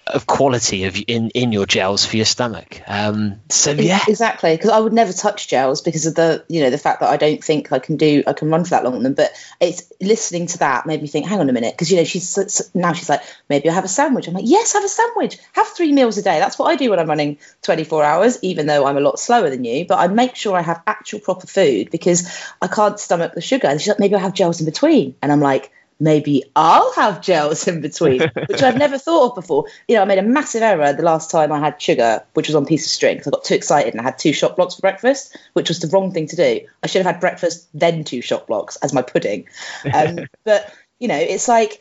of 0.07 0.26
quality 0.26 0.85
of 0.85 0.97
in 1.07 1.30
in 1.30 1.51
your 1.51 1.65
gels 1.65 2.05
for 2.05 2.18
your 2.18 2.26
stomach. 2.26 2.81
Um, 2.88 3.39
so 3.49 3.72
yeah, 3.72 4.01
exactly. 4.07 4.55
Because 4.55 4.72
I 4.72 4.80
would 4.80 4.93
never 4.93 5.13
touch 5.13 5.47
gels 5.47 5.81
because 5.81 6.05
of 6.05 6.15
the 6.15 6.43
you 6.47 6.61
know 6.61 6.69
the 6.69 6.77
fact 6.77 7.01
that 7.01 7.09
I 7.09 7.18
don't 7.18 7.43
think 7.43 7.72
I 7.72 7.80
can 7.80 7.97
do 7.97 8.23
I 8.27 8.34
can 8.34 8.49
run 8.49 8.63
for 8.63 8.72
that 8.72 8.84
long 8.84 8.95
on 8.95 9.03
them. 9.03 9.13
But 9.13 9.31
it's 9.59 9.91
listening 10.01 10.47
to 10.47 10.59
that 10.59 10.85
made 10.85 11.01
me 11.01 11.07
think. 11.07 11.27
Hang 11.27 11.39
on 11.39 11.49
a 11.49 11.53
minute, 11.53 11.73
because 11.73 11.91
you 11.91 11.97
know 11.97 12.03
she's 12.03 12.72
now 12.73 12.93
she's 12.93 13.09
like 13.09 13.22
maybe 13.49 13.69
I'll 13.69 13.76
have 13.76 13.85
a 13.85 13.89
sandwich. 13.89 14.27
I'm 14.27 14.34
like 14.34 14.45
yes, 14.47 14.73
have 14.73 14.84
a 14.84 14.89
sandwich. 14.89 15.38
Have 15.53 15.68
three 15.68 15.91
meals 15.91 16.18
a 16.18 16.22
day. 16.22 16.39
That's 16.39 16.59
what 16.59 16.65
I 16.65 16.76
do 16.76 16.89
when 16.89 16.99
I'm 16.99 17.07
running 17.07 17.38
24 17.61 18.03
hours, 18.03 18.39
even 18.41 18.65
though 18.65 18.85
I'm 18.85 18.97
a 18.97 19.01
lot 19.01 19.19
slower 19.19 19.49
than 19.49 19.63
you. 19.63 19.85
But 19.85 19.99
I 19.99 20.07
make 20.07 20.35
sure 20.35 20.57
I 20.57 20.61
have 20.61 20.81
actual 20.88 21.19
proper 21.19 21.47
food 21.47 21.91
because 21.91 22.27
I 22.61 22.68
can't 22.68 22.99
stomach 22.99 23.34
the 23.34 23.41
sugar. 23.41 23.68
And 23.68 23.80
she's 23.80 23.89
like 23.89 23.99
maybe 23.99 24.15
I'll 24.15 24.22
have 24.22 24.34
gels 24.34 24.59
in 24.59 24.65
between, 24.65 25.15
and 25.22 25.31
I'm 25.31 25.41
like. 25.41 25.72
Maybe 26.02 26.44
I'll 26.56 26.91
have 26.95 27.22
gels 27.22 27.68
in 27.68 27.80
between, 27.80 28.22
which 28.48 28.64
I've 28.64 28.78
never 28.78 28.98
thought 28.98 29.30
of 29.30 29.36
before. 29.36 29.65
You 29.88 29.95
know, 29.95 30.02
I 30.02 30.06
made 30.06 30.18
a 30.18 30.23
massive 30.23 30.64
error 30.64 30.94
the 30.94 31.03
last 31.03 31.30
time 31.30 31.52
I 31.52 31.60
had 31.60 31.80
sugar, 31.80 32.23
which 32.34 32.48
was 32.48 32.56
on 32.56 32.64
a 32.64 32.65
piece 32.65 32.88
of 32.88 32.91
string, 32.91 33.18
because 33.18 33.28
I 33.28 33.32
got 33.32 33.44
too 33.44 33.53
excited 33.53 33.94
and 33.94 34.02
I 34.02 34.06
had 34.06 34.18
two 34.18 34.34
shot 34.34 34.56
blocks 34.56 34.73
for 34.73 34.82
breakfast, 34.82 35.38
which 35.53 35.69
was 35.69 35.80
the 35.80 35.88
wrong 35.90 36.11
thing 36.11 36.26
to 36.26 36.36
do. 36.36 36.61
I 36.82 36.88
should 36.88 37.03
have 37.03 37.14
had 37.14 37.22
breakfast, 37.22 37.69
then 37.76 38.03
two 38.03 38.23
shot 38.23 38.48
blocks 38.48 38.78
as 38.78 38.94
my 38.94 39.03
pudding. 39.03 39.48
Um, 39.94 40.22
but, 40.44 40.73
you 40.98 41.07
know, 41.07 41.19
it's 41.19 41.48
like, 41.48 41.80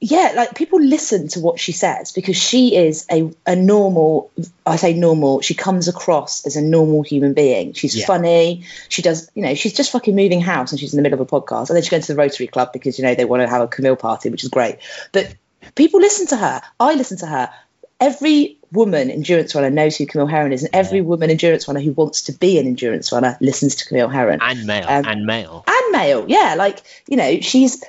yeah, 0.00 0.32
like 0.36 0.54
people 0.54 0.80
listen 0.80 1.26
to 1.28 1.40
what 1.40 1.58
she 1.58 1.72
says 1.72 2.12
because 2.12 2.36
she 2.36 2.76
is 2.76 3.04
a, 3.10 3.32
a 3.46 3.56
normal, 3.56 4.30
I 4.64 4.76
say 4.76 4.92
normal, 4.92 5.40
she 5.40 5.54
comes 5.54 5.88
across 5.88 6.46
as 6.46 6.54
a 6.54 6.62
normal 6.62 7.02
human 7.02 7.34
being. 7.34 7.72
She's 7.72 7.96
Yeah. 7.96 8.06
funny. 8.06 8.62
She 8.88 9.02
does, 9.02 9.28
you 9.34 9.42
know, 9.42 9.54
she's 9.54 9.72
just 9.72 9.90
fucking 9.90 10.14
moving 10.14 10.40
house 10.40 10.70
and 10.70 10.78
she's 10.78 10.92
in 10.92 10.98
the 10.98 11.02
middle 11.02 11.20
of 11.20 11.26
a 11.26 11.40
podcast. 11.40 11.68
And 11.70 11.76
then 11.76 11.82
she 11.82 11.90
goes 11.90 12.06
to 12.06 12.12
the 12.14 12.18
Rotary 12.18 12.46
Club 12.46 12.72
because, 12.72 12.96
you 12.98 13.04
know, 13.04 13.14
they 13.16 13.24
want 13.24 13.42
to 13.42 13.48
have 13.48 13.60
a 13.62 13.66
Camille 13.66 13.96
party, 13.96 14.30
which 14.30 14.44
is 14.44 14.50
great. 14.50 14.76
But 15.10 15.34
people 15.74 15.98
listen 16.00 16.28
to 16.28 16.36
her. 16.36 16.62
I 16.78 16.94
listen 16.94 17.18
to 17.18 17.26
her. 17.26 17.50
Every 18.00 18.58
woman 18.70 19.10
endurance 19.10 19.56
runner 19.56 19.70
knows 19.70 19.96
who 19.96 20.06
Camille 20.06 20.28
Herron 20.28 20.52
is, 20.52 20.62
and 20.62 20.72
every 20.72 21.00
woman 21.00 21.30
endurance 21.30 21.66
runner 21.66 21.80
who 21.80 21.90
wants 21.90 22.22
to 22.22 22.32
be 22.32 22.60
an 22.60 22.66
endurance 22.68 23.10
runner 23.10 23.36
listens 23.40 23.74
to 23.76 23.86
Camille 23.86 24.08
Herron 24.08 24.38
and 24.40 24.64
male 24.66 24.84
Um, 24.88 25.04
and 25.04 25.26
male. 25.26 25.64
and 25.66 25.90
male. 25.92 26.24
Yeah, 26.28 26.54
like 26.56 26.80
you 27.08 27.16
know, 27.16 27.40
she's 27.40 27.82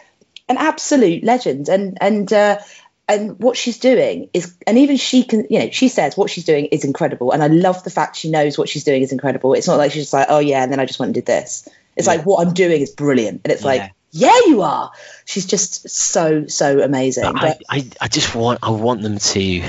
an 0.50 0.58
absolute 0.58 1.24
legend, 1.24 1.70
and 1.70 1.98
and 2.02 2.32
uh, 2.34 2.60
and 3.08 3.40
what 3.40 3.56
she's 3.58 3.80
doing 3.80 4.30
is, 4.34 4.56
and 4.68 4.78
even 4.78 4.98
she 4.98 5.24
can, 5.24 5.48
you 5.50 5.60
know, 5.60 5.70
she 5.72 5.88
says 5.88 6.18
what 6.18 6.30
she's 6.30 6.46
doing 6.46 6.66
is 6.66 6.84
incredible, 6.84 7.32
and 7.32 7.42
I 7.42 7.48
love 7.48 7.84
the 7.84 7.90
fact 7.90 8.18
she 8.18 8.30
knows 8.30 8.58
what 8.58 8.68
she's 8.70 8.84
doing 8.84 9.02
is 9.02 9.12
incredible. 9.12 9.54
It's 9.54 9.68
not 9.68 9.78
like 9.78 9.92
she's 9.92 10.04
just 10.04 10.14
like, 10.14 10.28
oh 10.30 10.40
yeah, 10.40 10.62
and 10.64 10.72
then 10.72 10.80
I 10.80 10.86
just 10.86 11.00
went 11.00 11.10
and 11.10 11.16
did 11.16 11.26
this. 11.26 11.68
It's 11.96 12.08
like 12.08 12.26
what 12.26 12.46
I'm 12.46 12.54
doing 12.54 12.82
is 12.82 12.92
brilliant, 12.92 13.42
and 13.44 13.52
it's 13.52 13.62
Yeah. 13.64 13.68
like, 13.68 13.92
yeah, 14.12 14.40
you 14.48 14.62
are. 14.64 14.92
She's 15.26 15.46
just 15.46 15.90
so 15.90 16.48
so 16.48 16.82
amazing. 16.82 17.34
But 17.34 17.58
But 17.60 17.62
I, 17.70 17.78
I, 17.78 17.90
I 18.02 18.08
just 18.08 18.34
want 18.36 18.60
I 18.64 18.72
want 18.72 19.02
them 19.02 19.18
to 19.18 19.64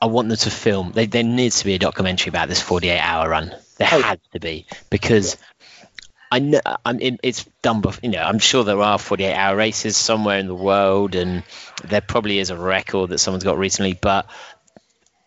I 0.00 0.06
want 0.06 0.28
them 0.28 0.38
to 0.38 0.50
film. 0.50 0.92
They, 0.92 1.06
there 1.06 1.22
needs 1.22 1.58
to 1.60 1.64
be 1.64 1.74
a 1.74 1.78
documentary 1.78 2.30
about 2.30 2.48
this 2.48 2.60
48 2.60 2.98
hour 2.98 3.28
run. 3.28 3.54
There 3.76 3.88
Oh. 3.90 4.00
has 4.00 4.18
to 4.32 4.40
be 4.40 4.66
because 4.90 5.36
I 6.30 6.38
know 6.40 6.60
I'm 6.84 7.00
in, 7.00 7.18
it's 7.22 7.44
done. 7.62 7.80
Before, 7.80 8.00
you 8.02 8.10
know, 8.10 8.22
I'm 8.22 8.38
sure 8.38 8.64
there 8.64 8.80
are 8.80 8.98
48 8.98 9.34
hour 9.34 9.56
races 9.56 9.96
somewhere 9.96 10.38
in 10.38 10.46
the 10.46 10.54
world, 10.54 11.14
and 11.14 11.44
there 11.84 12.00
probably 12.00 12.38
is 12.38 12.50
a 12.50 12.56
record 12.56 13.10
that 13.10 13.18
someone's 13.18 13.44
got 13.44 13.58
recently. 13.58 13.92
But 13.92 14.28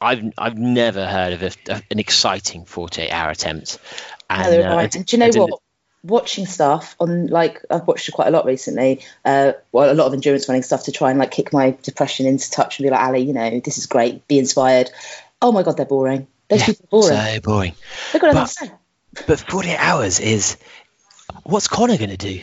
I've 0.01 0.33
I've 0.37 0.57
never 0.57 1.05
heard 1.05 1.33
of 1.33 1.43
a, 1.43 1.81
an 1.91 1.99
exciting 1.99 2.65
48 2.65 3.11
hour 3.11 3.29
attempt. 3.31 3.79
And, 4.29 4.53
have 4.53 4.65
uh. 4.65 4.77
I 4.77 4.83
And 4.83 5.05
do 5.05 5.17
you 5.17 5.19
know 5.19 5.45
what? 5.45 5.61
Watching 6.01 6.45
stuff 6.45 6.95
on 6.99 7.27
like 7.27 7.61
I've 7.69 7.85
watched 7.85 8.09
quite 8.13 8.29
a 8.29 8.31
lot 8.31 8.45
recently. 8.45 9.01
Uh, 9.25 9.53
well, 9.73 9.91
a 9.91 9.93
lot 9.93 10.07
of 10.07 10.13
endurance 10.13 10.47
running 10.47 10.63
stuff 10.63 10.85
to 10.85 10.93
try 10.93 11.09
and 11.09 11.19
like 11.19 11.31
kick 11.31 11.51
my 11.51 11.77
depression 11.83 12.25
into 12.25 12.49
touch 12.49 12.79
and 12.79 12.85
be 12.85 12.89
like, 12.89 13.01
Allie, 13.01 13.21
you 13.21 13.33
know, 13.33 13.59
this 13.59 13.77
is 13.77 13.85
great. 13.85 14.25
Be 14.27 14.39
inspired. 14.39 14.89
Oh 15.41 15.51
my 15.51 15.63
god, 15.63 15.75
they're 15.75 15.85
boring. 15.85 16.27
Those 16.47 16.63
people 16.63 16.85
are 16.85 17.01
boring. 17.01 17.17
So 17.17 17.39
boring. 17.41 17.75
They've 18.13 18.21
got 18.21 18.33
but- 18.33 18.39
nothing 18.39 18.67
to 18.69 18.73
say. 18.73 18.79
But 19.25 19.39
48 19.39 19.75
hours 19.75 20.19
is 20.19 20.57
what's 21.43 21.67
Conor 21.67 21.97
going 21.97 22.09
to 22.09 22.17
do? 22.17 22.41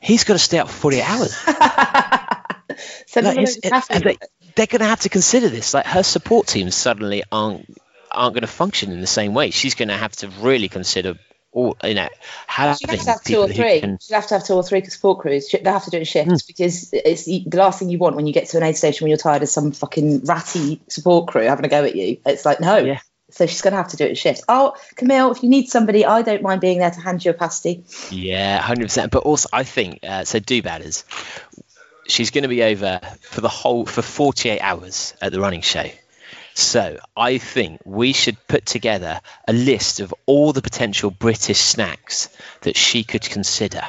He's 0.00 0.24
got 0.24 0.34
to 0.34 0.38
stay 0.38 0.58
up 0.58 0.68
for 0.68 0.74
48 0.74 1.02
hours. 1.02 1.34
Send 3.06 3.26
Like, 3.26 3.34
them 3.36 3.44
it's- 3.44 3.56
load 3.56 3.56
of 3.56 3.64
and 3.64 3.72
caffeine. 3.72 4.02
they, 4.02 4.18
they're 4.54 4.66
going 4.66 4.80
to 4.80 4.86
have 4.86 5.00
to 5.00 5.08
consider 5.08 5.48
this. 5.48 5.74
Like 5.74 5.86
her 5.86 6.02
support 6.02 6.46
teams 6.46 6.74
suddenly 6.74 7.22
aren't 7.30 7.78
aren't 8.10 8.34
going 8.34 8.42
to 8.42 8.46
function 8.48 8.92
in 8.92 9.00
the 9.00 9.06
same 9.06 9.34
way. 9.34 9.50
She's 9.50 9.74
going 9.74 9.88
to 9.88 9.96
have 9.96 10.12
to 10.16 10.28
really 10.40 10.68
consider 10.68 11.14
all 11.52 11.76
you 11.84 11.94
know 11.94 12.08
having 12.46 12.88
have 12.88 13.04
to 13.04 13.10
have 13.10 13.22
two 13.22 13.38
or 13.40 13.48
three. 13.48 13.80
can. 13.80 13.98
She'll 14.00 14.16
have 14.20 14.26
to 14.28 14.34
have 14.34 14.44
two 14.46 14.54
or 14.54 14.62
three 14.62 14.84
support 14.84 15.20
crews. 15.20 15.48
She- 15.48 15.58
They 15.58 15.70
have 15.70 15.84
to 15.84 15.90
do 15.90 16.04
shifts 16.04 16.42
Hmm. 16.42 16.46
because 16.46 16.90
it's 16.92 17.24
the 17.24 17.44
last 17.54 17.78
thing 17.78 17.88
you 17.90 17.98
want 17.98 18.16
when 18.16 18.26
you 18.26 18.32
get 18.32 18.48
to 18.50 18.56
an 18.58 18.62
aid 18.62 18.76
station 18.76 19.04
when 19.04 19.10
you're 19.10 19.18
tired 19.18 19.42
of 19.42 19.48
some 19.48 19.72
fucking 19.72 20.24
ratty 20.24 20.80
support 20.88 21.28
crew 21.28 21.42
having 21.42 21.64
a 21.64 21.68
go 21.68 21.84
at 21.84 21.94
you. 21.96 22.18
It's 22.26 22.44
like 22.44 22.60
no. 22.60 22.76
Yeah. 22.78 23.00
So 23.36 23.44
she's 23.44 23.60
going 23.60 23.72
to 23.72 23.76
have 23.76 23.88
to 23.88 23.98
do 23.98 24.04
it 24.04 24.08
in 24.10 24.14
shifts. 24.14 24.42
Oh, 24.48 24.74
Camille, 24.94 25.30
if 25.30 25.42
you 25.42 25.50
need 25.50 25.68
somebody, 25.68 26.06
I 26.06 26.22
don't 26.22 26.40
mind 26.40 26.62
being 26.62 26.78
there 26.78 26.90
to 26.90 27.00
hand 27.00 27.22
you 27.22 27.32
a 27.32 27.34
pasty. 27.34 27.84
Yeah, 28.10 28.58
hundred 28.58 28.84
percent. 28.86 29.12
But 29.12 29.24
also, 29.24 29.50
I 29.52 29.62
think 29.62 30.00
uh, 30.02 30.24
so. 30.24 30.38
Do 30.38 30.62
batters. 30.62 31.04
She's 32.08 32.30
going 32.30 32.42
to 32.42 32.48
be 32.48 32.62
over 32.62 32.98
for 33.20 33.42
the 33.42 33.50
whole 33.50 33.84
for 33.84 34.00
forty 34.00 34.48
eight 34.48 34.60
hours 34.60 35.12
at 35.20 35.32
the 35.32 35.40
running 35.40 35.60
show. 35.60 35.84
So 36.54 36.98
I 37.14 37.36
think 37.36 37.82
we 37.84 38.14
should 38.14 38.38
put 38.48 38.64
together 38.64 39.20
a 39.46 39.52
list 39.52 40.00
of 40.00 40.14
all 40.24 40.54
the 40.54 40.62
potential 40.62 41.10
British 41.10 41.58
snacks 41.58 42.30
that 42.62 42.74
she 42.78 43.04
could 43.04 43.20
consider 43.22 43.82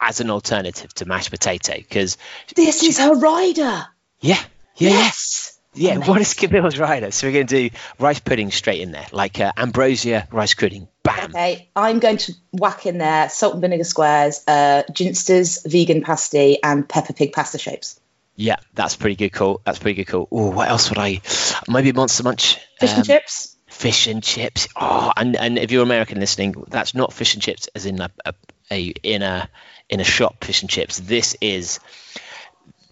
as 0.00 0.20
an 0.20 0.30
alternative 0.30 0.94
to 0.94 1.04
mashed 1.04 1.30
potato. 1.30 1.74
Because 1.76 2.16
This 2.56 2.82
is 2.82 2.96
her 2.98 3.14
rider. 3.14 3.86
yeah, 4.20 4.40
yeah, 4.76 4.88
Yes. 4.90 5.43
Yeah. 5.74 5.98
What 5.98 6.20
is 6.20 6.34
Camille's 6.34 6.78
rider? 6.78 7.10
So 7.10 7.26
we're 7.26 7.32
going 7.32 7.46
to 7.46 7.68
do 7.68 7.76
rice 7.98 8.20
pudding 8.20 8.50
straight 8.50 8.80
in 8.80 8.92
there, 8.92 9.06
like 9.12 9.40
uh, 9.40 9.52
ambrosia 9.56 10.28
rice 10.30 10.54
pudding. 10.54 10.88
Bam. 11.02 11.30
Okay, 11.30 11.68
I'm 11.76 11.98
going 11.98 12.16
to 12.18 12.32
whack 12.52 12.86
in 12.86 12.98
there 12.98 13.28
salt 13.28 13.54
and 13.54 13.62
vinegar 13.62 13.84
squares, 13.84 14.42
uh, 14.46 14.84
Ginster's 14.92 15.62
vegan 15.66 16.02
pasty, 16.02 16.62
and 16.62 16.88
Peppa 16.88 17.12
Pig 17.12 17.32
pasta 17.32 17.58
shapes. 17.58 18.00
Yeah, 18.36 18.56
that's 18.74 18.96
pretty 18.96 19.16
good. 19.16 19.32
Cool. 19.32 19.60
That's 19.64 19.78
pretty 19.78 19.94
good. 20.02 20.10
Cool. 20.10 20.28
Oh, 20.30 20.50
what 20.50 20.68
else 20.68 20.88
would 20.90 20.98
I? 20.98 21.20
Maybe 21.68 21.92
Monster 21.92 22.24
Munch. 22.24 22.58
Fish 22.80 22.90
um, 22.90 22.96
and 22.96 23.06
chips. 23.06 23.56
Fish 23.66 24.06
and 24.06 24.22
chips. 24.22 24.68
Oh, 24.76 25.12
and 25.16 25.36
and 25.36 25.58
if 25.58 25.70
you're 25.70 25.82
American 25.82 26.20
listening, 26.20 26.64
that's 26.68 26.94
not 26.94 27.12
fish 27.12 27.34
and 27.34 27.42
chips 27.42 27.68
as 27.74 27.86
in 27.86 28.00
a, 28.00 28.10
a, 28.24 28.34
a 28.70 28.82
in 29.02 29.22
a 29.22 29.48
in 29.88 30.00
a 30.00 30.04
shop 30.04 30.44
fish 30.44 30.62
and 30.62 30.70
chips. 30.70 30.98
This 31.00 31.36
is 31.40 31.80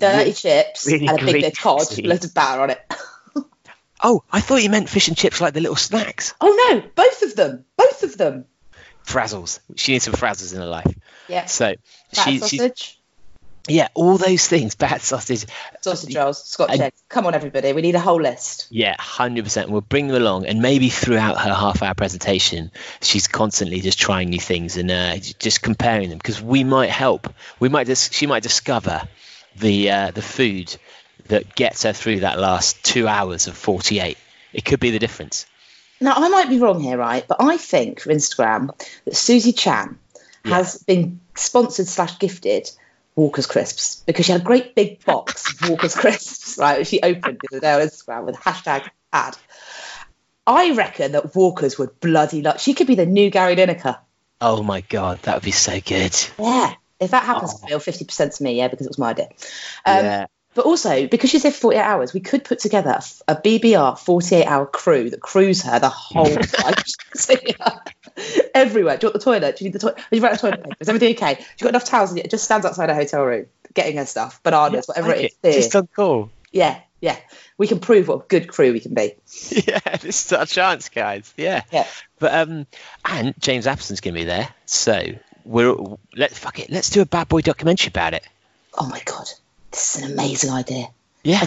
Dirty 0.02 0.32
chips 0.32 0.86
really 0.86 1.06
and 1.06 1.20
a 1.20 1.24
big 1.24 1.34
bit 1.42 1.52
of 1.52 1.58
cod, 1.58 2.04
loads 2.04 2.24
of 2.24 2.34
batter 2.34 2.62
on 2.62 2.70
it. 2.70 2.94
oh, 4.02 4.22
I 4.30 4.40
thought 4.40 4.62
you 4.62 4.70
meant 4.70 4.88
fish 4.88 5.08
and 5.08 5.16
chips 5.16 5.40
like 5.40 5.54
the 5.54 5.60
little 5.60 5.76
snacks. 5.76 6.34
Oh 6.40 6.70
no, 6.70 6.82
both 6.94 7.22
of 7.22 7.36
them, 7.36 7.64
both 7.76 8.02
of 8.02 8.18
them. 8.18 8.46
Frazzles. 9.06 9.60
She 9.76 9.92
needs 9.92 10.04
some 10.04 10.14
frazzles 10.14 10.54
in 10.54 10.60
her 10.60 10.66
life. 10.66 10.92
Yeah, 11.28 11.46
So 11.46 11.74
she, 12.12 12.38
she's 12.38 12.40
sausage, 12.40 13.00
yeah, 13.68 13.88
all 13.94 14.18
those 14.18 14.48
things. 14.48 14.74
Bad 14.74 15.02
sausage. 15.02 15.46
sausage 15.80 16.16
rolls, 16.16 16.44
Scotch 16.44 16.78
eggs. 16.78 17.02
Come 17.08 17.26
on, 17.26 17.34
everybody, 17.34 17.72
we 17.72 17.82
need 17.82 17.94
a 17.94 18.00
whole 18.00 18.20
list. 18.20 18.66
Yeah, 18.70 18.96
hundred 18.98 19.44
percent. 19.44 19.70
We'll 19.70 19.82
bring 19.82 20.08
them 20.08 20.20
along, 20.20 20.46
and 20.46 20.60
maybe 20.60 20.88
throughout 20.88 21.38
her 21.38 21.54
half-hour 21.54 21.94
presentation, 21.94 22.72
she's 23.00 23.28
constantly 23.28 23.80
just 23.80 24.00
trying 24.00 24.30
new 24.30 24.40
things 24.40 24.76
and 24.76 24.90
uh, 24.90 25.16
just 25.16 25.62
comparing 25.62 26.08
them 26.08 26.18
because 26.18 26.42
we 26.42 26.64
might 26.64 26.90
help. 26.90 27.32
We 27.60 27.68
might 27.68 27.86
just 27.86 28.12
she 28.12 28.26
might 28.26 28.42
discover 28.42 29.02
the 29.56 29.90
uh, 29.90 30.10
the 30.10 30.22
food 30.22 30.76
that 31.28 31.54
gets 31.54 31.84
her 31.84 31.92
through 31.92 32.20
that 32.20 32.38
last 32.38 32.84
two 32.84 33.08
hours 33.08 33.46
of 33.46 33.56
forty-eight. 33.56 34.18
It 34.52 34.64
could 34.64 34.80
be 34.80 34.90
the 34.90 34.98
difference. 34.98 35.46
Now, 36.00 36.14
I 36.16 36.28
might 36.28 36.48
be 36.48 36.58
wrong 36.58 36.80
here, 36.80 36.96
right? 36.96 37.24
But 37.26 37.38
I 37.40 37.56
think 37.56 38.00
for 38.00 38.10
Instagram 38.10 38.70
that 39.04 39.16
Susie 39.16 39.52
Chan 39.52 39.98
has 40.44 40.78
been 40.78 41.20
sponsored 41.36 41.86
slash 41.86 42.18
gifted 42.18 42.68
Walker's 43.14 43.46
Crisps 43.46 44.02
because 44.06 44.26
she 44.26 44.32
had 44.32 44.40
a 44.40 44.44
great 44.44 44.74
big 44.74 45.04
box 45.04 45.52
of 45.62 45.68
Walker's 45.68 45.94
Crisps, 45.96 46.58
right? 46.58 46.78
Which 46.78 46.88
she 46.88 47.00
opened 47.00 47.40
the 47.40 47.56
other 47.56 47.60
day 47.60 47.72
on 47.72 47.80
Instagram 47.80 48.24
with 48.24 48.36
hashtag 48.36 48.88
ad. 49.12 49.36
I 50.46 50.72
reckon 50.72 51.12
that 51.12 51.34
Walker's 51.36 51.78
would 51.78 52.00
bloody 52.00 52.42
love. 52.42 52.60
She 52.60 52.74
could 52.74 52.88
be 52.88 52.96
the 52.96 53.06
new 53.06 53.30
Gary 53.30 53.54
Lineker. 53.54 53.98
Oh 54.40 54.62
my 54.62 54.80
god, 54.80 55.20
that 55.22 55.36
would 55.36 55.44
be 55.44 55.52
so 55.52 55.80
good. 55.80 56.16
Yeah. 56.38 56.74
If 57.02 57.10
that 57.10 57.24
happens, 57.24 57.54
Bill, 57.60 57.78
fifty 57.80 58.04
percent 58.04 58.32
to 58.34 58.42
me, 58.42 58.56
yeah, 58.56 58.68
because 58.68 58.86
it 58.86 58.90
was 58.90 58.98
my 58.98 59.10
idea. 59.10 59.28
Um, 59.84 60.04
yeah, 60.04 60.26
But 60.54 60.64
also, 60.66 61.06
because 61.06 61.30
she's 61.30 61.42
there 61.42 61.52
for 61.52 61.58
48 61.72 61.80
hours, 61.80 62.12
we 62.14 62.20
could 62.20 62.44
put 62.44 62.58
together 62.60 62.98
a 63.28 63.36
BBR 63.36 63.98
48 63.98 64.44
hour 64.46 64.66
crew 64.66 65.10
that 65.10 65.20
crews 65.20 65.62
her 65.62 65.78
the 65.78 65.88
whole 65.88 66.26
time. 66.36 66.74
Everywhere. 68.54 68.96
Do 68.98 69.06
you 69.06 69.08
want 69.08 69.14
the 69.14 69.18
toilet? 69.24 69.56
Do 69.56 69.64
you 69.64 69.70
need 69.70 69.74
the 69.74 69.78
toilet? 69.78 69.98
Have 69.98 70.08
you 70.12 70.20
got 70.20 70.32
the 70.32 70.38
toilet 70.38 70.62
paper? 70.62 70.76
Is 70.80 70.88
everything 70.88 71.14
okay? 71.16 71.34
Do 71.34 71.40
you 71.40 71.64
got 71.64 71.68
enough 71.70 71.84
towels? 71.84 72.14
it? 72.14 72.30
Just 72.30 72.44
stands 72.44 72.66
outside 72.66 72.90
a 72.90 72.94
hotel 72.94 73.24
room 73.24 73.46
getting 73.74 73.96
her 73.96 74.06
stuff, 74.06 74.42
bananas, 74.42 74.86
whatever 74.86 75.08
Like 75.08 75.18
it 75.18 75.24
is. 75.24 75.36
it. 75.42 75.52
Just 75.54 75.76
on 75.76 75.86
call. 75.86 76.30
Yeah, 76.52 76.78
yeah. 77.00 77.16
We 77.56 77.66
can 77.66 77.80
prove 77.80 78.08
what 78.08 78.24
a 78.24 78.26
good 78.28 78.48
crew 78.48 78.72
we 78.72 78.80
can 78.80 78.92
be. 78.94 79.14
yeah, 79.50 79.80
this 80.00 80.26
is 80.26 80.32
our 80.32 80.44
chance, 80.46 80.90
guys. 80.90 81.32
Yeah. 81.38 81.62
Yeah. 81.72 81.86
But 82.18 82.34
um, 82.34 82.66
and 83.04 83.34
James 83.40 83.66
Appleton's 83.66 84.00
gonna 84.02 84.14
be 84.14 84.24
there, 84.24 84.48
so 84.66 85.02
we're 85.44 85.74
let 86.14 86.32
fuck 86.32 86.58
it. 86.58 86.70
Let's 86.70 86.90
do 86.90 87.02
a 87.02 87.06
bad 87.06 87.28
boy 87.28 87.40
documentary 87.40 87.88
about 87.88 88.14
it. 88.14 88.26
Oh 88.78 88.88
my 88.88 89.00
God. 89.04 89.26
This 89.70 89.96
is 89.96 90.04
an 90.04 90.12
amazing 90.12 90.50
idea. 90.50 90.88
Yeah. 91.22 91.44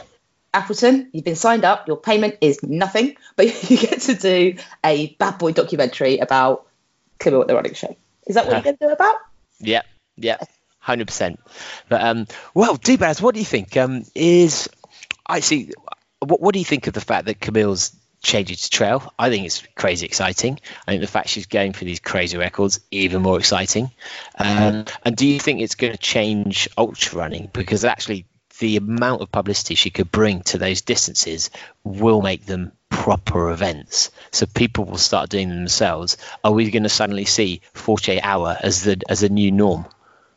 Appleton, 0.53 1.09
you've 1.11 1.25
been 1.25 1.35
signed 1.35 1.65
up. 1.65 1.87
Your 1.87 1.97
payment 1.97 2.37
is 2.39 2.63
nothing, 2.63 3.17
but 3.35 3.69
you 3.69 3.77
get 3.77 4.01
to 4.01 4.15
do 4.15 4.55
a 4.83 5.07
bad 5.15 5.37
boy 5.37 5.51
documentary 5.51 6.19
about 6.19 6.67
Camille 7.19 7.41
at 7.41 7.47
the 7.47 7.55
running 7.55 7.73
show. 7.73 7.95
Is 8.25 8.35
that 8.35 8.45
what 8.45 8.53
you're 8.53 8.61
going 8.61 8.77
to 8.77 8.87
do 8.87 8.91
about? 8.91 9.15
Yeah, 9.59 9.81
yeah, 10.15 10.37
hundred 10.79 11.07
percent. 11.07 11.39
But 11.89 12.01
um, 12.01 12.27
well, 12.53 12.75
D-Baz, 12.75 13.21
what 13.21 13.35
do 13.35 13.39
you 13.39 13.45
think? 13.45 13.75
Um, 13.77 14.05
is 14.15 14.69
I 15.25 15.41
see. 15.41 15.71
What 16.19 16.41
What 16.41 16.53
do 16.53 16.59
you 16.59 16.65
think 16.65 16.87
of 16.87 16.93
the 16.93 17.01
fact 17.01 17.25
that 17.25 17.39
Camille's 17.39 17.95
changing 18.25 18.57
to 18.57 18.69
trail? 18.69 19.13
I 19.17 19.29
think 19.29 19.45
it's 19.45 19.63
crazy 19.75 20.05
exciting. 20.05 20.59
I 20.87 20.91
think 20.91 21.01
the 21.01 21.07
fact 21.07 21.29
she's 21.29 21.45
going 21.45 21.73
for 21.73 21.85
these 21.85 21.99
crazy 21.99 22.37
records 22.37 22.79
even 22.91 23.21
more 23.21 23.39
exciting. 23.39 23.91
Um, 24.37 24.85
and 25.03 25.15
do 25.15 25.27
you 25.27 25.39
think 25.39 25.61
it's 25.61 25.75
going 25.75 25.93
to 25.93 25.99
change 25.99 26.67
ultra 26.77 27.19
running 27.19 27.49
because 27.53 27.85
actually 27.85 28.25
the 28.59 28.77
amount 28.77 29.21
of 29.21 29.31
publicity 29.31 29.75
she 29.75 29.89
could 29.89 30.11
bring 30.11 30.41
to 30.41 30.57
those 30.57 30.81
distances 30.81 31.49
will 31.83 32.21
make 32.21 32.45
them 32.45 32.71
proper 32.89 33.51
events. 33.51 34.11
So 34.31 34.45
people 34.45 34.85
will 34.85 34.97
start 34.97 35.29
doing 35.29 35.49
them 35.49 35.57
themselves. 35.57 36.17
Are 36.43 36.53
we 36.53 36.71
going 36.71 36.83
to 36.83 36.89
suddenly 36.89 37.25
see 37.25 37.61
48 37.73 38.21
hour 38.21 38.57
as 38.61 38.83
the 38.83 39.01
as 39.09 39.23
a 39.23 39.29
new 39.29 39.51
norm? 39.51 39.85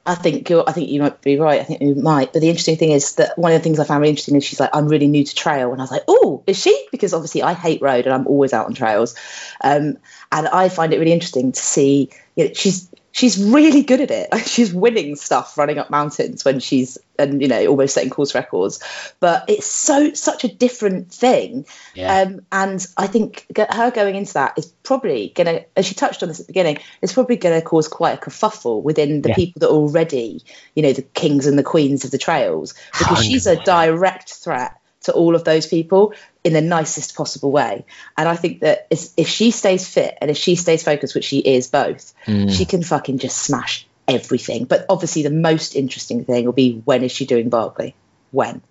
I 0.08 0.14
think 0.14 0.48
you're. 0.48 0.64
I 0.66 0.72
think 0.72 0.88
you 0.88 1.02
might 1.02 1.20
be 1.20 1.38
right. 1.38 1.60
I 1.60 1.64
think 1.64 1.82
you 1.82 1.94
might. 1.94 2.32
But 2.32 2.40
the 2.40 2.48
interesting 2.48 2.76
thing 2.76 2.92
is 2.92 3.16
that 3.16 3.36
one 3.38 3.52
of 3.52 3.58
the 3.58 3.62
things 3.62 3.78
I 3.78 3.84
found 3.84 4.00
really 4.00 4.10
interesting 4.10 4.36
is 4.36 4.44
she's 4.44 4.58
like, 4.58 4.70
I'm 4.72 4.88
really 4.88 5.06
new 5.06 5.22
to 5.22 5.34
trail, 5.34 5.70
and 5.70 5.80
I 5.80 5.84
was 5.84 5.90
like, 5.90 6.04
oh, 6.08 6.42
is 6.46 6.58
she? 6.58 6.86
Because 6.90 7.12
obviously 7.12 7.42
I 7.42 7.52
hate 7.52 7.82
road 7.82 8.06
and 8.06 8.14
I'm 8.14 8.26
always 8.26 8.54
out 8.54 8.66
on 8.66 8.72
trails, 8.72 9.14
um, 9.62 9.98
and 10.32 10.48
I 10.48 10.70
find 10.70 10.94
it 10.94 10.98
really 10.98 11.12
interesting 11.12 11.52
to 11.52 11.60
see. 11.60 12.08
You 12.36 12.46
know, 12.46 12.54
she's 12.54 12.88
she's 13.12 13.42
really 13.42 13.82
good 13.82 14.00
at 14.00 14.10
it. 14.10 14.28
she's 14.46 14.72
winning 14.72 15.16
stuff 15.16 15.56
running 15.58 15.78
up 15.78 15.90
mountains 15.90 16.44
when 16.44 16.60
she's 16.60 16.98
and 17.18 17.42
you 17.42 17.48
know 17.48 17.66
almost 17.66 17.94
setting 17.94 18.10
course 18.10 18.34
records. 18.34 18.80
But 19.20 19.44
it's 19.48 19.66
so 19.66 20.14
such 20.14 20.44
a 20.44 20.48
different 20.48 21.12
thing. 21.12 21.66
Yeah. 21.94 22.20
Um, 22.20 22.42
and 22.52 22.86
I 22.96 23.06
think 23.06 23.46
her 23.56 23.90
going 23.90 24.14
into 24.14 24.34
that 24.34 24.56
is 24.58 24.66
probably 24.66 25.32
going 25.34 25.46
to, 25.46 25.64
as 25.76 25.86
she 25.86 25.94
touched 25.94 26.22
on 26.22 26.28
this 26.28 26.40
at 26.40 26.46
the 26.46 26.52
beginning, 26.52 26.78
it's 27.02 27.12
probably 27.12 27.36
going 27.36 27.60
to 27.60 27.66
cause 27.66 27.88
quite 27.88 28.18
a 28.18 28.20
kerfuffle 28.20 28.82
within 28.82 29.22
the 29.22 29.30
Yeah. 29.30 29.34
people 29.34 29.60
that 29.60 29.68
are 29.68 29.74
already, 29.76 30.42
you 30.74 30.82
know, 30.82 30.92
the 30.92 31.02
kings 31.02 31.46
and 31.46 31.58
the 31.58 31.62
queens 31.64 32.04
of 32.04 32.10
the 32.10 32.18
trails, 32.18 32.74
because 32.98 33.18
she's 33.24 33.46
a 33.46 33.62
direct 33.62 34.32
threat 34.32 34.77
to 35.08 35.12
all 35.12 35.34
of 35.34 35.44
those 35.44 35.66
people 35.66 36.14
in 36.44 36.52
the 36.52 36.60
nicest 36.62 37.16
possible 37.16 37.50
way. 37.50 37.84
And 38.16 38.28
I 38.28 38.36
think 38.36 38.60
that 38.60 38.86
if 38.90 39.28
she 39.28 39.50
stays 39.50 39.86
fit 39.88 40.16
and 40.20 40.30
if 40.30 40.36
she 40.36 40.54
stays 40.54 40.82
focused, 40.82 41.14
which 41.14 41.24
she 41.24 41.38
is 41.38 41.68
both, 41.68 42.14
she 42.26 42.64
can 42.64 42.82
fucking 42.82 43.18
just 43.18 43.36
smash 43.36 43.86
everything. 44.06 44.64
But 44.64 44.86
obviously, 44.88 45.22
the 45.22 45.30
most 45.30 45.74
interesting 45.74 46.24
thing 46.24 46.44
will 46.46 46.52
be 46.52 46.80
when 46.84 47.02
is 47.02 47.12
she 47.12 47.26
doing 47.26 47.48
Barkley? 47.48 47.94
When? 48.30 48.62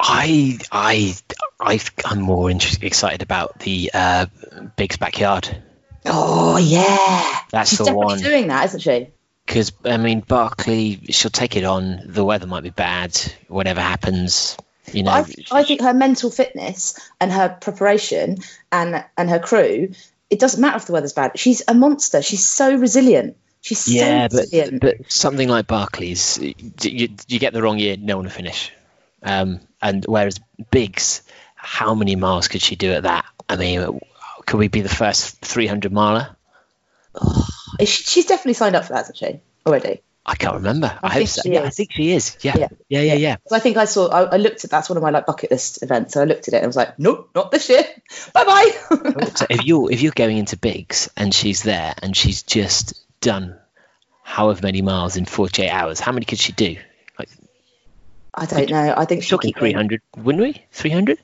I 0.00 0.58
I 0.72 1.14
I 1.60 1.80
I'm 2.04 2.20
more 2.20 2.50
interested, 2.50 2.84
excited 2.84 3.22
about 3.22 3.58
the 3.60 3.90
uh, 3.94 4.26
Big's 4.76 4.96
backyard 4.96 5.48
Oh 6.04 6.56
yeah, 6.56 7.40
That's 7.50 7.70
she's 7.70 7.78
the 7.78 7.84
definitely 7.84 8.06
one. 8.06 8.18
doing 8.20 8.48
that, 8.48 8.64
isn't 8.66 8.80
she? 8.80 9.08
because 9.46 9.72
I 9.84 9.96
mean 9.96 10.20
Barkley 10.20 11.00
she'll 11.10 11.30
take 11.30 11.56
it 11.56 11.64
on. 11.64 12.00
The 12.06 12.24
weather 12.24 12.46
might 12.46 12.62
be 12.62 12.70
bad. 12.70 13.16
Whatever 13.48 13.80
happens, 13.80 14.56
you 14.92 15.02
know. 15.02 15.12
I, 15.12 15.24
I 15.50 15.62
think 15.64 15.80
her 15.82 15.94
mental 15.94 16.30
fitness 16.30 16.98
and 17.20 17.30
her 17.32 17.56
preparation 17.60 18.38
and 18.70 19.04
and 19.16 19.30
her 19.30 19.38
crew, 19.38 19.92
it 20.30 20.38
doesn't 20.40 20.60
matter 20.60 20.76
if 20.78 20.86
the 20.86 20.92
weather's 20.92 21.12
bad. 21.12 21.38
She's 21.38 21.62
a 21.68 21.74
monster. 21.74 22.22
She's 22.22 22.46
so 22.46 22.74
resilient. 22.74 23.36
She's 23.60 23.86
yeah, 23.86 24.26
so 24.28 24.38
but 24.38 24.80
but 24.80 25.12
something 25.12 25.48
like 25.48 25.68
Barkleys, 25.68 26.40
you, 26.82 27.08
you 27.28 27.38
get 27.38 27.52
the 27.52 27.62
wrong 27.62 27.78
year, 27.78 27.96
no 27.96 28.16
one 28.16 28.24
will 28.24 28.32
finish. 28.32 28.72
Um, 29.22 29.60
and 29.80 30.04
whereas 30.04 30.40
Biggs, 30.72 31.22
how 31.54 31.94
many 31.94 32.16
miles 32.16 32.48
could 32.48 32.60
she 32.60 32.74
do 32.74 32.90
at 32.90 33.04
that? 33.04 33.24
I 33.48 33.54
mean, 33.56 34.00
could 34.46 34.58
we 34.58 34.66
be 34.66 34.80
the 34.80 34.88
first 34.88 35.38
300 35.42 35.92
miler? 35.92 36.34
She- 37.80 37.86
she's 37.86 38.26
definitely 38.26 38.52
signed 38.54 38.76
up 38.76 38.84
for 38.84 38.92
that, 38.92 38.98
hasn't 39.06 39.16
she? 39.16 39.40
Already. 39.66 40.02
I 40.24 40.36
can't 40.36 40.54
remember. 40.54 40.96
I, 41.02 41.08
I 41.08 41.14
think 41.14 41.28
so. 41.30 41.42
she 41.42 41.52
Yeah, 41.52 41.62
I 41.62 41.70
think 41.70 41.90
she 41.92 42.12
is. 42.12 42.36
Yeah, 42.42 42.56
Yeah. 42.56 42.68
yeah, 42.88 43.00
yeah, 43.00 43.14
yeah. 43.14 43.36
So 43.48 43.56
I 43.56 43.58
think 43.58 43.76
I 43.76 43.86
saw. 43.86 44.08
I, 44.08 44.22
I 44.22 44.36
looked 44.36 44.64
at 44.64 44.70
that's 44.70 44.88
one 44.88 44.96
of 44.96 45.02
my 45.02 45.10
like 45.10 45.26
bucket 45.26 45.50
list 45.50 45.82
events. 45.82 46.14
So 46.14 46.20
I 46.20 46.24
looked 46.24 46.46
at 46.46 46.54
it 46.54 46.58
and 46.58 46.64
I 46.64 46.66
was 46.68 46.76
like, 46.76 46.96
nope, 46.98 47.30
not 47.34 47.50
this 47.50 47.68
year. 47.68 47.82
Bye 48.32 48.44
bye. 48.44 48.70
So 49.34 49.46
if 49.50 49.64
you're 49.64 49.90
if 49.90 50.00
you're 50.00 50.12
going 50.14 50.36
into 50.38 50.56
Biggs 50.56 51.10
and 51.16 51.34
she's 51.34 51.64
there 51.64 51.94
and 52.00 52.16
she's 52.16 52.42
just 52.44 53.04
done 53.20 53.56
however 54.22 54.60
many 54.62 54.80
miles 54.80 55.16
in 55.16 55.24
48 55.24 55.68
hours, 55.68 55.98
how 55.98 56.12
many 56.12 56.24
could 56.24 56.38
she 56.38 56.52
do? 56.52 56.76
Like 57.18 57.28
I 58.32 58.46
don't 58.46 58.70
know. 58.70 58.94
I 58.96 59.04
think 59.06 59.24
she 59.24 59.30
talking 59.30 59.52
could- 59.52 59.60
300, 59.60 60.02
wouldn't 60.16 60.42
we? 60.42 60.64
300? 60.70 61.18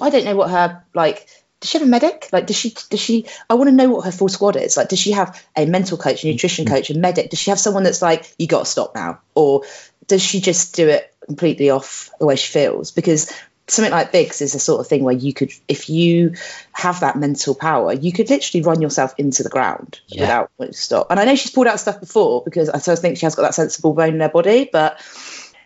I 0.00 0.10
don't 0.10 0.24
know 0.24 0.36
what 0.36 0.50
her 0.50 0.82
like. 0.94 1.28
Does 1.60 1.70
she 1.70 1.78
have 1.78 1.86
a 1.86 1.90
medic? 1.90 2.28
Like, 2.32 2.46
does 2.46 2.56
she? 2.56 2.74
Does 2.88 3.00
she? 3.00 3.26
I 3.48 3.54
want 3.54 3.68
to 3.68 3.76
know 3.76 3.90
what 3.90 4.04
her 4.06 4.12
full 4.12 4.28
squad 4.28 4.56
is. 4.56 4.76
Like, 4.76 4.88
does 4.88 4.98
she 4.98 5.12
have 5.12 5.42
a 5.56 5.66
mental 5.66 5.98
coach, 5.98 6.24
a 6.24 6.26
nutrition 6.26 6.64
mm-hmm. 6.64 6.74
coach, 6.74 6.90
a 6.90 6.98
medic? 6.98 7.30
Does 7.30 7.38
she 7.38 7.50
have 7.50 7.60
someone 7.60 7.82
that's 7.82 8.02
like, 8.02 8.34
you 8.38 8.46
got 8.46 8.60
to 8.60 8.70
stop 8.70 8.94
now, 8.94 9.20
or 9.34 9.62
does 10.06 10.22
she 10.22 10.40
just 10.40 10.74
do 10.74 10.88
it 10.88 11.14
completely 11.26 11.70
off 11.70 12.10
the 12.18 12.26
way 12.26 12.36
she 12.36 12.50
feels? 12.50 12.90
Because 12.90 13.32
something 13.70 13.92
like 13.92 14.12
Biggs 14.12 14.42
is 14.42 14.52
the 14.52 14.58
sort 14.58 14.80
of 14.80 14.88
thing 14.88 15.04
where 15.04 15.14
you 15.14 15.32
could, 15.32 15.52
if 15.68 15.88
you 15.88 16.34
have 16.72 17.00
that 17.00 17.16
mental 17.16 17.54
power, 17.54 17.92
you 17.92 18.12
could 18.12 18.28
literally 18.28 18.62
run 18.62 18.80
yourself 18.80 19.14
into 19.16 19.42
the 19.42 19.48
ground 19.48 20.00
Yeah. 20.08 20.22
without 20.22 20.50
wanting 20.58 20.72
to 20.72 20.78
stop. 20.80 21.06
And 21.10 21.20
I 21.20 21.24
know 21.24 21.36
she's 21.36 21.52
pulled 21.52 21.68
out 21.68 21.78
stuff 21.78 22.00
before 22.00 22.42
because 22.44 22.68
I 22.68 22.78
sort 22.78 22.98
of 22.98 23.02
think 23.02 23.18
she 23.18 23.26
has 23.26 23.34
got 23.34 23.42
that 23.42 23.54
sensible 23.54 23.92
bone 23.92 24.14
in 24.14 24.20
her 24.20 24.28
body, 24.28 24.68
but 24.70 25.00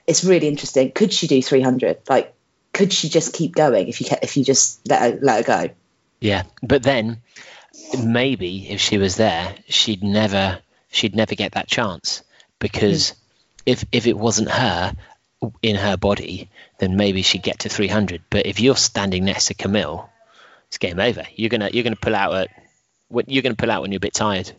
it's 0.07 0.25
really 0.25 0.49
interesting. 0.49 0.93
Could 0.93 1.13
she 1.13 1.27
do 1.27 1.41
300? 1.41 2.01
Like, 2.09 2.35
could 2.73 2.93
she 2.93 3.09
just 3.09 3.33
keep 3.33 3.55
going 3.55 3.89
if 3.89 4.01
you 4.01 4.09
if 4.21 4.37
you 4.37 4.45
just 4.45 4.87
let 4.89 5.01
her 5.01 5.19
let 5.23 5.47
her 5.47 5.67
go? 5.69 5.75
Yeah, 6.25 6.45
but 6.63 6.83
then 6.83 7.19
maybe 8.03 8.71
if 8.71 8.81
she 8.81 8.97
was 8.97 9.17
there, 9.17 9.55
she'd 9.69 10.03
never 10.03 10.59
she'd 10.91 11.15
never 11.15 11.35
get 11.35 11.53
that 11.53 11.69
chance 11.69 12.23
because 12.59 13.11
hmm. 13.11 13.17
if 13.67 13.85
if 13.93 14.07
it 14.07 14.17
wasn't 14.17 14.49
her 14.49 14.97
in 15.61 15.77
her 15.77 15.99
body, 15.99 16.49
then 16.79 16.97
maybe 16.97 17.21
she'd 17.21 17.43
get 17.43 17.59
to 17.61 17.69
300. 17.69 18.23
But 18.31 18.47
if 18.47 18.59
you're 18.59 18.75
standing 18.75 19.27
next 19.27 19.49
to 19.49 19.55
Camille, 19.55 20.09
it's 20.69 20.79
game 20.79 20.99
over. 20.99 21.25
You're 21.37 21.51
gonna 21.51 21.69
you're 21.71 21.85
gonna 21.85 21.95
pull 21.95 22.15
out 22.15 22.33
at 22.35 22.49
when 23.09 23.27
you're 23.29 23.43
gonna 23.43 23.55
pull 23.55 23.71
out 23.71 23.83
when 23.83 23.93
you're 23.93 23.99
a 23.99 24.01
bit 24.01 24.15
tired 24.15 24.51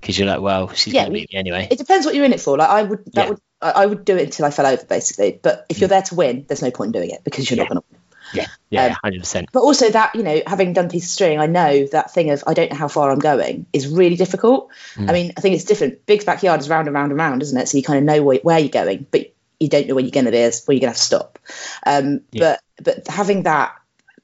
because 0.00 0.18
you're 0.18 0.26
like, 0.26 0.40
well, 0.40 0.72
she's 0.72 0.94
Yeah, 0.94 1.02
gonna 1.02 1.12
beat 1.12 1.30
me 1.30 1.38
anyway. 1.38 1.68
It 1.70 1.76
depends 1.76 2.06
what 2.06 2.14
you're 2.14 2.24
in 2.24 2.32
it 2.32 2.40
for. 2.40 2.56
Like 2.56 2.70
I 2.70 2.82
would 2.82 3.04
that 3.12 3.24
Yeah. 3.24 3.28
would 3.28 3.40
I 3.60 3.84
would 3.84 4.06
do 4.06 4.16
it 4.16 4.22
until 4.22 4.46
I 4.46 4.50
fell 4.50 4.66
over 4.66 4.86
basically. 4.86 5.38
But 5.42 5.66
if 5.68 5.80
you're 5.80 5.88
hmm. 5.88 5.90
there 5.90 6.02
to 6.02 6.14
win, 6.14 6.46
there's 6.48 6.62
no 6.62 6.70
point 6.70 6.88
in 6.96 7.02
doing 7.02 7.10
it 7.10 7.22
because 7.24 7.50
you're 7.50 7.58
Yeah. 7.58 7.64
not 7.64 7.72
going 7.72 7.82
to. 7.82 8.03
Yeah, 8.34 8.46
yeah, 8.70 8.86
um, 8.86 8.96
hundred 9.02 9.20
percent. 9.20 9.48
But 9.52 9.60
also 9.60 9.90
that 9.90 10.14
you 10.14 10.22
know, 10.22 10.42
having 10.46 10.72
done 10.72 10.88
piece 10.88 11.04
of 11.04 11.10
string, 11.10 11.38
I 11.38 11.46
know 11.46 11.86
that 11.88 12.12
thing 12.12 12.30
of 12.30 12.44
I 12.46 12.54
don't 12.54 12.70
know 12.70 12.76
how 12.76 12.88
far 12.88 13.10
I'm 13.10 13.18
going 13.18 13.66
is 13.72 13.88
really 13.88 14.16
difficult. 14.16 14.70
Mm. 14.94 15.10
I 15.10 15.12
mean, 15.12 15.32
I 15.36 15.40
think 15.40 15.54
it's 15.54 15.64
different. 15.64 16.06
Big's 16.06 16.24
backyard 16.24 16.60
is 16.60 16.68
round 16.68 16.88
and 16.88 16.94
round 16.94 17.12
and 17.12 17.18
round, 17.18 17.42
isn't 17.42 17.58
it? 17.58 17.68
So 17.68 17.76
you 17.76 17.84
kind 17.84 17.98
of 17.98 18.04
know 18.04 18.22
where, 18.22 18.38
where 18.42 18.58
you're 18.58 18.68
going, 18.68 19.06
but 19.10 19.34
you 19.60 19.68
don't 19.68 19.86
know 19.86 19.94
when 19.94 20.04
you're 20.04 20.12
going 20.12 20.26
to 20.26 20.32
be, 20.32 20.38
where 20.38 20.48
you're 20.48 20.80
going 20.80 20.80
to 20.80 20.86
have 20.88 20.96
to 20.96 21.02
stop. 21.02 21.38
Um, 21.86 22.20
Yeah. 22.32 22.56
But 22.76 22.84
but 22.84 23.08
having 23.08 23.44
that 23.44 23.76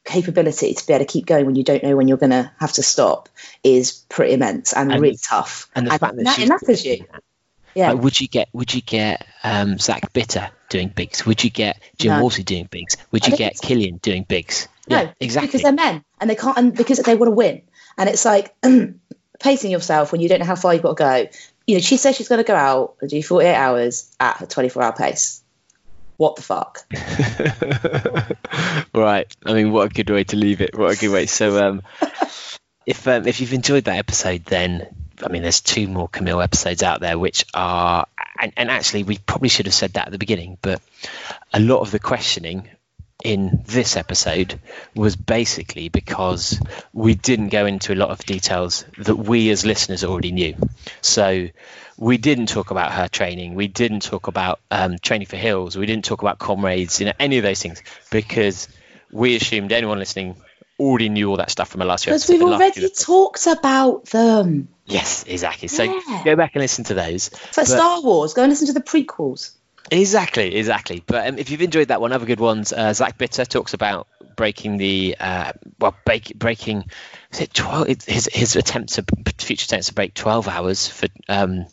capability 0.04 0.74
to 0.74 0.86
be 0.86 0.92
able 0.92 1.04
to 1.04 1.12
keep 1.12 1.26
going 1.26 1.46
when 1.46 1.56
you 1.56 1.64
don't 1.64 1.82
know 1.82 1.96
when 1.96 2.08
you're 2.08 2.18
going 2.18 2.30
to 2.30 2.50
have 2.58 2.72
to 2.72 2.82
stop 2.82 3.28
is 3.62 4.04
pretty 4.08 4.32
immense 4.34 4.72
and, 4.72 4.90
And- 4.90 5.00
really 5.00 5.16
tough. 5.16 5.68
And 5.74 5.86
the 5.86 5.98
fact 5.98 6.16
that 6.16 6.24
that, 6.24 6.60
she's 6.66 6.84
you. 6.84 7.06
Yeah. 7.74 7.92
Like, 7.92 8.02
would 8.02 8.20
you 8.20 8.28
get 8.28 8.48
would 8.52 8.74
you 8.74 8.80
get 8.80 9.26
um, 9.42 9.78
Zach 9.78 10.12
Bitter 10.12 10.50
doing 10.68 10.88
bigs? 10.88 11.26
Would 11.26 11.44
you 11.44 11.50
get 11.50 11.80
Jim 11.98 12.12
No. 12.12 12.20
Walmsley 12.20 12.44
doing 12.44 12.68
bigs? 12.70 12.96
Would 13.10 13.26
you 13.26 13.36
get. 13.36 13.56
Kilian 13.56 14.00
doing 14.00 14.24
bigs? 14.24 14.68
No, 14.88 15.02
yeah, 15.02 15.12
exactly. 15.20 15.48
Because 15.48 15.62
they're 15.62 15.72
men 15.72 16.04
and 16.20 16.28
they 16.28 16.34
can't, 16.34 16.56
and 16.56 16.74
because 16.74 16.98
they 16.98 17.14
want 17.14 17.28
to 17.28 17.34
win. 17.34 17.62
And 17.96 18.08
it's 18.08 18.24
like 18.24 18.54
pacing 19.40 19.70
yourself 19.70 20.12
when 20.12 20.20
you 20.20 20.28
don't 20.28 20.40
know 20.40 20.46
how 20.46 20.56
far 20.56 20.74
you've 20.74 20.82
got 20.82 20.96
to 20.96 21.02
go. 21.02 21.28
You 21.66 21.76
know, 21.76 21.80
she 21.80 21.96
says 21.96 22.16
she's 22.16 22.28
going 22.28 22.42
to 22.42 22.46
go 22.46 22.56
out 22.56 22.96
and 23.00 23.10
do 23.10 23.22
48 23.22 23.54
hours 23.54 24.14
at 24.18 24.40
a 24.40 24.46
24 24.46 24.82
hour 24.82 24.92
pace. 24.92 25.42
What 26.16 26.36
the 26.36 26.42
fuck? 26.42 26.84
right. 28.94 29.34
I 29.46 29.54
mean, 29.54 29.72
what 29.72 29.90
a 29.90 29.94
good 29.94 30.10
way 30.10 30.24
to 30.24 30.36
leave 30.36 30.60
it. 30.60 30.76
What 30.76 30.94
a 30.94 30.98
good 30.98 31.12
way. 31.12 31.26
So, 31.26 31.66
um, 31.66 31.82
if 32.84 33.06
um, 33.06 33.26
if 33.26 33.40
you've 33.40 33.54
enjoyed 33.54 33.84
that 33.84 33.96
episode, 33.96 34.44
then 34.44 34.88
I 35.22 35.28
mean, 35.28 35.42
there's 35.42 35.60
two 35.60 35.86
more 35.88 36.08
Camille 36.08 36.40
episodes 36.40 36.82
out 36.82 37.00
there, 37.00 37.18
which 37.18 37.44
are, 37.54 38.06
and, 38.40 38.52
and 38.56 38.70
actually, 38.70 39.02
we 39.02 39.18
probably 39.18 39.48
should 39.48 39.66
have 39.66 39.74
said 39.74 39.94
that 39.94 40.06
at 40.06 40.12
the 40.12 40.18
beginning, 40.18 40.58
but 40.62 40.80
a 41.52 41.60
lot 41.60 41.80
of 41.80 41.90
the 41.90 41.98
questioning 41.98 42.68
in 43.22 43.62
this 43.66 43.96
episode 43.96 44.58
was 44.94 45.14
basically 45.16 45.88
because 45.88 46.60
we 46.92 47.14
didn't 47.14 47.48
go 47.48 47.66
into 47.66 47.92
a 47.92 47.96
lot 47.96 48.10
of 48.10 48.18
details 48.20 48.84
that 48.98 49.16
we 49.16 49.50
as 49.50 49.66
listeners 49.66 50.04
already 50.04 50.32
knew. 50.32 50.56
So 51.02 51.48
we 51.98 52.16
didn't 52.16 52.46
talk 52.46 52.70
about 52.70 52.92
her 52.92 53.08
training. 53.08 53.54
We 53.54 53.68
didn't 53.68 54.00
talk 54.00 54.26
about 54.26 54.60
um, 54.70 54.98
training 54.98 55.26
for 55.26 55.36
hills. 55.36 55.76
We 55.76 55.86
didn't 55.86 56.06
talk 56.06 56.22
about 56.22 56.38
comrades, 56.38 56.98
you 56.98 57.06
know, 57.06 57.12
any 57.18 57.36
of 57.36 57.42
those 57.42 57.60
things 57.60 57.82
because 58.10 58.68
we 59.12 59.36
assumed 59.36 59.72
anyone 59.72 59.98
listening 59.98 60.36
already 60.80 61.08
knew 61.08 61.30
all 61.30 61.36
that 61.36 61.50
stuff 61.50 61.68
from 61.68 61.82
our 61.82 61.86
last 61.86 62.04
few 62.04 62.12
Because 62.12 62.28
we've 62.28 62.40
episodes- 62.40 62.60
last 62.60 62.74
few 62.74 63.14
already 63.14 63.30
talked 63.34 63.46
about 63.46 64.04
them. 64.06 64.68
Yes, 64.86 65.24
exactly. 65.28 65.68
So 65.68 65.82
Yeah. 65.84 66.22
go 66.24 66.34
back 66.36 66.52
and 66.54 66.62
listen 66.62 66.84
to 66.84 66.94
those. 66.94 67.28
It's 67.28 67.56
like 67.56 67.66
But- 67.68 67.76
Star 67.76 68.00
Wars. 68.00 68.34
Go 68.34 68.42
and 68.42 68.50
listen 68.50 68.66
to 68.68 68.72
the 68.72 68.80
prequels. 68.80 69.50
Exactly, 69.90 70.54
exactly. 70.56 71.02
But 71.06 71.28
um, 71.28 71.38
if 71.38 71.50
you've 71.50 71.62
enjoyed 71.62 71.88
that 71.88 72.00
one, 72.00 72.12
other 72.12 72.26
good 72.26 72.40
ones. 72.40 72.72
Uh, 72.72 72.92
Zach 72.92 73.18
Bitter 73.18 73.44
talks 73.44 73.74
about 73.74 74.06
breaking 74.40 74.78
the 74.78 75.14
uh, 75.20 75.52
well, 75.78 75.94
break, 76.06 76.34
breaking. 76.34 76.86
It 77.38 77.52
twelve? 77.52 77.88
His 77.88 78.26
his 78.32 78.56
attempt 78.56 78.94
to 78.94 79.04
future 79.36 79.66
attempts 79.66 79.88
to 79.88 79.94
break 79.94 80.14
twelve 80.14 80.48
hours 80.48 80.88
for 80.88 81.08
um 81.28 81.66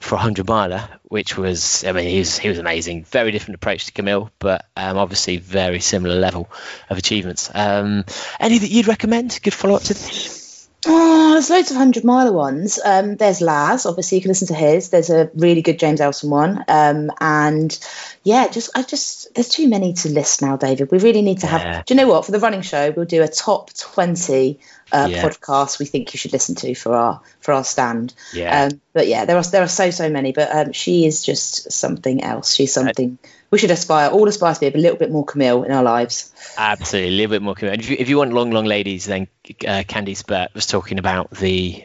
for 0.00 0.14
a 0.14 0.18
hundred 0.18 0.48
miler, 0.48 0.88
which 1.02 1.36
was 1.36 1.84
I 1.84 1.92
mean 1.92 2.08
he 2.08 2.20
was 2.20 2.38
he 2.38 2.48
was 2.48 2.58
amazing. 2.58 3.04
Very 3.04 3.30
different 3.30 3.56
approach 3.56 3.84
to 3.86 3.92
Camille, 3.92 4.30
but 4.38 4.64
um, 4.74 4.96
obviously 4.96 5.36
very 5.36 5.80
similar 5.80 6.18
level 6.18 6.48
of 6.88 6.96
achievements. 6.96 7.50
Um, 7.54 8.06
any 8.40 8.56
that 8.56 8.70
you'd 8.70 8.88
recommend? 8.88 9.38
Good 9.42 9.52
follow 9.52 9.74
up 9.74 9.82
to 9.82 9.92
this. 9.92 10.43
Oh, 10.86 11.32
there's 11.32 11.50
loads 11.50 11.70
of 11.70 11.76
hundred 11.76 12.04
miler 12.04 12.32
ones. 12.32 12.78
Um, 12.84 13.16
there's 13.16 13.40
Laz, 13.40 13.86
obviously 13.86 14.18
you 14.18 14.22
can 14.22 14.30
listen 14.30 14.48
to 14.48 14.54
his. 14.54 14.90
There's 14.90 15.10
a 15.10 15.30
really 15.34 15.62
good 15.62 15.78
James 15.78 16.00
Elson 16.00 16.30
one, 16.30 16.64
um, 16.68 17.10
and 17.20 17.78
yeah, 18.22 18.48
just 18.48 18.70
I 18.74 18.82
just 18.82 19.34
there's 19.34 19.48
too 19.48 19.68
many 19.68 19.92
to 19.94 20.08
list 20.08 20.42
now, 20.42 20.56
David. 20.56 20.90
We 20.90 20.98
really 20.98 21.22
need 21.22 21.40
to 21.40 21.46
have. 21.46 21.60
Yeah. 21.62 21.82
Do 21.84 21.94
you 21.94 22.00
know 22.00 22.08
what? 22.08 22.26
For 22.26 22.32
the 22.32 22.40
running 22.40 22.62
show, 22.62 22.90
we'll 22.90 23.06
do 23.06 23.22
a 23.22 23.28
top 23.28 23.72
twenty 23.74 24.60
uh, 24.92 25.08
Yeah. 25.10 25.22
podcast 25.22 25.78
we 25.78 25.86
think 25.86 26.12
you 26.12 26.18
should 26.18 26.32
listen 26.32 26.54
to 26.56 26.74
for 26.74 26.94
our 26.94 27.20
for 27.40 27.52
our 27.52 27.64
stand. 27.64 28.14
Yeah. 28.32 28.64
Um, 28.64 28.80
but 28.92 29.06
yeah, 29.06 29.24
there 29.24 29.36
are 29.36 29.42
there 29.44 29.62
are 29.62 29.68
so 29.68 29.90
so 29.90 30.10
many. 30.10 30.32
But 30.32 30.54
um, 30.54 30.72
she 30.72 31.06
is 31.06 31.24
just 31.24 31.72
something 31.72 32.22
else. 32.22 32.54
She's 32.54 32.72
something 32.72 33.18
we 33.54 33.58
should 33.60 33.70
aspire 33.70 34.10
all 34.10 34.26
aspire 34.26 34.52
to 34.52 34.58
be 34.58 34.66
a 34.66 34.82
little 34.82 34.98
bit 34.98 35.12
more 35.12 35.24
Camille 35.24 35.62
in 35.62 35.70
our 35.70 35.84
lives. 35.84 36.32
Absolutely, 36.58 37.14
a 37.14 37.16
little 37.16 37.30
bit 37.30 37.40
more. 37.40 37.54
commitment. 37.54 37.84
If 37.84 37.88
you, 37.90 37.96
if 38.00 38.08
you 38.08 38.18
want 38.18 38.32
long, 38.32 38.50
long 38.50 38.64
ladies, 38.64 39.04
then 39.04 39.28
uh, 39.46 39.84
Candice 39.86 40.26
Burt 40.26 40.52
was 40.54 40.66
talking 40.66 40.98
about 40.98 41.30
the. 41.30 41.84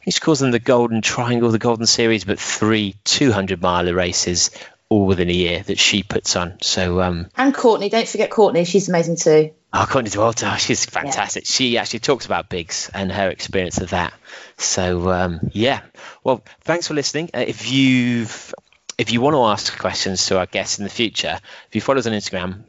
He 0.00 0.12
calls 0.12 0.38
them 0.38 0.52
the 0.52 0.60
Golden 0.60 1.02
Triangle, 1.02 1.50
the 1.50 1.58
Golden 1.58 1.86
Series, 1.86 2.22
but 2.24 2.38
three 2.38 2.94
200 3.02 3.60
miler 3.60 3.96
races 3.96 4.52
all 4.90 5.06
within 5.06 5.28
a 5.28 5.32
year 5.32 5.64
that 5.64 5.80
she 5.80 6.04
puts 6.04 6.36
on. 6.36 6.58
So, 6.62 7.00
um, 7.00 7.26
And 7.36 7.52
Courtney, 7.52 7.88
don't 7.88 8.06
forget 8.06 8.30
Courtney. 8.30 8.64
She's 8.64 8.88
amazing 8.88 9.16
too. 9.16 9.50
oh, 9.72 9.86
Courtney 9.90 10.10
Dauwalter, 10.10 10.56
she's 10.58 10.84
fantastic. 10.84 11.46
She 11.46 11.78
actually 11.78 11.98
talks 11.98 12.26
about 12.26 12.48
Biggs 12.48 12.92
and 12.94 13.10
her 13.10 13.28
experience 13.28 13.80
of 13.80 13.90
that. 13.90 14.12
So, 14.56 15.10
um, 15.10 15.50
yeah. 15.50 15.80
Well, 16.22 16.44
thanks 16.60 16.86
for 16.86 16.94
listening. 16.94 17.30
Uh, 17.34 17.40
if 17.40 17.72
you've 17.72 18.54
if 18.98 19.12
you 19.12 19.20
want 19.20 19.34
to 19.34 19.42
ask 19.42 19.78
questions 19.78 20.26
to 20.26 20.38
our 20.38 20.46
guests 20.46 20.78
in 20.78 20.84
the 20.84 20.90
future, 20.90 21.38
if 21.68 21.74
you 21.74 21.80
follow 21.80 21.98
us 21.98 22.06
on 22.06 22.12
Instagram, 22.12 22.64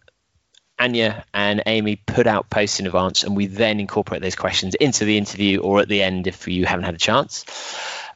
Anya 0.79 1.25
and 1.33 1.61
Amy 1.65 1.95
put 1.95 2.27
out 2.27 2.49
posts 2.49 2.79
in 2.79 2.87
advance, 2.87 3.23
and 3.23 3.35
we 3.35 3.45
then 3.45 3.79
incorporate 3.79 4.21
those 4.21 4.35
questions 4.35 4.75
into 4.75 5.05
the 5.05 5.17
interview 5.17 5.59
or 5.61 5.79
at 5.79 5.87
the 5.87 6.01
end 6.01 6.27
if 6.27 6.47
you 6.47 6.65
haven't 6.65 6.85
had 6.85 6.95
a 6.95 6.99
chance. 6.99 7.45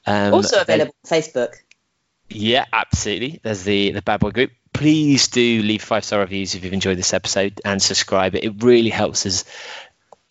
Um, 0.06 0.34
also 0.34 0.62
available 0.62 0.94
on 1.06 1.10
Facebook. 1.10 1.54
yeah, 2.30 2.66
absolutely. 2.74 3.40
There's 3.44 3.64
the 3.64 3.92
the 3.92 4.02
Bad 4.02 4.20
Boy 4.20 4.32
Group. 4.32 4.52
Please 4.74 5.28
do 5.28 5.62
leave 5.62 5.82
five 5.82 6.04
star 6.04 6.20
reviews 6.20 6.56
if 6.56 6.64
you've 6.64 6.74
enjoyed 6.74 6.98
this 6.98 7.14
episode 7.14 7.62
and 7.64 7.82
subscribe. 7.82 8.36
It 8.36 8.64
really 8.64 8.90
helps 8.90 9.26
us 9.26 9.44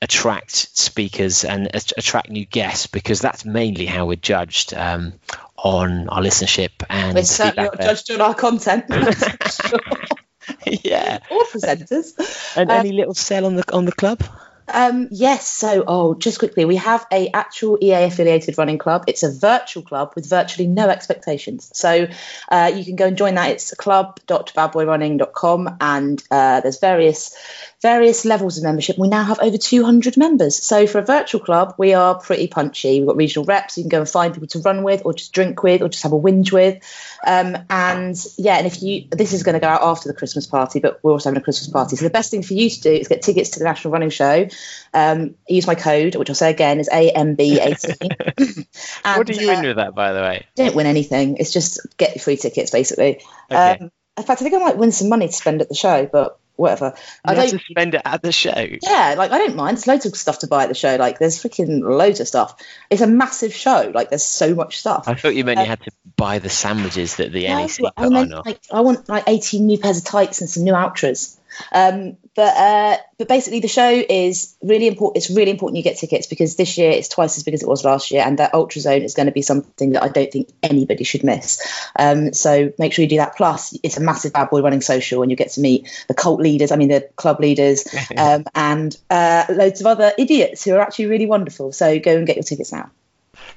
attract 0.02 0.52
speakers 0.76 1.44
and 1.44 1.68
attract 1.74 2.28
new 2.28 2.44
guests 2.44 2.86
because 2.86 3.20
that's 3.20 3.44
mainly 3.44 3.86
how 3.86 4.06
we're 4.06 4.16
judged 4.16 4.74
um, 4.74 5.14
on 5.58 6.08
our 6.08 6.22
listenership 6.22 6.70
and 6.88 7.14
We're 7.14 7.24
certainly 7.24 7.64
not 7.64 7.78
there. 7.78 7.88
judged 7.88 8.10
on 8.10 8.20
our 8.20 8.34
content. 8.34 8.84
yeah. 10.66 11.18
or 11.30 11.42
presenters. 11.44 12.12
And 12.56 12.70
Uh, 12.70 12.74
any 12.74 12.92
little 12.92 13.14
sell 13.14 13.46
on 13.46 13.56
the 13.56 13.64
on 13.72 13.84
the 13.84 13.92
club? 13.92 14.22
Um, 14.68 15.06
yes. 15.12 15.46
So, 15.46 15.84
oh, 15.86 16.14
just 16.14 16.40
quickly, 16.40 16.64
we 16.64 16.74
have 16.76 17.06
a 17.12 17.30
actual 17.32 17.78
EA 17.80 18.04
affiliated 18.04 18.58
running 18.58 18.78
club. 18.78 19.04
It's 19.06 19.22
a 19.22 19.30
virtual 19.30 19.84
club 19.84 20.12
with 20.16 20.28
virtually 20.28 20.66
no 20.66 20.88
expectations. 20.88 21.70
So 21.72 22.08
uh, 22.50 22.72
you 22.74 22.84
can 22.84 22.96
go 22.96 23.06
and 23.06 23.16
join 23.16 23.36
that. 23.36 23.50
It's 23.50 23.72
club.badboyrunning.com, 23.74 25.76
and 25.80 26.22
uh, 26.30 26.60
there's 26.62 26.80
various 26.80 27.36
various 27.82 28.24
levels 28.24 28.56
of 28.56 28.64
membership. 28.64 28.96
We 28.98 29.08
now 29.08 29.22
have 29.22 29.38
over 29.40 29.58
200 29.58 30.16
members. 30.16 30.56
So 30.56 30.86
for 30.86 30.98
a 30.98 31.04
virtual 31.04 31.40
club, 31.40 31.74
we 31.76 31.92
are 31.94 32.18
pretty 32.18 32.46
punchy. 32.46 32.98
We've 32.98 33.06
got 33.06 33.16
regional 33.16 33.44
reps. 33.44 33.76
You 33.76 33.84
can 33.84 33.90
go 33.90 34.00
and 34.00 34.08
find 34.08 34.32
people 34.32 34.48
to 34.48 34.60
run 34.60 34.82
with, 34.82 35.02
or 35.04 35.12
just 35.12 35.32
drink 35.32 35.62
with, 35.62 35.82
or 35.82 35.88
just 35.88 36.02
have 36.02 36.12
a 36.12 36.18
whinge 36.18 36.52
with. 36.52 36.82
Um, 37.26 37.56
and 37.68 38.16
yeah, 38.38 38.56
and 38.56 38.66
if 38.66 38.82
you, 38.82 39.06
this 39.10 39.32
is 39.32 39.42
going 39.42 39.54
to 39.54 39.60
go 39.60 39.68
out 39.68 39.82
after 39.82 40.08
the 40.08 40.14
Christmas 40.14 40.46
party, 40.46 40.80
but 40.80 41.00
we're 41.02 41.12
also 41.12 41.28
having 41.28 41.40
a 41.40 41.44
Christmas 41.44 41.68
party. 41.68 41.96
So 41.96 42.04
the 42.04 42.10
best 42.10 42.30
thing 42.30 42.42
for 42.42 42.54
you 42.54 42.70
to 42.70 42.80
do 42.80 42.92
is 42.92 43.08
get 43.08 43.22
tickets 43.22 43.50
to 43.50 43.58
the 43.58 43.64
National 43.64 43.92
Running 43.92 44.10
Show. 44.10 44.48
Um, 44.94 45.34
use 45.46 45.66
my 45.66 45.74
code, 45.74 46.16
which 46.16 46.30
I'll 46.30 46.34
say 46.34 46.50
again 46.50 46.80
is 46.80 46.88
AMB18. 46.88 48.66
And, 49.04 49.18
what 49.18 49.26
do 49.26 49.34
you 49.34 49.50
uh, 49.50 49.54
win 49.54 49.66
with 49.66 49.76
that, 49.76 49.94
by 49.94 50.12
the 50.12 50.20
way? 50.20 50.46
don't 50.56 50.74
win 50.74 50.86
anything. 50.86 51.36
It's 51.36 51.52
just 51.52 51.80
get 51.96 52.20
free 52.20 52.36
tickets, 52.36 52.70
basically. 52.70 53.22
Okay. 53.50 53.78
Um, 53.80 53.90
in 54.16 54.24
fact, 54.24 54.40
I 54.40 54.44
think 54.44 54.54
I 54.54 54.58
might 54.58 54.76
win 54.76 54.92
some 54.92 55.08
money 55.08 55.26
to 55.26 55.32
spend 55.32 55.60
at 55.60 55.68
the 55.68 55.74
show, 55.74 56.06
but 56.10 56.38
whatever. 56.56 56.94
I 57.24 57.34
have 57.34 57.50
don't. 57.50 57.58
to 57.60 57.64
spend 57.70 57.94
it 57.94 58.02
at 58.04 58.22
the 58.22 58.32
show. 58.32 58.52
Yeah, 58.82 59.14
like 59.16 59.30
I 59.30 59.38
don't 59.38 59.56
mind. 59.56 59.76
There's 59.76 59.86
loads 59.86 60.06
of 60.06 60.16
stuff 60.16 60.40
to 60.40 60.46
buy 60.46 60.64
at 60.64 60.68
the 60.68 60.74
show. 60.74 60.96
Like 60.96 61.18
there's 61.18 61.42
freaking 61.42 61.80
loads 61.82 62.20
of 62.20 62.28
stuff. 62.28 62.60
It's 62.90 63.02
a 63.02 63.06
massive 63.06 63.54
show. 63.54 63.92
Like 63.94 64.10
there's 64.10 64.24
so 64.24 64.54
much 64.54 64.78
stuff. 64.78 65.06
I 65.06 65.14
thought 65.14 65.34
you 65.34 65.44
meant 65.44 65.58
you 65.58 65.64
um, 65.64 65.68
had 65.68 65.82
to 65.82 65.90
buy 66.16 66.38
the 66.38 66.48
sandwiches 66.48 67.16
that 67.16 67.32
the 67.32 67.46
No, 67.48 67.58
NEC 67.58 67.80
I 67.96 68.04
put 68.04 68.12
meant 68.12 68.32
on. 68.32 68.42
like 68.44 68.60
I 68.72 68.80
want 68.80 69.08
like 69.08 69.24
18 69.26 69.66
new 69.66 69.78
pairs 69.78 69.98
of 69.98 70.04
tights 70.04 70.40
and 70.40 70.50
some 70.50 70.64
new 70.64 70.74
outras. 70.74 71.38
Um, 71.72 72.16
but 72.34 72.56
uh, 72.56 72.96
but 73.18 73.28
basically 73.28 73.60
the 73.60 73.68
show 73.68 73.88
is 73.88 74.56
really 74.62 74.86
important. 74.86 75.16
It's 75.16 75.30
really 75.30 75.50
important 75.50 75.78
you 75.78 75.82
get 75.82 75.96
tickets 75.96 76.26
because 76.26 76.56
this 76.56 76.76
year 76.76 76.90
it's 76.90 77.08
twice 77.08 77.36
as 77.36 77.42
big 77.42 77.54
as 77.54 77.62
it 77.62 77.68
was 77.68 77.84
last 77.84 78.10
year, 78.10 78.22
and 78.24 78.38
that 78.38 78.54
Ultra 78.54 78.80
Zone 78.80 79.02
is 79.02 79.14
going 79.14 79.26
to 79.26 79.32
be 79.32 79.42
something 79.42 79.92
that 79.92 80.02
I 80.02 80.08
don't 80.08 80.30
think 80.30 80.50
anybody 80.62 81.04
should 81.04 81.24
miss. 81.24 81.60
Um, 81.98 82.32
so 82.32 82.72
make 82.78 82.92
sure 82.92 83.02
you 83.02 83.08
do 83.08 83.16
that. 83.16 83.36
Plus, 83.36 83.78
it's 83.82 83.96
a 83.96 84.02
massive 84.02 84.32
bad 84.32 84.50
boy 84.50 84.60
running 84.60 84.82
social, 84.82 85.22
and 85.22 85.30
you 85.30 85.36
get 85.36 85.50
to 85.52 85.60
meet 85.60 85.88
the 86.08 86.14
cult 86.14 86.40
leaders. 86.40 86.72
I 86.72 86.76
mean 86.76 86.88
the 86.88 87.08
club 87.16 87.40
leaders, 87.40 87.84
um, 88.16 88.44
and 88.54 88.96
uh, 89.10 89.44
loads 89.48 89.80
of 89.80 89.86
other 89.86 90.12
idiots 90.18 90.64
who 90.64 90.74
are 90.74 90.80
actually 90.80 91.06
really 91.06 91.26
wonderful. 91.26 91.72
So 91.72 91.98
go 91.98 92.16
and 92.16 92.26
get 92.26 92.36
your 92.36 92.44
tickets 92.44 92.72
now. 92.72 92.90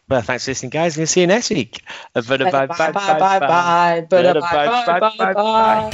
Well, 0.08 0.22
thanks 0.22 0.46
for 0.46 0.52
listening, 0.52 0.72
guys. 0.72 0.98
We'll 0.98 1.08
see 1.08 1.22
you 1.22 1.28
next 1.28 1.50
week. 1.50 1.84
Bye 2.14 2.22
bye 2.22 2.38
Bye 2.38 2.68
bye 2.68 2.92
bye 2.92 3.40
bye 3.40 4.08
bye 4.10 4.34
bye 4.40 5.00
bye 5.00 5.34
bye 5.34 5.92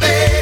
bye. 0.00 0.38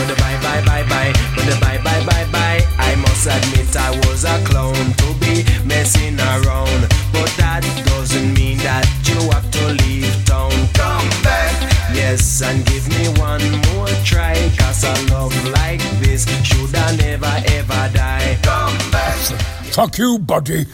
But 0.00 0.08
the 0.08 0.14
bye 0.14 0.40
bye 0.40 0.64
bye 0.64 0.88
bye, 0.88 1.12
but 1.36 1.44
the 1.44 1.60
bye 1.60 1.76
bye 1.84 2.02
bye 2.06 2.24
bye. 2.32 2.64
I 2.78 2.94
must 2.96 3.26
admit 3.26 3.76
I 3.76 3.90
was 4.08 4.24
a 4.24 4.42
clown 4.48 4.72
to 4.72 5.08
be 5.20 5.44
messing 5.68 6.18
around. 6.18 6.88
But 7.12 7.28
that 7.36 7.60
doesn't 7.84 8.32
mean 8.32 8.56
that 8.64 8.88
you 9.04 9.20
have 9.28 9.50
to 9.50 9.64
leave 9.84 10.08
town. 10.24 10.52
Come 10.72 11.08
back, 11.22 11.52
yes, 11.92 12.40
and 12.40 12.64
give 12.64 12.88
me 12.88 13.08
one 13.20 13.44
more 13.74 13.92
try. 14.02 14.32
Cause 14.56 14.84
a 14.84 14.94
love 15.12 15.36
like 15.52 15.82
this 16.00 16.24
should 16.48 16.74
I 16.74 16.96
never 16.96 17.34
ever 17.58 17.90
die. 17.92 18.38
Come 18.42 18.78
back. 18.90 19.18
Fuck 19.76 19.98
you, 19.98 20.18
buddy. 20.18 20.64